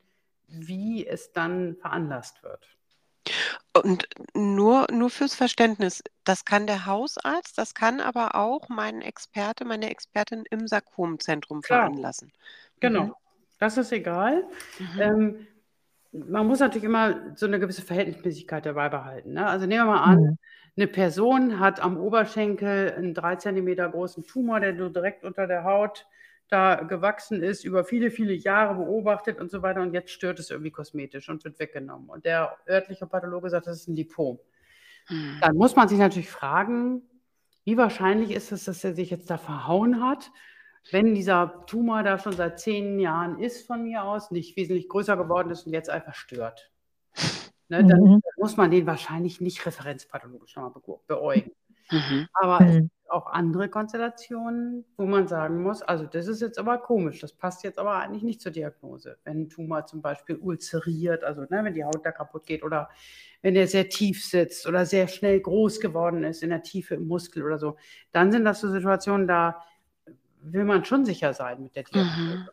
wie 0.49 1.07
es 1.07 1.33
dann 1.33 1.77
veranlasst 1.77 2.43
wird. 2.43 2.74
Und 3.83 4.07
nur, 4.35 4.87
nur 4.93 5.11
fürs 5.11 5.35
Verständnis, 5.35 6.03
das 6.23 6.45
kann 6.45 6.67
der 6.67 6.87
Hausarzt, 6.87 7.59
das 7.59 7.75
kann 7.75 8.01
aber 8.01 8.37
auch 8.37 8.69
mein 8.69 9.03
Experte, 9.03 9.65
meine 9.65 9.91
Expertin 9.91 10.45
im 10.51 10.69
Sarkomzentrum 10.69 11.63
veranlassen. 11.63 12.33
Genau, 12.79 13.05
mhm. 13.05 13.15
das 13.59 13.77
ist 13.77 13.91
egal. 13.91 14.45
Mhm. 14.79 15.01
Ähm, 15.01 15.47
man 16.13 16.47
muss 16.47 16.61
natürlich 16.61 16.85
immer 16.85 17.37
so 17.37 17.47
eine 17.47 17.59
gewisse 17.59 17.83
Verhältnismäßigkeit 17.83 18.65
dabei 18.65 18.89
behalten. 18.89 19.33
Ne? 19.33 19.45
Also 19.45 19.67
nehmen 19.67 19.87
wir 19.87 19.93
mal 19.93 20.05
an, 20.05 20.21
mhm. 20.21 20.39
eine 20.77 20.87
Person 20.87 21.59
hat 21.59 21.81
am 21.81 21.97
Oberschenkel 21.97 22.95
einen 22.97 23.13
drei 23.13 23.37
Zentimeter 23.37 23.89
großen 23.89 24.25
Tumor, 24.25 24.61
der 24.61 24.77
so 24.77 24.89
direkt 24.89 25.25
unter 25.25 25.49
der 25.49 25.65
Haut 25.65 26.07
da 26.55 26.77
gewachsen 26.77 27.43
ist, 27.43 27.65
über 27.65 27.85
viele, 27.85 28.13
viele 28.13 28.33
Jahre 28.33 28.77
beobachtet 28.77 29.41
und 29.41 29.51
so 29.51 29.63
weiter. 29.63 29.83
Und 29.83 29.93
jetzt 29.93 30.13
stört 30.13 30.39
es 30.39 30.51
irgendwie 30.51 30.71
kosmetisch 30.71 31.29
und 31.29 31.43
wird 31.45 31.59
weggenommen. 31.59 32.09
Und 32.09 32.25
der 32.25 32.57
örtliche 32.69 33.07
Pathologe 33.07 33.51
sagt, 33.51 33.67
das 33.67 33.81
ist 33.81 33.89
ein 33.89 33.97
Lipom. 33.97 34.39
Hm. 35.07 35.39
Dann 35.41 35.57
muss 35.57 35.75
man 35.75 35.89
sich 35.89 35.99
natürlich 35.99 36.31
fragen, 36.31 37.03
wie 37.65 37.77
wahrscheinlich 37.77 38.31
ist 38.31 38.53
es, 38.53 38.65
dass 38.65 38.85
er 38.85 38.95
sich 38.95 39.11
jetzt 39.11 39.29
da 39.31 39.37
verhauen 39.37 40.01
hat, 40.01 40.31
wenn 40.93 41.15
dieser 41.15 41.65
Tumor 41.67 42.03
da 42.03 42.19
schon 42.19 42.35
seit 42.35 42.61
zehn 42.61 43.01
Jahren 43.01 43.41
ist 43.41 43.67
von 43.67 43.83
mir 43.83 44.05
aus, 44.05 44.31
nicht 44.31 44.57
wesentlich 44.57 44.89
größer 44.89 45.17
geworden 45.17 45.51
ist 45.51 45.67
und 45.67 45.73
jetzt 45.73 45.91
einfach 45.91 46.15
stört. 46.15 46.71
Ne, 47.71 47.83
dann 47.83 47.99
mhm. 47.99 48.21
muss 48.37 48.59
man 48.59 48.71
den 48.71 48.87
wahrscheinlich 48.87 49.41
nicht 49.41 49.65
referenzpathologisch 49.65 50.55
nochmal 50.55 50.83
beäugen. 51.07 51.53
Mhm. 51.91 52.29
Aber 52.35 52.63
mhm. 52.63 52.91
Auch 53.09 53.27
andere 53.27 53.69
Konstellationen, 53.69 54.85
wo 54.97 55.07
man 55.07 55.29
sagen 55.29 55.63
muss, 55.63 55.83
also 55.83 56.05
das 56.07 56.27
ist 56.27 56.41
jetzt 56.41 56.59
aber 56.59 56.79
komisch, 56.79 57.21
das 57.21 57.33
passt 57.33 57.63
jetzt 57.65 57.79
aber 57.79 57.97
eigentlich 58.01 58.23
nicht 58.23 58.41
zur 58.41 58.53
Diagnose. 58.53 59.19
Wenn 59.25 59.43
ein 59.43 59.49
Tumor 59.49 59.87
zum 59.87 60.03
Beispiel 60.03 60.37
ulzeriert, 60.37 61.23
also 61.23 61.43
ne, 61.43 61.61
wenn 61.63 61.75
die 61.75 61.85
Haut 61.85 62.05
da 62.05 62.13
kaputt 62.13 62.47
geht 62.47 62.63
oder 62.63 62.89
wenn 63.43 63.55
der 63.55 63.69
sehr 63.69 63.89
tief 63.89 64.25
sitzt 64.25 64.67
oder 64.67 64.87
sehr 64.87 65.07
schnell 65.09 65.41
groß 65.41 65.81
geworden 65.81 66.25
ist 66.25 66.43
in 66.43 66.51
der 66.51 66.63
Tiefe 66.63 66.95
im 66.95 67.07
Muskel 67.07 67.43
oder 67.43 67.59
so, 67.59 67.77
dann 68.11 68.33
sind 68.33 68.45
das 68.45 68.61
so 68.61 68.71
Situationen, 68.71 69.27
da 69.27 69.63
will 70.41 70.65
man 70.65 70.85
schon 70.85 71.05
sicher 71.05 71.33
sein 71.35 71.63
mit 71.63 71.77
der 71.77 71.85
Diagnose. 71.85 72.39
Mhm. 72.39 72.49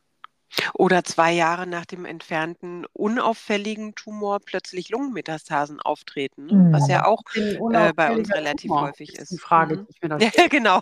Oder 0.74 1.04
zwei 1.04 1.32
Jahre 1.32 1.68
nach 1.68 1.86
dem 1.86 2.06
entfernten 2.06 2.86
unauffälligen 2.94 3.96
Tumor 3.96 4.40
plötzlich 4.40 4.90
Lungenmetastasen 4.90 5.80
auftreten, 5.80 6.48
ne? 6.48 6.70
was 6.72 6.88
ja 6.88 7.06
auch 7.06 7.24
äh, 7.36 7.94
bei 7.94 8.12
uns 8.16 8.34
relativ 8.34 8.70
Tumor 8.70 8.88
häufig 8.88 9.18
ist. 9.18 9.32
Die 9.32 9.38
Frage, 9.38 9.78
mhm. 9.78 9.86
die 9.86 9.92
ich 9.92 10.02
mir 10.02 10.10
da 10.10 10.18
Ja, 10.20 10.48
genau. 10.48 10.82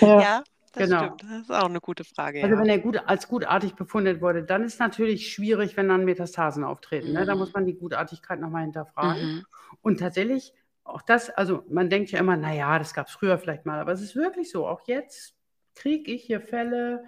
ja. 0.00 0.20
ja. 0.20 0.44
Das 0.74 0.88
genau. 0.88 1.04
stimmt. 1.04 1.22
Das 1.22 1.40
ist 1.42 1.50
auch 1.52 1.68
eine 1.68 1.80
gute 1.80 2.04
Frage. 2.04 2.42
Also 2.42 2.56
ja. 2.56 2.60
wenn 2.60 2.68
er 2.68 2.78
gut, 2.78 2.98
als 3.06 3.28
gutartig 3.28 3.74
befunden 3.74 4.20
wurde, 4.20 4.42
dann 4.42 4.64
ist 4.64 4.74
es 4.74 4.78
natürlich 4.80 5.32
schwierig, 5.32 5.76
wenn 5.76 5.88
dann 5.88 6.04
Metastasen 6.04 6.64
auftreten. 6.64 7.08
Mhm. 7.08 7.14
Ne? 7.14 7.26
Da 7.26 7.36
muss 7.36 7.52
man 7.52 7.64
die 7.64 7.74
Gutartigkeit 7.74 8.40
nochmal 8.40 8.62
hinterfragen. 8.62 9.36
Mhm. 9.36 9.44
Und 9.82 10.00
tatsächlich, 10.00 10.52
auch 10.82 11.02
das, 11.02 11.30
also 11.30 11.62
man 11.68 11.90
denkt 11.90 12.10
ja 12.10 12.18
immer, 12.18 12.36
naja, 12.36 12.78
das 12.78 12.92
gab 12.92 13.06
es 13.06 13.12
früher 13.12 13.38
vielleicht 13.38 13.66
mal, 13.66 13.78
aber 13.78 13.92
es 13.92 14.02
ist 14.02 14.16
wirklich 14.16 14.50
so. 14.50 14.66
Auch 14.66 14.80
jetzt 14.86 15.34
kriege 15.74 16.10
ich 16.10 16.24
hier 16.24 16.40
Fälle, 16.40 17.04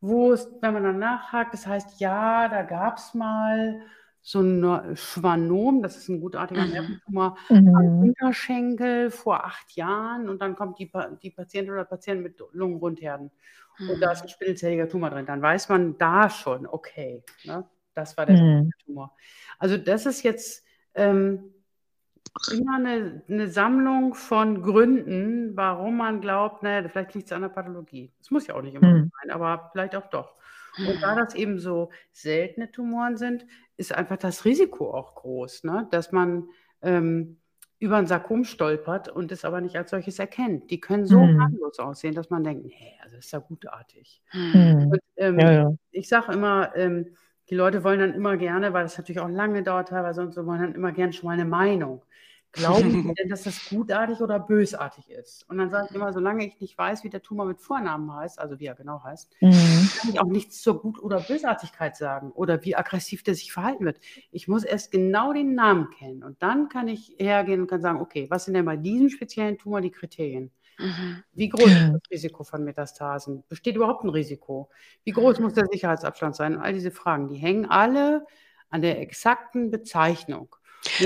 wo 0.00 0.32
es, 0.32 0.48
wenn 0.60 0.74
man 0.74 0.84
dann 0.84 0.98
nachhakt, 0.98 1.54
das 1.54 1.66
heißt, 1.66 2.00
ja, 2.00 2.48
da 2.48 2.62
gab 2.62 2.98
es 2.98 3.14
mal 3.14 3.80
so 4.22 4.40
ein 4.40 4.96
Schwannom, 4.96 5.82
das 5.82 5.96
ist 5.96 6.08
ein 6.08 6.20
gutartiger 6.20 6.64
mhm. 6.64 6.72
Nerventumor, 6.72 7.36
mhm. 7.48 7.76
am 7.76 8.00
Unterschenkel 8.00 9.10
vor 9.10 9.44
acht 9.44 9.76
Jahren 9.76 10.28
und 10.28 10.42
dann 10.42 10.56
kommt 10.56 10.80
die, 10.80 10.90
die 11.22 11.30
Patientin 11.30 11.72
oder 11.72 11.84
Patient 11.84 12.22
mit 12.22 12.42
Lungenrundherden 12.52 13.30
mhm. 13.78 13.90
und 13.90 14.00
da 14.00 14.10
ist 14.10 14.22
ein 14.22 14.26
mhm. 14.26 14.30
spindelzelliger 14.30 14.88
Tumor 14.88 15.10
drin. 15.10 15.26
Dann 15.26 15.42
weiß 15.42 15.68
man 15.68 15.96
da 15.96 16.28
schon, 16.28 16.66
okay, 16.66 17.22
ne, 17.44 17.68
das 17.94 18.16
war 18.16 18.26
der 18.26 18.36
mhm. 18.36 18.70
Tumor. 18.84 19.16
Also 19.60 19.76
das 19.76 20.06
ist 20.06 20.24
jetzt 20.24 20.64
ähm, 20.94 21.52
immer 22.52 22.76
eine, 22.76 23.22
eine, 23.28 23.48
Sammlung 23.48 24.14
von 24.14 24.62
Gründen, 24.62 25.56
warum 25.56 25.96
man 25.96 26.20
glaubt, 26.20 26.62
naja, 26.62 26.88
vielleicht 26.88 27.14
liegt 27.14 27.26
es 27.26 27.32
an 27.32 27.42
der 27.42 27.48
Pathologie. 27.48 28.12
Das 28.18 28.30
muss 28.30 28.46
ja 28.46 28.54
auch 28.54 28.62
nicht 28.62 28.74
immer 28.74 28.88
mhm. 28.88 29.10
sein, 29.20 29.30
aber 29.30 29.70
vielleicht 29.72 29.96
auch 29.96 30.08
doch. 30.08 30.34
Und 30.78 31.02
da 31.02 31.14
das 31.14 31.34
eben 31.34 31.58
so 31.58 31.90
seltene 32.12 32.70
Tumoren 32.70 33.16
sind, 33.16 33.46
ist 33.76 33.94
einfach 33.94 34.18
das 34.18 34.44
Risiko 34.44 34.92
auch 34.92 35.14
groß, 35.14 35.64
ne? 35.64 35.88
dass 35.90 36.12
man 36.12 36.48
ähm, 36.82 37.38
über 37.78 37.96
ein 37.96 38.06
Sarkom 38.06 38.44
stolpert 38.44 39.08
und 39.08 39.32
es 39.32 39.44
aber 39.44 39.60
nicht 39.60 39.76
als 39.76 39.90
solches 39.90 40.18
erkennt. 40.18 40.70
Die 40.70 40.80
können 40.80 41.06
so 41.06 41.20
Mhm. 41.20 41.40
harmlos 41.40 41.78
aussehen, 41.78 42.14
dass 42.14 42.30
man 42.30 42.44
denkt, 42.44 42.66
nee, 42.66 42.98
also 43.02 43.16
das 43.16 43.26
ist 43.26 43.32
ja 43.32 43.38
gutartig. 43.38 44.22
Mhm. 44.32 44.88
Und, 44.92 45.00
ähm, 45.16 45.38
Ja, 45.38 45.52
ja. 45.52 45.72
ich 45.90 46.08
sage 46.08 46.32
immer, 46.32 46.74
ähm, 46.74 47.16
die 47.50 47.54
Leute 47.54 47.84
wollen 47.84 48.00
dann 48.00 48.14
immer 48.14 48.36
gerne, 48.36 48.72
weil 48.72 48.82
das 48.82 48.98
natürlich 48.98 49.20
auch 49.20 49.28
lange 49.28 49.62
dauert 49.62 49.88
teilweise 49.88 50.22
und 50.22 50.32
so, 50.32 50.46
wollen 50.46 50.60
dann 50.60 50.74
immer 50.74 50.92
gerne 50.92 51.12
schon 51.12 51.28
mal 51.28 51.34
eine 51.34 51.44
Meinung. 51.44 52.02
Glauben 52.56 52.90
Sie 52.90 53.14
denn, 53.18 53.28
dass 53.28 53.44
das 53.44 53.68
gutartig 53.68 54.20
oder 54.20 54.40
bösartig 54.40 55.10
ist? 55.10 55.48
Und 55.48 55.58
dann 55.58 55.70
sage 55.70 55.86
ich 55.90 55.94
immer, 55.94 56.12
solange 56.12 56.46
ich 56.46 56.60
nicht 56.60 56.76
weiß, 56.76 57.04
wie 57.04 57.10
der 57.10 57.22
Tumor 57.22 57.46
mit 57.46 57.60
Vornamen 57.60 58.12
heißt, 58.12 58.38
also 58.38 58.58
wie 58.58 58.66
er 58.66 58.74
genau 58.74 59.02
heißt, 59.04 59.36
Mhm. 59.40 59.88
kann 60.00 60.10
ich 60.10 60.20
auch 60.20 60.26
nichts 60.26 60.62
zur 60.62 60.80
Gut- 60.80 60.98
oder 61.00 61.20
Bösartigkeit 61.20 61.96
sagen 61.96 62.32
oder 62.32 62.64
wie 62.64 62.74
aggressiv 62.74 63.22
der 63.22 63.34
sich 63.34 63.52
verhalten 63.52 63.84
wird. 63.84 64.00
Ich 64.30 64.48
muss 64.48 64.64
erst 64.64 64.90
genau 64.90 65.32
den 65.32 65.54
Namen 65.54 65.90
kennen 65.90 66.22
und 66.22 66.42
dann 66.42 66.68
kann 66.68 66.88
ich 66.88 67.14
hergehen 67.18 67.60
und 67.60 67.66
kann 67.68 67.82
sagen, 67.82 68.00
okay, 68.00 68.26
was 68.30 68.46
sind 68.46 68.54
denn 68.54 68.64
bei 68.64 68.76
diesem 68.76 69.10
speziellen 69.10 69.58
Tumor 69.58 69.80
die 69.80 69.90
Kriterien? 69.90 70.50
Mhm. 70.78 71.22
Wie 71.32 71.48
groß 71.48 71.70
ist 71.70 71.92
das 71.92 72.10
Risiko 72.10 72.44
von 72.44 72.64
Metastasen? 72.64 73.44
Besteht 73.48 73.76
überhaupt 73.76 74.04
ein 74.04 74.10
Risiko? 74.10 74.70
Wie 75.04 75.12
groß 75.12 75.40
muss 75.40 75.54
der 75.54 75.66
Sicherheitsabstand 75.70 76.36
sein? 76.36 76.56
Und 76.56 76.62
all 76.62 76.72
diese 76.72 76.90
Fragen, 76.90 77.28
die 77.28 77.36
hängen 77.36 77.66
alle 77.66 78.26
an 78.68 78.82
der 78.82 79.00
exakten 79.00 79.70
Bezeichnung. 79.70 80.54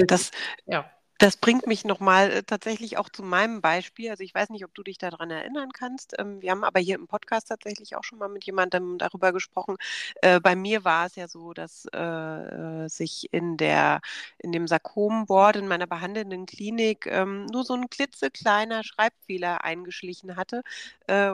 Das, 0.07 0.31
ja. 0.67 0.91
Das 1.21 1.37
bringt 1.37 1.67
mich 1.67 1.85
nochmal 1.85 2.31
äh, 2.31 2.43
tatsächlich 2.43 2.97
auch 2.97 3.11
zu 3.11 3.23
meinem 3.23 3.61
Beispiel. 3.61 4.09
Also 4.09 4.25
ich 4.25 4.35
weiß 4.35 4.49
nicht, 4.49 4.65
ob 4.65 4.75
du 4.75 4.83
dich 4.83 4.97
daran 4.97 5.31
erinnern 5.31 5.71
kannst. 5.71 6.15
Ähm, 6.19 6.41
wir 6.41 6.51
haben 6.51 6.65
aber 6.65 6.81
hier 6.81 6.95
im 6.95 7.09
Podcast 7.09 7.49
tatsächlich 7.49 7.95
auch 7.95 8.05
schon 8.05 8.19
mal 8.19 8.31
mit 8.31 8.47
jemandem 8.47 8.97
darüber 8.97 9.31
gesprochen. 9.31 9.77
Äh, 10.23 10.41
bei 10.41 10.57
mir 10.57 10.83
war 10.83 11.05
es 11.05 11.17
ja 11.17 11.29
so, 11.29 11.53
dass 11.53 11.85
äh, 11.93 12.89
sich 12.89 13.29
in 13.33 13.59
der 13.59 14.01
in 14.39 14.51
dem 14.53 14.67
Sarkomboard 14.67 15.57
in 15.57 15.69
meiner 15.69 15.87
behandelnden 15.87 16.47
Klinik 16.47 17.05
ähm, 17.05 17.45
nur 17.53 17.65
so 17.65 17.75
ein 17.75 17.91
klitzekleiner 17.91 18.83
Schreibfehler 18.83 19.63
eingeschlichen 19.63 20.37
hatte 20.37 20.63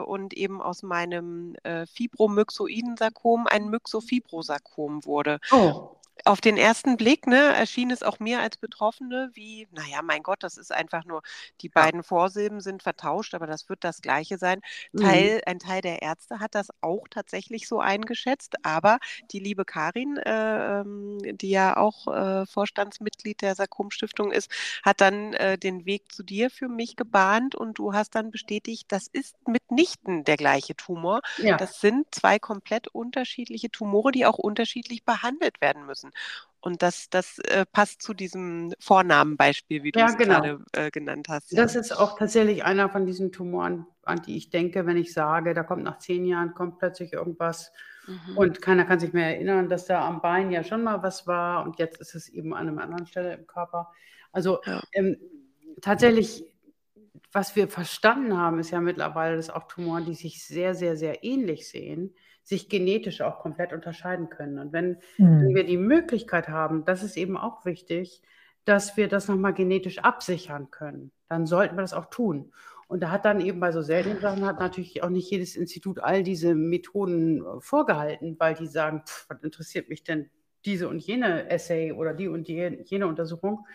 und 0.07 0.33
eben 0.33 0.59
aus 0.59 0.81
meinem 0.81 1.53
äh, 1.61 1.85
fibromyxoiden 1.85 2.97
Sarkom 2.97 3.45
ein 3.45 3.69
Myxofibrosarkom 3.69 5.05
wurde. 5.05 5.39
Oh, 5.51 5.91
Auf 6.25 6.41
den 6.41 6.57
ersten 6.57 6.97
Blick 6.97 7.27
ne, 7.27 7.53
erschien 7.55 7.91
es 7.91 8.03
auch 8.03 8.19
mir 8.19 8.39
als 8.39 8.57
Betroffene 8.57 9.29
wie, 9.33 9.67
naja, 9.71 10.01
mein 10.01 10.23
Gott, 10.23 10.43
das 10.43 10.57
ist 10.57 10.71
einfach 10.71 11.05
nur, 11.05 11.21
die 11.61 11.69
beiden 11.69 12.03
Vorsilben 12.03 12.61
sind 12.61 12.83
vertauscht, 12.83 13.33
aber 13.33 13.47
das 13.47 13.69
wird 13.69 13.83
das 13.83 14.01
Gleiche 14.01 14.37
sein. 14.37 14.61
Mhm. 14.91 14.99
Teil, 15.01 15.41
ein 15.45 15.59
Teil 15.59 15.81
der 15.81 16.01
Ärzte 16.01 16.39
hat 16.39 16.55
das 16.55 16.69
auch 16.81 17.07
tatsächlich 17.09 17.67
so 17.67 17.79
eingeschätzt, 17.79 18.55
aber 18.63 18.99
die 19.31 19.39
liebe 19.39 19.65
Karin, 19.65 20.17
äh, 20.17 20.81
ähm, 20.81 21.19
die 21.23 21.49
ja 21.49 21.77
auch 21.77 22.07
äh, 22.07 22.45
Vorstandsmitglied 22.45 23.41
der 23.41 23.55
Sarkom-Stiftung 23.55 24.31
ist, 24.31 24.51
hat 24.83 25.01
dann 25.01 25.33
äh, 25.33 25.57
den 25.57 25.85
Weg 25.85 26.11
zu 26.11 26.23
dir 26.23 26.49
für 26.49 26.67
mich 26.67 26.95
gebahnt 26.95 27.55
und 27.55 27.79
du 27.79 27.93
hast 27.93 28.15
dann 28.15 28.31
bestätigt, 28.31 28.85
das 28.89 29.07
ist 29.07 29.35
mitnichten 29.47 30.23
der 30.23 30.37
gleiche 30.37 30.75
Tumor. 30.75 31.21
ja. 31.37 31.57
Das 31.57 31.81
sind 31.81 32.07
zwei 32.13 32.39
komplett 32.39 32.87
unterschiedliche 32.87 33.69
Tumore, 33.71 34.11
die 34.11 34.25
auch 34.25 34.37
unterschiedlich 34.37 35.03
behandelt 35.03 35.61
werden 35.61 35.85
müssen. 35.85 36.06
Und 36.59 36.81
das, 36.81 37.09
das 37.09 37.39
äh, 37.39 37.65
passt 37.65 38.01
zu 38.01 38.13
diesem 38.13 38.73
Vornamenbeispiel, 38.79 39.83
wie 39.83 39.91
du 39.91 40.01
Ja, 40.01 40.05
es 40.05 40.17
genau. 40.17 40.39
gerade 40.39 40.63
äh, 40.73 40.91
genannt 40.91 41.27
hast. 41.29 41.53
ja. 41.53 41.65
Das 41.65 41.75
ist 41.75 41.93
auch 41.93 42.17
tatsächlich 42.17 42.63
einer 42.65 42.89
von 42.89 43.05
diesen 43.05 43.31
Tumoren, 43.31 43.85
an 44.03 44.21
die 44.21 44.37
ich 44.37 44.49
denke, 44.49 44.85
wenn 44.85 44.97
ich 44.97 45.13
sage, 45.13 45.53
da 45.53 45.63
kommt 45.63 45.83
nach 45.83 45.99
zehn 45.99 46.25
Jahren 46.25 46.53
kommt 46.53 46.77
plötzlich 46.79 47.13
irgendwas 47.13 47.71
Mhm. 48.07 48.33
und 48.35 48.61
keiner 48.61 48.85
kann 48.85 48.99
sich 48.99 49.13
mehr 49.13 49.27
erinnern, 49.35 49.69
dass 49.69 49.85
da 49.85 50.05
am 50.07 50.21
Bein 50.21 50.51
ja 50.51 50.63
schon 50.63 50.83
mal 50.83 51.03
was 51.03 51.25
war 51.27 51.63
und 51.65 51.79
jetzt 51.79 52.01
ist 52.01 52.15
es 52.15 52.29
eben 52.29 52.53
an 52.53 52.67
einer 52.69 52.81
anderen 52.83 53.07
Stelle 53.07 53.33
im 53.33 53.47
Körper. 53.47 53.91
Also 54.33 54.59
Ja. 54.65 54.81
ähm, 54.93 55.17
tatsächlich, 55.81 56.43
was 57.31 57.55
wir 57.55 57.67
verstanden 57.67 58.37
haben, 58.37 58.59
ist 58.59 58.71
ja 58.71 58.81
mittlerweile, 58.81 59.35
dass 59.37 59.49
auch 59.49 59.67
Tumoren, 59.67 60.05
die 60.05 60.15
sich 60.15 60.43
sehr, 60.45 60.75
sehr, 60.75 60.97
sehr 60.97 61.23
ähnlich 61.23 61.69
sehen, 61.69 62.15
sich 62.47 62.69
genetisch 62.69 63.21
auch 63.21 63.39
komplett 63.39 63.73
unterscheiden 63.73 64.29
können. 64.29 64.59
Und 64.59 64.73
wenn 64.73 64.97
wenn 65.39 65.49
Mhm. 65.49 65.55
wir 65.55 65.65
die 65.65 65.77
Möglichkeit 65.77 66.49
haben, 66.49 66.83
das 66.85 67.03
ist 67.03 67.17
eben 67.17 67.37
auch 67.37 67.65
wichtig, 67.65 68.21
dass 68.65 68.97
wir 68.97 69.07
das 69.07 69.27
nochmal 69.27 69.53
genetisch 69.53 69.99
absichern 69.99 70.71
können, 70.71 71.11
dann 71.29 71.45
sollten 71.45 71.75
wir 71.77 71.81
das 71.81 71.93
auch 71.93 72.07
tun. 72.09 72.53
Und 72.87 73.01
da 73.03 73.11
hat 73.11 73.25
dann 73.25 73.41
eben 73.41 73.59
bei 73.59 73.71
so 73.71 73.81
seltenen 73.81 74.19
Sachen 74.19 74.45
hat 74.45 74.59
natürlich 74.59 75.03
auch 75.03 75.09
nicht 75.09 75.29
jedes 75.29 75.55
Institut 75.55 75.99
all 75.99 76.23
diese 76.23 76.55
Methoden 76.55 77.45
äh, 77.45 77.59
vorgehalten, 77.61 78.35
weil 78.39 78.55
die 78.55 78.67
sagen, 78.67 79.03
pff, 79.05 79.29
was 79.29 79.43
interessiert 79.43 79.89
mich 79.89 80.03
denn 80.03 80.29
diese 80.65 80.87
und 80.89 80.99
jene 80.99 81.49
Essay 81.49 81.91
oder 81.91 82.13
die 82.13 82.27
und 82.29 82.47
die, 82.47 82.55
jene 82.85 83.07
Untersuchung? 83.07 83.65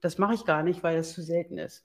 Das 0.00 0.18
mache 0.18 0.34
ich 0.34 0.44
gar 0.44 0.62
nicht, 0.62 0.82
weil 0.82 0.96
das 0.96 1.12
zu 1.12 1.22
selten 1.22 1.58
ist. 1.58 1.84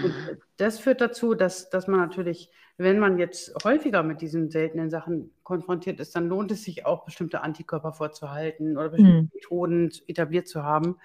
Und 0.00 0.14
Hm. 0.18 0.38
das 0.58 0.78
führt 0.78 1.00
dazu, 1.00 1.34
dass, 1.34 1.70
dass 1.70 1.86
man 1.88 2.00
natürlich, 2.00 2.50
wenn 2.78 2.98
man 2.98 3.18
jetzt 3.18 3.54
häufiger 3.64 4.02
mit 4.02 4.20
diesen 4.20 4.50
seltenen 4.50 4.90
Sachen 4.90 5.32
konfrontiert 5.42 6.00
ist, 6.00 6.14
dann 6.16 6.28
lohnt 6.28 6.50
es 6.52 6.64
sich 6.64 6.86
auch, 6.86 7.04
bestimmte 7.04 7.40
Antikörper 7.42 7.92
vorzuhalten 7.92 8.76
oder 8.76 8.90
bestimmte 8.90 9.20
Mhm. 9.20 9.28
Methoden 9.34 9.90
etabliert 10.06 10.48
zu 10.48 10.62
haben, 10.64 10.98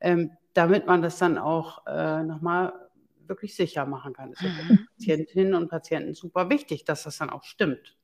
ähm, 0.00 0.32
damit 0.54 0.86
man 0.86 1.02
das 1.02 1.18
dann 1.18 1.38
auch 1.38 1.86
äh, 1.86 2.22
nochmal 2.24 2.72
wirklich 3.26 3.54
sicher 3.56 3.86
machen 3.86 4.14
kann. 4.14 4.30
Das 4.30 4.42
ist 4.44 4.50
Mhm. 4.50 4.88
Patientinnen 4.96 5.54
und 5.54 5.68
Patienten 5.68 6.14
super 6.14 6.50
wichtig, 6.50 6.84
dass 6.84 7.02
das 7.04 7.18
dann 7.18 7.30
auch 7.30 7.44
stimmt. 7.44 7.96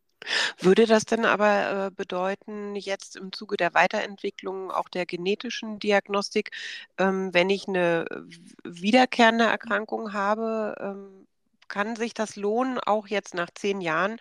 Würde 0.58 0.86
das 0.86 1.04
denn 1.04 1.24
aber 1.24 1.86
äh, 1.86 1.90
bedeuten, 1.90 2.74
jetzt 2.76 3.16
im 3.16 3.32
Zuge 3.32 3.56
der 3.56 3.74
Weiterentwicklung 3.74 4.70
auch 4.70 4.88
der 4.88 5.06
genetischen 5.06 5.78
Diagnostik, 5.78 6.50
ähm, 6.98 7.32
wenn 7.32 7.50
ich 7.50 7.68
eine 7.68 8.06
w- 8.10 8.38
wiederkehrende 8.64 9.44
Erkrankung 9.44 10.12
habe, 10.12 10.74
ähm, 10.80 11.26
kann 11.68 11.96
sich 11.96 12.14
das 12.14 12.36
lohnen, 12.36 12.78
auch 12.80 13.06
jetzt 13.08 13.34
nach 13.34 13.50
zehn 13.54 13.80
Jahren 13.80 14.18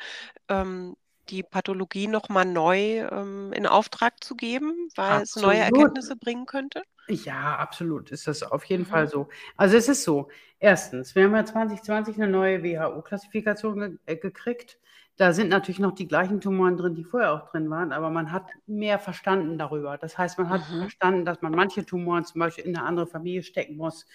ähm, 0.49 0.95
die 1.29 1.43
Pathologie 1.43 2.07
nochmal 2.07 2.45
neu 2.45 2.99
in 3.53 3.65
Auftrag 3.67 4.21
zu 4.23 4.35
geben, 4.35 4.89
weil 4.95 5.21
es 5.21 5.35
neue 5.37 5.59
Absolut. 5.59 5.61
Erkenntnisse 5.61 6.15
bringen 6.17 6.45
könnte? 6.45 6.83
Ja, 7.09 7.57
absolut 7.57 8.11
ist 8.11 8.27
das 8.27 8.43
auf 8.43 8.63
jeden 8.65 8.85
Mhm. 8.85 8.85
Fall 8.85 9.07
so. 9.09 9.27
Also 9.57 9.75
es 9.75 9.89
ist 9.89 10.03
so, 10.03 10.29
erstens, 10.59 11.15
wir 11.15 11.25
haben 11.25 11.35
ja 11.35 11.43
2020 11.45 12.15
eine 12.15 12.27
neue 12.29 12.63
WHO-Klassifikation 12.63 13.79
ge 13.79 13.97
äh, 14.05 14.15
gekriegt. 14.15 14.79
Da 15.15 15.31
sind 15.31 15.49
natürlich 15.49 15.77
noch 15.79 15.93
die 15.93 16.07
gleichen 16.07 16.41
Tumoren 16.41 16.75
drin, 16.75 16.95
die 16.95 17.03
vorher 17.03 17.33
auch 17.33 17.49
drin 17.51 17.69
waren, 17.69 17.91
aber 17.91 18.09
man 18.09 18.31
hat 18.31 18.49
mehr 18.65 18.97
verstanden 18.97 19.59
darüber. 19.59 19.95
Das 19.99 20.17
heißt, 20.17 20.39
man 20.39 20.49
hat 20.49 20.61
Mhm. 20.71 20.79
verstanden, 20.79 21.23
dass 21.23 21.41
man 21.43 21.51
manche 21.53 21.85
Tumoren 21.85 22.25
zum 22.25 22.39
Beispiel 22.39 22.65
in 22.65 22.75
eine 22.75 22.83
andere 22.85 23.05
Familie 23.05 23.43
stecken 23.43 23.77
muss, 23.77 24.07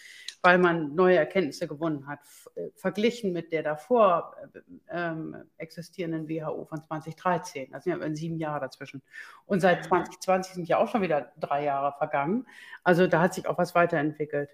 weil 0.43 0.59
man 0.59 0.97
neue 0.97 1.17
Erkenntnisse 1.17 1.69
gewonnen 1.69 2.09
hat, 2.09 2.19
äh, 2.57 2.71
verglichen 2.75 3.33
mit 3.33 3.53
der 3.53 3.63
davor 3.63 4.35
äh, 4.55 4.59
ähm, 4.91 5.37
existierenden 5.57 6.29
WHO 6.29 6.65
von 6.65 6.83
2013. 6.83 7.71
Da 7.71 7.81
sind 7.81 8.01
ja 8.01 8.15
sieben 8.17 8.39
Jahre 8.39 8.61
dazwischen. 8.61 9.03
Und 9.47 9.61
seit 9.61 9.85
2020 9.85 10.55
sind 10.55 10.69
ja 10.69 10.79
auch 10.79 10.89
schon 10.89 11.03
wieder 11.03 11.33
drei 11.39 11.63
Jahre 11.65 11.93
vergangen. 11.97 12.45
Also 12.83 13.07
da 13.07 13.21
hat 13.21 13.35
sich 13.35 13.47
auch 13.47 13.59
was 13.59 13.75
weiterentwickelt. 13.77 14.51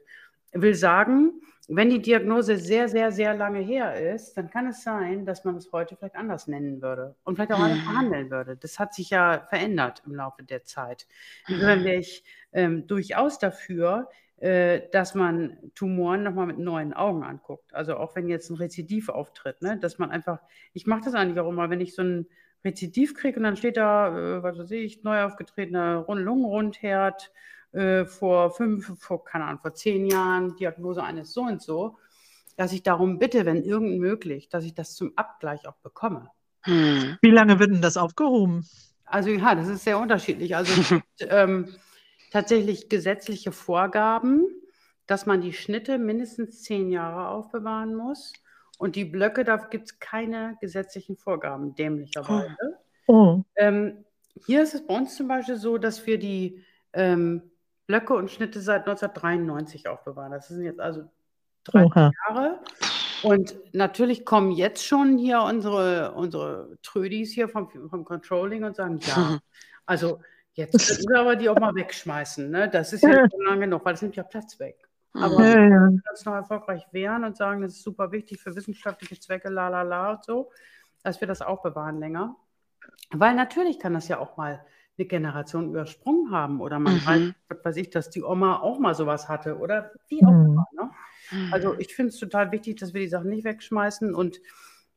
Will 0.54 0.74
sagen, 0.74 1.32
wenn 1.68 1.90
die 1.90 2.00
Diagnose 2.02 2.56
sehr, 2.58 2.88
sehr, 2.88 3.10
sehr 3.10 3.34
lange 3.34 3.58
her 3.60 4.14
ist, 4.14 4.34
dann 4.36 4.50
kann 4.50 4.66
es 4.68 4.82
sein, 4.82 5.24
dass 5.26 5.44
man 5.44 5.56
es 5.56 5.72
heute 5.72 5.96
vielleicht 5.96 6.14
anders 6.16 6.46
nennen 6.46 6.80
würde 6.82 7.16
und 7.24 7.36
vielleicht 7.36 7.52
auch 7.52 7.58
anders 7.58 7.78
Mhm. 7.78 7.88
behandeln 7.88 8.30
würde. 8.30 8.56
Das 8.56 8.78
hat 8.78 8.94
sich 8.94 9.10
ja 9.10 9.40
verändert 9.48 10.02
im 10.06 10.14
Laufe 10.14 10.42
der 10.42 10.64
Zeit. 10.64 11.06
Insofern 11.48 11.84
wäre 11.84 11.96
ich 11.98 12.22
ähm, 12.52 12.86
durchaus 12.86 13.38
dafür, 13.38 14.08
äh, 14.36 14.82
dass 14.92 15.14
man 15.14 15.56
Tumoren 15.74 16.22
nochmal 16.22 16.46
mit 16.46 16.58
neuen 16.58 16.92
Augen 16.92 17.22
anguckt. 17.24 17.72
Also 17.74 17.96
auch 17.96 18.14
wenn 18.14 18.28
jetzt 18.28 18.50
ein 18.50 18.56
Rezidiv 18.56 19.08
auftritt, 19.08 19.62
ne? 19.62 19.78
dass 19.78 19.98
man 19.98 20.10
einfach, 20.10 20.40
ich 20.74 20.86
mache 20.86 21.02
das 21.06 21.14
eigentlich 21.14 21.40
auch 21.40 21.48
immer, 21.48 21.70
wenn 21.70 21.80
ich 21.80 21.94
so 21.94 22.02
ein 22.02 22.26
Rezidiv 22.64 23.14
kriege 23.14 23.38
und 23.38 23.42
dann 23.44 23.56
steht 23.56 23.76
da, 23.76 24.08
äh, 24.38 24.42
was 24.42 24.58
weiß 24.58 24.70
ich, 24.72 25.02
neu 25.02 25.22
aufgetretener 25.22 25.96
Rund- 25.98 26.22
Lungenrundherd 26.22 27.32
äh, 27.74 28.06
vor 28.06 28.50
fünf, 28.50 28.98
vor, 28.98 29.24
keine 29.24 29.44
Ahnung, 29.44 29.60
vor 29.60 29.74
zehn 29.74 30.06
Jahren, 30.06 30.56
Diagnose 30.56 31.02
eines 31.02 31.32
so 31.32 31.42
und 31.42 31.60
so, 31.60 31.98
dass 32.56 32.72
ich 32.72 32.82
darum 32.82 33.18
bitte, 33.18 33.44
wenn 33.46 33.62
irgend 33.62 33.98
möglich, 33.98 34.48
dass 34.48 34.64
ich 34.64 34.74
das 34.74 34.94
zum 34.94 35.12
Abgleich 35.16 35.66
auch 35.66 35.76
bekomme. 35.76 36.30
Hm. 36.62 37.18
Wie 37.20 37.30
lange 37.30 37.58
wird 37.58 37.70
denn 37.70 37.82
das 37.82 37.96
aufgehoben? 37.96 38.66
Also 39.04 39.30
ja, 39.30 39.54
das 39.54 39.68
ist 39.68 39.84
sehr 39.84 39.98
unterschiedlich. 39.98 40.56
Also 40.56 40.80
es 40.80 40.88
gibt 40.88 41.04
ähm, 41.28 41.74
tatsächlich 42.30 42.88
gesetzliche 42.88 43.52
Vorgaben, 43.52 44.46
dass 45.06 45.26
man 45.26 45.40
die 45.40 45.52
Schnitte 45.52 45.98
mindestens 45.98 46.62
zehn 46.62 46.90
Jahre 46.90 47.28
aufbewahren 47.28 47.94
muss. 47.94 48.32
Und 48.78 48.96
die 48.96 49.04
Blöcke, 49.04 49.44
da 49.44 49.56
gibt 49.56 49.86
es 49.86 49.98
keine 50.00 50.56
gesetzlichen 50.60 51.16
Vorgaben, 51.16 51.74
dämlicherweise. 51.74 52.56
Oh. 53.06 53.42
Ähm, 53.56 54.04
hier 54.46 54.62
ist 54.62 54.74
es 54.74 54.86
bei 54.86 54.96
uns 54.96 55.14
zum 55.16 55.28
Beispiel 55.28 55.56
so, 55.56 55.78
dass 55.78 56.06
wir 56.06 56.18
die 56.18 56.64
ähm, 56.92 57.50
Blöcke 57.86 58.14
und 58.14 58.30
Schnitte 58.30 58.60
seit 58.60 58.86
1993 58.86 59.88
aufbewahren. 59.88 60.32
Das 60.32 60.48
sind 60.48 60.62
jetzt 60.62 60.80
also 60.80 61.04
30 61.64 61.90
Oha. 61.90 62.10
Jahre. 62.28 62.60
Und 63.22 63.56
natürlich 63.72 64.24
kommen 64.26 64.50
jetzt 64.50 64.84
schon 64.84 65.16
hier 65.16 65.40
unsere, 65.40 66.12
unsere 66.12 66.76
Trödis 66.82 67.32
hier 67.32 67.48
vom, 67.48 67.70
vom 67.88 68.04
Controlling 68.04 68.64
und 68.64 68.76
sagen, 68.76 68.98
ja, 69.02 69.38
also 69.86 70.20
jetzt 70.52 70.86
könnten 70.86 71.12
wir 71.12 71.20
aber 71.20 71.36
die 71.36 71.48
auch 71.48 71.58
mal 71.58 71.74
wegschmeißen. 71.74 72.50
Ne? 72.50 72.68
Das 72.68 72.92
ist 72.92 73.02
ja 73.02 73.12
schon 73.30 73.44
lange 73.46 73.62
genug, 73.62 73.84
weil 73.84 73.94
es 73.94 74.02
nimmt 74.02 74.16
ja 74.16 74.22
Platz 74.22 74.58
weg. 74.58 74.76
Aber 75.14 75.42
Ja, 75.42 75.54
wir 75.54 75.62
ja. 75.62 75.68
können 75.68 76.02
uns 76.10 76.24
noch 76.24 76.34
erfolgreich 76.34 76.86
wehren 76.92 77.24
und 77.24 77.36
sagen, 77.36 77.62
das 77.62 77.72
ist 77.74 77.82
super 77.82 78.12
wichtig 78.12 78.40
für 78.40 78.54
wissenschaftliche 78.54 79.18
Zwecke, 79.18 79.48
la 79.48 79.68
la 79.68 79.82
la 79.82 80.12
und 80.12 80.24
so, 80.24 80.50
dass 81.02 81.20
wir 81.20 81.28
das 81.28 81.40
auch 81.40 81.62
bewahren 81.62 82.00
länger. 82.00 82.36
Weil 83.10 83.34
natürlich 83.34 83.78
kann 83.78 83.94
das 83.94 84.08
ja 84.08 84.18
auch 84.18 84.36
mal 84.36 84.64
eine 84.98 85.06
Generation 85.06 85.70
übersprungen 85.70 86.30
haben 86.30 86.60
oder 86.60 86.78
man 86.78 86.96
Mhm. 86.96 87.04
weiß, 87.04 87.20
was 87.48 87.64
weiß 87.64 87.76
ich, 87.76 87.90
dass 87.90 88.10
die 88.10 88.22
Oma 88.22 88.60
auch 88.60 88.78
mal 88.78 88.94
sowas 88.94 89.28
hatte 89.28 89.58
oder 89.58 89.92
wie 90.08 90.24
auch 90.24 90.30
Mhm. 90.30 90.66
immer. 90.76 90.86
Ne? 90.86 90.90
Also 91.50 91.78
ich 91.78 91.94
finde 91.94 92.10
es 92.10 92.18
total 92.18 92.52
wichtig, 92.52 92.78
dass 92.80 92.94
wir 92.94 93.00
die 93.00 93.08
Sachen 93.08 93.30
nicht 93.30 93.44
wegschmeißen 93.44 94.14
und 94.14 94.40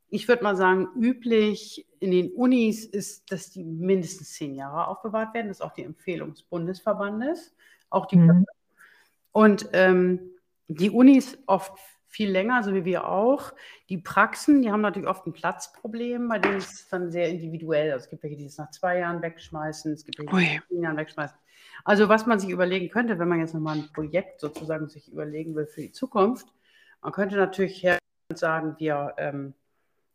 ich 0.09 0.27
würde 0.29 0.43
mal 0.43 0.55
sagen, 0.55 0.87
üblich 0.97 1.85
in 1.99 2.11
den 2.11 2.31
Unis 2.31 2.85
ist, 2.85 3.31
dass 3.31 3.51
die 3.51 3.63
mindestens 3.65 4.33
zehn 4.33 4.55
Jahre 4.55 4.87
aufbewahrt 4.87 5.33
werden. 5.33 5.49
Das 5.49 5.57
ist 5.57 5.61
auch 5.61 5.73
die 5.73 5.83
Empfehlung 5.83 6.31
des 6.31 6.43
Bundesverbandes. 6.43 7.53
Auch 7.89 8.05
die 8.05 8.15
Mhm. 8.17 8.45
und 9.33 9.69
ähm, 9.73 10.31
die 10.67 10.89
Unis 10.89 11.37
oft 11.47 11.77
viel 12.17 12.31
länger, 12.31 12.63
so 12.63 12.73
wie 12.73 12.83
wir 12.83 13.07
auch. 13.07 13.53
Die 13.89 13.99
Praxen, 13.99 14.63
die 14.63 14.71
haben 14.71 14.81
natürlich 14.81 15.07
oft 15.07 15.27
ein 15.27 15.33
Platzproblem, 15.33 16.27
bei 16.27 16.39
denen 16.39 16.57
ist 16.57 16.73
es 16.73 16.87
dann 16.89 17.11
sehr 17.11 17.29
individuell. 17.29 17.91
Also 17.91 18.05
es 18.05 18.09
gibt 18.09 18.23
welche, 18.23 18.37
die 18.37 18.45
es 18.45 18.57
nach 18.57 18.71
zwei 18.71 18.97
Jahren 18.97 19.21
wegschmeißen, 19.21 19.93
es 19.93 20.03
gibt 20.03 20.17
welche, 20.17 20.35
die 20.35 20.43
es 20.47 20.55
nach 20.55 20.67
zehn 20.67 20.81
Jahren 20.81 20.97
wegschmeißen. 20.97 21.37
Also 21.83 22.09
was 22.09 22.25
man 22.25 22.39
sich 22.39 22.49
überlegen 22.49 22.89
könnte, 22.89 23.19
wenn 23.19 23.27
man 23.27 23.39
jetzt 23.39 23.53
nochmal 23.53 23.77
ein 23.77 23.89
Projekt 23.93 24.41
sozusagen 24.41 24.89
sich 24.89 25.11
überlegen 25.11 25.55
will 25.55 25.67
für 25.67 25.81
die 25.81 25.91
Zukunft, 25.91 26.47
man 27.03 27.11
könnte 27.11 27.35
natürlich 27.35 27.83
her 27.83 27.99
und 28.29 28.39
sagen, 28.39 28.75
wir, 28.79 29.13
ähm, 29.17 29.53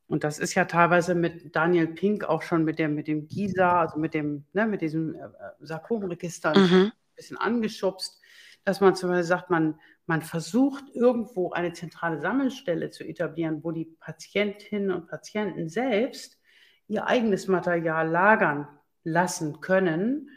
und 0.09 0.25
das 0.25 0.41
ist 0.41 0.55
ja 0.57 0.65
teilweise 0.65 1.15
mit 1.15 1.55
Daniel 1.55 1.87
Pink 1.87 2.25
auch 2.25 2.43
schon 2.43 2.65
mit 2.65 2.81
dem, 2.81 2.97
mit 2.97 3.07
dem 3.07 3.29
GISA, 3.29 3.81
also 3.81 3.99
mit 3.99 4.13
dem, 4.13 4.45
ne, 4.53 4.67
mit 4.67 4.81
diesem 4.83 5.15
äh, 5.15 5.19
äh, 5.19 5.29
Sarkomregister 5.61 6.51
ein 6.51 6.63
Mhm. 6.63 6.93
bisschen 7.15 7.37
angeschubst, 7.37 8.21
dass 8.65 8.81
man 8.81 8.95
zum 8.95 9.11
Beispiel 9.11 9.25
sagt, 9.25 9.51
man, 9.51 9.79
man 10.07 10.23
versucht 10.23 10.85
irgendwo 10.95 11.51
eine 11.51 11.73
zentrale 11.73 12.21
Sammelstelle 12.21 12.91
zu 12.91 13.05
etablieren, 13.05 13.65
wo 13.65 13.71
die 13.73 13.97
Patientinnen 14.01 14.91
und 14.91 15.09
Patienten 15.09 15.69
selbst 15.69 16.39
ihr 16.89 17.07
eigenes 17.07 17.49
Material 17.49 18.09
lagern 18.09 18.69
lassen 19.05 19.61
können 19.61 20.29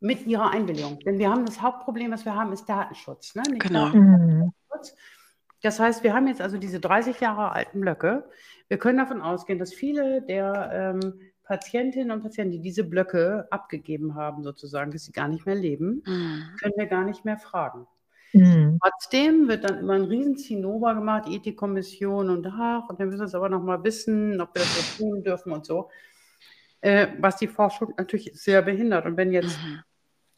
mit 0.00 0.26
ihrer 0.26 0.50
Einwilligung. 0.50 0.98
Denn 1.00 1.18
wir 1.18 1.30
haben 1.30 1.46
das 1.46 1.62
Hauptproblem, 1.62 2.12
was 2.12 2.24
wir 2.24 2.34
haben, 2.34 2.52
ist 2.52 2.68
Datenschutz. 2.68 3.34
Ne? 3.34 3.42
Nicht 3.48 3.62
Genau. 3.62 3.86
Datenschutz. 3.86 4.96
Das 5.62 5.80
heißt, 5.80 6.04
wir 6.04 6.14
haben 6.14 6.28
jetzt 6.28 6.40
also 6.40 6.58
diese 6.58 6.80
30 6.80 7.20
Jahre 7.20 7.52
alten 7.52 7.80
Blöcke. 7.80 8.28
Wir 8.68 8.78
können 8.78 8.98
davon 8.98 9.22
ausgehen, 9.22 9.58
dass 9.58 9.72
viele 9.72 10.22
der 10.22 10.70
ähm, 11.02 11.20
Patientinnen 11.46 12.10
und 12.10 12.22
Patienten, 12.22 12.52
die 12.52 12.60
diese 12.60 12.84
Blöcke 12.84 13.46
abgegeben 13.50 14.14
haben, 14.14 14.42
sozusagen, 14.42 14.90
dass 14.90 15.04
sie 15.04 15.12
gar 15.12 15.28
nicht 15.28 15.46
mehr 15.46 15.54
leben, 15.54 16.02
Mhm. 16.06 16.42
können 16.60 16.74
wir 16.76 16.86
gar 16.86 17.04
nicht 17.04 17.24
mehr 17.24 17.38
fragen. 17.38 17.86
Mhm. 18.32 18.78
Trotzdem 18.82 19.48
wird 19.48 19.64
dann 19.64 19.78
immer 19.78 19.94
ein 19.94 20.04
riesen 20.04 20.36
Zinnober 20.36 20.94
gemacht, 20.94 21.28
Ethikkommission 21.28 22.28
und 22.30 22.46
ach, 22.46 22.88
und 22.88 22.98
wir 22.98 23.06
müssen 23.06 23.24
es 23.24 23.34
aber 23.34 23.48
noch 23.48 23.62
mal 23.62 23.82
wissen, 23.84 24.40
ob 24.40 24.54
wir 24.54 24.62
das 24.62 24.98
so 24.98 25.04
tun 25.04 25.22
dürfen 25.22 25.52
und 25.52 25.64
so. 25.64 25.88
Äh, 26.82 27.08
was 27.20 27.36
die 27.36 27.46
Forschung 27.48 27.94
natürlich 27.96 28.30
sehr 28.34 28.60
behindert. 28.62 29.06
Und 29.06 29.16
wenn 29.16 29.32
jetzt 29.32 29.58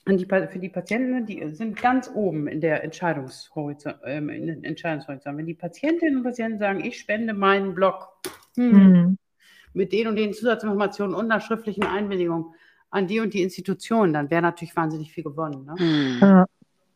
Mhm. 0.06 0.16
die, 0.18 0.24
für 0.26 0.58
die 0.58 0.68
Patienten, 0.68 1.26
die 1.26 1.46
sind 1.54 1.80
ganz 1.80 2.10
oben 2.14 2.46
in 2.46 2.60
der 2.60 2.84
Entscheidungshorizont, 2.84 3.96
in 4.04 4.46
den 4.46 4.64
Entscheidungshorizont. 4.64 5.36
Wenn 5.36 5.46
die 5.46 5.54
Patientinnen 5.54 6.18
und 6.18 6.22
Patienten 6.22 6.58
sagen, 6.58 6.84
ich 6.84 6.98
spende 6.98 7.34
meinen 7.34 7.74
Blog 7.74 8.08
hm, 8.56 8.72
Mhm. 8.72 9.18
Mit 9.78 9.92
den 9.92 10.08
und 10.08 10.16
den 10.16 10.34
Zusatzinformationen 10.34 11.14
und 11.14 11.30
einer 11.30 11.40
schriftlichen 11.40 11.84
Einwilligung 11.84 12.52
an 12.90 13.06
die 13.06 13.20
und 13.20 13.32
die 13.32 13.42
Institution, 13.42 14.12
dann 14.12 14.28
wäre 14.28 14.42
natürlich 14.42 14.74
wahnsinnig 14.74 15.12
viel 15.12 15.22
gewonnen. 15.22 15.64
Ne? 15.66 16.18
Ja. 16.20 16.46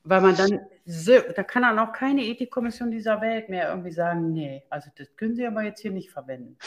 Weil 0.04 0.20
man 0.20 0.34
dann, 0.34 0.59
so, 0.84 1.12
da 1.36 1.44
kann 1.44 1.62
dann 1.62 1.78
auch 1.78 1.92
keine 1.92 2.24
Ethikkommission 2.24 2.90
dieser 2.90 3.20
Welt 3.20 3.48
mehr 3.48 3.68
irgendwie 3.68 3.92
sagen, 3.92 4.32
nee, 4.32 4.64
also 4.68 4.90
das 4.98 5.14
können 5.14 5.36
Sie 5.36 5.46
aber 5.46 5.62
jetzt 5.62 5.80
hier 5.80 5.92
nicht 5.92 6.10
verwenden. 6.10 6.59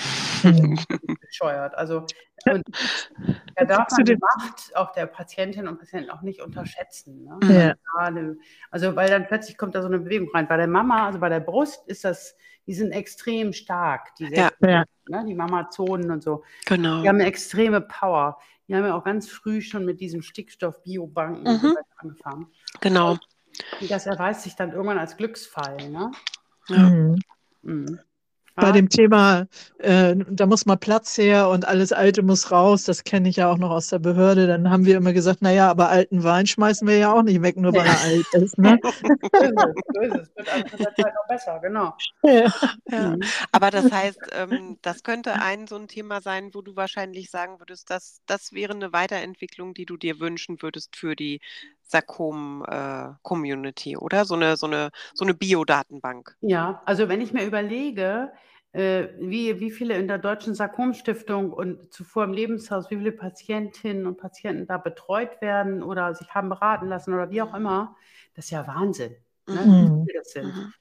Bescheuert. 1.19 1.75
Also, 1.75 2.05
und 2.45 2.63
da 3.57 3.65
darf 3.65 3.87
man 3.91 4.05
die 4.05 4.15
Macht 4.15 4.73
auch 4.73 4.93
der 4.93 5.07
Patientinnen 5.07 5.67
und 5.67 5.79
Patienten 5.79 6.11
auch 6.11 6.21
nicht 6.21 6.41
unterschätzen. 6.41 7.25
Ne? 7.25 7.75
Ja. 7.99 8.15
Also, 8.71 8.95
weil 8.95 9.09
dann 9.09 9.27
plötzlich 9.27 9.57
kommt 9.57 9.75
da 9.75 9.81
so 9.81 9.89
eine 9.89 9.99
Bewegung 9.99 10.29
rein. 10.33 10.47
Bei 10.47 10.55
der 10.55 10.67
Mama, 10.67 11.07
also 11.07 11.19
bei 11.19 11.27
der 11.27 11.41
Brust 11.41 11.85
ist 11.87 12.05
das, 12.05 12.37
die 12.67 12.73
sind 12.73 12.91
extrem 12.91 13.53
stark, 13.53 14.15
die, 14.15 14.25
Ja. 14.25 14.51
Ja. 14.61 14.85
ne, 15.07 15.25
die 15.27 15.35
Mamazonen 15.35 16.11
und 16.11 16.23
so. 16.23 16.43
Genau. 16.65 17.01
Die 17.01 17.07
haben 17.09 17.15
eine 17.17 17.25
extreme 17.27 17.81
Power. 17.81 18.37
Die 18.67 18.75
haben 18.75 18.85
ja 18.85 18.95
auch 18.95 19.03
ganz 19.03 19.29
früh 19.29 19.61
schon 19.61 19.85
mit 19.85 19.99
diesem 20.01 20.21
Stickstoff-Biobanken 20.23 21.45
und 21.47 21.59
so 21.61 21.67
Mhm. 21.69 21.75
angefangen. 21.97 22.47
Genau. 22.81 23.11
Und 23.79 23.91
das 23.91 24.05
erweist 24.07 24.41
sich 24.41 24.55
dann 24.55 24.71
irgendwann 24.71 24.97
als 24.97 25.15
Glücksfall. 25.17 25.89
Ne? 25.89 26.11
Ja. 26.69 26.77
Mhm. 26.77 27.19
Mhm. 27.61 27.99
Bei 28.57 28.67
Ah, 28.67 28.71
dem 28.71 28.89
Thema, 28.89 29.47
äh, 29.79 30.15
da 30.29 30.45
muss 30.45 30.65
mal 30.65 30.77
Platz 30.77 31.17
her 31.17 31.49
und 31.49 31.67
alles 31.67 31.91
Alte 31.91 32.23
muss 32.23 32.51
raus, 32.51 32.83
das 32.83 33.03
kenne 33.03 33.27
ich 33.29 33.35
ja 33.35 33.51
auch 33.51 33.57
noch 33.57 33.69
aus 33.69 33.87
der 33.87 33.99
Behörde. 33.99 34.47
Dann 34.47 34.69
haben 34.69 34.85
wir 34.85 34.95
immer 34.97 35.13
gesagt, 35.13 35.41
naja, 35.41 35.69
aber 35.69 35.89
alten 35.89 36.23
Wein 36.23 36.47
schmeißen 36.47 36.87
wir 36.87 36.97
ja 36.97 37.13
auch 37.13 37.23
nicht 37.23 37.41
weg, 37.41 37.57
nur 37.57 37.75
weil 37.75 37.85
er 37.85 37.99
alt 38.01 38.25
ist. 38.33 38.57
Ne? 38.57 38.79
so 39.93 40.01
ist 40.01 40.15
es. 40.15 40.35
Wird 40.35 40.49
einfach 40.49 40.71
mit 40.71 40.79
der 40.79 40.95
Zeit 40.95 41.13
noch 41.15 41.27
besser, 41.27 41.59
genau. 41.61 41.93
Ja. 42.23 42.53
Ja. 42.91 43.15
Mhm. 43.15 43.21
Aber 43.51 43.71
das 43.71 43.91
heißt, 43.91 44.29
ähm, 44.33 44.77
das 44.81 45.03
könnte 45.03 45.39
ein 45.39 45.67
so 45.67 45.75
ein 45.75 45.87
Thema 45.87 46.21
sein, 46.21 46.53
wo 46.53 46.61
du 46.61 46.75
wahrscheinlich 46.75 47.29
sagen 47.29 47.59
würdest, 47.59 47.89
dass 47.89 48.21
das 48.25 48.53
wäre 48.53 48.73
eine 48.73 48.93
Weiterentwicklung, 48.93 49.73
die 49.73 49.85
du 49.85 49.97
dir 49.97 50.19
wünschen 50.19 50.61
würdest 50.61 50.95
für 50.95 51.15
die 51.15 51.41
Sarkom-Community, 51.85 53.97
oder? 53.97 54.25
So 54.25 54.35
eine, 54.35 54.57
so 54.57 54.67
eine, 54.67 54.89
so 55.13 55.25
eine 55.25 55.33
Biodatenbank. 55.33 56.35
Ja, 56.41 56.81
also 56.85 57.09
wenn 57.09 57.21
ich 57.21 57.33
mir 57.33 57.45
überlege, 57.45 58.31
äh, 58.73 59.07
wie, 59.19 59.59
wie 59.59 59.71
viele 59.71 59.97
in 59.97 60.07
der 60.07 60.17
Deutschen 60.19 60.53
Sarkom-Stiftung 60.53 61.51
und 61.51 61.91
zuvor 61.93 62.25
im 62.25 62.33
Lebenshaus, 62.33 62.91
wie 62.91 62.97
viele 62.97 63.11
Patientinnen 63.13 64.05
und 64.05 64.17
Patienten 64.17 64.67
da 64.67 64.77
betreut 64.77 65.41
werden 65.41 65.81
oder 65.81 66.13
sich 66.13 66.35
haben 66.35 66.49
beraten 66.49 66.87
lassen 66.87 67.13
oder 67.13 67.31
wie 67.31 67.41
auch 67.41 67.53
immer, 67.53 67.95
das 68.35 68.45
ist 68.45 68.51
ja 68.51 68.67
Wahnsinn, 68.67 69.15
ne? 69.47 69.65
Mhm. 69.65 70.01
wie 70.03 70.11
viele 70.11 70.19
das 70.19 70.31
sind. 70.31 70.45
Mhm. 70.45 70.73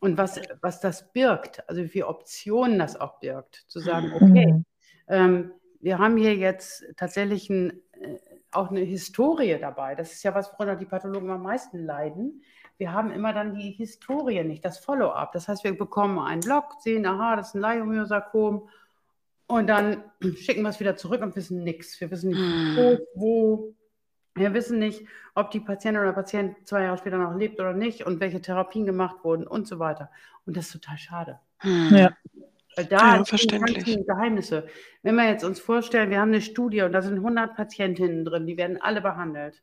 Und 0.00 0.18
was, 0.18 0.40
was 0.62 0.80
das 0.80 1.12
birgt, 1.12 1.68
also 1.68 1.82
wie 1.82 1.88
viele 1.88 2.06
Optionen 2.08 2.78
das 2.78 3.00
auch 3.00 3.18
birgt, 3.20 3.64
zu 3.68 3.80
sagen, 3.80 4.12
okay, 4.12 4.44
Mhm. 4.44 4.64
ähm, 5.08 5.52
wir 5.80 5.98
haben 5.98 6.16
hier 6.16 6.36
jetzt 6.36 6.84
tatsächlich 6.96 7.48
ein, 7.50 7.82
äh, 8.00 8.18
auch 8.58 8.70
eine 8.70 8.80
Historie 8.80 9.56
dabei. 9.60 9.94
Das 9.94 10.12
ist 10.12 10.22
ja 10.22 10.34
was, 10.34 10.52
worunter 10.52 10.76
die 10.76 10.84
Pathologen 10.84 11.30
am 11.30 11.42
meisten 11.42 11.84
leiden. 11.84 12.42
Wir 12.76 12.92
haben 12.92 13.10
immer 13.10 13.32
dann 13.32 13.54
die 13.54 13.70
Historie 13.72 14.44
nicht, 14.44 14.64
das 14.64 14.78
Follow-up. 14.78 15.32
Das 15.32 15.48
heißt, 15.48 15.64
wir 15.64 15.76
bekommen 15.76 16.18
einen 16.18 16.40
Blog, 16.40 16.74
sehen, 16.80 17.06
aha, 17.06 17.36
das 17.36 17.48
ist 17.48 17.54
ein 17.54 17.60
Leiomyosarkom 17.60 18.68
und 19.46 19.66
dann 19.66 20.04
schicken 20.36 20.62
wir 20.62 20.68
es 20.68 20.80
wieder 20.80 20.96
zurück 20.96 21.22
und 21.22 21.34
wissen 21.34 21.64
nichts. 21.64 22.00
Wir 22.00 22.10
wissen 22.10 22.30
nicht, 22.30 22.38
Hm. 22.38 22.76
wo, 22.76 22.98
wo. 23.14 23.74
Wir 24.34 24.54
wissen 24.54 24.78
nicht, 24.78 25.04
ob 25.34 25.50
die 25.50 25.58
Patientin 25.58 26.00
oder 26.00 26.12
Patient 26.12 26.54
zwei 26.68 26.84
Jahre 26.84 26.98
später 26.98 27.18
noch 27.18 27.34
lebt 27.34 27.58
oder 27.58 27.72
nicht 27.72 28.06
und 28.06 28.20
welche 28.20 28.40
Therapien 28.40 28.86
gemacht 28.86 29.24
wurden 29.24 29.46
und 29.46 29.66
so 29.66 29.80
weiter. 29.80 30.10
Und 30.46 30.56
das 30.56 30.66
ist 30.66 30.72
total 30.74 30.98
schade. 30.98 31.40
Hm. 31.58 31.96
Ja. 31.96 32.10
Weil 32.78 32.86
da 32.86 32.96
Ja, 33.16 33.18
die 33.18 33.28
verständlich. 33.28 33.84
ganzen 33.84 34.06
Geheimnisse. 34.06 34.66
Wenn 35.02 35.16
wir 35.16 35.28
jetzt 35.28 35.44
uns 35.44 35.58
vorstellen, 35.60 36.10
wir 36.10 36.20
haben 36.20 36.28
eine 36.30 36.40
Studie 36.40 36.82
und 36.82 36.92
da 36.92 37.02
sind 37.02 37.16
100 37.18 37.56
Patientinnen 37.56 38.24
drin, 38.24 38.46
die 38.46 38.56
werden 38.56 38.80
alle 38.80 39.00
behandelt. 39.00 39.62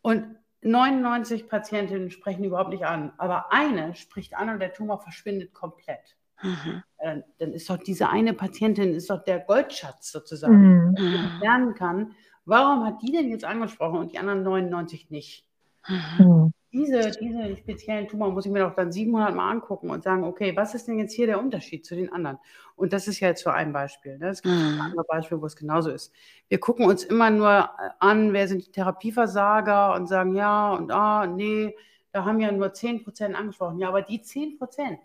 Und 0.00 0.36
99 0.62 1.48
Patientinnen 1.48 2.10
sprechen 2.10 2.44
überhaupt 2.44 2.70
nicht 2.70 2.86
an, 2.86 3.12
aber 3.18 3.52
eine 3.52 3.94
spricht 3.94 4.36
an 4.36 4.48
und 4.50 4.60
der 4.60 4.72
Tumor 4.72 5.00
verschwindet 5.00 5.52
komplett. 5.54 6.16
Mhm. 6.42 6.82
Dann, 7.02 7.24
dann 7.38 7.52
ist 7.52 7.68
doch 7.68 7.78
diese 7.78 8.08
eine 8.10 8.32
Patientin 8.32 8.94
ist 8.94 9.10
doch 9.10 9.24
der 9.24 9.40
Goldschatz 9.40 10.12
sozusagen, 10.12 10.90
Mhm. 10.90 10.94
den 10.94 11.12
man 11.12 11.40
lernen 11.40 11.74
kann. 11.74 12.12
Warum 12.44 12.84
hat 12.86 13.02
die 13.02 13.10
denn 13.12 13.28
jetzt 13.28 13.44
angesprochen 13.44 13.98
und 13.98 14.12
die 14.12 14.18
anderen 14.18 14.42
99 14.44 15.10
nicht? 15.10 15.46
Mhm. 15.88 16.52
Diese, 16.76 17.10
diese 17.18 17.56
speziellen 17.56 18.06
Tumor 18.06 18.30
muss 18.30 18.44
ich 18.44 18.52
mir 18.52 18.60
doch 18.60 18.74
dann 18.74 18.92
700 18.92 19.34
Mal 19.34 19.50
angucken 19.50 19.88
und 19.88 20.02
sagen, 20.02 20.24
okay, 20.24 20.54
was 20.54 20.74
ist 20.74 20.86
denn 20.86 20.98
jetzt 20.98 21.14
hier 21.14 21.26
der 21.26 21.40
Unterschied 21.40 21.86
zu 21.86 21.96
den 21.96 22.12
anderen? 22.12 22.38
Und 22.74 22.92
das 22.92 23.08
ist 23.08 23.18
ja 23.20 23.28
jetzt 23.28 23.42
so 23.42 23.48
ein 23.48 23.72
Beispiel. 23.72 24.18
Ne? 24.18 24.28
Es 24.28 24.42
gibt 24.42 24.54
Mhm. 24.54 24.80
andere 24.82 25.04
Beispiele, 25.04 25.40
wo 25.40 25.46
es 25.46 25.56
genauso 25.56 25.90
ist. 25.90 26.12
Wir 26.48 26.60
gucken 26.60 26.84
uns 26.84 27.02
immer 27.02 27.30
nur 27.30 27.50
äh, 27.50 27.88
an, 27.98 28.34
wer 28.34 28.46
sind 28.46 28.66
die 28.66 28.70
Therapieversager 28.72 29.94
und 29.94 30.06
sagen, 30.06 30.34
ja 30.36 30.74
und 30.74 30.92
ah, 30.92 31.26
nee, 31.26 31.74
da 32.12 32.26
haben 32.26 32.40
ja 32.40 32.52
nur 32.52 32.74
10% 32.74 33.34
angesprochen. 33.34 33.78
Ja, 33.78 33.88
aber 33.88 34.02
die 34.02 34.20
10%, 34.20 34.98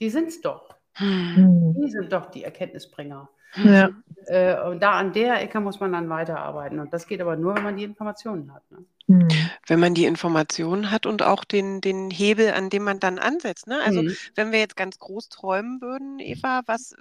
die 0.00 0.08
sind 0.08 0.28
es 0.28 0.40
doch. 0.40 0.76
Mhm. 1.00 1.74
Die 1.80 1.90
sind 1.90 2.12
doch 2.12 2.26
die 2.26 2.44
Erkenntnisbringer. 2.44 3.28
Ja. 3.56 3.90
Äh, 4.26 4.60
und 4.68 4.80
da 4.82 4.92
an 4.92 5.12
der 5.12 5.42
Ecke 5.42 5.60
muss 5.60 5.80
man 5.80 5.92
dann 5.92 6.08
weiterarbeiten. 6.08 6.78
Und 6.78 6.92
das 6.92 7.06
geht 7.06 7.20
aber 7.20 7.36
nur, 7.36 7.56
wenn 7.56 7.64
man 7.64 7.76
die 7.76 7.84
Informationen 7.84 8.52
hat. 8.54 8.62
Ne? 8.70 8.84
Hm. 9.08 9.28
Wenn 9.66 9.80
man 9.80 9.94
die 9.94 10.04
Informationen 10.06 10.90
hat 10.90 11.06
und 11.06 11.22
auch 11.22 11.44
den, 11.44 11.80
den 11.80 12.10
Hebel, 12.10 12.52
an 12.52 12.70
dem 12.70 12.84
man 12.84 13.00
dann 13.00 13.18
ansetzt. 13.18 13.66
Ne? 13.66 13.80
Also 13.84 14.02
Mhm. 14.02 14.16
wenn 14.36 14.52
wir 14.52 14.60
jetzt 14.60 14.76
ganz 14.76 14.98
groß 14.98 15.28
träumen 15.28 15.80
würden, 15.80 16.18
Eva, 16.20 16.62
was, 16.66 16.94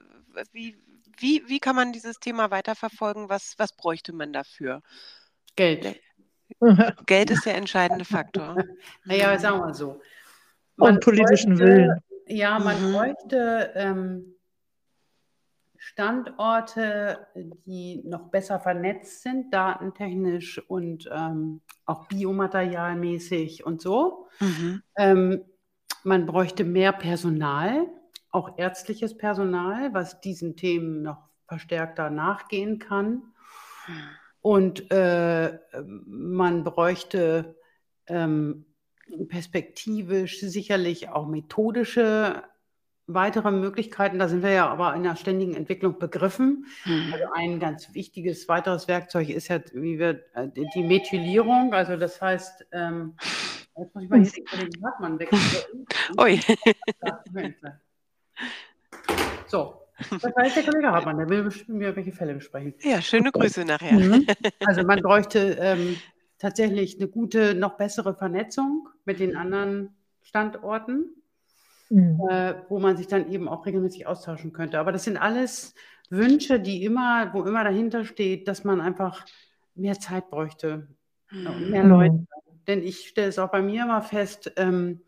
wie, 0.52 0.76
wie, 1.18 1.44
wie 1.48 1.60
kann 1.60 1.76
man 1.76 1.94
dieses 1.94 2.19
Thema 2.19 2.49
weiterverfolgen? 2.49 3.30
Was, 3.30 3.53
was 3.57 3.73
bräuchte 3.73 4.14
man 4.14 4.34
dafür? 4.34 4.82
Geld. 5.56 5.99
Geld 7.06 7.32
ist 7.32 7.45
der 7.45 7.56
entscheidende 7.56 8.06
Faktor. 8.06 8.56
Naja, 9.06 9.38
sagen 9.40 9.57
wir 9.60 9.65
mal 9.68 9.73
so. 9.73 10.02
Und 10.78 10.99
politischen 11.03 11.53
bräuchte- 11.56 11.65
Willen. 11.65 11.99
Ja, 12.28 12.60
man 12.60 12.82
Mhm. 12.90 12.94
bräuchte 12.94 13.72
ähm, 13.76 14.36
Standorte, 15.83 17.25
die 17.35 18.03
noch 18.05 18.29
besser 18.29 18.59
vernetzt 18.59 19.23
sind, 19.23 19.51
datentechnisch 19.51 20.59
und 20.69 21.09
ähm, 21.11 21.61
auch 21.87 22.05
biomaterialmäßig 22.05 23.65
und 23.65 23.81
so. 23.81 24.27
Mhm. 24.39 24.83
Ähm, 24.95 25.41
man 26.03 26.27
bräuchte 26.27 26.65
mehr 26.65 26.91
Personal, 26.91 27.87
auch 28.29 28.59
ärztliches 28.59 29.17
Personal, 29.17 29.91
was 29.91 30.21
diesen 30.21 30.55
Themen 30.55 31.01
noch 31.01 31.17
verstärkter 31.47 32.11
nachgehen 32.11 32.77
kann. 32.77 33.23
Und 34.41 34.91
äh, 34.91 35.57
man 35.81 36.63
bräuchte 36.63 37.55
ähm, 38.05 38.67
perspektivisch 39.29 40.41
sicherlich 40.41 41.09
auch 41.09 41.25
methodische 41.25 42.43
weitere 43.13 43.51
Möglichkeiten. 43.51 44.19
Da 44.19 44.27
sind 44.27 44.43
wir 44.43 44.51
ja 44.51 44.67
aber 44.67 44.93
in 44.95 45.05
einer 45.05 45.15
ständigen 45.15 45.55
Entwicklung 45.55 45.99
begriffen. 45.99 46.65
Mhm. 46.85 47.13
Also 47.13 47.25
ein 47.33 47.59
ganz 47.59 47.93
wichtiges 47.93 48.47
weiteres 48.47 48.88
Werkzeug 48.88 49.29
ist 49.29 49.47
ja, 49.47 49.59
wie 49.73 49.99
wir 49.99 50.23
äh, 50.33 50.47
die 50.75 50.83
Methylierung. 50.83 51.73
Also 51.73 51.97
das 51.97 52.21
heißt, 52.21 52.67
ähm, 52.71 53.15
jetzt 53.77 53.93
muss 53.95 54.03
ich 54.03 54.09
mal 54.09 54.21
hier 54.21 54.31
den 54.31 54.45
Kollegen 54.45 54.85
Hartmann 54.85 55.19
wechseln. 55.19 55.85
Ui. 56.19 56.39
So, 59.47 59.81
das 60.09 60.31
heißt 60.38 60.55
der 60.57 60.63
Kollege 60.63 60.91
Hartmann, 60.91 61.17
der 61.17 61.29
will 61.29 61.43
bestimmt 61.43 61.77
mir 61.77 61.95
welche 61.95 62.11
Fälle 62.11 62.33
besprechen. 62.33 62.73
Ja, 62.81 63.01
schöne 63.01 63.31
Grüße 63.31 63.65
nachher. 63.65 63.93
Mhm. 63.93 64.25
Also 64.65 64.83
man 64.83 65.01
bräuchte 65.01 65.57
ähm, 65.59 65.97
tatsächlich 66.38 66.97
eine 66.97 67.07
gute, 67.07 67.53
noch 67.55 67.77
bessere 67.77 68.15
Vernetzung 68.15 68.89
mit 69.05 69.19
den 69.19 69.35
anderen 69.35 69.95
Standorten, 70.21 71.20
Hm. 71.91 72.27
äh, 72.30 72.55
wo 72.69 72.80
man 72.80 72.97
sich 72.97 73.07
dann 73.07 73.31
eben 73.31 73.47
auch 73.49 73.65
regelmäßig 73.65 74.07
austauschen 74.07 74.53
könnte. 74.53 74.80
Aber 74.80 74.91
das 74.91 75.03
sind 75.05 75.18
alles 75.18 75.73
Wünsche, 76.09 76.59
die 76.59 76.84
immer, 76.84 77.34
wo 77.34 77.43
immer 77.43 77.63
dahinter 77.63 78.05
steht, 78.05 78.47
dass 78.47 78.63
man 78.63 78.81
einfach 78.81 79.26
mehr 79.76 79.99
Zeit 79.99 80.30
bräuchte 80.30 80.88
und 81.45 81.69
mehr 81.69 81.84
Mhm. 81.84 81.88
Leute. 81.88 82.15
Denn 82.68 82.84
ich 82.84 83.07
stelle 83.09 83.30
es 83.30 83.39
auch 83.39 83.51
bei 83.51 83.61
mir 83.61 83.84
immer 83.84 84.01
fest, 84.01 84.51
ähm, 84.57 85.01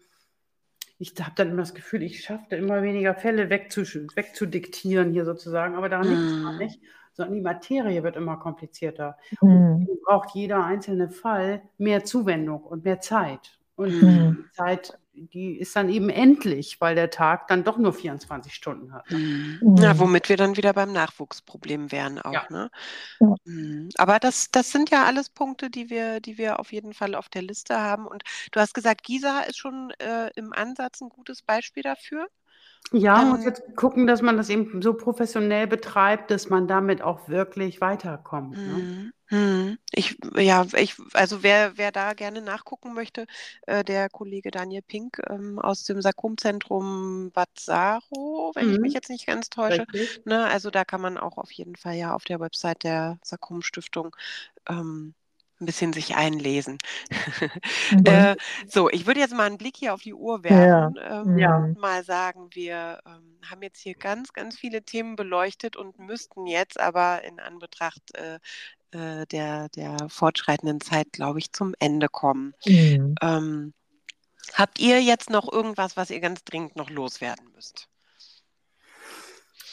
ich 1.00 1.14
habe 1.20 1.34
dann 1.36 1.50
immer 1.50 1.62
das 1.62 1.74
Gefühl, 1.74 2.04
ich 2.04 2.24
schaffe 2.24 2.56
immer 2.56 2.82
weniger 2.84 3.16
Fälle 3.16 3.50
wegzudiktieren 3.50 5.12
hier 5.12 5.26
sozusagen, 5.26 5.76
aber 5.76 5.90
daran 5.90 6.10
liegt 6.10 6.26
es 6.28 6.36
Mhm. 6.36 6.44
gar 6.44 6.54
nicht, 6.66 6.82
sondern 7.14 7.36
die 7.36 7.42
Materie 7.42 8.04
wird 8.04 8.16
immer 8.16 8.38
komplizierter. 8.38 9.18
Hm. 9.42 9.88
Deswegen 9.88 10.02
braucht 10.04 10.36
jeder 10.36 10.64
einzelne 10.64 11.10
Fall 11.10 11.64
mehr 11.78 12.04
Zuwendung 12.06 12.64
und 12.64 12.86
mehr 12.86 13.02
Zeit. 13.02 13.60
Und 13.76 13.92
Mhm. 13.92 14.46
Zeit, 14.52 14.98
die 15.16 15.58
ist 15.58 15.76
dann 15.76 15.90
eben 15.90 16.10
endlich, 16.10 16.82
weil 16.82 16.96
der 16.96 17.10
Tag 17.10 17.48
dann 17.48 17.64
doch 17.64 17.78
nur 17.78 17.94
24 17.94 18.54
Stunden 18.54 18.94
hat. 18.94 19.10
Mhm. 19.12 19.76
Ja, 19.78 19.98
womit 20.00 20.30
wir 20.30 20.38
dann 20.38 20.58
wieder 20.58 20.74
beim 20.74 20.92
Nachwuchsproblem 20.92 21.92
wären 21.92 22.20
auch, 22.20 22.34
Ja. 22.34 22.46
ne? 22.50 22.72
Ja. 23.20 23.36
Mhm. 23.46 23.90
Aber 23.98 24.20
das, 24.20 24.50
das 24.52 24.72
sind 24.72 24.90
ja 24.90 25.06
alles 25.06 25.30
Punkte, 25.30 25.70
die 25.70 25.90
wir, 25.90 26.20
die 26.20 26.38
wir 26.38 26.60
auf 26.60 26.72
jeden 26.74 26.94
Fall 26.94 27.16
auf 27.16 27.30
der 27.30 27.44
Liste 27.44 27.80
haben. 27.80 28.08
Und 28.08 28.24
du 28.52 28.60
hast 28.60 28.74
gesagt, 28.74 29.04
Gisa 29.04 29.42
ist 29.42 29.58
schon 29.58 29.92
äh, 30.00 30.30
im 30.36 30.52
Ansatz 30.54 31.02
ein 31.02 31.10
gutes 31.10 31.42
Beispiel 31.42 31.84
dafür. 31.84 32.28
Ja, 32.92 33.16
man 33.16 33.30
muss 33.30 33.38
Dann- 33.40 33.48
jetzt 33.48 33.76
gucken, 33.76 34.06
dass 34.06 34.22
man 34.22 34.38
das 34.38 34.50
eben 34.50 34.82
so 34.82 34.94
professionell 34.94 35.66
betreibt, 35.68 36.30
dass 36.30 36.50
man 36.50 36.68
damit 36.68 37.02
auch 37.02 37.28
wirklich 37.28 37.82
weiterkommt. 37.82 38.56
Ne? 38.58 38.74
Mhm. 38.74 39.14
Mhm. 39.32 39.78
Ich, 39.92 40.18
ja, 40.36 40.66
ich, 40.76 40.96
also 41.14 41.42
wer, 41.42 41.76
wer 41.78 41.92
da 41.92 42.14
gerne 42.14 42.42
nachgucken 42.42 42.94
möchte, 42.94 43.26
äh, 43.66 43.84
der 43.84 44.10
Kollege 44.10 44.52
Daniel 44.52 44.84
Pink 44.84 45.20
ähm, 45.28 45.58
aus 45.58 45.86
dem 45.86 46.02
Sarkomzentrum 46.04 47.32
Bad 47.34 47.50
Saro, 47.58 48.52
wenn 48.54 48.70
ich 48.70 48.76
Mhm. 48.76 48.82
mich 48.82 48.94
jetzt 48.94 49.10
nicht 49.10 49.26
ganz 49.26 49.50
täusche. 49.50 49.86
Richtig. 49.92 50.22
Ne, 50.26 50.46
also 50.46 50.70
da 50.70 50.86
kann 50.86 51.02
man 51.02 51.18
auch 51.18 51.38
auf 51.38 51.52
jeden 51.52 51.76
Fall 51.76 51.96
ja 51.96 52.14
auf 52.14 52.26
der 52.26 52.40
Website 52.40 52.84
der 52.84 53.18
Sarkom 53.24 53.64
Stiftung 53.64 54.16
ähm, 54.70 55.16
ein 55.64 55.66
bisschen 55.66 55.94
sich 55.94 56.16
einlesen. 56.16 56.78
Mhm. 57.92 58.06
äh, 58.06 58.36
so, 58.68 58.90
ich 58.90 59.06
würde 59.06 59.20
jetzt 59.20 59.34
mal 59.34 59.46
einen 59.46 59.58
Blick 59.58 59.76
hier 59.78 59.94
auf 59.94 60.02
die 60.02 60.14
Uhr 60.14 60.44
werfen. 60.44 60.98
Ähm, 61.02 61.38
Ja. 61.38 61.58
und 61.58 61.78
Mal 61.80 62.04
sagen, 62.04 62.50
wir 62.52 63.02
ähm, 63.06 63.40
haben 63.50 63.62
jetzt 63.62 63.80
hier 63.80 63.96
ganz, 63.96 64.34
ganz 64.34 64.58
viele 64.58 64.84
Themen 64.84 65.16
beleuchtet 65.16 65.76
und 65.76 66.00
müssten 66.00 66.48
jetzt 66.48 66.80
aber 66.80 67.24
in 67.24 67.40
Anbetracht 67.40 68.16
äh, 68.16 68.40
äh, 68.92 69.26
der, 69.28 69.70
der 69.70 69.98
fortschreitenden 70.10 70.82
Zeit, 70.82 71.12
glaube 71.12 71.40
ich, 71.40 71.52
zum 71.52 71.74
Ende 71.80 72.10
kommen. 72.10 72.54
Hm. 72.64 73.16
Ähm, 73.22 73.74
habt 74.54 74.80
ihr 74.80 75.02
jetzt 75.02 75.30
noch 75.30 75.52
irgendwas, 75.52 75.98
was 75.98 76.10
ihr 76.10 76.20
ganz 76.20 76.44
dringend 76.44 76.76
noch 76.76 76.90
loswerden 76.90 77.52
müsst? 77.54 77.90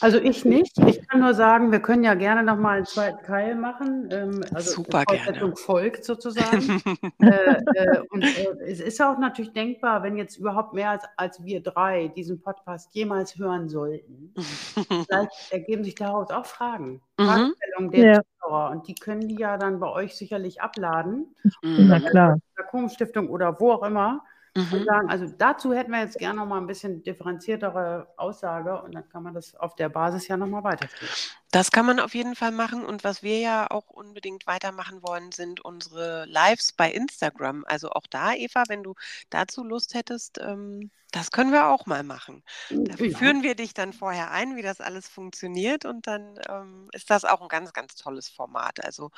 Also 0.01 0.17
ich 0.17 0.43
nicht. 0.45 0.77
Ich 0.87 1.07
kann 1.07 1.19
nur 1.19 1.33
sagen, 1.33 1.71
wir 1.71 1.79
können 1.79 2.03
ja 2.03 2.15
gerne 2.15 2.43
nochmal 2.43 2.77
einen 2.77 2.85
zweiten 2.85 3.23
Teil 3.25 3.55
machen. 3.55 4.09
Ähm, 4.11 4.43
also 4.53 4.71
Super 4.71 5.03
gerne. 5.05 5.55
folgt 5.55 6.03
sozusagen. 6.05 6.81
äh, 7.21 7.27
äh, 7.29 8.01
und 8.09 8.23
äh, 8.23 8.47
es 8.67 8.79
ist 8.79 9.01
auch 9.01 9.17
natürlich 9.19 9.53
denkbar, 9.53 10.01
wenn 10.03 10.17
jetzt 10.17 10.37
überhaupt 10.37 10.73
mehr 10.73 10.89
als, 10.91 11.03
als 11.17 11.43
wir 11.43 11.61
drei 11.61 12.07
diesen 12.09 12.41
Podcast 12.41 12.93
jemals 12.95 13.37
hören 13.37 13.69
sollten. 13.69 14.33
Vielleicht 15.07 15.51
ergeben 15.51 15.83
sich 15.83 15.95
daraus 15.95 16.31
auch 16.31 16.45
Fragen. 16.45 17.01
Mhm. 17.19 17.25
Fragestellungen 17.25 17.91
der 17.91 18.05
Ja. 18.13 18.21
Zuschauer. 18.39 18.69
Und 18.71 18.87
die 18.87 18.95
können 18.95 19.27
die 19.27 19.35
ja 19.37 19.57
dann 19.57 19.79
bei 19.79 19.87
euch 19.89 20.15
sicherlich 20.15 20.61
abladen. 20.61 21.35
Na 21.61 21.99
Mhm. 21.99 22.05
klar. 22.05 22.37
der 22.57 22.65
Kom-Stiftung 22.65 23.29
oder 23.29 23.59
wo 23.59 23.71
auch 23.71 23.83
immer. 23.83 24.23
Und 24.69 24.83
Mhm. 24.83 24.85
sagen, 24.85 25.09
also 25.09 25.27
dazu 25.37 25.73
hätten 25.73 25.91
wir 25.91 25.99
jetzt 26.01 26.17
gerne 26.19 26.39
noch 26.39 26.47
mal 26.47 26.59
ein 26.59 26.67
bisschen 26.67 27.03
differenziertere 27.03 28.13
Aussage 28.17 28.81
und 28.83 28.93
dann 28.93 29.07
kann 29.09 29.23
man 29.23 29.33
das 29.33 29.55
auf 29.55 29.75
der 29.75 29.89
Basis 29.89 30.27
ja 30.27 30.37
noch 30.37 30.47
mal 30.47 30.63
weiterführen. 30.63 31.15
Das 31.51 31.71
kann 31.71 31.85
man 31.85 31.99
auf 31.99 32.15
jeden 32.15 32.35
Fall 32.35 32.51
machen. 32.51 32.85
Und 32.85 33.03
was 33.03 33.23
wir 33.23 33.39
ja 33.39 33.69
auch 33.69 33.89
unbedingt 33.89 34.47
weitermachen 34.47 35.03
wollen, 35.03 35.31
sind 35.33 35.59
unsere 35.63 36.25
Lives 36.25 36.71
bei 36.71 36.89
Instagram. 36.91 37.65
Also 37.67 37.89
auch 37.91 38.07
da, 38.09 38.33
Eva, 38.33 38.63
wenn 38.69 38.83
du 38.83 38.95
dazu 39.29 39.63
Lust 39.63 39.93
hättest, 39.93 40.37
ähm, 40.39 40.91
das 41.11 41.29
können 41.31 41.51
wir 41.51 41.67
auch 41.67 41.85
mal 41.87 42.03
machen. 42.03 42.41
Da 42.85 42.95
Ja. 42.97 43.07
führen 43.09 43.43
wir 43.43 43.55
dich 43.55 43.73
dann 43.73 43.91
vorher 43.91 44.31
ein, 44.31 44.55
wie 44.55 44.61
das 44.61 44.79
alles 44.79 45.09
funktioniert. 45.09 45.83
Und 45.83 46.07
dann 46.07 46.39
ähm, 46.47 46.87
ist 46.93 47.09
das 47.09 47.25
auch 47.25 47.41
ein 47.41 47.49
ganz, 47.49 47.73
ganz 47.73 47.95
tolles 47.95 48.29
Format. 48.29 48.83
Also 48.85 49.11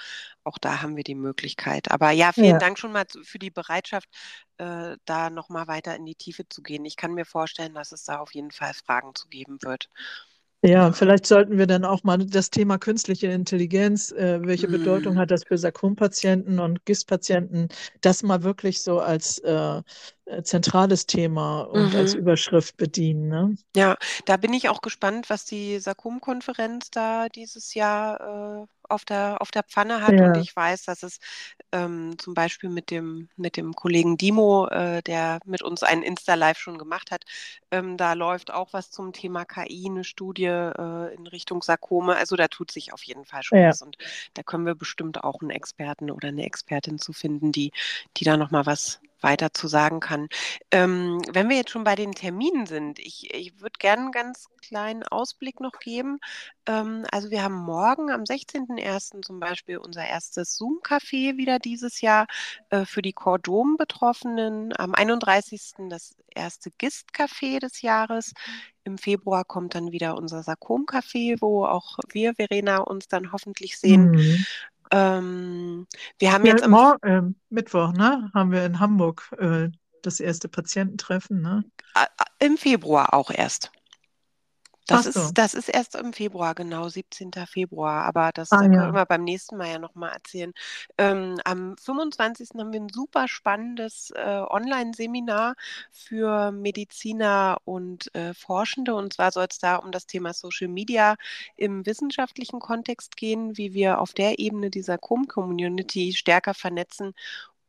auch 0.43 0.57
da 0.57 0.81
haben 0.81 0.97
wir 0.97 1.03
die 1.03 1.13
Möglichkeit. 1.15 1.91
Aber 1.91 2.09
ja, 2.11 2.31
vielen 2.33 2.57
Ja. 2.57 2.59
Dank 2.59 2.79
schon 2.79 2.91
mal 2.93 3.05
für 3.23 3.37
die 3.39 3.51
Bereitschaft, 3.51 4.09
äh, 4.57 4.97
da 5.05 5.29
nochmal 5.29 5.67
weiter 5.67 5.95
in 5.95 6.05
die 6.05 6.15
Tiefe 6.15 6.47
zu 6.49 6.63
gehen. 6.63 6.83
Ich 6.85 6.95
kann 6.97 7.13
mir 7.13 7.25
vorstellen, 7.25 7.75
dass 7.75 7.91
es 7.91 8.05
da 8.05 8.19
auf 8.19 8.33
jeden 8.33 8.51
Fall 8.51 8.73
Fragen 8.73 9.13
zu 9.15 9.27
geben 9.27 9.59
wird. 9.61 9.89
Ja, 10.65 10.93
vielleicht 10.93 11.25
sollten 11.25 11.57
wir 11.57 11.67
dann 11.67 11.83
auch 11.83 12.03
mal 12.03 12.17
das 12.19 12.49
Thema 12.49 12.77
künstliche 12.77 13.27
Intelligenz, 13.27 14.11
äh, 14.13 14.39
welche 14.45 14.69
Bedeutung 14.69 15.17
Mm. 15.17 15.19
hat 15.19 15.29
das 15.29 15.43
für 15.43 15.57
Sarkompatienten 15.57 16.59
und 16.59 16.85
GIST-Patienten, 16.85 17.67
das 17.99 18.23
mal 18.23 18.43
wirklich 18.43 18.81
so 18.81 18.99
als 19.01 19.39
äh, 19.39 19.81
äh, 20.25 20.41
zentrales 20.43 21.05
Thema 21.05 21.61
und 21.63 21.95
als 21.95 22.13
Mhm. 22.13 22.19
Überschrift 22.19 22.77
bedienen. 22.77 23.27
Ne? 23.27 23.55
Ja, 23.75 23.97
da 24.25 24.37
bin 24.37 24.53
ich 24.53 24.69
auch 24.69 24.81
gespannt, 24.81 25.29
was 25.29 25.45
die 25.45 25.79
Sarkom-Konferenz 25.79 26.89
da 26.91 27.27
dieses 27.29 27.73
Jahr 27.73 28.63
äh, 28.63 28.67
auf 28.89 29.05
der, 29.05 29.41
auf 29.41 29.51
der 29.51 29.63
Pfanne 29.63 30.01
hat. 30.01 30.19
Ja. 30.19 30.25
Und 30.27 30.37
ich 30.37 30.55
weiß, 30.55 30.83
dass 30.85 31.03
es 31.03 31.19
ähm, 31.71 32.17
zum 32.19 32.33
Beispiel 32.33 32.69
mit 32.69 32.91
dem, 32.91 33.29
mit 33.35 33.57
dem 33.57 33.73
Kollegen 33.73 34.17
Dimo, 34.17 34.67
äh, 34.67 35.01
der 35.03 35.39
mit 35.45 35.61
uns 35.61 35.83
einen 35.83 36.03
Insta-Live 36.03 36.57
schon 36.57 36.77
gemacht 36.77 37.11
hat, 37.11 37.23
ähm, 37.71 37.97
da 37.97 38.13
läuft 38.13 38.51
auch 38.51 38.73
was 38.73 38.91
zum 38.91 39.13
Thema 39.13 39.45
KI, 39.45 39.87
eine 39.89 40.03
Studie 40.03 40.45
äh, 40.45 41.13
in 41.15 41.27
Richtung 41.27 41.61
Sarkome. 41.63 42.15
Also 42.15 42.35
da 42.35 42.47
tut 42.47 42.71
sich 42.71 42.93
auf 42.93 43.03
jeden 43.03 43.25
Fall 43.25 43.43
schon 43.43 43.59
Ja. 43.59 43.69
was. 43.69 43.81
Und 43.81 43.97
da 44.33 44.43
können 44.43 44.65
wir 44.65 44.75
bestimmt 44.75 45.23
auch 45.23 45.41
einen 45.41 45.49
Experten 45.51 46.11
oder 46.11 46.29
eine 46.29 46.45
Expertin 46.45 46.99
zu 46.99 47.13
finden, 47.13 47.51
die, 47.51 47.71
die 48.17 48.23
da 48.25 48.37
nochmal 48.37 48.65
was 48.65 48.99
weiter 49.23 49.53
zu 49.53 49.67
sagen 49.67 49.99
kann. 49.99 50.27
Ähm, 50.71 51.21
wenn 51.31 51.49
wir 51.49 51.57
jetzt 51.57 51.71
schon 51.71 51.83
bei 51.83 51.95
den 51.95 52.11
Terminen 52.11 52.65
sind, 52.65 52.99
ich, 52.99 53.33
ich 53.33 53.59
würde 53.61 53.77
gerne 53.79 54.03
einen 54.03 54.11
ganz 54.11 54.47
kleinen 54.61 55.03
Ausblick 55.03 55.59
noch 55.59 55.79
geben. 55.79 56.19
Ähm, 56.65 57.05
also 57.11 57.29
wir 57.31 57.43
haben 57.43 57.55
morgen 57.55 58.11
am 58.11 58.23
16.01. 58.23 59.21
zum 59.21 59.39
Beispiel 59.39 59.77
unser 59.77 60.05
erstes 60.05 60.55
Zoom-Café 60.57 61.37
wieder 61.37 61.59
dieses 61.59 62.01
Jahr 62.01 62.27
äh, 62.69 62.85
für 62.85 63.01
die 63.01 63.13
Cordom-Betroffenen. 63.13 64.73
Am 64.77 64.93
31. 64.93 65.89
das 65.89 66.15
erste 66.35 66.71
GIST-Café 66.71 67.59
des 67.59 67.81
Jahres. 67.81 68.33
Im 68.85 68.97
Februar 68.97 69.45
kommt 69.45 69.75
dann 69.75 69.91
wieder 69.91 70.17
unser 70.17 70.43
Sarkom-Café, 70.43 71.37
wo 71.39 71.65
auch 71.65 71.97
wir, 72.11 72.35
Verena, 72.35 72.79
uns 72.79 73.07
dann 73.07 73.31
hoffentlich 73.31 73.77
sehen. 73.79 74.11
Mhm. 74.11 74.45
Ähm, 74.93 75.87
wir 76.19 76.31
haben 76.31 76.45
ja, 76.45 76.51
jetzt 76.51 76.63
am 76.63 76.97
äh, 77.01 77.21
Mittwoch, 77.49 77.93
ne, 77.93 78.29
haben 78.33 78.51
wir 78.51 78.63
in 78.63 78.79
Hamburg 78.79 79.27
äh, 79.39 79.69
das 80.03 80.19
erste 80.19 80.47
Patiententreffen, 80.47 81.41
ne? 81.41 81.63
Im 82.39 82.57
Februar 82.57 83.13
auch 83.13 83.31
erst. 83.31 83.71
Das, 84.87 85.05
so. 85.05 85.19
ist, 85.19 85.33
das 85.33 85.53
ist 85.53 85.69
erst 85.69 85.95
im 85.95 86.13
Februar, 86.13 86.55
genau, 86.55 86.89
17. 86.89 87.31
Februar. 87.47 88.03
Aber 88.03 88.31
das 88.33 88.51
ah, 88.51 88.57
können 88.59 88.73
ja. 88.73 88.91
wir 88.91 89.05
beim 89.05 89.23
nächsten 89.23 89.57
Mal 89.57 89.69
ja 89.69 89.79
nochmal 89.79 90.11
erzählen. 90.11 90.53
Ähm, 90.97 91.37
am 91.45 91.77
25. 91.77 92.49
haben 92.57 92.73
wir 92.73 92.81
ein 92.81 92.89
super 92.89 93.27
spannendes 93.27 94.11
äh, 94.15 94.41
Online-Seminar 94.49 95.55
für 95.91 96.51
Mediziner 96.51 97.57
und 97.63 98.13
äh, 98.15 98.33
Forschende. 98.33 98.95
Und 98.95 99.13
zwar 99.13 99.31
soll 99.31 99.47
es 99.49 99.59
da 99.59 99.77
um 99.77 99.91
das 99.91 100.05
Thema 100.05 100.33
Social 100.33 100.67
Media 100.67 101.15
im 101.55 101.85
wissenschaftlichen 101.85 102.59
Kontext 102.59 103.15
gehen, 103.15 103.57
wie 103.57 103.73
wir 103.73 103.99
auf 103.99 104.13
der 104.13 104.39
Ebene 104.39 104.69
dieser 104.69 104.97
Com-Community 104.97 106.13
stärker 106.13 106.53
vernetzen 106.53 107.13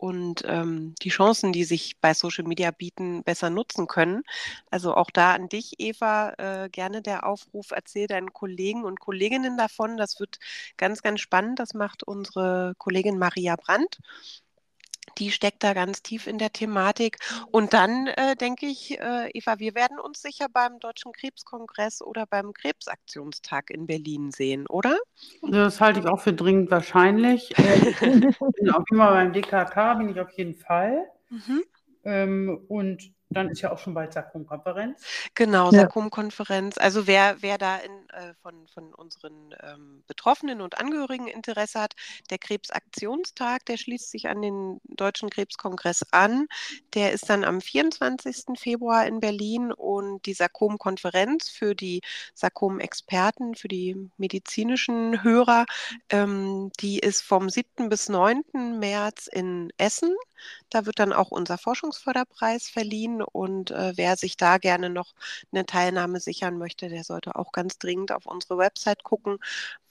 und 0.05 0.43
ähm, 0.47 0.95
die 1.01 1.09
Chancen, 1.09 1.55
die 1.55 1.65
sich 1.65 1.99
bei 1.99 2.13
Social 2.13 2.45
Media 2.45 2.71
bieten, 2.73 3.23
besser 3.25 3.49
nutzen 3.49 3.87
können. 3.87 4.23
Also 4.71 4.95
auch 4.95 5.11
da 5.11 5.33
an 5.33 5.49
dich, 5.49 5.77
Eva, 5.79 6.35
äh, 6.37 6.69
gerne 6.69 7.01
der 7.01 7.27
Aufruf, 7.27 7.71
erzähl 7.71 8.07
deinen 8.07 8.35
Kollegen 8.35 8.85
und 8.85 9.01
Kolleginnen 9.01 9.57
davon. 9.57 9.97
Das 9.97 10.21
wird 10.21 10.39
ganz, 10.77 11.01
ganz 11.01 11.21
spannend. 11.21 11.59
Das 11.59 11.73
macht 11.73 12.03
unsere 12.03 12.75
Kollegin 12.77 13.19
Maria 13.19 13.57
Brandt 13.57 13.99
die 15.19 15.31
steckt 15.31 15.63
da 15.63 15.73
ganz 15.75 16.03
tief 16.03 16.27
in 16.27 16.39
der 16.39 16.53
Thematik. 16.53 17.19
Und 17.51 17.73
dann 17.73 18.07
äh, 18.09 18.37
denke 18.37 18.67
ich, 18.67 18.99
äh, 19.01 19.31
Eva, 19.33 19.59
wir 19.59 19.75
werden 19.75 19.99
uns 19.99 20.23
sicher 20.23 20.47
beim 20.53 20.79
Deutschen 20.79 21.13
Krebskongress 21.13 22.03
oder 22.03 22.27
beim 22.27 22.53
Krebsaktionstag 22.53 23.71
in 23.71 23.87
Berlin 23.87 24.31
sehen, 24.31 24.67
oder? 24.67 24.99
Das 25.43 25.81
halte 25.81 26.01
ich 26.01 26.07
auch 26.07 26.21
für 26.21 26.33
dringend 26.33 26.71
wahrscheinlich. 26.71 27.57
Äh, 27.59 27.91
ich 27.91 27.99
bin 27.99 28.71
auch 28.71 28.85
immer 28.91 29.11
beim 29.11 29.33
DKK, 29.33 29.95
bin 29.95 30.09
ich 30.11 30.21
auf 30.21 30.31
jeden 30.33 30.55
Fall. 30.55 31.05
Mhm. 31.31 31.65
Ähm, 32.05 32.65
und 32.69 33.14
dann 33.31 33.49
ist 33.49 33.61
ja 33.63 33.73
auch 33.73 33.79
schon 33.79 33.95
bald 33.95 34.13
Sarkom-Konferenz. 34.13 35.03
Genau, 35.35 35.71
ja. 35.71 35.81
Sarkom-Konferenz. 35.81 36.79
Also 36.79 37.07
wer, 37.07 37.37
wer 37.41 37.59
da 37.59 37.77
in, 37.77 37.93
äh, 38.11 38.35
von, 38.43 38.67
von 38.69 38.95
unseren 38.95 39.55
ähm, 39.63 40.05
Betroffenen 40.07 40.61
und 40.61 40.79
Angehörigen 40.79 41.27
Interesse 41.27 41.81
hat, 41.81 41.95
der 42.31 42.39
Krebsaktionstag, 42.39 43.65
der 43.67 43.77
schließt 43.77 44.11
sich 44.11 44.29
an 44.29 44.43
den 44.43 44.81
Deutschen 44.85 45.31
Krebskongress 45.31 46.05
an. 46.13 46.47
Der 46.95 47.13
ist 47.13 47.29
dann 47.29 47.45
am 47.45 47.61
24. 47.61 48.59
Februar 48.59 49.07
in 49.07 49.21
Berlin 49.21 49.73
und 49.73 50.27
die 50.27 50.35
Sarkom-Konferenz 50.35 51.49
für 51.49 51.75
die 51.75 52.03
Sarkom-Experten, 52.35 53.55
für 53.55 53.69
die 53.69 54.11
medizinischen 54.17 55.23
Hörer, 55.23 55.67
ähm, 56.11 56.71
die 56.81 56.99
ist 56.99 57.23
vom 57.23 57.49
7. 57.49 57.89
bis 57.89 58.09
9. 58.09 58.43
März 58.79 59.27
in 59.27 59.73
Essen. 59.79 60.15
Da 60.71 60.87
wird 60.87 60.99
dann 60.99 61.13
auch 61.13 61.31
unser 61.31 61.59
Forschungsförderpreis 61.59 62.69
verliehen 62.69 63.23
und 63.23 63.71
äh, 63.71 63.93
wer 63.97 64.17
sich 64.17 64.37
da 64.37 64.59
gerne 64.59 64.91
noch 64.91 65.15
eine 65.53 65.67
Teilnahme 65.67 66.21
sichern 66.21 66.59
möchte, 66.59 66.89
der 66.89 67.05
sollte 67.05 67.37
auch 67.37 67.53
ganz 67.53 67.79
dringend 67.79 68.13
auf 68.13 68.27
unsere 68.27 68.59
Website 68.59 69.03
gucken, 69.05 69.39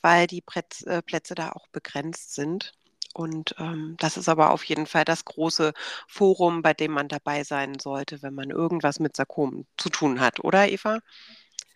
weil 0.01 0.27
die 0.27 0.41
Plätze, 0.41 0.85
äh, 0.87 1.01
Plätze 1.01 1.35
da 1.35 1.51
auch 1.51 1.67
begrenzt 1.67 2.35
sind. 2.35 2.73
Und 3.13 3.55
ähm, 3.59 3.95
das 3.99 4.17
ist 4.17 4.27
aber 4.27 4.51
auf 4.51 4.63
jeden 4.65 4.87
Fall 4.87 5.05
das 5.05 5.23
große 5.25 5.73
Forum, 6.07 6.63
bei 6.63 6.73
dem 6.73 6.91
man 6.91 7.07
dabei 7.07 7.43
sein 7.43 7.77
sollte, 7.79 8.21
wenn 8.23 8.33
man 8.33 8.49
irgendwas 8.49 8.99
mit 8.99 9.15
Sarkom 9.15 9.65
zu 9.77 9.89
tun 9.89 10.19
hat, 10.19 10.43
oder 10.43 10.67
Eva? 10.69 10.99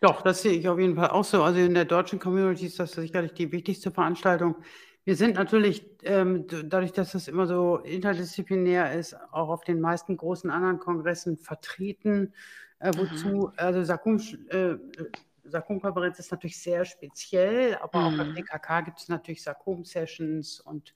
Doch, 0.02 0.22
das 0.22 0.41
sehe 0.44 0.53
ich 0.53 0.68
auf 0.68 0.80
jeden 0.80 0.95
Fall 0.95 1.10
auch 1.10 1.23
so. 1.23 1.44
Also 1.44 1.60
in 1.60 1.73
der 1.73 1.85
deutschen 1.85 2.19
Community 2.19 2.68
ist 2.68 2.80
das 2.80 2.91
sicherlich 2.94 3.34
die 3.34 3.52
wichtigste 3.52 3.91
Veranstaltung. 3.91 4.56
Wir 5.07 5.15
sind 5.15 5.35
natürlich, 5.35 5.85
ähm, 6.03 6.47
dadurch, 6.65 6.91
dass 6.91 7.13
das 7.13 7.29
immer 7.29 7.47
so 7.47 7.77
interdisziplinär 7.77 8.91
ist, 8.91 9.15
auch 9.31 9.47
auf 9.47 9.63
den 9.63 9.79
meisten 9.79 10.17
großen 10.17 10.49
anderen 10.49 10.79
Kongressen 10.79 11.38
vertreten. 11.38 12.34
Äh, 12.79 12.91
wozu, 12.93 13.27
mhm. 13.29 13.51
also 13.55 13.85
Sakum, 13.85 14.17
äh, 14.49 14.75
Sakum-Konferenz 15.45 16.19
ist 16.19 16.29
natürlich 16.29 16.61
sehr 16.61 16.84
speziell, 16.84 17.77
aber 17.77 18.01
mhm. 18.01 18.05
auch 18.05 18.17
beim 18.17 18.35
DKK 18.35 18.81
gibt 18.81 18.99
es 18.99 19.07
natürlich 19.07 19.43
Sakum-Sessions 19.43 20.59
und 20.59 20.93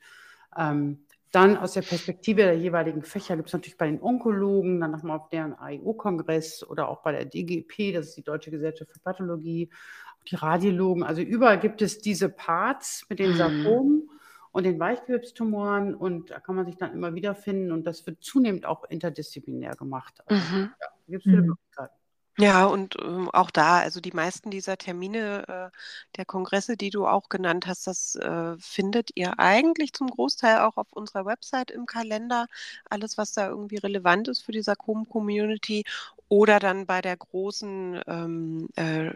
ähm, 0.57 1.05
dann 1.31 1.55
aus 1.55 1.71
der 1.71 1.83
Perspektive 1.83 2.41
der 2.41 2.57
jeweiligen 2.57 3.03
Fächer 3.03 3.37
gibt 3.37 3.47
es 3.47 3.53
natürlich 3.53 3.77
bei 3.77 3.85
den 3.85 4.01
Onkologen, 4.01 4.81
dann 4.81 4.91
nochmal 4.91 5.19
auf 5.19 5.29
deren 5.29 5.57
AIO-Kongress 5.57 6.65
oder 6.67 6.89
auch 6.89 7.01
bei 7.01 7.13
der 7.13 7.23
DGP, 7.23 7.93
das 7.93 8.07
ist 8.07 8.17
die 8.17 8.23
Deutsche 8.23 8.51
Gesellschaft 8.51 8.91
für 8.91 8.99
Pathologie, 8.99 9.69
die 10.27 10.35
Radiologen. 10.35 11.03
Also 11.03 11.21
überall 11.21 11.59
gibt 11.59 11.81
es 11.81 11.99
diese 11.99 12.29
Parts 12.29 13.05
mit 13.09 13.19
den 13.19 13.31
mhm. 13.31 13.37
Sarkomen 13.37 14.09
und 14.51 14.63
den 14.63 14.79
Weichgewebstumoren 14.79 15.95
und 15.95 16.31
da 16.31 16.39
kann 16.39 16.55
man 16.55 16.65
sich 16.65 16.77
dann 16.77 16.93
immer 16.93 17.15
wieder 17.15 17.35
finden 17.35 17.71
und 17.71 17.85
das 17.85 18.05
wird 18.05 18.23
zunehmend 18.23 18.65
auch 18.65 18.83
interdisziplinär 18.85 19.75
gemacht. 19.75 20.21
Also, 20.25 20.55
mhm. 20.55 20.69
ja, 20.79 20.87
gibt 21.07 21.25
es 21.25 21.31
viele 21.31 21.41
mhm. 21.41 21.47
Möglichkeiten. 21.47 21.95
Ja, 22.37 22.65
und 22.65 22.95
ähm, 23.03 23.29
auch 23.29 23.51
da, 23.51 23.79
also 23.79 23.99
die 23.99 24.13
meisten 24.13 24.51
dieser 24.51 24.77
Termine 24.77 25.47
äh, 25.47 25.77
der 26.15 26.25
Kongresse, 26.25 26.77
die 26.77 26.89
du 26.89 27.05
auch 27.05 27.27
genannt 27.29 27.67
hast, 27.67 27.87
das 27.87 28.15
äh, 28.15 28.55
findet 28.57 29.11
ihr 29.15 29.37
eigentlich 29.37 29.93
zum 29.93 30.07
Großteil 30.09 30.59
auch 30.59 30.77
auf 30.77 30.93
unserer 30.93 31.25
Website 31.25 31.71
im 31.71 31.85
Kalender. 31.85 32.47
Alles, 32.89 33.17
was 33.17 33.33
da 33.33 33.49
irgendwie 33.49 33.77
relevant 33.77 34.29
ist 34.29 34.43
für 34.43 34.53
die 34.53 34.61
Sarkom-Community 34.61 35.83
oder 36.31 36.59
dann 36.59 36.85
bei 36.85 37.01
der 37.01 37.17
großen, 37.17 38.01
ähm, 38.07 38.69
äh, 38.77 39.11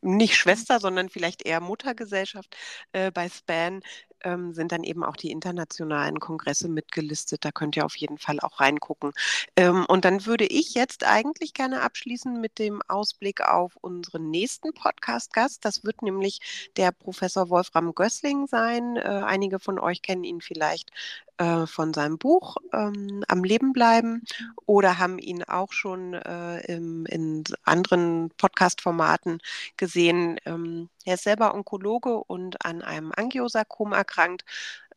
nicht 0.00 0.36
Schwester, 0.36 0.80
sondern 0.80 1.10
vielleicht 1.10 1.44
eher 1.44 1.60
Muttergesellschaft 1.60 2.56
äh, 2.92 3.10
bei 3.10 3.28
SPAN, 3.28 3.82
ähm, 4.26 4.52
sind 4.52 4.72
dann 4.72 4.82
eben 4.82 5.04
auch 5.04 5.16
die 5.16 5.30
internationalen 5.30 6.18
Kongresse 6.18 6.68
mitgelistet. 6.68 7.44
Da 7.44 7.52
könnt 7.52 7.76
ihr 7.76 7.84
auf 7.86 7.96
jeden 7.96 8.18
Fall 8.18 8.40
auch 8.40 8.60
reingucken. 8.60 9.12
Ähm, 9.56 9.86
und 9.86 10.04
dann 10.04 10.26
würde 10.26 10.46
ich 10.46 10.74
jetzt 10.74 11.04
eigentlich 11.04 11.54
gerne 11.54 11.82
abschließen 11.82 12.40
mit 12.40 12.58
dem 12.58 12.82
Ausblick 12.88 13.40
auf 13.40 13.76
unseren 13.76 14.30
nächsten 14.30 14.74
Podcast-Gast. 14.74 15.64
Das 15.64 15.84
wird 15.84 16.02
nämlich 16.02 16.40
der 16.76 16.90
Professor 16.90 17.48
Wolfram 17.50 17.94
Gößling 17.94 18.48
sein. 18.48 18.96
Äh, 18.96 19.00
einige 19.00 19.60
von 19.60 19.78
euch 19.78 20.02
kennen 20.02 20.24
ihn 20.24 20.40
vielleicht 20.40 20.90
äh, 21.38 21.66
von 21.66 21.92
seinem 21.94 22.18
Buch 22.18 22.56
ähm, 22.72 23.22
Am 23.28 23.44
Leben 23.44 23.72
bleiben 23.72 24.24
oder 24.64 24.98
haben 24.98 25.18
ihn 25.18 25.44
auch 25.44 25.72
schon 25.72 26.14
äh, 26.14 26.60
im, 26.72 27.06
in 27.06 27.44
anderen 27.64 28.30
Podcast-Formaten 28.38 29.40
gesehen. 29.76 30.38
Ähm, 30.46 30.88
er 31.04 31.14
ist 31.14 31.24
selber 31.24 31.54
Onkologe 31.54 32.16
und 32.24 32.64
an 32.64 32.82
einem 32.82 33.12
Angiosarkom 33.14 33.92
erkrankt, 33.92 34.15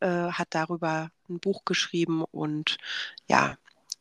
äh, 0.00 0.06
hat 0.06 0.48
darüber 0.50 1.10
ein 1.28 1.40
Buch 1.40 1.64
geschrieben 1.64 2.24
und 2.24 2.78
ja, 3.28 3.56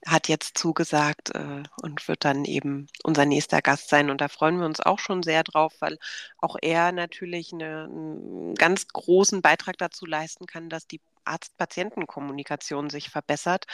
hat 0.06 0.28
jetzt 0.30 0.58
zugesagt 0.58 1.36
äh, 1.36 1.64
und 1.82 2.08
wird 2.08 2.24
dann 2.26 2.46
eben 2.46 2.88
unser 3.04 3.26
nächster 3.26 3.62
Gast 3.62 3.90
sein. 3.90 4.10
Und 4.10 4.22
da 4.22 4.28
freuen 4.28 4.60
wir 4.60 4.66
uns 4.66 4.80
auch 4.80 5.00
schon 5.00 5.24
sehr 5.24 5.44
drauf, 5.44 5.74
weil 5.80 5.98
auch 6.38 6.56
er 6.62 6.92
natürlich 6.92 7.54
eine, 7.54 7.84
einen 7.84 8.56
ganz 8.56 8.88
großen 8.88 9.42
Beitrag 9.42 9.78
dazu 9.78 10.06
leisten 10.06 10.46
kann, 10.46 10.70
dass 10.70 10.88
die 10.88 11.02
Arzt-Patienten-Kommunikation 11.26 12.90
sich 12.90 13.10
verbessert. 13.10 13.66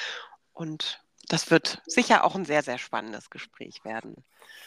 Und 0.53 1.04
das 1.27 1.51
wird 1.51 1.81
sicher 1.85 2.23
auch 2.23 2.35
ein 2.35 2.45
sehr, 2.45 2.63
sehr 2.63 2.77
spannendes 2.77 3.29
Gespräch 3.29 3.83
werden. 3.83 4.15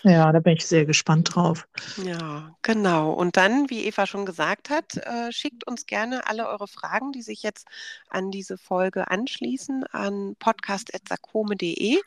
Ja, 0.02 0.30
da 0.32 0.38
bin 0.38 0.56
ich 0.56 0.66
sehr 0.66 0.84
gespannt 0.84 1.34
drauf. 1.34 1.66
Ja, 2.04 2.56
genau. 2.62 3.12
Und 3.12 3.36
dann, 3.36 3.68
wie 3.68 3.84
Eva 3.84 4.06
schon 4.06 4.26
gesagt 4.26 4.70
hat, 4.70 4.96
äh, 4.96 5.32
schickt 5.32 5.66
uns 5.66 5.86
gerne 5.86 6.26
alle 6.26 6.48
eure 6.48 6.68
Fragen, 6.68 7.12
die 7.12 7.22
sich 7.22 7.42
jetzt 7.42 7.66
an 8.08 8.30
diese 8.30 8.58
Folge 8.58 9.10
anschließen, 9.10 9.84
an 9.84 10.36
podcast.sakome.de. 10.38 11.98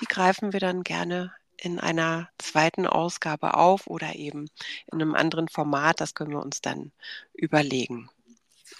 Die 0.00 0.06
greifen 0.06 0.52
wir 0.52 0.60
dann 0.60 0.84
gerne 0.84 1.32
in 1.56 1.78
einer 1.78 2.28
zweiten 2.38 2.86
Ausgabe 2.86 3.54
auf 3.54 3.86
oder 3.86 4.14
eben 4.14 4.48
in 4.86 5.00
einem 5.00 5.14
anderen 5.14 5.48
Format. 5.48 6.00
Das 6.00 6.14
können 6.14 6.30
wir 6.30 6.42
uns 6.42 6.60
dann 6.60 6.92
überlegen. 7.34 8.08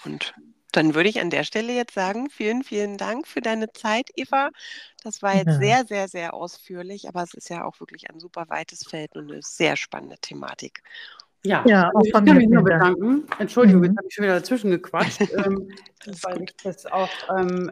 Und 0.05 0.33
dann 0.71 0.95
würde 0.95 1.09
ich 1.09 1.19
an 1.19 1.29
der 1.29 1.43
Stelle 1.43 1.73
jetzt 1.73 1.93
sagen, 1.93 2.29
vielen, 2.29 2.63
vielen 2.63 2.97
Dank 2.97 3.27
für 3.27 3.41
deine 3.41 3.71
Zeit, 3.73 4.09
Eva. 4.15 4.49
Das 5.03 5.21
war 5.21 5.35
jetzt 5.35 5.47
ja. 5.47 5.59
sehr, 5.59 5.85
sehr, 5.85 6.07
sehr 6.07 6.33
ausführlich, 6.33 7.07
aber 7.07 7.23
es 7.23 7.33
ist 7.33 7.49
ja 7.49 7.65
auch 7.65 7.79
wirklich 7.79 8.09
ein 8.09 8.19
super 8.19 8.45
weites 8.49 8.87
Feld 8.87 9.15
und 9.15 9.31
eine 9.31 9.41
sehr 9.41 9.75
spannende 9.75 10.17
Thematik. 10.17 10.81
Ja, 11.43 11.63
ja 11.67 11.89
also 11.93 11.99
ich 12.05 12.13
kann 12.13 12.23
mich 12.23 12.47
nur 12.47 12.63
bedanken. 12.63 13.23
Entschuldigung, 13.39 13.81
mhm. 13.81 13.85
jetzt 13.87 13.97
habe 13.97 14.07
ich 14.07 14.13
schon 14.13 14.23
wieder 14.23 14.35
dazwischen 14.35 14.71
gequatscht, 14.71 15.21
ähm, 15.45 15.71
weil 16.23 16.43
ich 16.43 16.55
das 16.63 16.85
auch 16.85 17.09
ähm, 17.37 17.71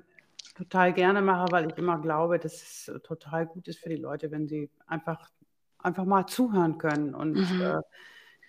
total 0.55 0.93
gerne 0.93 1.21
mache, 1.21 1.51
weil 1.51 1.69
ich 1.69 1.77
immer 1.77 1.99
glaube, 1.99 2.39
dass 2.39 2.53
es 2.53 2.91
total 3.03 3.45
gut 3.45 3.67
ist 3.67 3.79
für 3.79 3.89
die 3.89 3.95
Leute, 3.95 4.31
wenn 4.31 4.47
sie 4.47 4.69
einfach, 4.87 5.29
einfach 5.77 6.05
mal 6.05 6.25
zuhören 6.25 6.77
können 6.77 7.13
und 7.15 7.33
Mhm. 7.33 7.61
äh, 7.61 7.81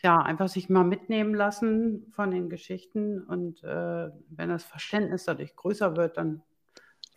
ja, 0.02 0.20
einfach 0.20 0.48
sich 0.48 0.68
mal 0.68 0.84
mitnehmen 0.84 1.34
lassen 1.34 2.06
von 2.14 2.30
den 2.30 2.48
Geschichten. 2.48 3.22
Und 3.22 3.62
äh, 3.62 4.08
wenn 4.30 4.48
das 4.48 4.64
Verständnis 4.64 5.24
dadurch 5.24 5.54
größer 5.56 5.96
wird, 5.96 6.16
dann 6.16 6.42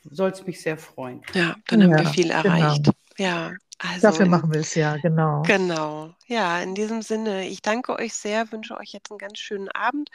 soll 0.03 0.31
es 0.31 0.45
mich 0.45 0.61
sehr 0.61 0.77
freuen. 0.77 1.21
Ja, 1.33 1.55
dann 1.67 1.83
haben 1.83 1.97
wir 1.97 2.05
viel 2.05 2.27
genau. 2.27 2.75
Ja, 3.17 3.53
also 3.79 4.07
Dafür 4.07 4.25
in- 4.25 4.31
machen 4.31 4.51
wir 4.51 4.61
es 4.61 4.75
ja, 4.75 4.97
genau. 4.97 5.41
Genau. 5.43 6.13
Ja, 6.27 6.61
in 6.61 6.73
diesem 6.73 7.01
Sinne, 7.01 7.47
ich 7.47 7.61
danke 7.61 7.97
euch 7.97 8.13
sehr, 8.13 8.51
wünsche 8.51 8.77
euch 8.77 8.93
jetzt 8.93 9.11
einen 9.11 9.17
ganz 9.17 9.39
schönen 9.39 9.69
Abend 9.69 10.09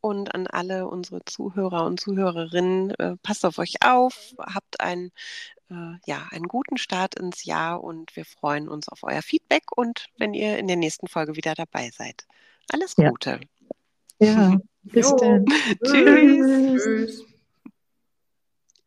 und 0.00 0.34
an 0.34 0.46
alle 0.46 0.86
unsere 0.88 1.24
Zuhörer 1.24 1.84
und 1.86 2.00
Zuhörerinnen, 2.00 2.90
äh, 2.98 3.16
passt 3.22 3.44
auf 3.44 3.58
euch 3.58 3.76
auf, 3.82 4.34
habt 4.38 4.80
einen, 4.80 5.12
äh, 5.70 5.94
ja, 6.06 6.26
einen 6.30 6.48
guten 6.48 6.76
Start 6.78 7.14
ins 7.14 7.44
Jahr 7.44 7.82
und 7.82 8.14
wir 8.16 8.24
freuen 8.24 8.68
uns 8.68 8.88
auf 8.88 9.02
euer 9.02 9.22
Feedback 9.22 9.64
und 9.76 10.06
wenn 10.18 10.34
ihr 10.34 10.58
in 10.58 10.66
der 10.66 10.76
nächsten 10.76 11.06
Folge 11.06 11.36
wieder 11.36 11.54
dabei 11.54 11.90
seid. 11.90 12.26
Alles 12.72 12.94
Ja. 12.98 13.08
Gute. 13.10 13.40
Ja, 14.18 14.58
bis 14.82 15.08
Jo. 15.10 15.16
dann. 15.16 15.44
Tschüss. 15.84 16.82
Tschüss. 16.82 17.24